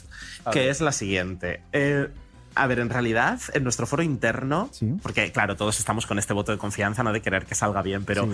que 0.52 0.70
es 0.70 0.82
la 0.82 0.92
siguiente. 0.92 1.62
Eh, 1.74 2.08
a 2.54 2.68
ver, 2.68 2.80
en 2.80 2.90
realidad, 2.90 3.40
en 3.54 3.64
nuestro 3.64 3.88
foro 3.88 4.04
interno, 4.04 4.70
porque 5.02 5.32
claro, 5.32 5.56
todos 5.56 5.80
estamos 5.80 6.06
con 6.06 6.20
este 6.20 6.34
voto 6.34 6.52
de 6.52 6.58
confianza, 6.58 7.02
no 7.02 7.14
de 7.14 7.22
querer 7.22 7.46
que 7.46 7.56
salga 7.56 7.82
bien, 7.82 8.04
pero 8.04 8.28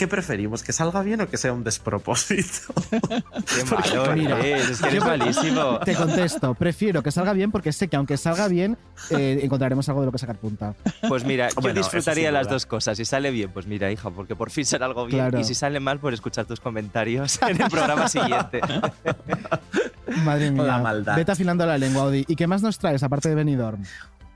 ¿qué 0.00 0.08
preferimos? 0.08 0.62
¿Que 0.62 0.72
salga 0.72 1.02
bien 1.02 1.20
o 1.20 1.28
que 1.28 1.36
sea 1.36 1.52
un 1.52 1.62
despropósito? 1.62 2.72
Qué 2.90 3.64
malo 3.70 4.14
Mira, 4.14 4.40
eres, 4.40 4.70
es 4.70 4.80
que 4.80 4.88
eres 4.88 5.00
yo 5.00 5.06
malísimo. 5.06 5.78
Te 5.80 5.94
contesto, 5.94 6.54
prefiero 6.54 7.02
que 7.02 7.10
salga 7.10 7.34
bien 7.34 7.50
porque 7.50 7.70
sé 7.70 7.88
que 7.88 7.96
aunque 7.96 8.16
salga 8.16 8.48
bien, 8.48 8.78
eh, 9.10 9.40
encontraremos 9.42 9.86
algo 9.90 10.00
de 10.00 10.06
lo 10.06 10.12
que 10.12 10.16
sacar 10.16 10.36
punta. 10.36 10.74
Pues 11.06 11.26
mira, 11.26 11.50
yo 11.50 11.56
Bueno, 11.56 11.78
eso 11.78 11.90
disfrutaría 11.90 12.32
las 12.32 12.48
dos 12.48 12.64
cosas. 12.64 12.96
Si 12.96 13.04
sale 13.04 13.30
bien, 13.30 13.50
pues 13.52 13.66
mira, 13.66 13.92
hija, 13.92 14.08
porque 14.08 14.34
por 14.34 14.50
fin 14.50 14.64
será 14.64 14.86
algo 14.86 15.04
bien. 15.04 15.18
Claro. 15.18 15.38
Y 15.38 15.44
si 15.44 15.54
sale 15.54 15.80
mal, 15.80 16.00
por 16.00 16.14
escuchar 16.14 16.46
tus 16.46 16.60
comentarios 16.60 17.38
en 17.42 17.60
el 17.60 17.68
programa 17.68 18.08
siguiente. 18.08 18.62
Madre 20.24 20.50
mía. 20.50 20.62
La 20.62 20.78
maldad. 20.78 21.14
Vete 21.14 21.32
afilando 21.32 21.66
la 21.66 21.76
lengua, 21.76 22.04
Odi. 22.04 22.24
¿Y 22.26 22.36
qué 22.36 22.46
más 22.46 22.62
nos 22.62 22.78
traes 22.78 23.02
aparte 23.02 23.28
de 23.28 23.34
Benidorm? 23.34 23.82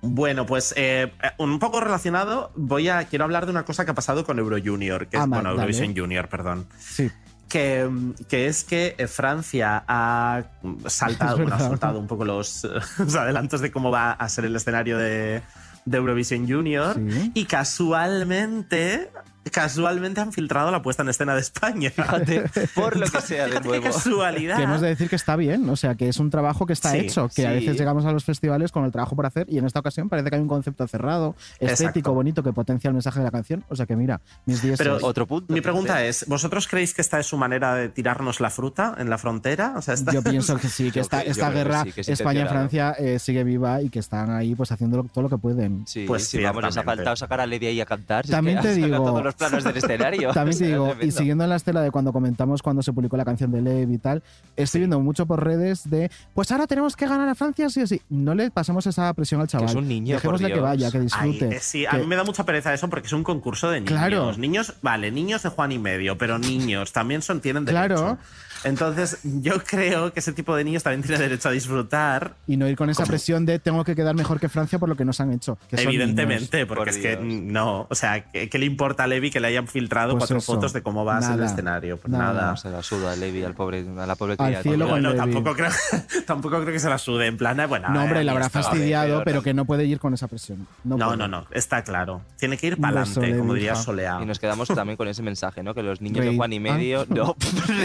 Bueno, 0.05 0.47
pues 0.47 0.73
eh, 0.77 1.13
un 1.39 1.59
poco 1.59 1.81
relacionado, 1.81 2.53
voy 2.57 2.89
a 2.89 3.05
quiero 3.05 3.25
hablar 3.25 3.47
de 3.47 3.53
una 3.53 3.65
cosa 3.65 3.85
que 3.85 3.91
ha 3.91 3.95
pasado 3.95 4.25
con 4.25 4.39
Euro 4.39 4.57
Junior, 4.65 5.07
que 5.09 5.17
es, 5.17 5.23
Ah, 5.23 5.27
bueno. 5.27 5.51
Eurovision 5.51 5.97
Junior, 5.97 6.29
perdón. 6.29 6.67
Sí. 6.79 7.11
Que, 7.49 7.89
que 8.29 8.47
es 8.47 8.65
que 8.65 8.95
eh, 8.99 9.07
Francia 9.07 9.85
ha 9.87 10.43
saltado, 10.87 11.37
bueno, 11.43 11.55
ha 11.55 11.61
soltado 11.61 11.99
un 11.99 12.07
poco 12.07 12.25
los, 12.25 12.65
los 12.99 13.15
adelantos 13.15 13.61
de 13.61 13.71
cómo 13.71 13.91
va 13.91 14.13
a 14.13 14.29
ser 14.29 14.45
el 14.47 14.57
escenario 14.57 14.99
de, 14.99 15.43
de 15.85 15.97
Eurovision 15.97 16.49
Junior 16.49 16.95
Sí. 16.95 17.31
y 17.35 17.45
casualmente 17.45 19.11
casualmente 19.51 20.21
han 20.21 20.33
filtrado 20.33 20.71
la 20.71 20.83
puesta 20.83 21.03
en 21.03 21.09
escena 21.09 21.35
de 21.35 21.41
España. 21.41 21.91
Fíjate, 21.91 22.45
por 22.75 22.97
lo 22.97 23.07
que 23.07 23.21
sea 23.21 23.47
de 23.47 23.61
nuevo. 23.61 23.73
Qué 23.73 23.91
casualidad. 23.91 24.57
Que 24.57 24.63
hemos 24.65 24.81
de 24.81 24.89
decir 24.89 25.09
que 25.09 25.17
está 25.17 25.37
bien, 25.37 25.69
o 25.69 25.77
sea, 25.77 25.95
que 25.95 26.09
es 26.09 26.19
un 26.19 26.31
trabajo 26.31 26.67
que 26.67 26.73
está 26.73 26.93
Sí, 26.93 26.99
hecho, 26.99 27.29
que 27.35 27.47
a 27.47 27.51
veces 27.51 27.77
llegamos 27.79 28.05
a 28.05 28.13
los 28.13 28.25
festivales 28.25 28.73
con 28.73 28.85
el 28.85 28.93
trabajo 28.93 29.17
por 29.17 29.27
hacer 29.27 29.47
y 29.51 29.59
en 29.59 29.67
esta 29.67 29.81
ocasión 29.81 30.09
parece 30.09 30.31
que 30.31 30.37
hay 30.37 30.43
un 30.43 30.49
concepto 30.49 30.87
cerrado, 30.89 31.35
estético, 31.61 31.89
Exacto. 31.99 32.15
bonito, 32.15 32.43
que 32.43 32.53
potencia 32.53 32.89
el 32.89 32.95
mensaje 32.95 33.19
de 33.21 33.25
la 33.25 33.31
canción. 33.31 33.65
O 33.69 33.77
sea 33.77 33.87
que 33.87 33.97
mira, 33.97 34.21
mis 34.47 34.63
10 34.63 34.79
Pero 34.79 34.99
Otro 35.03 35.27
punto. 35.27 35.53
Mi 35.53 35.61
pregunta 35.61 36.05
es, 36.05 36.25
¿vosotros 36.29 36.67
creéis 36.69 36.95
que 36.95 37.03
esta 37.03 37.19
es 37.21 37.27
su 37.27 37.37
manera 37.37 37.75
de 37.75 37.89
tirarnos 37.89 38.41
la 38.41 38.51
fruta 38.51 38.95
en 38.99 39.11
la 39.11 39.19
frontera? 39.19 39.75
O 39.77 39.83
sea, 39.83 39.95
esta- 39.95 40.13
Yo 40.13 40.23
pienso 40.23 40.57
que 40.57 40.69
sí, 40.69 40.91
que 40.91 41.01
esta, 41.01 41.23
yo 41.25 41.31
esta 41.31 41.51
guerra 41.51 41.85
sí, 41.85 42.13
España-Francia 42.13 42.93
eh, 42.99 43.19
sigue 43.19 43.45
viva 43.45 43.83
y 43.83 43.91
que 43.91 43.99
están 43.99 44.31
ahí 44.31 44.55
pues 44.55 44.73
haciendo 44.73 45.03
todo 45.13 45.23
lo 45.23 45.29
que 45.31 45.39
pueden. 45.39 45.87
Sí, 45.87 46.05
Pues 46.07 46.29
sí, 46.29 46.43
vamos, 46.43 46.65
les 46.65 46.77
ha 46.77 46.83
faltado 46.83 47.17
sacar 47.17 47.41
a 47.41 47.47
Lady 47.47 47.67
ahí 47.67 47.81
a 47.81 47.87
cantar. 47.87 48.25
si 48.25 48.31
es 48.31 48.37
También 48.37 48.59
que 48.59 48.69
te 48.69 48.75
digo, 48.75 48.97
todos 48.97 49.23
los 49.39 49.51
planos 49.51 49.65
del 49.65 49.77
escenario. 49.77 50.31
También 50.35 50.59
te 50.59 50.67
digo, 50.67 50.95
y 51.01 51.11
siguiendo 51.11 51.45
en 51.45 51.51
la 51.51 51.57
estela 51.57 51.83
de 51.83 51.91
cuando 51.91 52.13
comentamos 52.13 52.63
cuando 52.63 52.83
se 52.83 52.93
publicó 52.93 53.17
la 53.17 53.25
canción 53.25 53.51
de 53.53 53.61
Lev 53.63 53.91
y 53.91 53.99
tal, 53.99 54.23
estoy 54.57 54.81
viendo 54.83 55.01
mucho 55.01 55.27
por 55.27 55.45
redes 55.45 55.89
de, 55.91 56.11
pues 56.35 56.51
ahora 56.53 56.67
tenemos 56.67 56.97
que 56.97 57.07
ganar 57.07 57.29
a 57.29 57.35
Francia 57.35 57.69
sí 57.71 57.83
o 57.83 57.87
sí. 57.87 58.01
No 58.09 58.35
le 58.35 58.51
pasemos 58.51 58.87
esa 58.87 59.13
presión 59.15 59.41
al 59.41 59.49
chaval. 59.49 59.69
es 59.69 59.75
un 59.75 59.89
niño, 59.89 60.15
Dejémosle 60.17 60.53
que 60.53 60.61
vaya, 60.61 60.91
que 60.91 61.01
disfrute. 61.01 61.47
Ay, 61.47 61.55
eh, 61.55 61.59
sí, 61.61 61.87
a 61.87 61.91
que- 61.91 61.99
mí 61.99 62.07
me 62.07 62.17
da 62.17 62.25
mucha 62.25 62.45
pereza 62.45 62.73
eso 62.73 62.89
porque 62.89 63.07
es 63.07 63.13
un 63.13 63.25
concurso 63.25 63.71
de 63.71 63.81
niños. 63.81 63.93
Claro. 63.99 64.33
Niños, 64.37 64.75
vale, 64.83 65.11
niños 65.11 65.43
de 65.43 65.49
Juan 65.49 65.73
y 65.73 65.79
medio, 65.79 66.17
pero 66.19 66.39
niños 66.39 66.93
también 66.93 67.23
son, 67.23 67.41
tienen 67.41 67.65
derecho. 67.65 67.95
Claro. 67.95 68.19
Entonces, 68.65 69.19
yo 69.23 69.63
creo 69.63 70.13
que 70.13 70.21
ese 70.21 70.33
tipo 70.33 70.57
de 70.57 70.65
niños 70.65 70.83
también 70.83 71.03
tiene 71.03 71.19
derecho 71.19 71.51
a 71.51 71.53
disfrutar. 71.53 72.35
Y 72.47 72.57
no 72.57 72.67
ir 72.67 72.77
con 72.77 72.89
esa 72.89 73.05
presión 73.05 73.45
de 73.45 73.59
tengo 73.59 73.85
que 73.85 73.95
quedar 73.95 74.15
mejor 74.15 74.41
que 74.41 74.49
Francia 74.49 74.79
por 74.79 74.89
lo 74.89 74.97
que 74.97 75.05
nos 75.05 75.21
han 75.21 75.33
hecho. 75.33 75.59
que 75.69 75.77
son 75.77 75.89
Evidentemente, 75.89 76.57
niños. 76.65 76.69
porque 76.75 76.91
es 76.91 76.97
que 76.99 77.17
no, 77.19 77.87
o 77.91 77.95
sea, 77.95 78.31
¿qué, 78.31 78.49
qué 78.49 78.59
le 78.59 78.65
importa 78.67 79.05
a 79.05 79.07
Levi 79.07 79.24
que 79.31 79.41
le 79.41 79.49
hayan 79.49 79.67
filtrado 79.69 80.13
Pues 80.13 80.21
cuatro 80.23 80.39
eso, 80.39 80.53
fotos 80.55 80.73
de 80.73 80.83
cómo 80.83 81.05
va 81.05 81.19
a 81.19 81.23
ser 81.23 81.39
el 81.39 81.45
escenario? 81.45 81.97
Pues 81.99 82.11
nada. 82.13 82.33
nada. 82.33 82.57
Se 82.57 82.71
la 82.71 82.83
suda 82.83 83.13
a 83.13 83.17
Levi, 83.17 83.43
al 83.45 83.55
pobre, 83.55 83.85
a 83.99 84.07
la 84.07 84.17
pobre 84.17 84.33
Al 84.33 84.37
criatura. 84.39 84.63
cielo 84.63 84.85
con 84.87 84.91
Bueno, 84.93 85.09
Levi. 85.11 85.21
tampoco 85.21 85.55
creo, 85.57 85.71
tampoco 86.27 86.61
creo 86.61 86.73
que 86.73 86.81
se 86.81 86.89
la 86.89 86.99
sude. 86.99 87.27
En 87.27 87.37
plan, 87.37 87.59
eh, 87.61 87.67
bueno, 87.67 87.89
No, 87.91 88.03
hombre, 88.03 88.21
eh, 88.21 88.25
la 88.25 88.33
habrá 88.33 88.51
fastidiado, 88.51 89.23
pero 89.25 89.43
que 89.43 89.55
no 89.55 89.65
puede 89.65 89.85
ir 89.85 89.99
con 89.99 90.15
esa 90.15 90.29
presión. 90.29 90.67
No, 90.85 90.97
No, 90.97 91.17
no, 91.17 91.29
no, 91.29 91.47
está 91.51 91.83
claro. 91.85 92.23
Tiene 92.39 92.57
que 92.57 92.67
ir 92.69 92.81
para 92.81 93.03
adelante, 93.03 93.39
como 93.39 93.55
diría 93.55 93.73
hija. 93.73 93.83
Solea. 93.83 94.19
Y 94.23 94.27
nos 94.27 94.39
quedamos 94.39 94.69
también 94.75 94.97
con 94.97 95.09
ese 95.09 95.23
mensaje, 95.23 95.63
¿no? 95.63 95.75
Que 95.75 95.83
los 95.83 96.01
niños 96.01 96.19
Rey. 96.19 96.31
de 96.31 96.37
Juan 96.37 96.53
y 96.53 96.61
medio. 96.61 97.03
Ah. 97.03 97.05
No, 97.15 97.37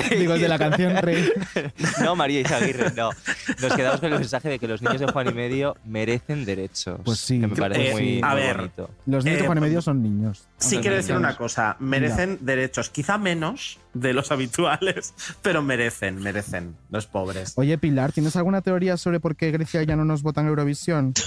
Digo, 0.09 0.33
el 0.33 0.41
de 0.41 0.47
la 0.47 0.57
canción 0.59 0.95
Rey. 0.97 1.29
no, 2.03 2.15
María 2.15 2.41
Izaguirre, 2.41 2.91
no. 2.95 3.11
Nos 3.61 3.73
quedamos 3.73 3.99
con 3.99 4.11
el 4.11 4.19
mensaje 4.19 4.49
de 4.49 4.59
que 4.59 4.67
los 4.67 4.81
niños 4.81 4.99
de 4.99 5.07
Juan 5.11 5.27
y 5.29 5.33
medio 5.33 5.75
merecen 5.85 6.45
derechos. 6.45 6.99
Pues 7.03 7.19
sí. 7.19 7.39
Que 7.39 7.47
me 7.47 7.55
parece 7.55 7.89
Eh, 7.89 7.93
muy, 7.93 8.21
a 8.23 8.29
muy 8.33 8.41
ver, 8.41 8.57
bonito. 8.57 8.89
Los 9.05 9.23
niños 9.25 9.39
de 9.39 9.43
Eh, 9.43 9.47
Juan 9.47 9.57
y 9.57 9.61
medio 9.61 9.81
son 9.81 10.01
niños. 10.01 10.47
Sí 10.57 10.77
quiero 10.79 10.95
decir 10.95 11.15
niños. 11.15 11.28
Una 11.29 11.37
cosa, 11.37 11.77
merecen 11.79 12.39
derechos, 12.41 12.89
quizá 12.89 13.17
menos 13.17 13.79
de 13.93 14.13
los 14.13 14.31
habituales, 14.31 15.13
pero 15.41 15.61
merecen, 15.61 16.21
merecen, 16.21 16.75
los 16.89 17.07
pobres. 17.07 17.53
Oye, 17.55 17.77
Pilar, 17.77 18.11
¿tienes 18.11 18.35
alguna 18.35 18.61
teoría 18.61 18.97
sobre 18.97 19.19
por 19.19 19.35
qué 19.35 19.51
Grecia 19.51 19.83
ya 19.83 19.95
no 19.95 20.05
nos 20.05 20.23
vota 20.23 20.41
en 20.41 20.47
Eurovisión? 20.47 21.13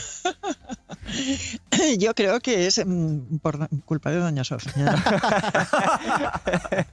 Yo 1.98 2.14
creo 2.14 2.40
que 2.40 2.66
es 2.66 2.80
mm, 2.84 3.38
por 3.38 3.68
culpa 3.84 4.10
de 4.10 4.18
Doña 4.18 4.44
Sofía. 4.44 4.94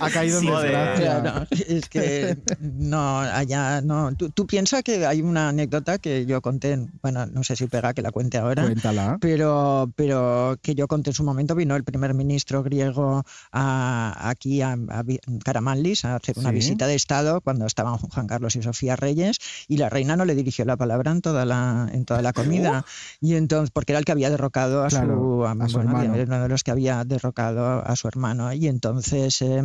Ha 0.00 0.10
caído 0.10 0.38
en 0.38 0.44
Sí, 0.44 0.50
desgracia. 0.50 1.20
claro, 1.22 1.46
es 1.50 1.88
que 1.88 2.38
no, 2.60 3.18
allá 3.20 3.80
no. 3.80 4.14
Tú, 4.14 4.30
tú 4.30 4.46
piensas 4.46 4.82
que 4.82 5.06
hay 5.06 5.22
una 5.22 5.48
anécdota 5.50 5.98
que 5.98 6.26
yo 6.26 6.40
conté, 6.42 6.72
en- 6.72 6.92
bueno, 7.02 7.26
no 7.26 7.42
sé 7.44 7.56
si 7.56 7.66
pega 7.66 7.94
que 7.94 8.02
la 8.02 8.10
cuente 8.12 8.38
ahora, 8.38 8.62
Cuéntala. 8.64 9.18
pero, 9.20 9.90
pero 9.96 10.56
que 10.62 10.74
yo 10.74 10.86
conté 10.88 11.10
en 11.10 11.14
su 11.14 11.24
momento, 11.24 11.54
vino 11.54 11.76
el 11.76 11.84
primer 11.84 12.14
ministro 12.14 12.62
griego 12.62 13.24
a- 13.52 14.28
aquí 14.30 14.62
a, 14.62 14.72
a 14.72 15.04
Karamanlis 15.44 16.04
a 16.04 16.16
hacer 16.16 16.38
una 16.38 16.50
Sí. 16.50 16.54
visita 16.56 16.86
de 16.86 16.94
Estado 16.94 17.40
cuando 17.40 17.66
estaban 17.66 17.96
Juan 17.98 18.26
Carlos 18.26 18.56
y 18.56 18.62
Sofía 18.62 18.96
Reyes 18.96 19.38
y 19.68 19.76
la 19.78 19.88
reina 19.88 20.16
no 20.16 20.24
le 20.24 20.34
dirigió 20.34 20.64
la 20.64 20.76
palabra 20.76 21.10
en 21.12 21.20
toda 21.20 21.44
la, 21.44 21.88
en 21.92 22.04
toda 22.04 22.22
la 22.22 22.32
comida. 22.32 22.84
Y 23.20 23.34
entonces, 23.34 23.70
porque 23.70 23.92
era 23.92 23.98
el 23.98 24.04
que 24.04 24.12
había 24.12 24.30
derrocado 24.30 24.84
a 24.84 24.88
Claro, 24.88 25.16
su, 25.16 25.44
a 25.46 25.68
su 25.68 25.76
bueno, 25.78 25.90
hermano. 25.98 26.22
uno 26.26 26.42
de 26.42 26.48
los 26.48 26.62
que 26.64 26.70
había 26.70 27.04
derrocado 27.04 27.84
a 27.86 27.96
su 27.96 28.08
hermano. 28.08 28.52
Y 28.52 28.68
entonces, 28.68 29.40
em, 29.42 29.63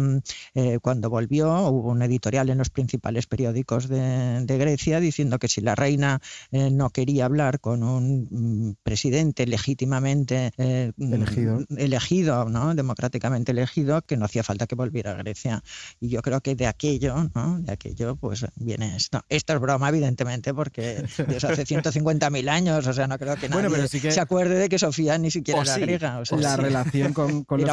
eh, 0.55 0.79
cuando 0.81 1.09
volvió, 1.09 1.51
hubo 1.69 1.89
un 1.89 2.01
editorial 2.01 2.49
en 2.49 2.57
los 2.57 2.69
principales 2.69 3.27
periódicos 3.27 3.87
de, 3.87 4.41
de 4.45 4.57
Grecia 4.57 4.99
diciendo 4.99 5.39
que 5.39 5.47
si 5.47 5.61
la 5.61 5.75
reina 5.75 6.21
eh, 6.51 6.69
no 6.71 6.89
quería 6.89 7.25
hablar 7.25 7.59
con 7.59 7.83
un 7.83 8.27
mm, 8.29 8.75
presidente 8.83 9.45
legítimamente 9.47 10.51
eh, 10.57 10.91
mm, 10.97 11.13
Elegido. 11.13 11.65
elegido, 11.77 12.45
¿no? 12.49 12.73
democráticamente 12.75 13.51
elegido, 13.51 14.01
que 14.01 14.17
no 14.17 14.25
hacía 14.25 14.43
falta 14.43 14.67
que 14.67 14.75
volviera 14.75 15.11
a 15.11 15.15
Grecia. 15.15 15.63
Y 15.99 16.09
yo 16.09 16.21
creo 16.21 16.41
que 16.41 16.55
de 16.55 16.67
aquello, 16.67 17.29
¿no? 17.35 17.59
de 17.59 17.71
aquello, 17.73 18.15
pues 18.15 18.45
viene 18.55 18.95
esto. 18.95 19.21
Esto 19.29 19.53
es 19.53 19.59
broma, 19.59 19.89
evidentemente, 19.89 20.53
porque 20.53 21.03
Dios 21.27 21.43
hace 21.43 21.65
150.000 21.65 22.49
años, 22.49 22.87
o 22.87 22.93
sea, 22.93 23.07
no 23.07 23.17
creo 23.17 23.35
que 23.35 23.49
nadie 23.49 23.61
Bueno, 23.61 23.69
pero 23.75 23.87
sí 23.87 23.99
que- 23.99 24.11
se 24.11 24.19
acuerde 24.19 24.55
de 24.55 24.69
que 24.69 24.79
Sofía 24.79 25.17
ni 25.17 25.31
siquiera 25.31 25.59
O 25.59 25.63
era 25.63 25.75
sí, 25.75 25.81
griega. 25.81 26.19
o 26.19 26.25
sea, 26.25 26.37
la 26.37 26.55
sí. 26.55 26.61
relación 26.61 27.13
con, 27.13 27.43
con 27.43 27.61
los 27.61 27.69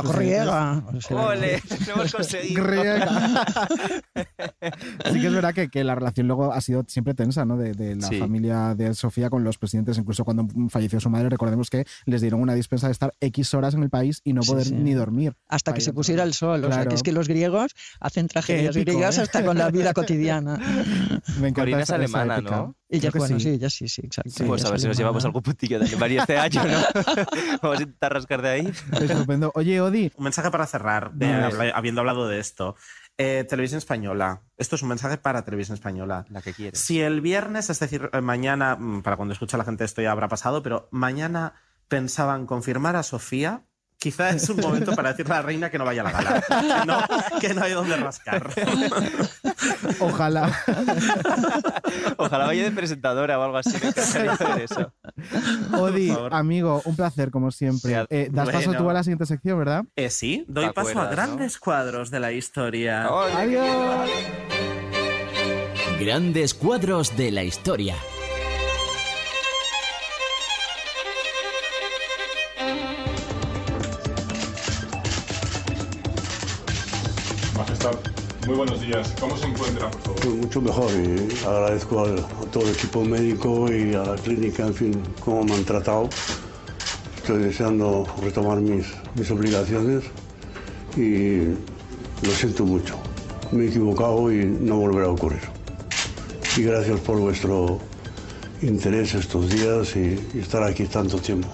¡Ole! 1.10 1.62
Lo 1.86 1.94
hemos 1.94 2.14
conseguido. 2.16 2.64
Griega. 2.64 3.30
sí 5.12 5.20
que 5.20 5.26
es 5.26 5.32
verdad 5.32 5.54
que, 5.54 5.68
que 5.68 5.84
la 5.84 5.94
relación 5.94 6.26
luego 6.26 6.52
ha 6.52 6.60
sido 6.60 6.84
siempre 6.88 7.14
tensa, 7.14 7.44
¿no? 7.44 7.56
De, 7.56 7.72
de 7.74 7.96
la 7.96 8.06
Sí. 8.08 8.18
familia 8.18 8.74
de 8.74 8.94
Sofía 8.94 9.30
con 9.30 9.44
los 9.44 9.58
presidentes. 9.58 9.98
Incluso 9.98 10.24
cuando 10.24 10.46
falleció 10.68 11.00
su 11.00 11.10
madre, 11.10 11.28
recordemos 11.28 11.70
que 11.70 11.84
les 12.04 12.20
dieron 12.20 12.40
una 12.40 12.54
dispensa 12.54 12.86
de 12.86 12.92
estar 12.92 13.12
X 13.20 13.54
horas 13.54 13.74
en 13.74 13.82
el 13.82 13.90
país 13.90 14.20
y 14.24 14.32
no 14.32 14.42
poder 14.42 14.66
sí. 14.66 14.74
ni 14.74 14.94
dormir. 14.94 15.34
hasta 15.48 15.72
que 15.74 15.80
se 15.80 15.92
pusiera 15.92 16.22
el 16.22 16.34
sol. 16.34 16.64
O 16.64 16.72
sea, 16.72 16.86
que 16.86 16.94
es 16.94 17.02
que 17.02 17.12
los 17.12 17.28
griegos 17.28 17.72
hacen 18.00 18.28
tragedias 18.28 18.76
épico, 18.76 18.92
griegas 18.92 19.18
¿eh? 19.18 19.22
hasta 19.22 19.44
con 19.44 19.58
la 19.58 19.70
vida 19.70 19.92
cotidiana. 19.92 20.56
Me 21.40 21.48
encanta 21.48 21.60
Corina 21.62 21.78
es 21.78 21.82
esa- 21.84 21.96
esa 22.02 22.20
alemana. 22.22 22.40
¿no? 22.40 22.74
Creo 22.88 23.10
que 23.12 23.18
bueno, 23.18 23.38
sí. 23.38 23.44
sí, 23.44 23.48
ella 23.50 23.68
sí, 23.70 23.88
sí, 23.88 24.02
exacto. 24.04 24.30
pues 24.46 24.60
ella 24.60 24.68
a 24.68 24.70
ver 24.72 24.80
si 24.80 24.86
nos 24.86 24.96
llevamos 24.96 25.24
algún 25.24 25.42
puntillo 25.42 25.78
de 25.80 25.86
Alemania 25.86 26.20
este 26.20 26.38
año, 26.38 26.62
¿no? 26.64 26.78
Vamos 27.62 27.78
a 27.78 27.82
intentar 27.82 28.12
rascar 28.12 28.42
de 28.42 28.48
ahí. 28.48 28.72
Estupendo. 29.00 29.50
Oye, 29.56 29.80
Odi, 29.80 30.12
Un 30.16 30.24
mensaje 30.24 30.50
para 30.52 30.66
cerrar, 30.66 31.12
de- 31.12 31.26
Dale. 31.26 31.44
habla- 31.46 31.72
habiendo 31.76 32.00
hablado 32.02 32.28
de 32.28 32.38
esto. 32.38 32.76
Eh, 33.18 33.44
televisión 33.48 33.78
española. 33.78 34.42
Esto 34.56 34.76
es 34.76 34.82
un 34.82 34.88
mensaje 34.90 35.16
para 35.18 35.44
televisión 35.44 35.74
española. 35.74 36.26
La 36.28 36.42
que 36.42 36.52
quieres. 36.52 36.78
Si 36.78 37.00
el 37.00 37.20
viernes, 37.22 37.70
es 37.70 37.80
decir, 37.80 38.08
eh, 38.12 38.20
mañana, 38.20 38.76
mm, 38.76 39.02
para 39.02 39.16
cuando 39.16 39.32
escucha 39.32 39.56
la 39.56 39.64
gente 39.64 39.84
esto 39.84 40.02
ya 40.02 40.12
habrá 40.12 40.28
pasado, 40.28 40.62
pero 40.62 40.88
mañana 40.92 41.54
pensaban 41.88 42.46
confirmar 42.46 42.94
a 42.94 43.02
Sofía, 43.02 43.62
quizá 43.98 44.30
es 44.30 44.48
un 44.48 44.58
momento 44.60 44.94
para 44.94 45.10
decirle 45.10 45.34
a 45.34 45.36
la 45.38 45.42
reina 45.42 45.70
que 45.70 45.78
no 45.78 45.84
vaya 45.84 46.02
a 46.02 46.04
la 46.04 46.12
gala. 46.12 46.42
Que 46.48 46.86
no, 46.86 47.40
que 47.40 47.54
no 47.54 47.62
hay 47.62 47.72
donde 47.72 47.96
rascar. 47.96 48.50
ojalá. 50.00 50.52
Ojalá 52.16 52.46
vaya 52.46 52.64
de 52.64 52.70
presentadora 52.70 53.38
o 53.38 53.42
algo 53.42 53.58
así. 53.58 53.76
Me 53.76 54.64
eso. 54.64 54.92
Odi, 55.78 56.12
amigo, 56.30 56.82
un 56.84 56.96
placer, 56.96 57.30
como 57.30 57.50
siempre. 57.50 57.94
Sí, 57.94 58.06
Eh, 58.10 58.28
das 58.30 58.48
paso 58.50 58.72
tú 58.72 58.88
a 58.90 58.92
la 58.92 59.02
siguiente 59.02 59.26
sección, 59.26 59.58
¿verdad? 59.58 59.84
Eh, 59.96 60.10
sí, 60.10 60.44
doy 60.48 60.66
¿Te 60.66 60.72
paso 60.72 61.00
a 61.00 61.06
grandes 61.06 61.58
cuadros 61.58 62.10
de 62.10 62.20
la 62.20 62.32
historia. 62.32 63.06
Adiós. 63.06 64.10
Grandes 65.98 66.54
cuadros 66.54 67.16
de 67.16 67.30
la 67.30 67.42
historia. 67.42 67.96
Muy 78.46 78.56
buenos 78.56 78.80
días. 78.80 79.12
¿Cómo 79.18 79.36
se 79.36 79.46
encuentra, 79.46 79.90
por 79.90 80.00
favor? 80.02 80.20
Pues 80.22 80.34
mucho 80.34 80.60
mejor 80.60 80.90
y 80.92 81.44
agradezco 81.44 82.00
a 82.00 82.16
todo 82.50 82.64
el 82.64 82.70
equipo 82.70 83.04
médico 83.04 83.72
y 83.72 83.94
a 83.94 84.04
la 84.04 84.14
clínica, 84.16 84.66
en 84.66 84.74
fin, 84.74 85.02
cómo 85.24 85.44
me 85.44 85.54
han 85.54 85.64
tratado. 85.64 86.08
Estoy 87.16 87.42
deseando 87.42 88.06
retomar 88.22 88.60
mis, 88.60 88.86
mis 89.16 89.30
obligaciones 89.30 90.04
y 90.96 91.38
lo 92.24 92.30
siento 92.36 92.64
mucho. 92.64 92.96
Me 93.50 93.64
he 93.64 93.68
equivocado 93.68 94.32
y 94.32 94.44
no 94.44 94.76
volverá 94.78 95.06
a 95.06 95.10
ocurrir. 95.10 95.42
Y 96.56 96.62
gracias 96.62 97.00
por 97.00 97.18
vuestro 97.18 97.80
interés 98.62 99.14
estos 99.14 99.48
días 99.50 99.94
y 99.96 100.38
estar 100.38 100.62
aquí 100.62 100.84
tanto 100.84 101.18
tiempo. 101.18 101.48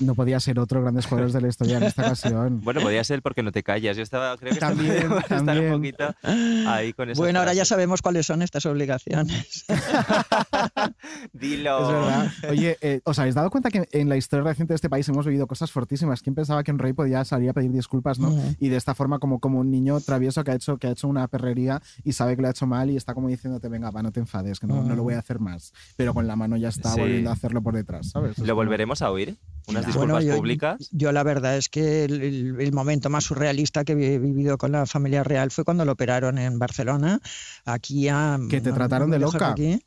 No 0.00 0.14
podía 0.14 0.38
ser 0.40 0.58
otro 0.60 0.80
grandes 0.80 1.06
cuadros 1.06 1.32
de 1.32 1.40
la 1.40 1.48
historia 1.48 1.78
en 1.78 1.82
esta 1.84 2.02
ocasión. 2.06 2.60
Bueno, 2.68 2.80
podía 2.80 3.02
ser 3.04 3.20
porque 3.22 3.42
no 3.42 3.50
te 3.52 3.62
callas. 3.62 3.96
Yo 3.96 4.02
estaba, 4.02 4.36
creo 4.36 4.52
que 4.54 4.60
También, 4.60 4.92
estar 5.12 5.24
también. 5.44 5.72
un 5.72 5.78
poquito 5.80 6.14
ahí 6.22 6.92
con 6.92 7.10
eso. 7.10 7.20
Bueno, 7.20 7.38
ahora 7.40 7.54
ya 7.54 7.64
sabemos 7.64 8.02
cuáles 8.02 8.26
son 8.26 8.42
estas 8.42 8.64
obligaciones. 8.66 9.64
Dilo. 11.32 11.80
Es 11.82 11.88
verdad. 11.88 12.32
Oye, 12.50 12.76
eh, 12.80 13.00
¿os 13.04 13.18
habéis 13.18 13.34
dado 13.34 13.50
cuenta 13.50 13.70
que 13.70 13.88
en 13.92 14.08
la 14.08 14.16
historia 14.16 14.44
reciente 14.44 14.72
de 14.72 14.76
este 14.76 14.88
país 14.90 15.08
hemos 15.08 15.26
vivido 15.26 15.46
cosas 15.46 15.70
fortísimas? 15.72 16.22
¿Quién 16.22 16.34
pensaba 16.34 16.62
que 16.62 16.70
un 16.72 16.78
rey 16.78 16.92
podía 16.92 17.24
salir 17.24 17.50
a 17.50 17.52
pedir 17.52 17.72
disculpas, 17.72 18.18
no? 18.18 18.34
Y 18.60 18.68
de 18.68 18.76
esta 18.76 18.94
forma, 18.94 19.18
como, 19.18 19.40
como 19.40 19.58
un 19.60 19.70
niño 19.70 20.00
travieso 20.00 20.44
que 20.44 20.50
ha, 20.50 20.54
hecho, 20.54 20.78
que 20.78 20.86
ha 20.86 20.90
hecho 20.90 21.08
una 21.08 21.26
perrería 21.28 21.80
y 22.04 22.12
sabe 22.12 22.36
que 22.36 22.42
lo 22.42 22.48
ha 22.48 22.52
hecho 22.52 22.66
mal 22.66 22.90
y 22.90 22.96
está 22.96 23.14
como 23.14 23.28
diciéndote, 23.28 23.68
venga, 23.68 23.90
va, 23.90 24.02
no 24.02 24.12
te 24.12 24.20
enfades, 24.20 24.60
que 24.60 24.66
no, 24.66 24.82
no 24.82 24.94
lo 24.94 25.02
voy 25.02 25.14
a 25.14 25.18
hacer 25.18 25.38
más. 25.40 25.72
Pero 25.96 26.14
con 26.14 26.26
la 26.26 26.36
mano 26.36 26.56
ya 26.56 26.68
está 26.68 26.92
Sí. 26.92 27.00
volviendo 27.00 27.30
a 27.30 27.32
hacerlo 27.34 27.62
por 27.62 27.74
detrás, 27.74 28.10
¿sabes? 28.10 28.32
Es 28.32 28.38
¿Lo 28.38 28.44
como- 28.46 28.56
volveremos 28.56 29.02
a 29.02 29.10
oír? 29.10 29.36
¿Unas 29.68 29.84
Bueno, 29.94 30.14
disculpas 30.18 30.24
yo- 30.24 30.36
públicas? 30.36 30.88
Yo 30.92 31.12
la 31.12 31.22
verdad 31.22 31.56
es 31.56 31.68
que 31.68 32.04
el, 32.04 32.22
el- 32.22 32.60
el 32.60 32.72
momento 32.72 33.10
más 33.10 33.24
surrealista 33.24 33.84
que 33.84 33.92
he 33.92 34.18
vivido 34.18 34.56
con 34.58 34.72
la 34.72 34.86
familia 34.86 35.22
real 35.24 35.50
fue 35.50 35.64
cuando 35.64 35.84
lo 35.84 35.92
operaron 35.92 36.38
en 36.38 36.58
Barcelona. 36.58 37.20
Aquí 37.64 38.08
a... 38.08 38.38
Que 38.48 38.60
te 38.60 38.70
no- 38.70 38.74
trataron 38.76 39.10
no 39.10 39.14
de 39.14 39.20
loca. 39.20 39.50
aquí. 39.50 39.78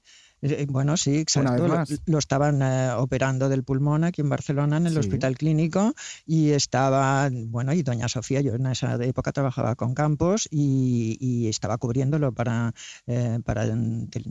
Eh, 0.42 0.66
Bueno, 0.70 0.98
sí, 0.98 1.18
exacto. 1.18 1.68
Lo-. 1.68 1.84
Lo, 2.06 2.18
estaban 2.20 2.62
eh, 2.62 2.92
operando 2.98 3.48
del 3.50 3.64
pulmón 3.64 4.04
aquí 4.04 4.22
en 4.22 4.30
Barcelona, 4.30 4.78
en 4.78 4.88
el 4.88 4.94
Sí. 4.94 5.00
hospital 5.00 5.38
clínico, 5.38 5.94
y 6.26 6.52
estaba, 6.52 7.30
bueno, 7.32 7.74
y 7.74 7.84
doña 7.84 8.08
Sofía, 8.08 8.42
yo 8.42 8.54
en 8.56 8.66
esa 8.68 8.96
época 9.04 9.32
trabajaba 9.32 9.76
con 9.76 9.94
Campos 9.94 10.48
y, 10.52 11.18
y 11.20 11.48
estaba 11.48 11.78
cubriéndolo 11.78 12.32
para, 12.34 12.74
eh, 13.08 13.40
para 13.46 13.66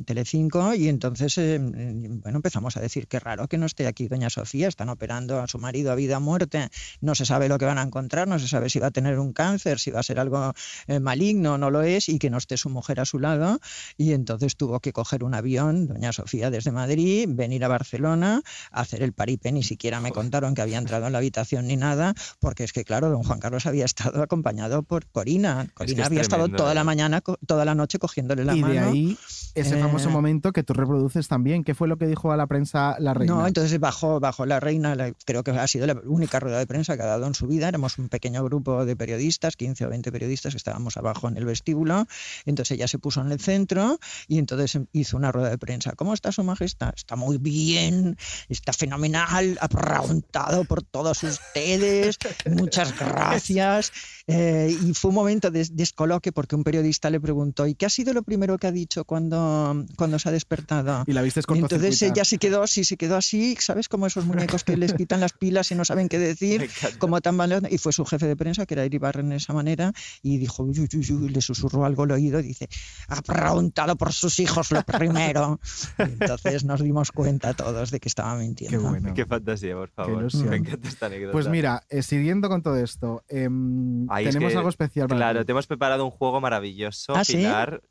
Telecinco, 0.04 0.74
y 0.74 0.88
entonces, 0.88 1.36
eh, 1.38 1.56
eh, 1.56 2.08
bueno, 2.22 2.38
empezamos 2.38 2.76
a 2.76 2.80
decir, 2.80 3.06
qué 3.06 3.18
raro 3.20 3.48
que 3.48 3.58
no 3.58 3.66
esté 3.66 3.86
aquí 3.86 4.08
doña 4.08 4.30
Sofía, 4.30 4.68
están 4.68 4.88
operando 4.88 5.40
a 5.40 5.46
su 5.46 5.58
marido 5.58 5.92
a 5.92 5.94
vida 5.94 6.18
o 6.18 6.20
muerte, 6.20 6.68
no 7.00 7.14
se 7.14 7.24
sabe 7.24 7.48
lo 7.48 7.58
que 7.58 7.64
van 7.66 7.78
a 7.78 7.82
encontrar, 7.82 8.28
no 8.28 8.38
se 8.38 8.48
sabe 8.48 8.68
si 8.70 8.78
va 8.78 8.88
a 8.88 8.90
tener 8.90 9.18
un 9.18 9.32
cáncer, 9.32 9.78
si 9.78 9.90
va 9.90 10.00
a 10.00 10.02
ser 10.02 10.18
algo 10.18 10.52
eh, 10.86 11.00
maligno, 11.00 11.58
no 11.58 11.70
lo 11.70 11.82
es, 11.82 12.08
y 12.08 12.18
que 12.18 12.30
no 12.30 12.38
esté 12.38 12.56
su 12.56 12.68
mujer 12.70 13.00
a 13.00 13.04
su 13.04 13.18
lado, 13.18 13.58
y 13.96 14.12
entonces 14.12 14.56
tuvo 14.56 14.80
que 14.80 14.92
coger 14.92 15.24
un 15.24 15.34
avión, 15.34 15.88
doña 16.00 16.12
Sofía, 16.12 16.50
desde 16.50 16.72
Madrid, 16.72 17.28
venir 17.28 17.62
a 17.64 17.68
Barcelona, 17.68 18.40
hacer 18.70 19.02
el 19.02 19.12
paripé, 19.12 19.52
ni 19.52 19.62
siquiera 19.62 20.00
me 20.00 20.12
contaron 20.12 20.54
que 20.54 20.62
había 20.62 20.78
entrado 20.78 21.06
en 21.06 21.12
la 21.12 21.18
habitación 21.18 21.66
ni 21.66 21.76
nada, 21.76 22.14
porque 22.38 22.64
es 22.64 22.72
que, 22.72 22.84
claro, 22.84 23.10
don 23.10 23.22
Juan 23.22 23.38
Carlos 23.38 23.66
había 23.66 23.84
estado 23.84 24.22
acompañado 24.22 24.82
por 24.82 25.06
Corina. 25.06 25.66
Corina 25.74 26.00
es 26.02 26.06
había 26.06 26.22
estado 26.22 26.44
tremendo, 26.44 26.62
toda 26.62 26.74
la 26.74 26.84
mañana, 26.84 27.20
co- 27.20 27.36
toda 27.46 27.64
la 27.66 27.74
noche 27.74 27.98
cogiéndole 27.98 28.44
la 28.46 28.56
y 28.56 28.60
mano. 28.62 28.72
de 28.72 28.78
ahí 28.80 29.18
ese 29.54 29.76
Eh, 29.76 29.80
famoso 29.80 30.08
momento 30.10 30.52
que 30.52 30.62
tú 30.62 30.72
reproduces 30.72 31.28
también. 31.28 31.64
¿Qué 31.64 31.74
fue 31.74 31.86
lo 31.86 31.98
que 31.98 32.06
dijo 32.06 32.32
a 32.32 32.36
la 32.38 32.46
prensa 32.46 32.96
la 32.98 33.12
reina? 33.12 33.34
No, 33.34 33.46
entonces 33.46 33.78
bajó, 33.78 34.20
bajó 34.20 34.46
la 34.46 34.58
reina, 34.58 34.94
la- 34.94 35.12
creo 35.26 35.42
que 35.44 35.50
ha 35.50 35.66
sido 35.66 35.86
la 35.86 36.00
única 36.06 36.40
rueda 36.40 36.58
de 36.58 36.66
prensa 36.66 36.96
que 36.96 37.02
ha 37.02 37.06
dado 37.06 37.26
en 37.26 37.34
su 37.34 37.46
vida. 37.46 37.68
Éramos 37.68 37.98
un 37.98 38.08
pequeño 38.08 38.42
grupo 38.44 38.86
de 38.86 38.96
periodistas, 38.96 39.56
15 39.56 39.84
o 39.84 39.90
20 39.90 40.10
periodistas 40.10 40.54
que 40.54 40.56
estábamos 40.58 40.96
abajo 40.96 41.28
en 41.28 41.36
el 41.36 41.44
vestíbulo. 41.44 42.06
Entonces 42.46 42.76
ella 42.76 42.88
se 42.88 42.98
puso 42.98 43.20
en 43.20 43.32
el 43.32 43.40
centro 43.40 43.98
y 44.28 44.38
entonces 44.38 44.78
hizo 44.92 45.16
una 45.16 45.32
rueda 45.32 45.50
de 45.50 45.58
prensa. 45.58 45.89
¿Cómo 45.96 46.14
está 46.14 46.32
su 46.32 46.42
majestad? 46.44 46.92
Está 46.96 47.16
muy 47.16 47.38
bien, 47.38 48.16
está 48.48 48.72
fenomenal, 48.72 49.58
ha 49.60 49.68
preguntado 49.68 50.64
por 50.64 50.82
todos 50.82 51.22
ustedes, 51.22 52.18
muchas 52.46 52.98
gracias. 52.98 53.92
Eh, 54.26 54.76
y 54.86 54.94
fue 54.94 55.08
un 55.08 55.16
momento 55.16 55.50
de 55.50 55.66
descoloque 55.72 56.32
porque 56.32 56.54
un 56.54 56.62
periodista 56.62 57.10
le 57.10 57.20
preguntó, 57.20 57.66
¿y 57.66 57.74
qué 57.74 57.86
ha 57.86 57.90
sido 57.90 58.12
lo 58.12 58.22
primero 58.22 58.58
que 58.58 58.66
ha 58.66 58.72
dicho 58.72 59.04
cuando, 59.04 59.84
cuando 59.96 60.18
se 60.18 60.28
ha 60.28 60.32
despertado? 60.32 61.04
Y 61.06 61.12
la 61.12 61.22
viste 61.22 61.40
Y 61.54 61.58
entonces 61.58 62.02
ella 62.02 62.24
se 62.24 62.38
quedó 62.38 62.62
así, 62.62 62.84
se 62.84 62.96
quedó 62.96 63.16
así, 63.16 63.56
¿sabes? 63.58 63.88
Como 63.88 64.06
esos 64.06 64.24
muñecos 64.24 64.64
que 64.64 64.76
les 64.76 64.94
quitan 64.94 65.20
las 65.20 65.32
pilas 65.32 65.70
y 65.72 65.74
no 65.74 65.84
saben 65.84 66.08
qué 66.08 66.18
decir, 66.18 66.70
como 66.98 67.20
tan 67.20 67.36
mal. 67.36 67.66
Y 67.70 67.78
fue 67.78 67.92
su 67.92 68.04
jefe 68.04 68.26
de 68.26 68.36
prensa, 68.36 68.66
que 68.66 68.74
era 68.74 68.84
Iribarren 68.84 69.30
de 69.30 69.36
esa 69.36 69.52
manera, 69.52 69.92
y 70.22 70.38
dijo, 70.38 70.62
uy, 70.62 70.78
uy, 70.78 71.12
uy, 71.12 71.28
le 71.28 71.40
susurró 71.40 71.84
algo 71.84 72.04
al 72.04 72.12
oído 72.12 72.38
y 72.40 72.44
dice, 72.44 72.68
ha 73.08 73.20
preguntado 73.22 73.96
por 73.96 74.12
sus 74.12 74.38
hijos 74.38 74.70
lo 74.70 74.82
primero. 74.82 75.58
Y 75.98 76.02
entonces 76.02 76.64
nos 76.64 76.82
dimos 76.82 77.12
cuenta 77.12 77.54
todos 77.54 77.90
de 77.90 78.00
que 78.00 78.08
estaba 78.08 78.34
mintiendo. 78.36 78.78
Qué 78.78 78.84
bueno. 78.88 79.14
Qué 79.14 79.26
fantasía, 79.26 79.74
por 79.74 79.90
favor. 79.90 80.28
Me 80.46 80.56
encanta 80.56 80.88
esta 80.88 81.06
anécdota. 81.06 81.32
Pues 81.32 81.48
mira, 81.48 81.82
eh, 81.88 82.02
siguiendo 82.02 82.48
con 82.48 82.62
todo 82.62 82.76
esto, 82.76 83.22
em, 83.28 84.06
Ay, 84.10 84.26
es 84.26 84.34
tenemos 84.34 84.52
que, 84.52 84.58
algo 84.58 84.68
especial 84.70 85.08
para 85.08 85.18
Claro, 85.18 85.40
ti. 85.40 85.46
te 85.46 85.52
hemos 85.52 85.66
preparado 85.66 86.04
un 86.04 86.10
juego 86.10 86.40
maravilloso, 86.40 87.14
¿Ah, 87.14 87.24
sí? 87.24 87.46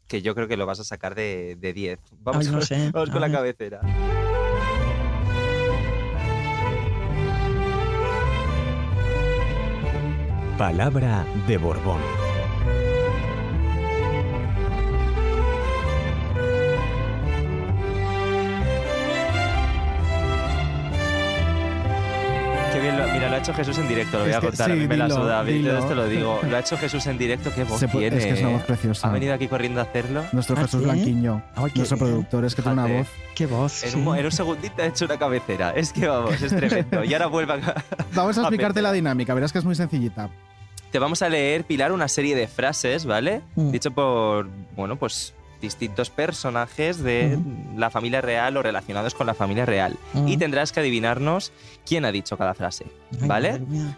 Que 0.08 0.22
yo 0.22 0.36
creo 0.36 0.48
que 0.48 0.58
lo 0.58 0.66
vas 0.66 0.80
a 0.80 0.84
sacar 0.84 1.16
de, 1.16 1.58
de 1.60 1.74
10. 1.74 2.00
Vamos, 2.22 2.46
Ay, 2.46 2.52
no 2.52 2.58
con- 2.60 2.68
sé. 2.68 2.92
vamos 2.92 3.10
A 3.10 3.12
con 3.14 3.22
la 3.22 3.32
cabecera. 3.32 3.82
Palabra 10.58 11.26
de 11.48 11.58
Borbón. 11.58 12.02
Qué 22.80 22.84
bien, 22.86 22.98
lo, 22.98 23.08
mira, 23.10 23.28
lo 23.28 23.36
ha 23.36 23.40
hecho 23.40 23.54
Jesús 23.54 23.78
en 23.78 23.88
directo, 23.90 24.18
lo 24.18 24.24
voy 24.24 24.30
Es 24.32 24.38
a 24.38 24.40
que- 24.40 24.48
contar. 24.48 24.72
a 24.72 24.74
sí, 24.74 24.80
mí 24.80 24.88
me 24.88 24.96
la 24.98 25.10
suda, 25.10 25.44
dilo. 25.44 25.86
te 25.86 25.96
lo 25.96 26.08
digo. 26.08 26.40
Lo 26.50 26.56
ha 26.56 26.60
hecho 26.62 26.78
Jesús 26.78 27.06
en 27.08 27.18
directo, 27.18 27.52
qué 27.54 27.64
voz 27.66 27.80
tiene. 27.80 28.18
es 28.18 28.26
que 28.26 28.30
es 28.32 28.40
una 28.40 28.50
voz 28.52 28.64
preciosa. 28.64 29.10
Ha 29.10 29.12
venido 29.12 29.34
aquí 29.34 29.48
corriendo 29.50 29.82
a 29.82 29.84
hacerlo. 29.84 30.24
Nuestro 30.32 30.56
¿Ah, 30.58 30.62
Jesús 30.62 30.80
sí? 30.80 30.86
Blanquiño, 30.86 31.44
Ay, 31.56 31.72
qué 31.72 31.80
nuestro 31.80 31.98
bien. 31.98 32.10
productor, 32.12 32.46
es 32.46 32.56
que 32.56 32.62
tiene 32.62 32.82
una 32.82 32.98
voz. 33.00 33.08
Qué 33.36 33.46
voz. 33.48 33.84
En, 33.84 33.90
sí. 33.92 33.98
un, 33.98 34.04
mo- 34.06 34.16
en 34.16 34.26
un 34.26 34.32
segundito 34.32 34.82
ha 34.82 34.86
hecho 34.86 35.06
una 35.06 35.18
cabecera. 35.18 35.72
Es 35.72 35.92
que 35.92 36.08
vamos, 36.08 36.42
es 36.42 36.56
tremendo. 36.56 37.04
Y 37.04 37.14
ahora 37.14 37.28
vuelvan 37.28 37.64
a. 37.66 37.76
Vamos 38.16 38.38
a 38.38 38.42
a 38.42 38.44
explicarte 38.46 38.82
la 38.82 38.92
dinámica, 38.94 39.34
verás 39.34 39.52
que 39.52 39.60
es 39.60 39.66
muy 39.66 39.76
sencillita. 39.76 40.30
Te 40.92 40.98
vamos 41.00 41.22
a 41.22 41.28
leer, 41.30 41.66
Pilar, 41.66 41.92
una 41.92 42.08
serie 42.08 42.36
de 42.36 42.48
frases, 42.48 43.06
¿vale? 43.06 43.42
Mm. 43.56 43.72
Dicho 43.72 43.92
por, 43.92 44.48
bueno, 44.76 44.96
pues 44.96 45.34
distintos 45.62 46.10
personajes 46.10 47.03
de 47.03 47.38
la 47.76 47.89
familia 47.89 48.22
real 48.22 48.55
o 48.57 48.64
relacionados 48.64 49.14
con 49.14 49.28
la 49.28 49.34
familia 49.34 49.66
real. 49.66 49.97
Mm. 50.14 50.28
Y 50.28 50.38
tendrás 50.38 50.72
que 50.72 50.80
adivinarnos 50.80 51.51
quién 51.86 52.05
ha 52.05 52.12
dicho 52.12 52.38
cada 52.38 52.53
frase, 52.53 52.86
¿vale? 53.22 53.51
madre 53.60 53.66
mía. 53.66 53.97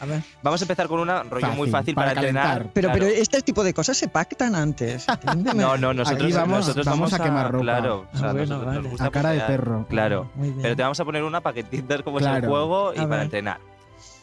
A 0.00 0.06
ver. 0.06 0.22
Vamos 0.42 0.60
a 0.60 0.64
empezar 0.64 0.88
con 0.88 1.00
una 1.00 1.22
rollo 1.22 1.40
Fácil, 1.46 1.58
muy 1.58 1.70
fácil 1.70 1.94
para 1.94 2.08
para, 2.14 2.20
entrenar. 2.20 2.66
Pero, 2.74 2.88
Claro. 2.88 3.04
pero 3.06 3.20
este 3.20 3.40
tipo 3.42 3.64
de 3.64 3.72
cosas 3.74 3.96
se 3.96 4.08
pactan 4.08 4.54
antes. 4.54 5.06
No, 5.54 5.76
no, 5.76 5.92
nosotros, 5.94 6.24
Aquí 6.24 6.32
vamos- 6.32 6.58
nosotros 6.60 6.86
vamos 6.86 7.10
vamos, 7.10 7.12
a 7.20 7.24
quemar 7.24 7.50
ropa. 7.52 7.62
Claro, 7.64 8.06
o 8.12 8.18
sea, 8.18 8.30
Ah, 8.30 8.32
bueno, 8.32 8.64
vale. 8.64 8.88
gusta 8.88 9.06
A 9.06 9.10
cara 9.10 9.30
de 9.30 9.40
perro. 9.40 9.86
Claro. 9.88 10.30
Pero 10.62 10.76
te 10.76 10.82
vamos 10.82 10.98
a 11.00 11.04
poner 11.04 11.22
una 11.22 11.40
para 11.40 11.54
que 11.54 11.60
entiendas 11.60 12.02
cómo 12.02 12.18
es 12.18 12.26
el 12.26 12.46
juego 12.46 12.92
y 12.94 12.98
A 12.98 13.02
para 13.02 13.16
ver. 13.16 13.22
entrenar. 13.24 13.69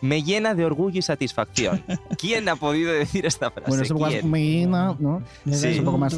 Me 0.01 0.23
llena 0.23 0.53
de 0.53 0.65
orgullo 0.65 0.99
y 0.99 1.01
satisfacción. 1.01 1.83
¿Quién 2.17 2.47
ha 2.49 2.55
podido 2.55 2.91
decir 2.93 3.25
esta 3.25 3.51
frase? 3.51 3.67
Bueno, 3.69 3.83
es 3.83 3.91
un 3.91 3.97
poco 3.97 4.05
más 4.09 4.19
¿Quién? 4.19 4.31
mina, 4.31 4.95
¿no? 4.99 5.21
Me 5.45 5.53
Sí. 5.55 5.79
un 5.79 5.85
poco 5.85 5.97
más-. 5.97 6.17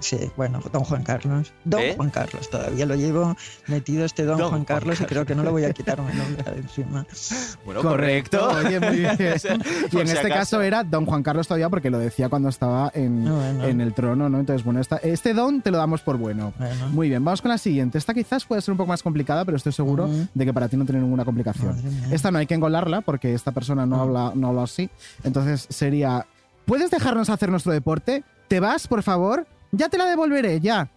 Sí, 0.00 0.18
bueno, 0.36 0.60
don 0.72 0.84
Juan 0.84 1.02
Carlos. 1.02 1.52
Don 1.64 1.80
¿Eh? 1.80 1.94
Juan 1.96 2.10
Carlos, 2.10 2.48
todavía 2.50 2.86
lo 2.86 2.94
llevo 2.94 3.36
metido 3.68 4.04
este 4.04 4.24
don, 4.24 4.38
Don 4.38 4.48
Juan 4.48 4.50
Juan 4.50 4.64
Carlos 4.64 5.00
y 5.00 5.04
creo 5.04 5.24
que 5.26 5.34
no 5.34 5.42
lo 5.42 5.50
voy 5.52 5.64
a 5.64 5.72
quitarme 5.72 6.12
el 6.12 6.18
nombre 6.18 6.44
de 6.52 6.58
encima. 6.60 7.06
Bueno, 7.64 7.82
Correcto, 7.82 8.38
correcto. 8.48 8.68
oye, 8.68 8.80
muy 8.80 8.96
bien. 8.98 9.16
Y 9.18 9.98
en 9.98 10.06
si 10.06 10.12
este 10.14 10.18
acaso. 10.18 10.28
caso 10.28 10.62
era 10.62 10.84
Don 10.84 11.04
Juan 11.06 11.22
Carlos 11.22 11.48
todavía 11.48 11.68
porque 11.68 11.90
lo 11.90 11.98
decía 11.98 12.28
cuando 12.28 12.48
estaba 12.48 12.90
en, 12.94 13.26
Ah, 13.26 13.32
bueno. 13.32 13.64
en 13.64 13.80
el 13.80 13.92
trono, 13.94 14.28
¿no? 14.28 14.38
Entonces, 14.38 14.64
bueno, 14.64 14.80
esta- 14.80 14.96
este 14.98 15.34
don 15.34 15.60
te 15.62 15.70
lo 15.70 15.78
damos 15.78 16.00
por 16.02 16.16
bueno. 16.16 16.52
Bueno. 16.58 16.88
Muy 16.90 17.08
bien, 17.08 17.24
vamos 17.24 17.42
con 17.42 17.50
la 17.50 17.58
siguiente. 17.58 17.98
Esta 17.98 18.14
quizás 18.14 18.44
puede 18.44 18.60
ser 18.62 18.72
un 18.72 18.78
poco 18.78 18.88
más 18.88 19.02
complicada, 19.02 19.44
pero 19.44 19.56
estoy 19.56 19.72
seguro 19.72 20.04
Ujú. 20.04 20.28
de 20.34 20.44
que 20.44 20.52
para 20.52 20.68
ti 20.68 20.76
no 20.76 20.84
tiene 20.84 21.00
ninguna 21.00 21.24
complicación. 21.24 21.76
Esta 22.10 22.30
no 22.30 22.38
hay 22.38 22.46
que 22.46 22.54
engolarla 22.54 23.00
porque 23.06 23.32
esta 23.32 23.52
persona 23.52 23.86
no, 23.86 24.02
habla, 24.02 24.32
no 24.34 24.48
habla 24.48 24.64
así. 24.64 24.90
Entonces 25.24 25.66
sería, 25.70 26.26
¿puedes 26.66 26.90
dejarnos 26.90 27.30
hacer 27.30 27.48
nuestro 27.50 27.72
deporte? 27.72 28.22
¿Te 28.48 28.60
vas, 28.60 28.86
por 28.86 29.02
favor? 29.02 29.46
Ya 29.72 29.88
te 29.88 29.96
la 29.96 30.04
devolveré, 30.04 30.60
ya. 30.60 30.90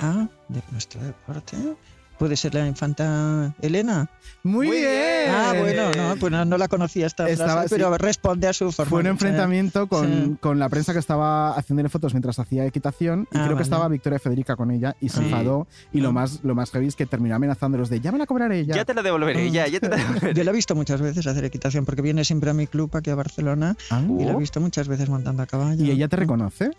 Ah, 0.00 0.28
de 0.48 0.62
nuestro 0.70 1.00
deporte. 1.02 1.56
¿Puede 2.18 2.36
ser 2.36 2.54
la 2.54 2.66
infanta 2.66 3.54
Elena? 3.60 4.08
Muy, 4.42 4.68
Muy 4.68 4.76
bien. 4.78 4.88
bien. 4.90 5.30
Ah, 5.34 5.54
bueno, 5.58 5.90
no, 5.94 6.16
pues 6.18 6.32
no, 6.32 6.44
no 6.44 6.56
la 6.56 6.66
conocía 6.68 7.06
esta 7.06 7.28
Estaba- 7.28 7.52
frase, 7.62 7.68
pero 7.76 7.96
responde 7.98 8.46
a 8.48 8.52
su 8.52 8.72
forma. 8.72 8.88
Fue 8.90 9.00
un 9.00 9.06
enfrentamiento 9.08 9.86
con, 9.86 10.06
Sí. 10.06 10.36
con 10.40 10.58
la 10.58 10.68
prensa 10.68 10.92
que 10.92 10.98
estaba 10.98 11.54
haciéndole 11.56 11.88
fotos 11.90 12.14
mientras 12.14 12.38
hacía 12.38 12.64
equitación 12.64 13.28
y 13.32 13.36
Ah, 13.38 13.44
creo 13.44 13.56
que 13.56 13.62
estaba 13.62 13.86
Victoria 13.88 14.18
Federica 14.18 14.56
con 14.56 14.70
ella 14.70 14.96
y 15.00 15.08
se 15.10 15.18
Sí. 15.18 15.24
enfadó 15.24 15.66
y 15.92 15.98
Ah. 16.00 16.02
lo 16.04 16.12
más, 16.12 16.40
lo 16.42 16.54
más 16.54 16.70
heavy 16.70 16.86
es 16.86 16.96
que 16.96 17.04
terminó 17.06 17.34
amenazándolos 17.36 17.90
de 17.90 18.00
ya 18.00 18.12
me 18.12 18.18
la 18.18 18.26
cobraré 18.26 18.64
ya. 18.64 18.76
Ya 18.76 18.84
te 18.84 18.94
la 18.94 19.02
devolveré, 19.02 19.50
ya, 19.50 19.66
ya 19.68 19.78
te 19.80 19.88
la 19.88 19.96
devolveré. 20.30 20.34
Yo 20.34 20.44
la 20.44 20.50
he 20.50 20.54
visto 20.54 20.74
muchas 20.74 21.00
veces 21.02 21.26
hacer 21.26 21.44
equitación 21.44 21.84
porque 21.84 22.00
viene 22.02 22.24
siempre 22.24 22.48
a 22.50 22.54
mi 22.54 22.66
club 22.66 22.90
aquí 22.96 23.10
a 23.10 23.14
Barcelona 23.14 23.76
Ah. 23.90 24.02
y 24.18 24.24
la 24.24 24.32
he 24.32 24.36
visto 24.36 24.60
muchas 24.60 24.88
veces 24.88 25.08
montando 25.10 25.42
a 25.42 25.46
caballo. 25.46 25.84
¿Y 25.84 25.90
ella 25.90 26.08
te 26.08 26.16
reconoce? 26.16 26.70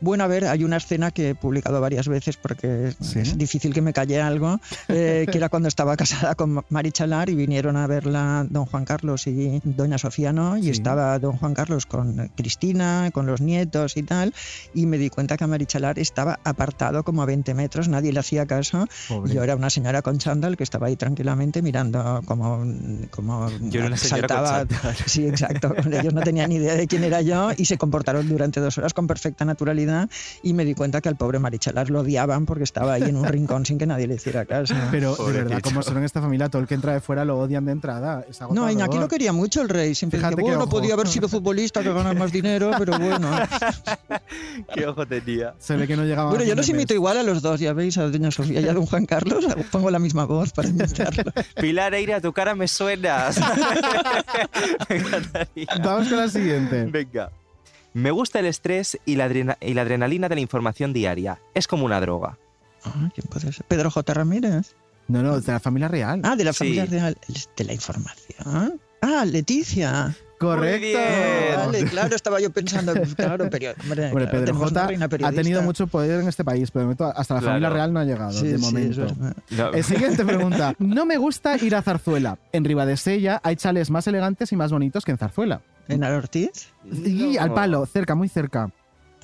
Bueno, 0.00 0.24
a 0.24 0.26
ver, 0.26 0.44
hay 0.46 0.62
una 0.64 0.76
escena 0.76 1.10
que 1.10 1.30
he 1.30 1.34
publicado 1.34 1.80
varias 1.80 2.06
veces 2.08 2.36
porque 2.36 2.88
es 2.88 3.38
difícil 3.38 3.72
que 3.72 3.80
me 3.80 3.92
calle 3.92 4.20
algo, 4.20 4.60
eh, 4.88 5.26
que 5.30 5.38
era 5.38 5.48
cuando 5.48 5.68
estaba 5.68 5.96
casada 5.96 6.34
con 6.34 6.64
Mari 6.68 6.92
Chalar 6.92 7.28
y 7.30 7.34
vinieron 7.34 7.76
a 7.76 7.86
verla 7.86 8.46
don 8.48 8.66
Juan 8.66 8.84
Carlos 8.84 9.26
y 9.26 9.60
doña 9.64 9.98
Sofía, 9.98 10.32
¿no? 10.32 10.56
Y 10.56 10.62
Sí. 10.64 10.70
estaba 10.70 11.18
don 11.18 11.36
Juan 11.36 11.54
Carlos 11.54 11.86
con 11.86 12.30
Cristina, 12.36 13.10
con 13.12 13.26
los 13.26 13.40
nietos 13.40 13.96
y 13.96 14.02
tal, 14.02 14.34
y 14.74 14.86
me 14.86 14.98
di 14.98 15.10
cuenta 15.10 15.36
que 15.36 15.46
Mari 15.46 15.66
Chalar 15.66 15.98
estaba 15.98 16.38
apartado 16.44 17.02
como 17.04 17.22
a 17.22 17.26
20 17.26 17.54
metros, 17.54 17.88
nadie 17.88 18.12
le 18.12 18.20
hacía 18.20 18.46
caso. 18.46 18.86
Pobre. 19.08 19.32
Yo 19.34 19.42
era 19.42 19.56
una 19.56 19.70
señora 19.70 20.02
con 20.02 20.18
chándal 20.18 20.56
que 20.56 20.64
estaba 20.64 20.86
ahí 20.88 20.96
tranquilamente 20.96 21.62
mirando 21.62 22.20
como, 22.26 22.64
como 23.10 23.48
Yo 23.60 23.80
era 23.80 23.86
una 23.88 23.96
con 23.96 24.08
saltaba. 24.08 24.66
chándal. 24.66 24.96
Sí, 25.06 25.26
exacto. 25.26 25.74
Ellos 25.92 26.14
no 26.14 26.22
tenían 26.22 26.48
ni 26.50 26.56
idea 26.56 26.74
de 26.74 26.86
quién 26.86 27.04
era 27.04 27.20
yo 27.20 27.50
y 27.56 27.64
se 27.66 27.78
comportaron 27.78 28.28
durante 28.28 28.60
dos 28.60 28.78
horas 28.78 28.94
con 28.94 29.06
perfecta 29.06 29.44
naturalidad 29.44 30.08
y 30.42 30.52
me 30.54 30.64
di 30.64 30.74
cuenta 30.74 31.00
que 31.00 31.08
al 31.08 31.16
pobre 31.16 31.38
Marichalar 31.38 31.90
lo 31.90 32.00
odiaban 32.00 32.46
porque 32.46 32.64
estaba 32.64 32.94
ahí 32.94 33.02
en 33.04 33.16
un 33.16 33.24
rincón 33.24 33.64
sin 33.66 33.78
que 33.78 33.86
nadie 33.86 34.06
le 34.06 34.14
hiciera 34.14 34.44
caso. 34.44 34.63
Pero 34.90 35.10
de 35.10 35.16
Pobrecito. 35.16 35.44
verdad, 35.44 35.60
como 35.62 35.82
son 35.82 35.98
en 35.98 36.04
esta 36.04 36.20
familia, 36.20 36.48
todo 36.48 36.62
el 36.62 36.68
que 36.68 36.74
entra 36.74 36.92
de 36.92 37.00
fuera 37.00 37.24
lo 37.24 37.38
odian 37.38 37.64
de 37.64 37.72
entrada. 37.72 38.24
Es 38.28 38.40
No. 38.50 38.70
Iñaki 38.70 38.98
lo 38.98 39.08
quería 39.08 39.32
mucho 39.32 39.62
el 39.62 39.68
rey. 39.68 39.94
Siempre 39.94 40.18
Fíjate 40.18 40.36
decía, 40.36 40.56
bueno, 40.56 40.68
podía 40.68 40.94
haber 40.94 41.08
sido 41.08 41.28
futbolista 41.28 41.82
que 41.82 41.92
ganar 41.92 42.16
más 42.16 42.32
dinero, 42.32 42.70
pero 42.78 42.98
bueno. 42.98 43.30
Qué 44.74 44.86
ojo 44.86 45.06
tenía. 45.06 45.54
Se 45.58 45.76
ve 45.76 45.86
que 45.86 45.96
no 45.96 46.04
llegaba 46.04 46.30
Bueno, 46.30 46.44
yo 46.44 46.54
los 46.54 46.68
imito 46.68 46.94
igual 46.94 47.18
a 47.18 47.22
los 47.22 47.42
dos, 47.42 47.60
ya 47.60 47.72
veis, 47.72 47.96
a 47.98 48.08
doña 48.08 48.30
Sofía 48.30 48.60
y 48.60 48.68
a 48.68 48.72
don 48.74 48.86
Juan 48.86 49.06
Carlos. 49.06 49.44
Pongo 49.70 49.90
la 49.90 49.98
misma 49.98 50.24
voz 50.24 50.52
para 50.52 50.68
imitarlo. 50.68 51.32
Pilar 51.60 51.94
Eire, 51.94 52.14
a 52.14 52.20
tu 52.20 52.32
cara 52.32 52.54
me 52.54 52.68
suenas. 52.68 53.38
me 54.88 54.96
encantaría. 54.96 55.66
Vamos 55.82 56.08
con 56.08 56.16
la 56.18 56.28
siguiente. 56.28 56.84
Venga. 56.86 57.30
Me 57.92 58.10
gusta 58.10 58.40
el 58.40 58.46
estrés 58.46 58.98
y 59.04 59.14
la, 59.16 59.26
adrena- 59.28 59.56
y 59.60 59.74
la 59.74 59.82
adrenalina 59.82 60.28
de 60.28 60.34
la 60.34 60.40
información 60.40 60.92
diaria. 60.92 61.38
Es 61.54 61.68
como 61.68 61.84
una 61.84 62.00
droga. 62.00 62.38
Ah, 62.84 63.10
¿Quién 63.14 63.26
puede 63.28 63.52
ser? 63.52 63.64
Pedro 63.66 63.90
J. 63.90 64.14
Ramírez. 64.14 64.74
No, 65.08 65.22
no, 65.22 65.40
de 65.40 65.52
la 65.52 65.60
familia 65.60 65.88
real. 65.88 66.20
Ah, 66.24 66.36
de 66.36 66.44
la 66.44 66.52
Sí. 66.52 66.58
familia 66.58 66.86
real. 66.86 67.16
De 67.56 67.64
la 67.64 67.72
información. 67.74 68.80
Ah, 69.02 69.24
Leticia. 69.26 70.14
Correcto. 70.38 70.98
Vale, 71.56 71.84
claro, 71.84 72.16
estaba 72.16 72.40
yo 72.40 72.50
pensando, 72.50 72.92
claro, 73.16 73.48
pero, 73.50 73.72
hombre, 73.82 74.08
Hombre, 74.08 74.24
claro, 74.26 74.30
Pedro 74.30 74.54
J 74.56 74.88
ha 75.26 75.32
tenido 75.32 75.62
mucho 75.62 75.86
poder 75.86 76.20
en 76.20 76.28
este 76.28 76.44
país, 76.44 76.70
pero 76.70 76.80
de 76.80 76.84
momento 76.86 77.04
hasta 77.06 77.34
la 77.34 77.40
Claro. 77.40 77.52
familia 77.52 77.70
real 77.70 77.92
no 77.92 78.00
ha 78.00 78.04
llegado, 78.04 78.32
Sí, 78.32 78.48
de 78.48 78.58
sí, 78.58 78.60
momento. 78.64 79.06
No. 79.50 79.72
Eh, 79.72 79.82
siguiente 79.82 80.24
pregunta. 80.24 80.74
No 80.78 81.06
me 81.06 81.16
gusta 81.18 81.56
ir 81.56 81.74
a 81.76 81.82
Zarzuela. 81.82 82.38
En 82.52 82.64
Ribadesella 82.64 83.40
hay 83.44 83.56
chales 83.56 83.90
más 83.90 84.06
elegantes 84.06 84.52
y 84.52 84.56
más 84.56 84.72
bonitos 84.72 85.04
que 85.04 85.12
en 85.12 85.18
Zarzuela. 85.18 85.60
¿En 85.88 86.02
Ortiz? 86.02 86.68
Y 87.04 87.36
al 87.36 87.52
palo, 87.54 87.86
cerca, 87.86 88.14
muy 88.14 88.28
cerca. 88.28 88.70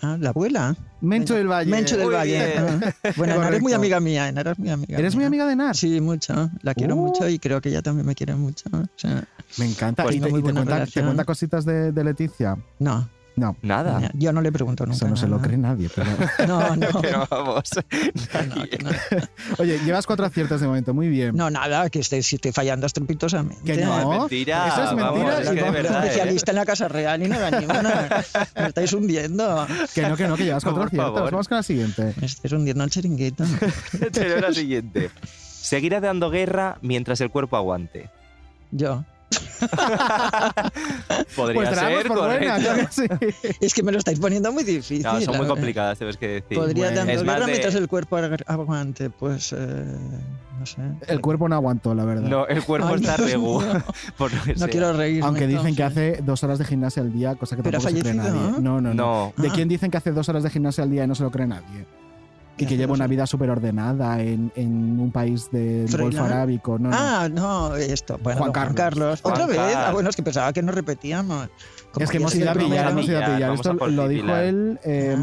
Ah, 0.03 0.17
la 0.19 0.31
abuela. 0.31 0.77
Mencho 1.01 1.35
del 1.35 1.47
Valle. 1.49 1.71
Mencho 1.71 1.97
del 1.97 2.07
Muy 2.07 2.15
Valle. 2.15 2.59
ah. 2.59 2.93
Bueno, 3.17 3.35
Enar 3.35 3.55
es 3.55 3.63
muy 3.63 3.73
amiga 3.73 4.01
mía. 4.01 4.29
Enar 4.29 4.49
es 4.49 4.59
muy 4.59 4.71
amiga 4.71 4.99
¿Eres 4.99 5.15
muy 5.15 5.25
amiga 5.25 5.47
de 5.47 5.57
Nar? 5.57 5.77
Sí, 5.77 6.01
mucho. 6.01 6.51
La 6.63 6.75
quiero 6.75 6.97
Uh. 6.97 7.07
mucho 7.07 7.29
y 7.29 7.39
creo 7.39 7.61
que 7.61 7.69
ella 7.71 7.83
también 7.83 8.07
me 8.07 8.15
quiere 8.15 8.35
mucho. 8.35 8.69
O 8.73 8.87
sea, 8.97 9.25
Me 9.59 9.67
encanta. 9.67 10.03
Pues 10.05 10.17
¿Y 10.17 10.21
te, 10.21 10.29
muy 10.31 10.41
y 10.41 10.43
te 10.43 10.45
buena 10.45 10.61
cuenta, 10.61 10.73
te 10.75 10.79
relación. 10.81 11.05
cuenta 11.07 11.25
cositas 11.25 11.65
de, 11.65 11.93
de 11.93 12.05
Leticia? 12.05 12.57
no, 12.79 13.09
No. 13.37 13.57
Nada. 13.63 14.11
yo 14.15 14.33
no 14.33 14.41
le 14.43 14.53
pregunto 14.53 14.85
nunca. 14.85 14.97
Eso 14.97 15.09
no 15.09 15.17
se 15.17 15.27
lo 15.27 15.41
cree 15.41 15.57
nadie. 15.57 15.89
Pero... 15.95 16.11
No, 16.49 16.77
no. 16.77 16.89
Pero 17.01 17.27
vamos. 17.31 17.63
no, 18.49 18.55
no. 18.91 18.91
Oye, 19.59 19.79
llevas 19.85 20.07
cuatro 20.07 20.27
aciertos 20.27 20.61
de 20.61 20.67
momento. 20.67 20.93
Muy 20.93 21.09
bien. 21.09 21.35
No, 21.37 21.49
nada, 21.51 21.89
que 21.91 22.01
estoy, 22.01 22.23
si 22.23 22.37
estoy 22.37 22.53
fallando 22.53 22.87
estrepitosamente. 22.87 23.63
Que 23.65 23.83
no. 23.85 23.99
Es 24.15 24.21
mentira. 24.21 24.69
Eso 24.69 24.85
es 24.85 24.97
vamos, 24.97 25.15
mentira. 25.19 25.41
es 25.41 25.47
y 25.47 25.49
que 25.51 25.55
de 25.55 25.61
vamos, 25.63 25.75
verdad, 25.75 26.05
¿eh? 26.05 26.07
especialista 26.09 26.51
en 26.53 26.57
la 26.57 26.65
Casa 26.67 26.89
Real 26.89 27.23
y 27.23 27.29
nada, 27.29 27.51
ni 27.61 27.65
una. 27.65 28.25
Me 28.57 28.67
estáis 28.67 28.93
hundiendo. 28.93 29.67
Que 29.95 30.03
no, 30.03 30.17
que 30.17 30.29
no, 30.29 30.37
que 30.37 30.45
llevas 30.45 30.65
No, 30.65 30.71
cuatro 30.73 30.87
aciertos. 30.89 31.15
favor. 31.15 31.31
Vamos 31.31 31.49
con 31.49 31.57
la 31.57 31.63
siguiente. 31.63 32.15
Me 32.21 32.27
estáis 32.27 32.53
hundiendo 32.53 32.85
el 32.85 32.91
chiringuito. 32.91 33.45
Pero 34.13 34.41
la 34.41 34.53
siguiente. 34.53 35.11
Seguirá 35.25 36.01
dando 36.01 36.31
guerra 36.31 36.79
mientras 36.83 37.21
el 37.21 37.31
cuerpo 37.31 37.57
aguante. 37.57 38.11
Yo. 38.71 39.05
Podría 41.37 41.55
Pues 41.55 41.79
ser, 41.79 42.09
por 42.09 42.19
buena, 42.19 42.57
claro 42.59 42.87
que 42.89 42.93
sí. 42.93 43.55
Es 43.61 43.75
que 43.75 43.83
me 43.83 43.93
lo 43.93 43.99
estáis 43.99 44.19
poniendo 44.19 44.53
muy 44.53 44.65
difícil. 44.65 45.03
No, 45.03 45.21
son 45.21 45.37
muy 45.37 45.47
la- 45.47 45.53
complicadas, 45.55 45.99
tienes 45.99 46.17
que 46.17 46.29
decir. 46.29 46.57
Podría 46.59 46.85
Bueno. 46.87 46.97
dando 46.99 47.13
Es 47.13 47.25
más 47.25 47.35
guerra 47.35 47.47
de- 47.47 47.53
mientras 47.53 47.75
el 47.75 47.89
cuerpo 47.89 48.19
ag- 48.19 48.45
aguante, 48.47 49.11
pues 49.11 49.53
eh, 49.53 49.57
no 50.59 50.67
sé. 50.67 50.83
El 51.09 51.21
cuerpo 51.21 51.49
no 51.49 51.55
aguantó, 51.57 51.95
la 51.95 52.05
verdad. 52.05 52.29
No, 52.29 52.47
el 52.47 52.63
cuerpo 52.65 52.89
Ay, 52.89 52.95
está 53.01 53.17
regu. 53.17 53.61
mío. 53.61 53.83
Por 54.19 54.33
lo 54.33 54.43
que 54.43 54.53
No 54.53 54.59
sea. 54.59 54.69
quiero 54.69 54.93
reírme. 54.93 55.27
Aunque 55.27 55.47
dicen 55.47 55.75
que 55.77 55.83
hace 55.83 56.21
dos 56.23 56.43
horas 56.45 56.59
de 56.59 56.65
gimnasia 56.65 57.03
al 57.03 57.13
día, 57.13 57.35
cosa 57.37 57.57
que 57.57 57.63
¿Pero 57.63 57.79
ha 57.79 57.81
tampoco 57.81 57.97
se 57.97 58.03
cree 58.03 58.15
nadie. 58.15 58.41
No, 58.61 58.81
no, 58.81 58.81
no. 58.81 58.95
No. 58.95 59.33
¿De 59.37 59.49
Ah. 59.49 59.53
quién 59.55 59.69
dicen 59.69 59.91
que 59.91 59.97
hace 59.99 60.13
dos 60.13 60.29
horas 60.29 60.43
de 60.43 60.51
gimnasia 60.51 60.85
al 60.85 60.91
día 60.91 61.05
y 61.05 61.07
no 61.07 61.15
se 61.15 61.23
lo 61.23 61.31
cree 61.31 61.47
nadie? 61.47 61.87
Y 62.61 62.65
¿Y 62.65 62.67
que 62.69 62.77
lleva 62.77 62.93
una 62.93 63.07
vida 63.07 63.27
súper 63.27 63.51
ordenada 63.51 64.21
en, 64.21 64.53
en 64.55 65.01
un 65.01 65.11
país 65.11 65.51
del. 65.51 65.91
Golfo 65.91 66.23
Arábico. 66.23 66.79
No, 66.79 66.91
no. 66.91 66.97
Ah, 66.99 67.29
no, 67.31 67.75
esto. 67.77 68.19
Bueno, 68.23 68.39
Juan 68.39 68.53
Juan 68.53 68.75
Carlos. 68.75 68.77
Carlos. 68.77 69.21
¿Otra 69.23 69.45
Juan 69.47 69.49
vez? 69.49 69.77
Ah, 69.77 69.91
bueno, 69.93 70.11
es 70.11 70.17
que 70.17 70.23
pensaba 70.23 70.53
que 70.53 70.63
no 70.63 70.73
repetíamos. 70.73 71.49
Como 71.93 72.05
Es 72.05 72.11
que 72.11 72.19
hemos 72.19 72.35
ido 72.37 72.51
a 72.51 72.55
pillar, 72.55 72.91
hemos 72.93 73.09
ido 73.09 73.19
a 73.25 73.27
Pillar, 73.35 73.55
Esto 73.55 73.73
lo 73.89 74.09
dijo 74.09 74.37
él 74.37 74.79
eh, 74.85 75.17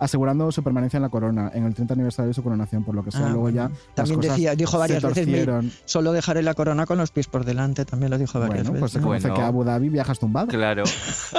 asegurando 0.00 0.50
su 0.50 0.62
permanencia 0.64 0.96
en 0.98 1.02
la 1.02 1.08
corona, 1.08 1.50
en 1.54 1.64
el 1.66 1.74
30 1.74 1.94
aniversario 1.94 2.28
de 2.28 2.34
su 2.34 2.42
coronación, 2.42 2.84
por 2.84 2.94
lo 2.94 3.04
que 3.04 3.10
sea. 3.12 3.26
Ah, 3.26 3.30
Luego 3.30 3.48
ya 3.50 3.68
las 3.68 3.94
También 3.94 4.16
cosas 4.18 4.32
decía, 4.32 4.54
dijo 4.56 4.78
varias 4.78 5.02
se 5.02 5.08
veces, 5.08 5.46
me-. 5.46 5.70
Solo 5.84 6.12
dejaré 6.12 6.42
la 6.42 6.54
corona 6.54 6.84
con 6.86 6.98
los 6.98 7.10
pies 7.12 7.28
por 7.28 7.44
delante, 7.44 7.84
también 7.84 8.10
lo 8.10 8.18
dijo 8.18 8.40
varias 8.40 8.64
Bueno, 8.66 8.80
pues 8.80 8.92
se 8.92 8.98
veces. 8.98 9.06
conoce 9.06 9.28
Bueno. 9.28 9.34
que 9.36 9.42
a 9.42 9.46
Abu 9.46 9.64
Dhabi 9.64 9.88
viajas 9.88 10.18
tumbado. 10.18 10.48
Claro. 10.48 10.82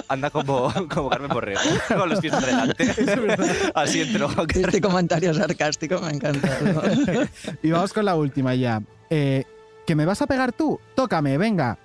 Anda 0.08 0.30
como, 0.30 0.72
como 0.94 1.10
Carmen 1.10 1.30
Borrego, 1.30 1.60
con 1.98 2.10
los 2.10 2.20
pies 2.22 2.34
por 2.34 2.46
delante. 2.46 2.88
Así 3.76 4.02
entró. 4.02 4.30
Este 4.48 4.80
comentario 4.82 5.34
sarcástico 5.34 6.00
me 6.00 6.08
ha 6.08 6.12
encantado. 6.12 6.82
Y 7.64 7.72
vamos 7.72 7.92
con 7.94 8.06
la 8.06 8.16
última 8.16 8.56
ya. 8.56 8.82
Eh, 9.10 9.44
¿Que 9.86 9.96
me 9.96 10.06
vas 10.06 10.22
a 10.22 10.28
pegar 10.28 10.54
tú? 10.54 10.80
Tócame, 10.96 11.38
venga. 11.38 11.78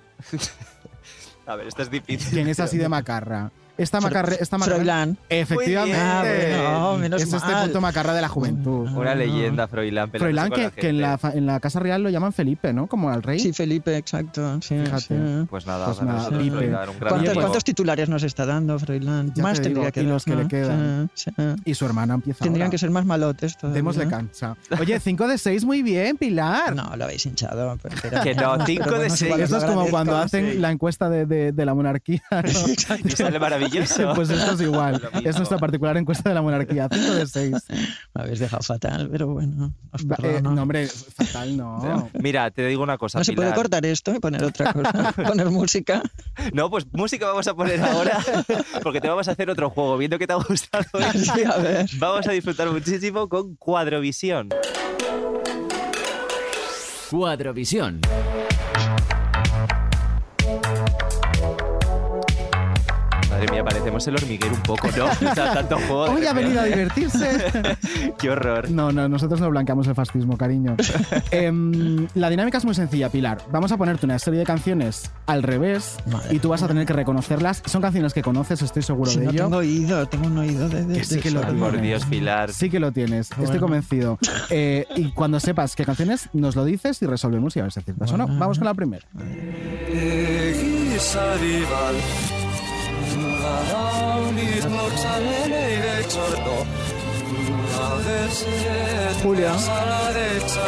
A 1.47 1.55
ver, 1.55 1.67
esto 1.67 1.81
es 1.81 1.89
difícil. 1.89 2.33
¿Quién 2.33 2.47
es 2.49 2.59
así 2.59 2.77
de 2.77 2.89
macarra? 2.89 3.51
Esta 3.77 4.01
macarra. 4.01 4.33
Esta 4.39 4.57
macarra 4.57 4.75
Froilán. 4.77 5.17
Efectivamente. 5.29 6.55
Ah, 6.55 6.79
bueno, 6.89 6.97
menos 6.97 7.21
es 7.21 7.33
este 7.33 7.51
mal. 7.51 7.63
punto 7.63 7.81
macarra 7.81 8.13
de 8.13 8.21
la 8.21 8.29
juventud. 8.29 8.89
Una 8.91 9.15
leyenda, 9.15 9.67
Froilán. 9.67 10.11
Froilán, 10.11 10.49
que, 10.51 10.63
la 10.63 10.71
que 10.71 10.89
en, 10.89 11.01
la, 11.01 11.19
en 11.33 11.45
la 11.45 11.59
Casa 11.59 11.79
Real 11.79 12.01
lo 12.03 12.09
llaman 12.09 12.33
Felipe, 12.33 12.73
¿no? 12.73 12.87
Como 12.87 13.09
al 13.09 13.23
rey. 13.23 13.39
Sí, 13.39 13.53
Felipe, 13.53 13.95
exacto. 13.97 14.59
Sí, 14.61 14.77
Fíjate. 14.79 15.01
sí. 15.01 15.47
Pues 15.49 15.65
nada, 15.65 15.85
Pues 15.87 16.01
nada, 16.01 16.29
gran 16.29 16.95
¿Cuántos, 16.99 17.33
cuántos 17.33 17.63
titulares 17.63 18.09
nos 18.09 18.23
está 18.23 18.45
dando 18.45 18.77
Froilán? 18.79 19.33
Ya 19.35 19.43
más 19.43 19.61
te 19.61 19.69
digo, 19.69 19.81
tendría 19.81 19.91
que 19.91 20.01
y 20.01 20.05
los 20.05 20.25
que 20.25 20.31
le 20.31 20.35
dar, 20.37 20.43
¿no? 20.43 20.49
quedan. 20.49 21.09
Sí, 21.13 21.31
sí. 21.35 21.43
Y 21.65 21.73
su 21.75 21.85
hermana 21.85 22.15
empieza 22.15 22.43
Tendrían 22.43 22.65
ahora. 22.65 22.71
que 22.71 22.77
ser 22.77 22.89
más 22.89 23.05
malotes 23.05 23.57
todavía. 23.57 23.75
Démosle 23.77 24.07
cansa. 24.07 24.55
Oye, 24.79 24.99
5 24.99 25.27
de 25.27 25.37
6, 25.37 25.65
muy 25.65 25.83
bien, 25.83 26.17
Pilar. 26.17 26.75
No, 26.75 26.95
lo 26.95 27.03
habéis 27.05 27.25
hinchado. 27.25 27.77
Que 28.23 28.33
no, 28.35 28.53
Pero 28.53 28.65
cinco 28.65 28.83
bueno, 28.85 28.99
de 28.99 29.07
es 29.07 29.13
seis. 29.13 29.21
igual, 29.23 29.41
os 29.41 29.49
Eso 29.49 29.55
lo 29.59 29.65
es 29.65 29.71
como 29.71 29.87
cuando 29.89 30.17
hacen 30.17 30.61
la 30.61 30.71
encuesta 30.71 31.09
de, 31.09 31.53
la 31.55 31.73
monarquía. 31.73 32.21
Y 33.03 33.09
sale 33.11 33.39
maravilloso. 33.39 33.66
Pues 34.15 34.29
esto 34.29 34.51
es 34.53 34.61
igual. 34.61 35.01
Es 35.23 35.35
nuestra 35.37 35.57
particular 35.57 35.97
encuesta 35.97 36.29
de 36.29 36.35
la 36.35 36.41
monarquía. 36.41 36.87
5 36.91 37.13
de 37.13 37.27
6. 37.27 37.51
Me 38.13 38.21
habéis 38.21 38.39
dejado 38.39 38.63
fatal, 38.63 39.09
pero 39.11 39.27
bueno, 39.27 39.73
os 39.91 40.01
Eh, 40.23 40.39
no, 40.41 40.61
hombre, 40.61 40.87
fatal 40.87 41.55
no. 41.57 42.09
Mira, 42.21 42.49
te 42.51 42.65
digo 42.67 42.83
una 42.83 42.97
cosa, 42.97 43.19
¿No 43.19 43.23
se 43.23 43.33
puede 43.33 43.47
Pilar. 43.49 43.57
cortar 43.57 43.85
esto 43.85 44.13
y 44.15 44.19
poner 44.19 44.43
otra 44.43 44.73
cosa? 44.73 45.11
poner 45.13 45.49
música. 45.49 46.01
No, 46.53 46.69
pues 46.69 46.85
música 46.91 47.27
vamos 47.27 47.47
a 47.47 47.53
poner 47.55 47.81
ahora, 47.81 48.19
porque 48.83 49.01
te 49.01 49.07
vamos 49.09 49.27
a 49.27 49.31
hacer 49.31 49.49
otro 49.49 49.69
juego. 49.69 49.97
Viendo 49.97 50.17
que 50.19 50.27
te 50.27 50.33
ha 50.33 50.37
gustado, 50.37 50.85
Sí, 51.13 51.43
a 51.43 51.57
ver. 51.57 51.89
vamos 51.97 52.27
a 52.27 52.31
disfrutar 52.31 52.69
muchísimo 52.71 53.27
con 53.29 53.55
Cuadrovisión. 53.55 54.49
Cuadrovisión. 57.09 58.01
Madre 63.37 63.51
mía, 63.51 63.63
parecemos 63.63 64.07
el 64.07 64.15
hormiguero 64.15 64.53
un 64.55 64.61
poco, 64.63 64.87
¿no? 64.97 65.05
O 65.31 65.35
sea, 65.35 65.53
tanto 65.53 65.77
juego. 65.77 66.03
Hoy 66.05 66.25
ha 66.25 66.33
venido 66.33 66.59
a 66.59 66.63
divertirse. 66.63 67.77
Qué 68.19 68.29
horror. 68.31 68.69
No, 68.71 68.91
no, 68.91 69.07
nosotros 69.07 69.39
no 69.39 69.49
blanqueamos 69.51 69.85
el 69.87 69.93
fascismo, 69.95 70.37
cariño. 70.37 70.75
Em, 71.31 72.07
la 72.15 72.29
dinámica 72.29 72.57
es 72.57 72.65
muy 72.65 72.73
sencilla, 72.73 73.09
Pilar. 73.09 73.37
Vamos 73.51 73.71
a 73.71 73.77
ponerte 73.77 74.05
una 74.07 74.17
serie 74.17 74.39
de 74.39 74.45
canciones 74.45 75.11
al 75.27 75.43
revés 75.43 75.97
Madre 76.07 76.35
y 76.35 76.39
tú 76.39 76.49
vas 76.49 76.63
a 76.63 76.67
tener 76.67 76.85
que 76.87 76.93
reconocerlas. 76.93 77.61
Son 77.65 77.81
canciones 77.81 78.13
que 78.13 78.21
conoces, 78.23 78.61
estoy 78.61 78.81
seguro 78.81 79.11
Si 79.11 79.19
de 79.19 79.25
no 79.25 79.31
ello. 79.31 79.43
tengo 79.43 79.57
oído, 79.57 80.05
tengo 80.07 80.27
un 80.27 80.37
oído 80.39 80.67
de, 80.69 80.83
de 80.85 80.97
Que 80.97 81.03
sí 81.03 81.15
de 81.15 81.21
que 81.21 81.31
lo 81.31 81.41
sordo. 81.41 81.53
tengo. 81.53 81.65
Por 81.69 81.81
Dios, 81.81 82.05
Pilar. 82.05 82.51
Sí 82.51 82.69
que 82.69 82.79
lo 82.79 82.91
tienes, 82.91 83.29
estoy 83.31 83.45
Bueno. 83.45 83.61
convencido. 83.61 84.19
Eh, 84.49 84.85
y 84.95 85.11
cuando 85.11 85.39
sepas 85.39 85.75
qué 85.75 85.85
canciones, 85.85 86.29
nos 86.33 86.55
lo 86.55 86.65
dices 86.65 87.01
y 87.01 87.05
resolvemos 87.05 87.55
y 87.55 87.59
a 87.59 87.63
ver 87.63 87.71
si 87.71 87.79
aciertas 87.81 88.11
o 88.11 88.17
no. 88.17 88.25
Bueno. 88.25 88.39
Vamos 88.39 88.57
con 88.57 88.65
la 88.65 88.73
primera. 88.73 89.05
Julio. 99.23 99.47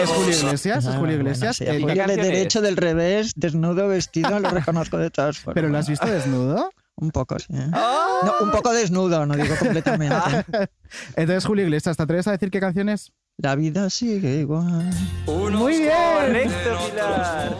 Es 0.02 0.10
Julio 0.10 0.38
Iglesias, 0.38 0.78
es 0.80 0.86
Ah, 0.86 0.98
Julio 0.98 1.00
bueno, 1.00 1.14
Iglesias. 1.14 1.58
sí, 1.58 1.64
Eh, 1.66 1.72
Julio 1.80 1.88
¿qué 1.88 1.94
de 1.94 1.98
canción 2.00 2.22
derecho, 2.26 2.60
es? 2.60 2.64
del 2.64 2.78
revés, 2.78 3.32
desnudo, 3.36 3.88
vestido, 3.88 4.40
lo 4.40 4.50
reconozco 4.50 4.98
de 4.98 5.10
todas 5.10 5.38
formas. 5.40 5.56
¿Pero 5.56 5.70
lo 5.70 5.78
has 5.78 5.88
visto 5.90 6.08
desnudo? 6.08 6.72
Un 6.96 7.12
poco, 7.12 7.40
sí. 7.40 7.46
No, 7.54 8.34
un 8.42 8.52
poco 8.52 8.74
desnudo, 8.74 9.26
no 9.26 9.34
digo 9.38 9.56
completamente. 9.58 10.18
Entonces, 11.16 11.46
Julio 11.46 11.64
Iglesias, 11.64 11.96
¿te 11.96 12.04
atreves 12.04 12.28
a 12.28 12.32
decir 12.32 12.52
qué 12.52 12.60
canciones? 12.60 13.14
La 13.38 13.56
vida 13.56 13.90
sigue 13.90 14.42
igual. 14.42 14.90
Muy 15.26 15.78
bien. 15.78 15.94
Correcto, 16.20 16.78
Pilar. 16.90 17.56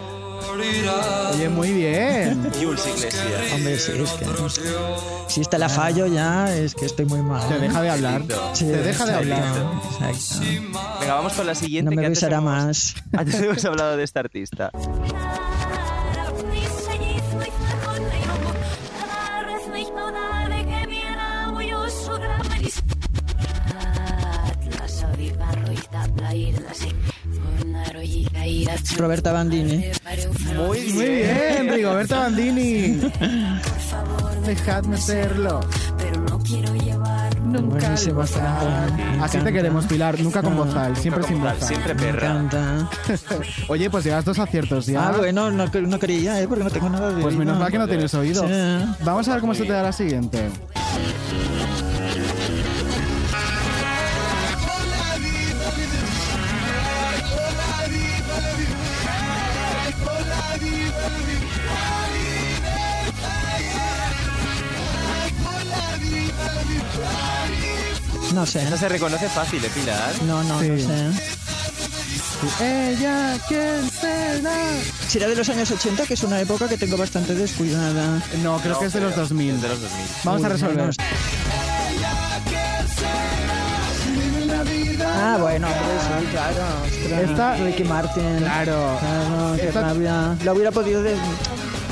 Oye, 1.34 1.50
muy 1.50 1.72
bien. 1.74 2.50
Jules 2.60 2.86
Iglesias. 2.88 3.54
Hombre, 3.54 3.80
sí, 3.80 3.92
es 3.96 4.12
que. 4.60 4.70
Si 5.28 5.42
esta 5.42 5.58
la 5.58 5.70
fallo 5.70 6.08
ya, 6.08 6.54
es 6.56 6.76
que 6.76 6.86
estoy 6.86 7.06
muy 7.06 7.22
mal. 7.22 7.48
Te 7.48 7.60
deja 7.60 7.82
de 7.82 7.90
hablar. 7.90 8.24
Sí, 8.54 8.66
Te 8.66 8.78
deja 8.78 9.06
de 9.06 9.14
hablar. 9.14 9.44
Exacto. 10.10 10.46
Venga, 11.00 11.14
vamos 11.16 11.34
con 11.34 11.46
la 11.48 11.56
siguiente. 11.56 11.90
No 11.90 11.96
me 11.96 12.02
que 12.02 12.08
antes 12.08 12.20
besará 12.22 12.38
hemos- 12.38 12.52
más. 12.52 12.96
Antes 13.14 13.36
hemos 13.42 13.64
hablado 13.66 13.98
de 13.98 14.04
esta 14.04 14.20
artista. 14.22 14.72
Roberta 28.98 29.32
Bandini. 29.32 29.86
Muy 30.56 30.94
Muy 30.94 31.06
bien, 31.06 31.70
Rigoberta 31.74 32.20
Bandini. 32.20 33.00
Dejadme 34.46 34.98
serlo. 34.98 35.62
Nunca 37.44 37.80
Buenísimo, 37.80 38.22
al 38.22 38.28
bozal. 38.28 39.22
Así 39.22 39.38
te 39.40 39.52
queremos, 39.52 39.86
Pilar. 39.86 40.20
Nunca 40.20 40.42
con 40.44 40.56
bozal, 40.56 40.96
siempre 40.98 41.22
Nunca 41.24 41.34
sin 41.34 41.42
bozal. 41.42 41.68
Siempre 41.68 41.94
Me 41.96 42.02
perra. 42.02 42.28
encanta. 42.32 42.90
Oye, 43.70 43.90
pues 43.90 44.04
llevas 44.06 44.24
dos 44.26 44.38
aciertos 44.38 44.86
ya. 44.86 45.08
Ah, 45.08 45.14
bueno, 45.18 45.50
no, 45.50 45.66
no 45.68 46.00
creía, 46.00 46.40
¿eh? 46.42 46.48
Porque 46.48 46.64
no 46.64 46.70
tengo 46.70 46.90
nada 46.90 47.12
de 47.12 47.22
Pues 47.24 47.36
menos 47.36 47.58
mal 47.58 47.72
que 47.72 47.78
no 47.80 47.88
tienes 47.88 48.14
oído. 48.14 48.48
Sí. 48.48 48.86
Vamos 49.04 49.28
a 49.28 49.32
ver 49.32 49.42
cómo 49.42 49.56
se 49.56 49.64
te 49.66 49.72
da 49.72 49.82
la 49.84 49.92
siguiente. 49.92 50.50
No 68.40 68.46
sé. 68.46 68.64
Esa 68.64 68.78
se 68.78 68.88
reconoce 68.88 69.28
fácil, 69.28 69.64
¿eh, 69.66 69.70
Pilar? 69.76 70.14
No, 70.26 70.42
no, 70.44 70.54
no 70.54 70.60
sé. 70.62 71.10
Ella, 72.62 73.38
¿quién 73.50 73.92
será? 73.92 74.54
¿Será 75.10 75.28
de 75.28 75.36
los 75.36 75.50
años 75.50 75.70
80, 75.70 76.06
que 76.06 76.14
es 76.14 76.24
una 76.24 76.40
época 76.40 76.70
que 76.70 76.78
tengo 76.78 76.96
bastante 76.96 77.36
descuidada? 77.36 78.22
No, 78.42 78.58
creo 78.60 78.80
que 78.80 78.86
es 78.86 78.94
de 78.94 79.02
los 79.02 79.14
2000. 79.14 79.60
de 79.60 79.68
los 79.68 79.82
2000. 79.82 80.06
Vamos 80.24 80.42
a 80.42 80.48
Uy, 80.48 80.54
resolver. 80.54 80.78
menos. 80.78 80.96
Ah, 85.06 85.38
bueno, 85.42 85.68
hombre, 85.68 85.82
sí, 86.22 86.26
claro. 86.32 86.64
Ostras, 87.04 87.30
Esta- 87.30 87.56
Ricky 87.58 87.84
Martin. 87.84 88.38
Claro. 88.38 88.98
Claro, 89.02 89.56
qué 89.58 89.68
Esta- 89.68 89.82
rabia. 89.82 90.36
La 90.46 90.54
hubiera 90.54 90.72
podido... 90.72 91.04
de- 91.04 91.18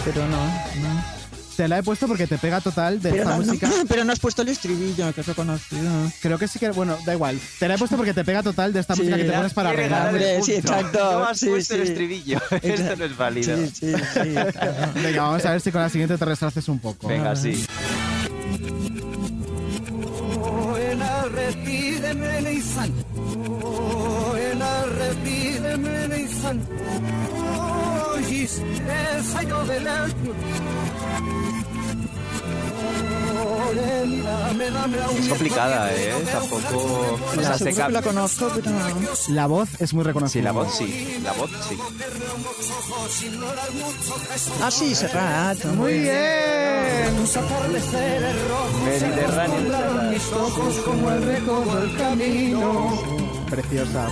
Pero 0.05 0.25
no, 0.27 0.37
no. 0.37 0.66
Te 1.57 1.67
la 1.67 1.79
he 1.79 1.83
puesto 1.83 2.07
porque 2.07 2.27
te 2.27 2.37
pega 2.37 2.61
total 2.61 3.01
de 3.01 3.09
Pero 3.09 3.23
esta 3.23 3.35
no, 3.37 3.43
música. 3.43 3.69
pero 3.89 4.03
no 4.03 4.13
has 4.13 4.19
puesto 4.19 4.43
el 4.43 4.49
estribillo, 4.49 5.11
que 5.11 5.21
es 5.21 5.27
reconocido. 5.27 6.11
Creo 6.21 6.37
que 6.37 6.47
sí 6.47 6.59
que, 6.59 6.69
bueno, 6.69 6.95
da 7.03 7.13
igual. 7.13 7.39
Te 7.59 7.67
la 7.67 7.73
he 7.73 7.77
puesto 7.79 7.97
porque 7.97 8.13
te 8.13 8.23
pega 8.23 8.43
total 8.43 8.71
de 8.73 8.79
esta 8.79 8.93
Sí, 8.93 9.01
música 9.01 9.17
que 9.17 9.23
te 9.23 9.31
pones 9.33 9.53
para 9.53 9.69
arreglar. 9.71 10.15
el 10.15 10.43
sí, 10.43 10.53
exacto. 10.53 10.99
No 11.19 11.25
has 11.25 11.39
Sí, 11.39 11.47
puesto 11.47 11.73
el 11.73 11.81
sí. 11.83 11.87
estribillo. 11.89 12.39
Esto 12.61 12.95
no 12.95 13.05
es 13.05 13.17
válido. 13.17 13.57
Sí, 13.57 13.71
sí, 13.73 13.91
sí. 13.91 14.29
claro. 14.51 14.91
Venga, 15.03 15.21
vamos 15.23 15.45
a 15.45 15.51
ver 15.51 15.61
si 15.61 15.71
con 15.71 15.81
la 15.81 15.89
siguiente 15.89 16.15
te 16.17 16.25
resarces 16.25 16.69
un 16.69 16.77
poco. 16.79 17.07
Venga, 17.07 17.35
sí. 17.35 17.65
Es 35.17 35.27
complicada, 35.29 35.91
¿eh? 35.93 36.13
Tampoco... 36.31 37.17
O 37.25 37.33
sea, 37.33 37.49
La 37.49 37.57
se 37.57 37.89
la 37.91 38.01
conozco, 38.01 38.51
pero 38.55 38.71
no. 38.71 38.87
La 39.29 39.47
voz 39.47 39.69
es 39.79 39.93
muy 39.93 40.03
reconocida. 40.03 40.41
Sí, 40.41 40.43
la 40.43 40.51
voz 40.51 40.77
sí. 40.77 41.19
La 41.23 41.33
voz 41.33 41.49
sí. 41.67 41.77
Ah, 44.61 44.71
sí, 44.71 44.95
Serrat. 44.95 45.63
Muy 45.65 45.93
bien. 45.99 47.13
Mediterráneo. 48.85 50.11
Mis 50.11 50.31
ojos 50.31 50.75
como 50.85 51.11
el 51.11 51.23
recodo 51.23 51.79
del 51.79 51.97
camino. 51.97 53.36
Preciosa. 53.49 54.09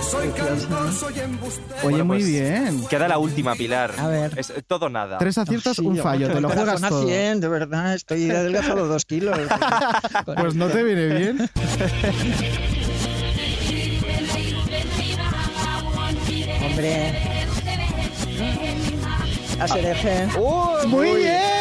Oye, 1.82 2.02
muy 2.02 2.18
pues, 2.18 2.26
bien. 2.26 2.86
Queda 2.88 3.08
la 3.08 3.18
última, 3.18 3.54
Pilar. 3.54 3.92
A 3.98 4.08
ver. 4.08 4.38
Es 4.38 4.50
eh, 4.50 4.62
todo 4.66 4.88
nada. 4.88 5.18
Tres 5.18 5.38
aciertos, 5.38 5.78
un 5.78 5.96
fallo. 5.96 6.28
Te 6.32 6.40
lo 6.40 6.48
juegas 6.48 6.80
todo. 6.80 7.06
100, 7.06 7.40
de 7.40 7.48
verdad, 7.48 7.94
estoy 7.94 8.30
adelgazado 8.30 8.86
dos 8.86 9.04
kilos. 9.04 9.38
Pues 10.24 10.54
no 10.54 10.66
te 10.68 10.82
viene 10.82 11.06
bien. 11.06 11.50
Hombre. 16.64 17.22
A 19.60 19.68
Sereje. 19.68 20.26
Muy 20.86 21.10
Uy. 21.10 21.16
bien. 21.16 21.55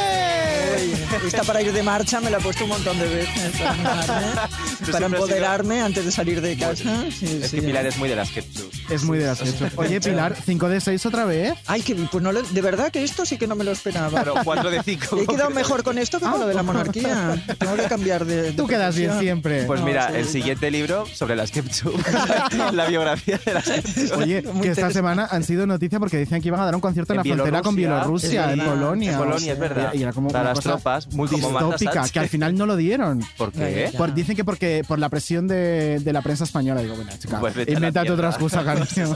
Esta 1.25 1.43
para 1.43 1.61
ir 1.61 1.71
de 1.73 1.83
marcha 1.83 2.19
me 2.21 2.29
la 2.29 2.37
he 2.37 2.41
puesto 2.41 2.63
un 2.63 2.69
montón 2.71 2.97
de 2.99 3.07
veces 3.07 3.51
para, 3.57 3.71
animarme, 5.05 5.05
empoderarme 5.17 5.81
antes 5.81 6.05
de 6.05 6.11
salir 6.11 6.41
de 6.41 6.57
casa. 6.57 7.05
Sí, 7.11 7.39
Es 7.41 7.49
sí. 7.51 7.57
que 7.57 7.63
Pilar 7.63 7.85
es 7.85 7.97
muy 7.97 8.09
de 8.09 8.15
las 8.15 8.29
ketchup. 8.31 8.71
Es 8.89 9.03
muy 9.03 9.17
de 9.17 9.25
las 9.25 9.41
hechos. 9.41 9.71
Oye, 9.75 9.99
Pilar, 10.01 10.35
5 10.45 10.69
de 10.69 10.81
6 10.81 11.05
otra 11.05 11.25
vez. 11.25 11.53
Ay, 11.67 11.81
que 11.81 11.95
pues 11.95 12.23
no 12.23 12.31
de 12.33 12.61
verdad 12.61 12.91
que 12.91 13.03
esto 13.03 13.25
sí 13.25 13.37
que 13.37 13.47
no 13.47 13.55
me 13.55 13.63
lo 13.63 13.71
esperaba. 13.71 14.09
Claro, 14.09 14.35
4 14.43 14.69
de 14.69 14.83
5. 14.83 15.17
He 15.21 15.27
quedado 15.27 15.49
mejor 15.49 15.83
con 15.83 15.97
esto 15.97 16.19
que 16.19 16.25
con 16.25 16.39
lo 16.39 16.47
de 16.47 16.53
la 16.53 16.63
monarquía. 16.63 17.41
Tengo 17.57 17.75
que 17.75 17.83
cambiar 17.83 18.25
de. 18.25 18.41
de 18.43 18.51
Tú 18.53 18.67
quedas 18.67 18.95
bien 18.95 19.19
siempre. 19.19 19.63
Pues 19.65 19.79
No, 19.79 19.85
mira, 19.85 20.09
sí, 20.09 20.15
el 20.17 20.25
no. 20.25 20.31
siguiente 20.31 20.71
libro 20.71 21.05
sobre 21.13 21.35
las 21.35 21.51
ketchup. 21.51 21.95
la 22.73 22.85
biografía 22.87 23.39
de 23.43 23.53
las 23.53 23.65
ketchup. 23.65 24.17
Oye, 24.17 24.41
Muy 24.41 24.61
que 24.61 24.71
esta 24.71 24.91
semana 24.91 25.27
han 25.29 25.43
sido 25.43 25.65
noticia 25.67 25.99
porque 25.99 26.17
decían 26.17 26.41
que 26.41 26.47
iban 26.49 26.59
a 26.59 26.65
dar 26.65 26.75
un 26.75 26.81
concierto 26.81 27.13
en, 27.13 27.19
En 27.21 27.27
la 27.29 27.35
frontera 27.35 27.61
con 27.61 27.75
Bielorrusia. 27.75 28.51
En 28.53 28.59
Polonia. 28.59 29.11
En 29.11 29.17
Polonia, 29.17 29.53
es 29.53 29.59
verdad. 29.59 29.91
Y, 29.93 29.97
y 29.99 30.03
era 30.03 30.13
como 30.13 30.29
Para 30.29 30.45
las 30.49 30.55
cosa 30.59 30.77
muy 31.11 31.27
distópica, 31.27 32.07
que 32.09 32.19
al 32.19 32.29
final 32.29 32.55
no 32.55 32.65
lo 32.65 32.75
dieron. 32.75 33.21
¿Por 33.37 33.51
qué? 33.51 33.91
Por- 33.97 34.13
dicen 34.13 34.35
que 34.35 34.43
porque 34.43 34.83
por 34.87 34.99
la 34.99 35.09
presión 35.09 35.47
de, 35.47 35.99
de 35.99 36.13
la 36.13 36.21
prensa 36.21 36.43
española. 36.43 36.81
Digo, 36.81 36.95
bueno, 36.95 37.11
chica, 37.17 37.39
Pues 37.39 37.55
invéntate 37.67 38.11
otra 38.11 38.29
excusa, 38.29 38.63
cariño. 38.65 38.85
Es 38.87 39.09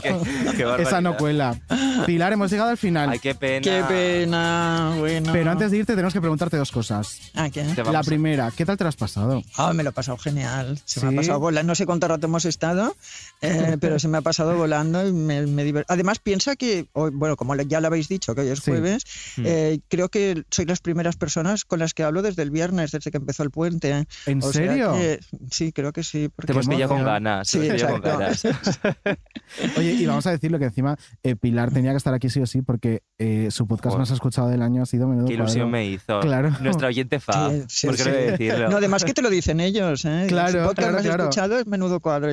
qué 0.56 0.64
barbaridad. 0.64 0.80
Esa 0.80 1.00
no 1.00 1.16
cuela. 1.16 1.60
Pilar, 2.06 2.32
hemos 2.32 2.50
llegado 2.50 2.70
al 2.70 2.78
final. 2.78 3.10
Ay, 3.10 3.18
qué 3.18 3.34
pena. 3.34 3.62
Qué 3.62 3.82
pena, 3.88 4.94
bueno. 4.98 5.32
Pero 5.32 5.50
antes 5.50 5.70
de 5.70 5.78
irte 5.78 5.92
tenemos 5.94 6.12
que 6.12 6.20
preguntarte 6.20 6.56
dos 6.56 6.70
cosas. 6.72 7.18
Ah, 7.34 7.50
¿qué? 7.50 7.64
La 7.90 8.02
primera, 8.02 8.50
¿qué 8.56 8.64
tal 8.66 8.76
te 8.76 8.84
lo 8.84 8.88
has 8.88 8.96
pasado? 8.96 9.42
Ah, 9.56 9.72
me 9.72 9.82
lo 9.82 9.90
he 9.90 9.92
pasado 9.92 10.16
genial. 10.18 10.78
Se 10.84 11.04
me 11.04 11.12
ha 11.12 11.16
pasado 11.16 11.40
volando. 11.40 11.70
No 11.70 11.74
sé 11.74 11.86
cuánto 11.86 12.08
rato 12.08 12.26
hemos 12.26 12.44
estado, 12.44 12.96
eh, 13.42 13.76
pero 13.80 13.98
se 13.98 14.08
me 14.08 14.18
ha 14.18 14.22
pasado 14.22 14.56
volando 14.56 15.06
y 15.06 15.12
me, 15.12 15.46
me 15.46 15.84
Además, 15.88 16.18
piensa 16.18 16.56
que, 16.56 16.86
hoy- 16.94 17.10
bueno, 17.12 17.36
como 17.36 17.54
ya 17.54 17.80
lo 17.80 17.86
habéis 17.88 18.08
dicho, 18.08 18.34
que 18.34 18.40
hoy 18.42 18.48
es 18.48 18.60
Sí. 18.60 18.70
jueves, 18.70 19.04
Mm. 19.36 19.42
eh, 19.46 19.80
creo 19.88 20.08
que 20.08 20.44
sois 20.50 20.66
las 20.68 20.80
primeras 20.80 21.16
personas 21.16 21.64
con 21.70 21.78
las 21.78 21.94
que 21.94 22.02
hablo 22.04 22.20
desde 22.20 22.42
el 22.42 22.50
viernes, 22.50 22.90
desde 22.92 23.10
que 23.10 23.16
empezó 23.16 23.42
el 23.42 23.50
puente. 23.50 24.06
¿En 24.26 24.38
O 24.42 24.52
sea 24.52 24.66
serio? 24.66 24.92
que- 24.92 25.20
sí, 25.50 25.72
creo 25.72 25.92
que 25.94 26.02
sí. 26.02 26.28
porque 26.28 26.48
Te 26.48 26.52
hemos 26.52 26.68
pillado 26.68 26.94
con 26.94 27.04
ganas. 27.04 27.48
Sí, 27.48 27.60
con 27.88 28.00
ganas. 28.02 28.42
Oye, 29.78 29.92
y 29.94 30.06
vamos 30.06 30.26
a 30.26 30.30
decirlo 30.32 30.58
que 30.58 30.66
encima 30.66 30.96
eh, 31.22 31.36
Pilar 31.36 31.70
tenía 31.72 31.90
que 31.92 31.96
estar 31.96 32.14
aquí 32.14 32.28
sí 32.28 32.40
o 32.40 32.46
sí 32.46 32.62
porque 32.62 33.02
eh, 33.18 33.48
su 33.50 33.66
podcast 33.66 33.92
Joder. 33.94 33.98
más 34.00 34.10
escuchado 34.10 34.48
del 34.48 34.62
año 34.62 34.82
ha 34.82 34.86
sido 34.86 35.08
Menudo 35.08 35.26
Qué 35.26 35.34
ilusión 35.34 35.70
Cuadro. 35.70 35.70
me 35.70 35.86
hizo. 35.86 36.20
Claro. 36.20 36.50
Nuestra 36.60 36.88
oyente 36.88 37.20
fa. 37.20 37.50
Sí, 37.50 37.62
sí, 37.68 37.86
¿Por 37.86 37.96
qué 37.96 38.02
sí. 38.02 38.08
no 38.10 38.14
decirlo? 38.16 38.76
Además 38.76 39.04
que 39.04 39.14
te 39.14 39.22
lo 39.22 39.30
dicen 39.30 39.60
ellos, 39.60 40.04
¿eh? 40.04 40.26
Claro, 40.28 40.62
Su 40.62 40.68
podcast 40.68 40.76
claro, 40.78 40.92
más 40.94 41.02
claro. 41.02 41.22
escuchado 41.24 41.58
es 41.58 41.66
Menudo 41.66 42.00
Cuadro. 42.00 42.30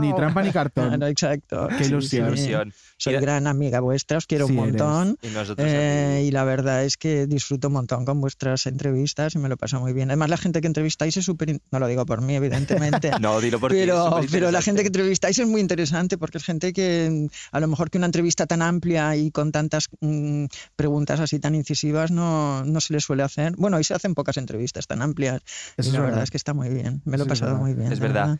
Ni 0.00 0.14
trampa 0.14 0.42
ni 0.42 0.50
cartón. 0.50 0.88
Claro, 0.88 1.06
exacto. 1.06 1.68
Qué 1.78 1.86
ilusión. 1.86 2.36
sí. 2.36 2.44
Ilusión. 2.44 2.72
Soy 2.96 3.14
gran 3.14 3.46
amiga 3.46 3.80
vuestra, 3.80 4.18
os 4.18 4.26
quiero 4.26 4.46
Sí 4.46 4.52
un 4.52 4.56
montón. 4.58 5.18
Y 5.22 5.28
nosotros 5.28 5.66
Eh, 5.68 6.24
y 6.26 6.30
la 6.30 6.44
verdad 6.44 6.84
es 6.84 6.96
que 6.96 7.26
disfruto 7.26 7.68
un 7.68 7.74
montón 7.74 8.04
con 8.04 8.20
vuestras 8.20 8.63
entrevistas 8.66 9.34
y 9.34 9.38
me 9.38 9.48
lo 9.48 9.56
paso 9.56 9.80
muy 9.80 9.92
bien. 9.92 10.10
Además, 10.10 10.30
la 10.30 10.36
gente 10.36 10.60
que 10.60 10.66
entrevistáis 10.66 11.16
es 11.16 11.24
súper. 11.24 11.60
No 11.70 11.78
lo 11.78 11.86
digo 11.86 12.04
por 12.06 12.20
mí, 12.22 12.34
evidentemente. 12.34 13.10
No, 13.20 13.40
dilo 13.40 13.58
por 13.60 13.70
ti, 13.72 13.78
es 13.78 13.86
pero, 13.86 14.20
pero 14.30 14.50
la 14.50 14.60
gente 14.62 14.82
que 14.82 14.88
entrevistáis 14.88 15.38
es 15.38 15.46
muy 15.46 15.60
interesante 15.60 16.18
porque 16.18 16.38
es 16.38 16.44
gente 16.44 16.72
que 16.72 17.08
mm, 17.30 17.34
a 17.56 17.60
lo 17.60 17.68
mejor 17.68 17.90
que 17.90 17.98
una 17.98 18.06
entrevista 18.06 18.46
tan 18.46 18.62
amplia 18.62 19.16
y 19.16 19.30
con 19.30 19.52
tantas 19.52 19.88
mm, 20.00 20.44
preguntas 20.76 21.20
así 21.20 21.38
tan 21.38 21.54
incisivas 21.54 22.10
no, 22.10 22.64
no 22.64 22.80
se 22.80 22.92
le 22.92 23.00
suele 23.00 23.22
hacer. 23.22 23.54
Bueno, 23.56 23.76
hoy 23.76 23.84
se 23.84 23.94
hacen 23.94 24.14
pocas 24.14 24.36
entrevistas 24.36 24.86
tan 24.86 25.02
amplias. 25.02 25.42
Eso 25.76 25.88
y 25.88 25.88
es 25.88 25.92
la 25.94 26.00
verdad 26.00 26.10
verdad. 26.12 26.24
es 26.24 26.30
que 26.30 26.36
está 26.36 26.54
muy 26.54 26.68
bien. 26.68 27.02
Me 27.04 27.16
lo 27.18 27.24
he 27.24 27.26
pasado 27.26 27.52
verdad. 27.52 27.64
muy 27.66 27.74
bien. 27.74 27.92
Es 27.92 28.00
la 28.00 28.06
verdad. 28.06 28.38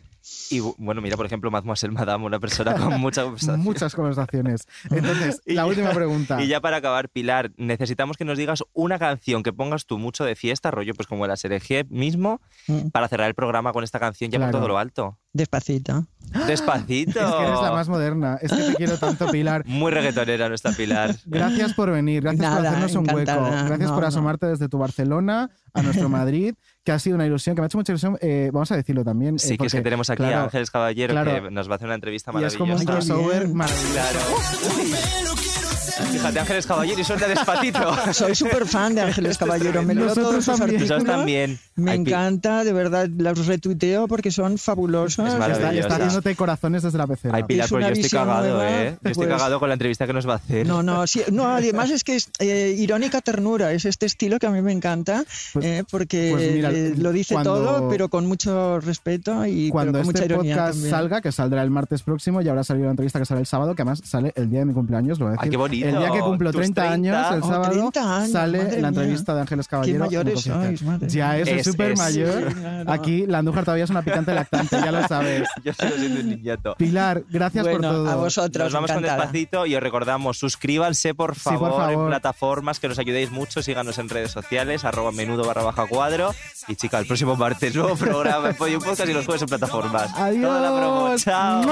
Y 0.50 0.60
bu- 0.60 0.74
bueno, 0.78 1.02
mira, 1.02 1.16
por 1.16 1.26
ejemplo, 1.26 1.50
Mademoiselle 1.50 1.92
Madame, 1.92 2.24
una 2.24 2.40
persona 2.40 2.74
con 2.74 2.98
mucha 3.00 3.22
conversación. 3.24 3.60
Muchas 3.60 3.94
conversaciones. 3.94 4.66
Entonces, 4.90 5.40
Y 5.46 5.52
la 5.54 5.62
ya- 5.62 5.66
última 5.66 5.90
pregunta. 5.92 6.42
Y 6.42 6.48
ya 6.48 6.60
para 6.60 6.78
acabar, 6.78 7.08
Pilar, 7.10 7.52
necesitamos 7.56 8.16
que 8.16 8.24
nos 8.24 8.38
digas 8.38 8.62
una 8.72 8.98
canción 8.98 9.42
que 9.42 9.52
pongas 9.52 9.84
tú 9.86 9.98
mucho 10.14 10.24
de 10.24 10.36
fiesta, 10.36 10.70
rollo, 10.70 10.94
pues 10.94 11.08
como 11.08 11.26
la 11.26 11.36
Serejé 11.36 11.84
mismo, 11.90 12.40
Mm. 12.68 12.90
para 12.90 13.08
cerrar 13.08 13.26
el 13.28 13.34
programa 13.34 13.72
con 13.72 13.82
esta 13.82 13.98
canción 13.98 14.30
ya 14.30 14.38
Claro. 14.38 14.52
por 14.52 14.60
todo 14.60 14.68
lo 14.68 14.78
alto. 14.78 15.18
Despacito. 15.32 16.06
Despacito. 16.46 17.18
Es 17.20 17.34
que 17.34 17.42
eres 17.46 17.60
la 17.60 17.72
más 17.72 17.88
moderna. 17.88 18.38
Es 18.40 18.52
que 18.52 18.62
te 18.62 18.74
quiero 18.76 18.96
tanto, 18.98 19.26
Pilar. 19.30 19.64
Muy 19.66 19.90
reggaetonera 19.90 20.48
nuestra 20.48 20.70
Pilar. 20.72 21.16
Gracias 21.26 21.74
por 21.74 21.90
venir, 21.90 22.22
gracias 22.22 22.44
por 22.46 22.54
Nada, 22.54 22.68
hacernos 22.70 22.94
un 22.94 23.06
hueco, 23.10 23.32
gracias 23.66 23.80
No, 23.88 23.94
por 23.94 24.02
no. 24.02 24.06
asomarte 24.08 24.46
desde 24.46 24.68
tu 24.68 24.78
Barcelona 24.78 25.50
a 25.74 25.82
nuestro 25.82 26.08
Madrid, 26.08 26.54
que 26.84 26.92
ha 26.92 26.98
sido 27.00 27.16
una 27.16 27.26
ilusión, 27.26 27.56
que 27.56 27.62
me 27.62 27.64
ha 27.64 27.66
hecho 27.66 27.78
mucha 27.78 27.90
ilusión. 27.92 28.16
eh, 28.20 28.50
vamos 28.52 28.70
a 28.70 28.76
decirlo 28.76 29.02
también. 29.04 29.34
eh, 29.34 29.38
Sí, 29.40 29.48
que 29.48 29.66
es 29.66 29.72
que 29.72 29.78
porque, 29.78 29.82
tenemos 29.82 30.08
aquí 30.10 30.18
claro, 30.22 30.38
a 30.38 30.44
Ángeles 30.44 30.70
Caballero 30.70 31.12
claro. 31.12 31.32
que 31.44 31.50
nos 31.50 31.68
va 31.68 31.72
a 31.72 31.76
hacer 31.76 31.86
una 31.88 31.96
entrevista 31.96 32.30
Y 32.38 32.44
es 32.44 32.56
como 32.56 32.74
maravillosa. 32.74 33.14
un 33.16 33.22
crossover 33.22 33.44
bien. 33.44 33.56
maravilloso. 33.56 33.92
Claro. 33.92 35.63
Fíjate, 36.10 36.40
Ángeles 36.40 36.66
Caballero 36.66 37.00
y 37.00 37.04
suelta 37.04 37.28
despacito. 37.28 37.78
Soy 38.12 38.34
súper 38.34 38.66
fan 38.66 38.94
de 38.94 39.02
Ángeles 39.02 39.38
Caballero. 39.38 39.82
Me 39.82 39.94
leo 39.94 40.12
todos 40.14 40.44
sus 40.44 40.60
artículos. 40.60 41.04
También. 41.04 41.58
Me 41.76 41.92
Ay, 41.92 41.98
encanta, 42.00 42.64
de 42.64 42.72
verdad, 42.72 43.08
los 43.16 43.46
retuiteo 43.46 44.08
porque 44.08 44.30
son 44.30 44.58
fabulosos. 44.58 45.26
Es 45.26 45.34
Está, 45.34 45.72
está 45.72 45.94
haciéndote 45.96 46.34
corazones 46.36 46.82
desde 46.82 46.98
la 46.98 47.06
pecera. 47.06 47.36
Ay, 47.36 47.44
Pilar, 47.44 47.64
Es 47.66 47.70
pues 47.70 47.86
yo 47.86 47.92
estoy 47.92 48.10
cagado, 48.10 48.46
nueva, 48.48 48.70
¿eh? 48.70 48.84
Yo 49.02 49.10
estoy 49.10 49.26
pues- 49.26 49.28
cagado 49.28 49.60
con 49.60 49.68
la 49.68 49.74
entrevista 49.74 50.06
que 50.06 50.12
nos 50.12 50.28
va 50.28 50.34
a 50.34 50.36
hacer. 50.36 50.66
No, 50.66 50.82
no, 50.82 51.06
sí, 51.06 51.22
no, 51.32 51.46
además 51.48 51.90
es 51.90 52.02
que 52.04 52.16
es 52.16 52.28
eh, 52.38 52.74
irónica 52.78 53.20
ternura, 53.20 53.72
es 53.72 53.84
este 53.84 54.06
estilo 54.06 54.38
que 54.38 54.46
a 54.46 54.50
mí 54.50 54.62
me 54.62 54.72
encanta, 54.72 55.24
Pues- 55.52 55.64
eh, 55.64 55.84
porque 55.90 56.30
pues 56.32 56.52
mira, 56.54 56.70
eh, 56.70 56.94
lo 56.96 57.12
dice 57.12 57.34
cuando- 57.34 57.54
todo, 57.54 57.88
pero 57.88 58.08
con 58.08 58.26
mucho 58.26 58.80
respeto 58.80 59.44
y 59.46 59.64
pero 59.64 59.72
Cuando 59.72 59.92
con 59.98 60.06
mucha 60.06 60.18
este 60.22 60.32
ironía 60.34 60.54
podcast 60.56 60.72
también. 60.74 60.90
salga, 60.90 61.20
que 61.20 61.32
saldrá 61.32 61.62
el 61.62 61.70
martes 61.70 62.02
próximo, 62.02 62.40
y 62.42 62.48
habrá 62.48 62.64
salido 62.64 62.86
la 62.86 62.92
entrevista 62.92 63.18
que 63.18 63.24
sale 63.26 63.40
el 63.40 63.46
sábado, 63.46 63.74
que 63.74 63.82
además 63.82 64.00
sale 64.04 64.32
el 64.36 64.48
día 64.50 64.60
de 64.60 64.64
mi 64.66 64.72
cumpleaños, 64.74 65.18
lo 65.18 65.26
voy 65.26 65.34
a 65.34 65.38
Ay, 65.40 65.50
qué 65.50 65.56
bonito. 65.56 65.83
El 65.88 65.98
día 65.98 66.10
que 66.10 66.20
cumplo 66.20 66.50
Tus 66.52 66.60
30, 66.60 66.90
años, 66.90 67.26
el 67.32 67.42
Oh, 67.42 67.46
sábado, 67.48 67.72
30 67.72 68.16
años, 68.16 68.30
sale 68.32 68.58
la 68.58 68.64
mía. 68.64 68.88
entrevista 68.88 69.34
de 69.34 69.40
Ángeles 69.42 69.68
Caballero. 69.68 69.98
mayores 70.04 70.34
Confidencial. 70.34 70.66
sois, 70.78 70.82
madre 70.82 71.08
ya 71.08 71.28
mía. 71.32 71.38
eso 71.42 71.50
es 71.54 71.64
súper 71.66 71.96
mayor. 71.96 72.48
Sí, 72.48 72.54
claro. 72.54 72.92
Aquí 72.92 73.26
la 73.26 73.38
Andújar 73.38 73.64
todavía 73.64 73.84
es 73.84 73.90
una 73.90 74.02
picante 74.02 74.34
lactante, 74.34 74.76
ya 74.76 74.92
lo 74.92 75.06
sabes. 75.08 75.48
Yo 75.64 75.72
sigo 75.72 75.96
siendo 75.96 76.20
un 76.20 76.28
niñato. 76.30 76.74
Pilar, 76.78 77.22
gracias 77.28 77.64
Bueno, 77.64 77.80
por 77.80 77.90
todo. 77.90 78.10
a 78.10 78.14
vosotros, 78.16 78.64
Nos 78.64 78.72
vamos 78.72 78.90
con 78.90 78.98
encantada. 79.04 79.22
despacito 79.22 79.66
y 79.66 79.74
os 79.76 79.82
recordamos, 79.82 80.38
suscríbanse 80.38 81.14
por 81.14 81.34
Sí, 81.34 81.40
favor, 81.40 81.70
por 81.70 81.80
favor. 81.80 81.92
en 82.04 82.06
plataformas 82.08 82.80
que 82.80 82.88
nos 82.88 82.98
ayudéis 82.98 83.30
mucho, 83.30 83.62
síganos 83.62 83.98
en 83.98 84.08
redes 84.08 84.30
sociales, 84.30 84.84
arroba 84.84 85.12
menudo 85.12 85.44
barra 85.46 85.62
baja 85.62 85.86
cuadro. 85.86 86.34
Y 86.68 86.76
chica, 86.76 86.98
el 86.98 87.06
próximo 87.06 87.36
martes 87.36 87.74
nuevo 87.74 87.96
programa 87.96 88.50
en 88.50 88.56
Podium 88.56 88.82
Podcast 88.82 89.08
y 89.08 89.12
los 89.12 89.24
jueves 89.26 89.42
en 89.42 89.48
plataformas. 89.48 90.10
Adiós. 90.14 90.42
Toda 90.44 90.60
la 90.60 90.76
promo, 90.78 91.16
chao. 91.16 91.62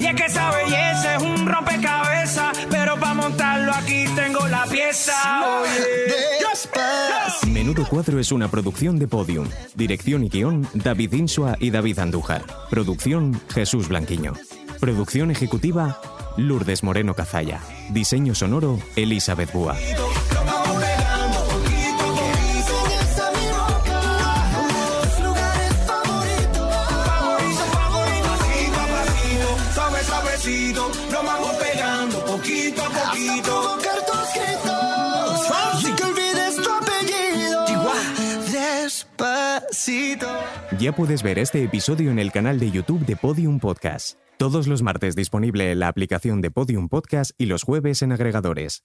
Y 0.00 0.06
es 0.06 0.14
que 0.14 0.26
esa 0.26 0.50
belleza 0.52 1.16
es 1.16 1.22
un 1.22 1.46
rompecabezas, 1.46 2.56
pero 2.70 2.96
para 2.98 3.14
montarlo 3.40 3.72
aquí 3.72 4.04
tengo 4.14 4.46
la 4.48 4.64
pieza. 4.66 5.12
Oye. 5.62 7.50
Menudo 7.50 7.86
Cuadro 7.86 8.18
es 8.18 8.32
una 8.32 8.50
producción 8.50 8.98
de 8.98 9.08
Podium. 9.08 9.48
Dirección 9.74 10.24
y 10.24 10.28
guion, 10.28 10.68
David 10.74 11.12
Insua 11.14 11.56
y 11.58 11.70
David 11.70 11.98
Andújar. 12.00 12.44
Producción, 12.68 13.40
Jesús 13.48 13.88
Blanquiño. 13.88 14.34
Producción 14.78 15.30
ejecutiva, 15.30 16.00
Lourdes 16.36 16.82
Moreno 16.82 17.14
Cazalla. 17.14 17.60
Diseño 17.90 18.34
sonoro, 18.34 18.78
Elizabeth 18.96 19.52
Búa. 19.52 19.76
Ya 40.78 40.92
puedes 40.92 41.22
ver 41.22 41.38
este 41.38 41.62
episodio 41.62 42.10
en 42.10 42.18
el 42.18 42.32
canal 42.32 42.58
de 42.58 42.70
YouTube 42.70 43.06
de 43.06 43.16
Podium 43.16 43.60
Podcast. 43.60 44.18
Todos 44.36 44.66
los 44.66 44.82
martes 44.82 45.14
disponible 45.14 45.70
en 45.72 45.78
la 45.78 45.88
aplicación 45.88 46.40
de 46.40 46.50
Podium 46.50 46.88
Podcast 46.88 47.32
y 47.38 47.46
los 47.46 47.62
jueves 47.62 48.02
en 48.02 48.12
agregadores. 48.12 48.84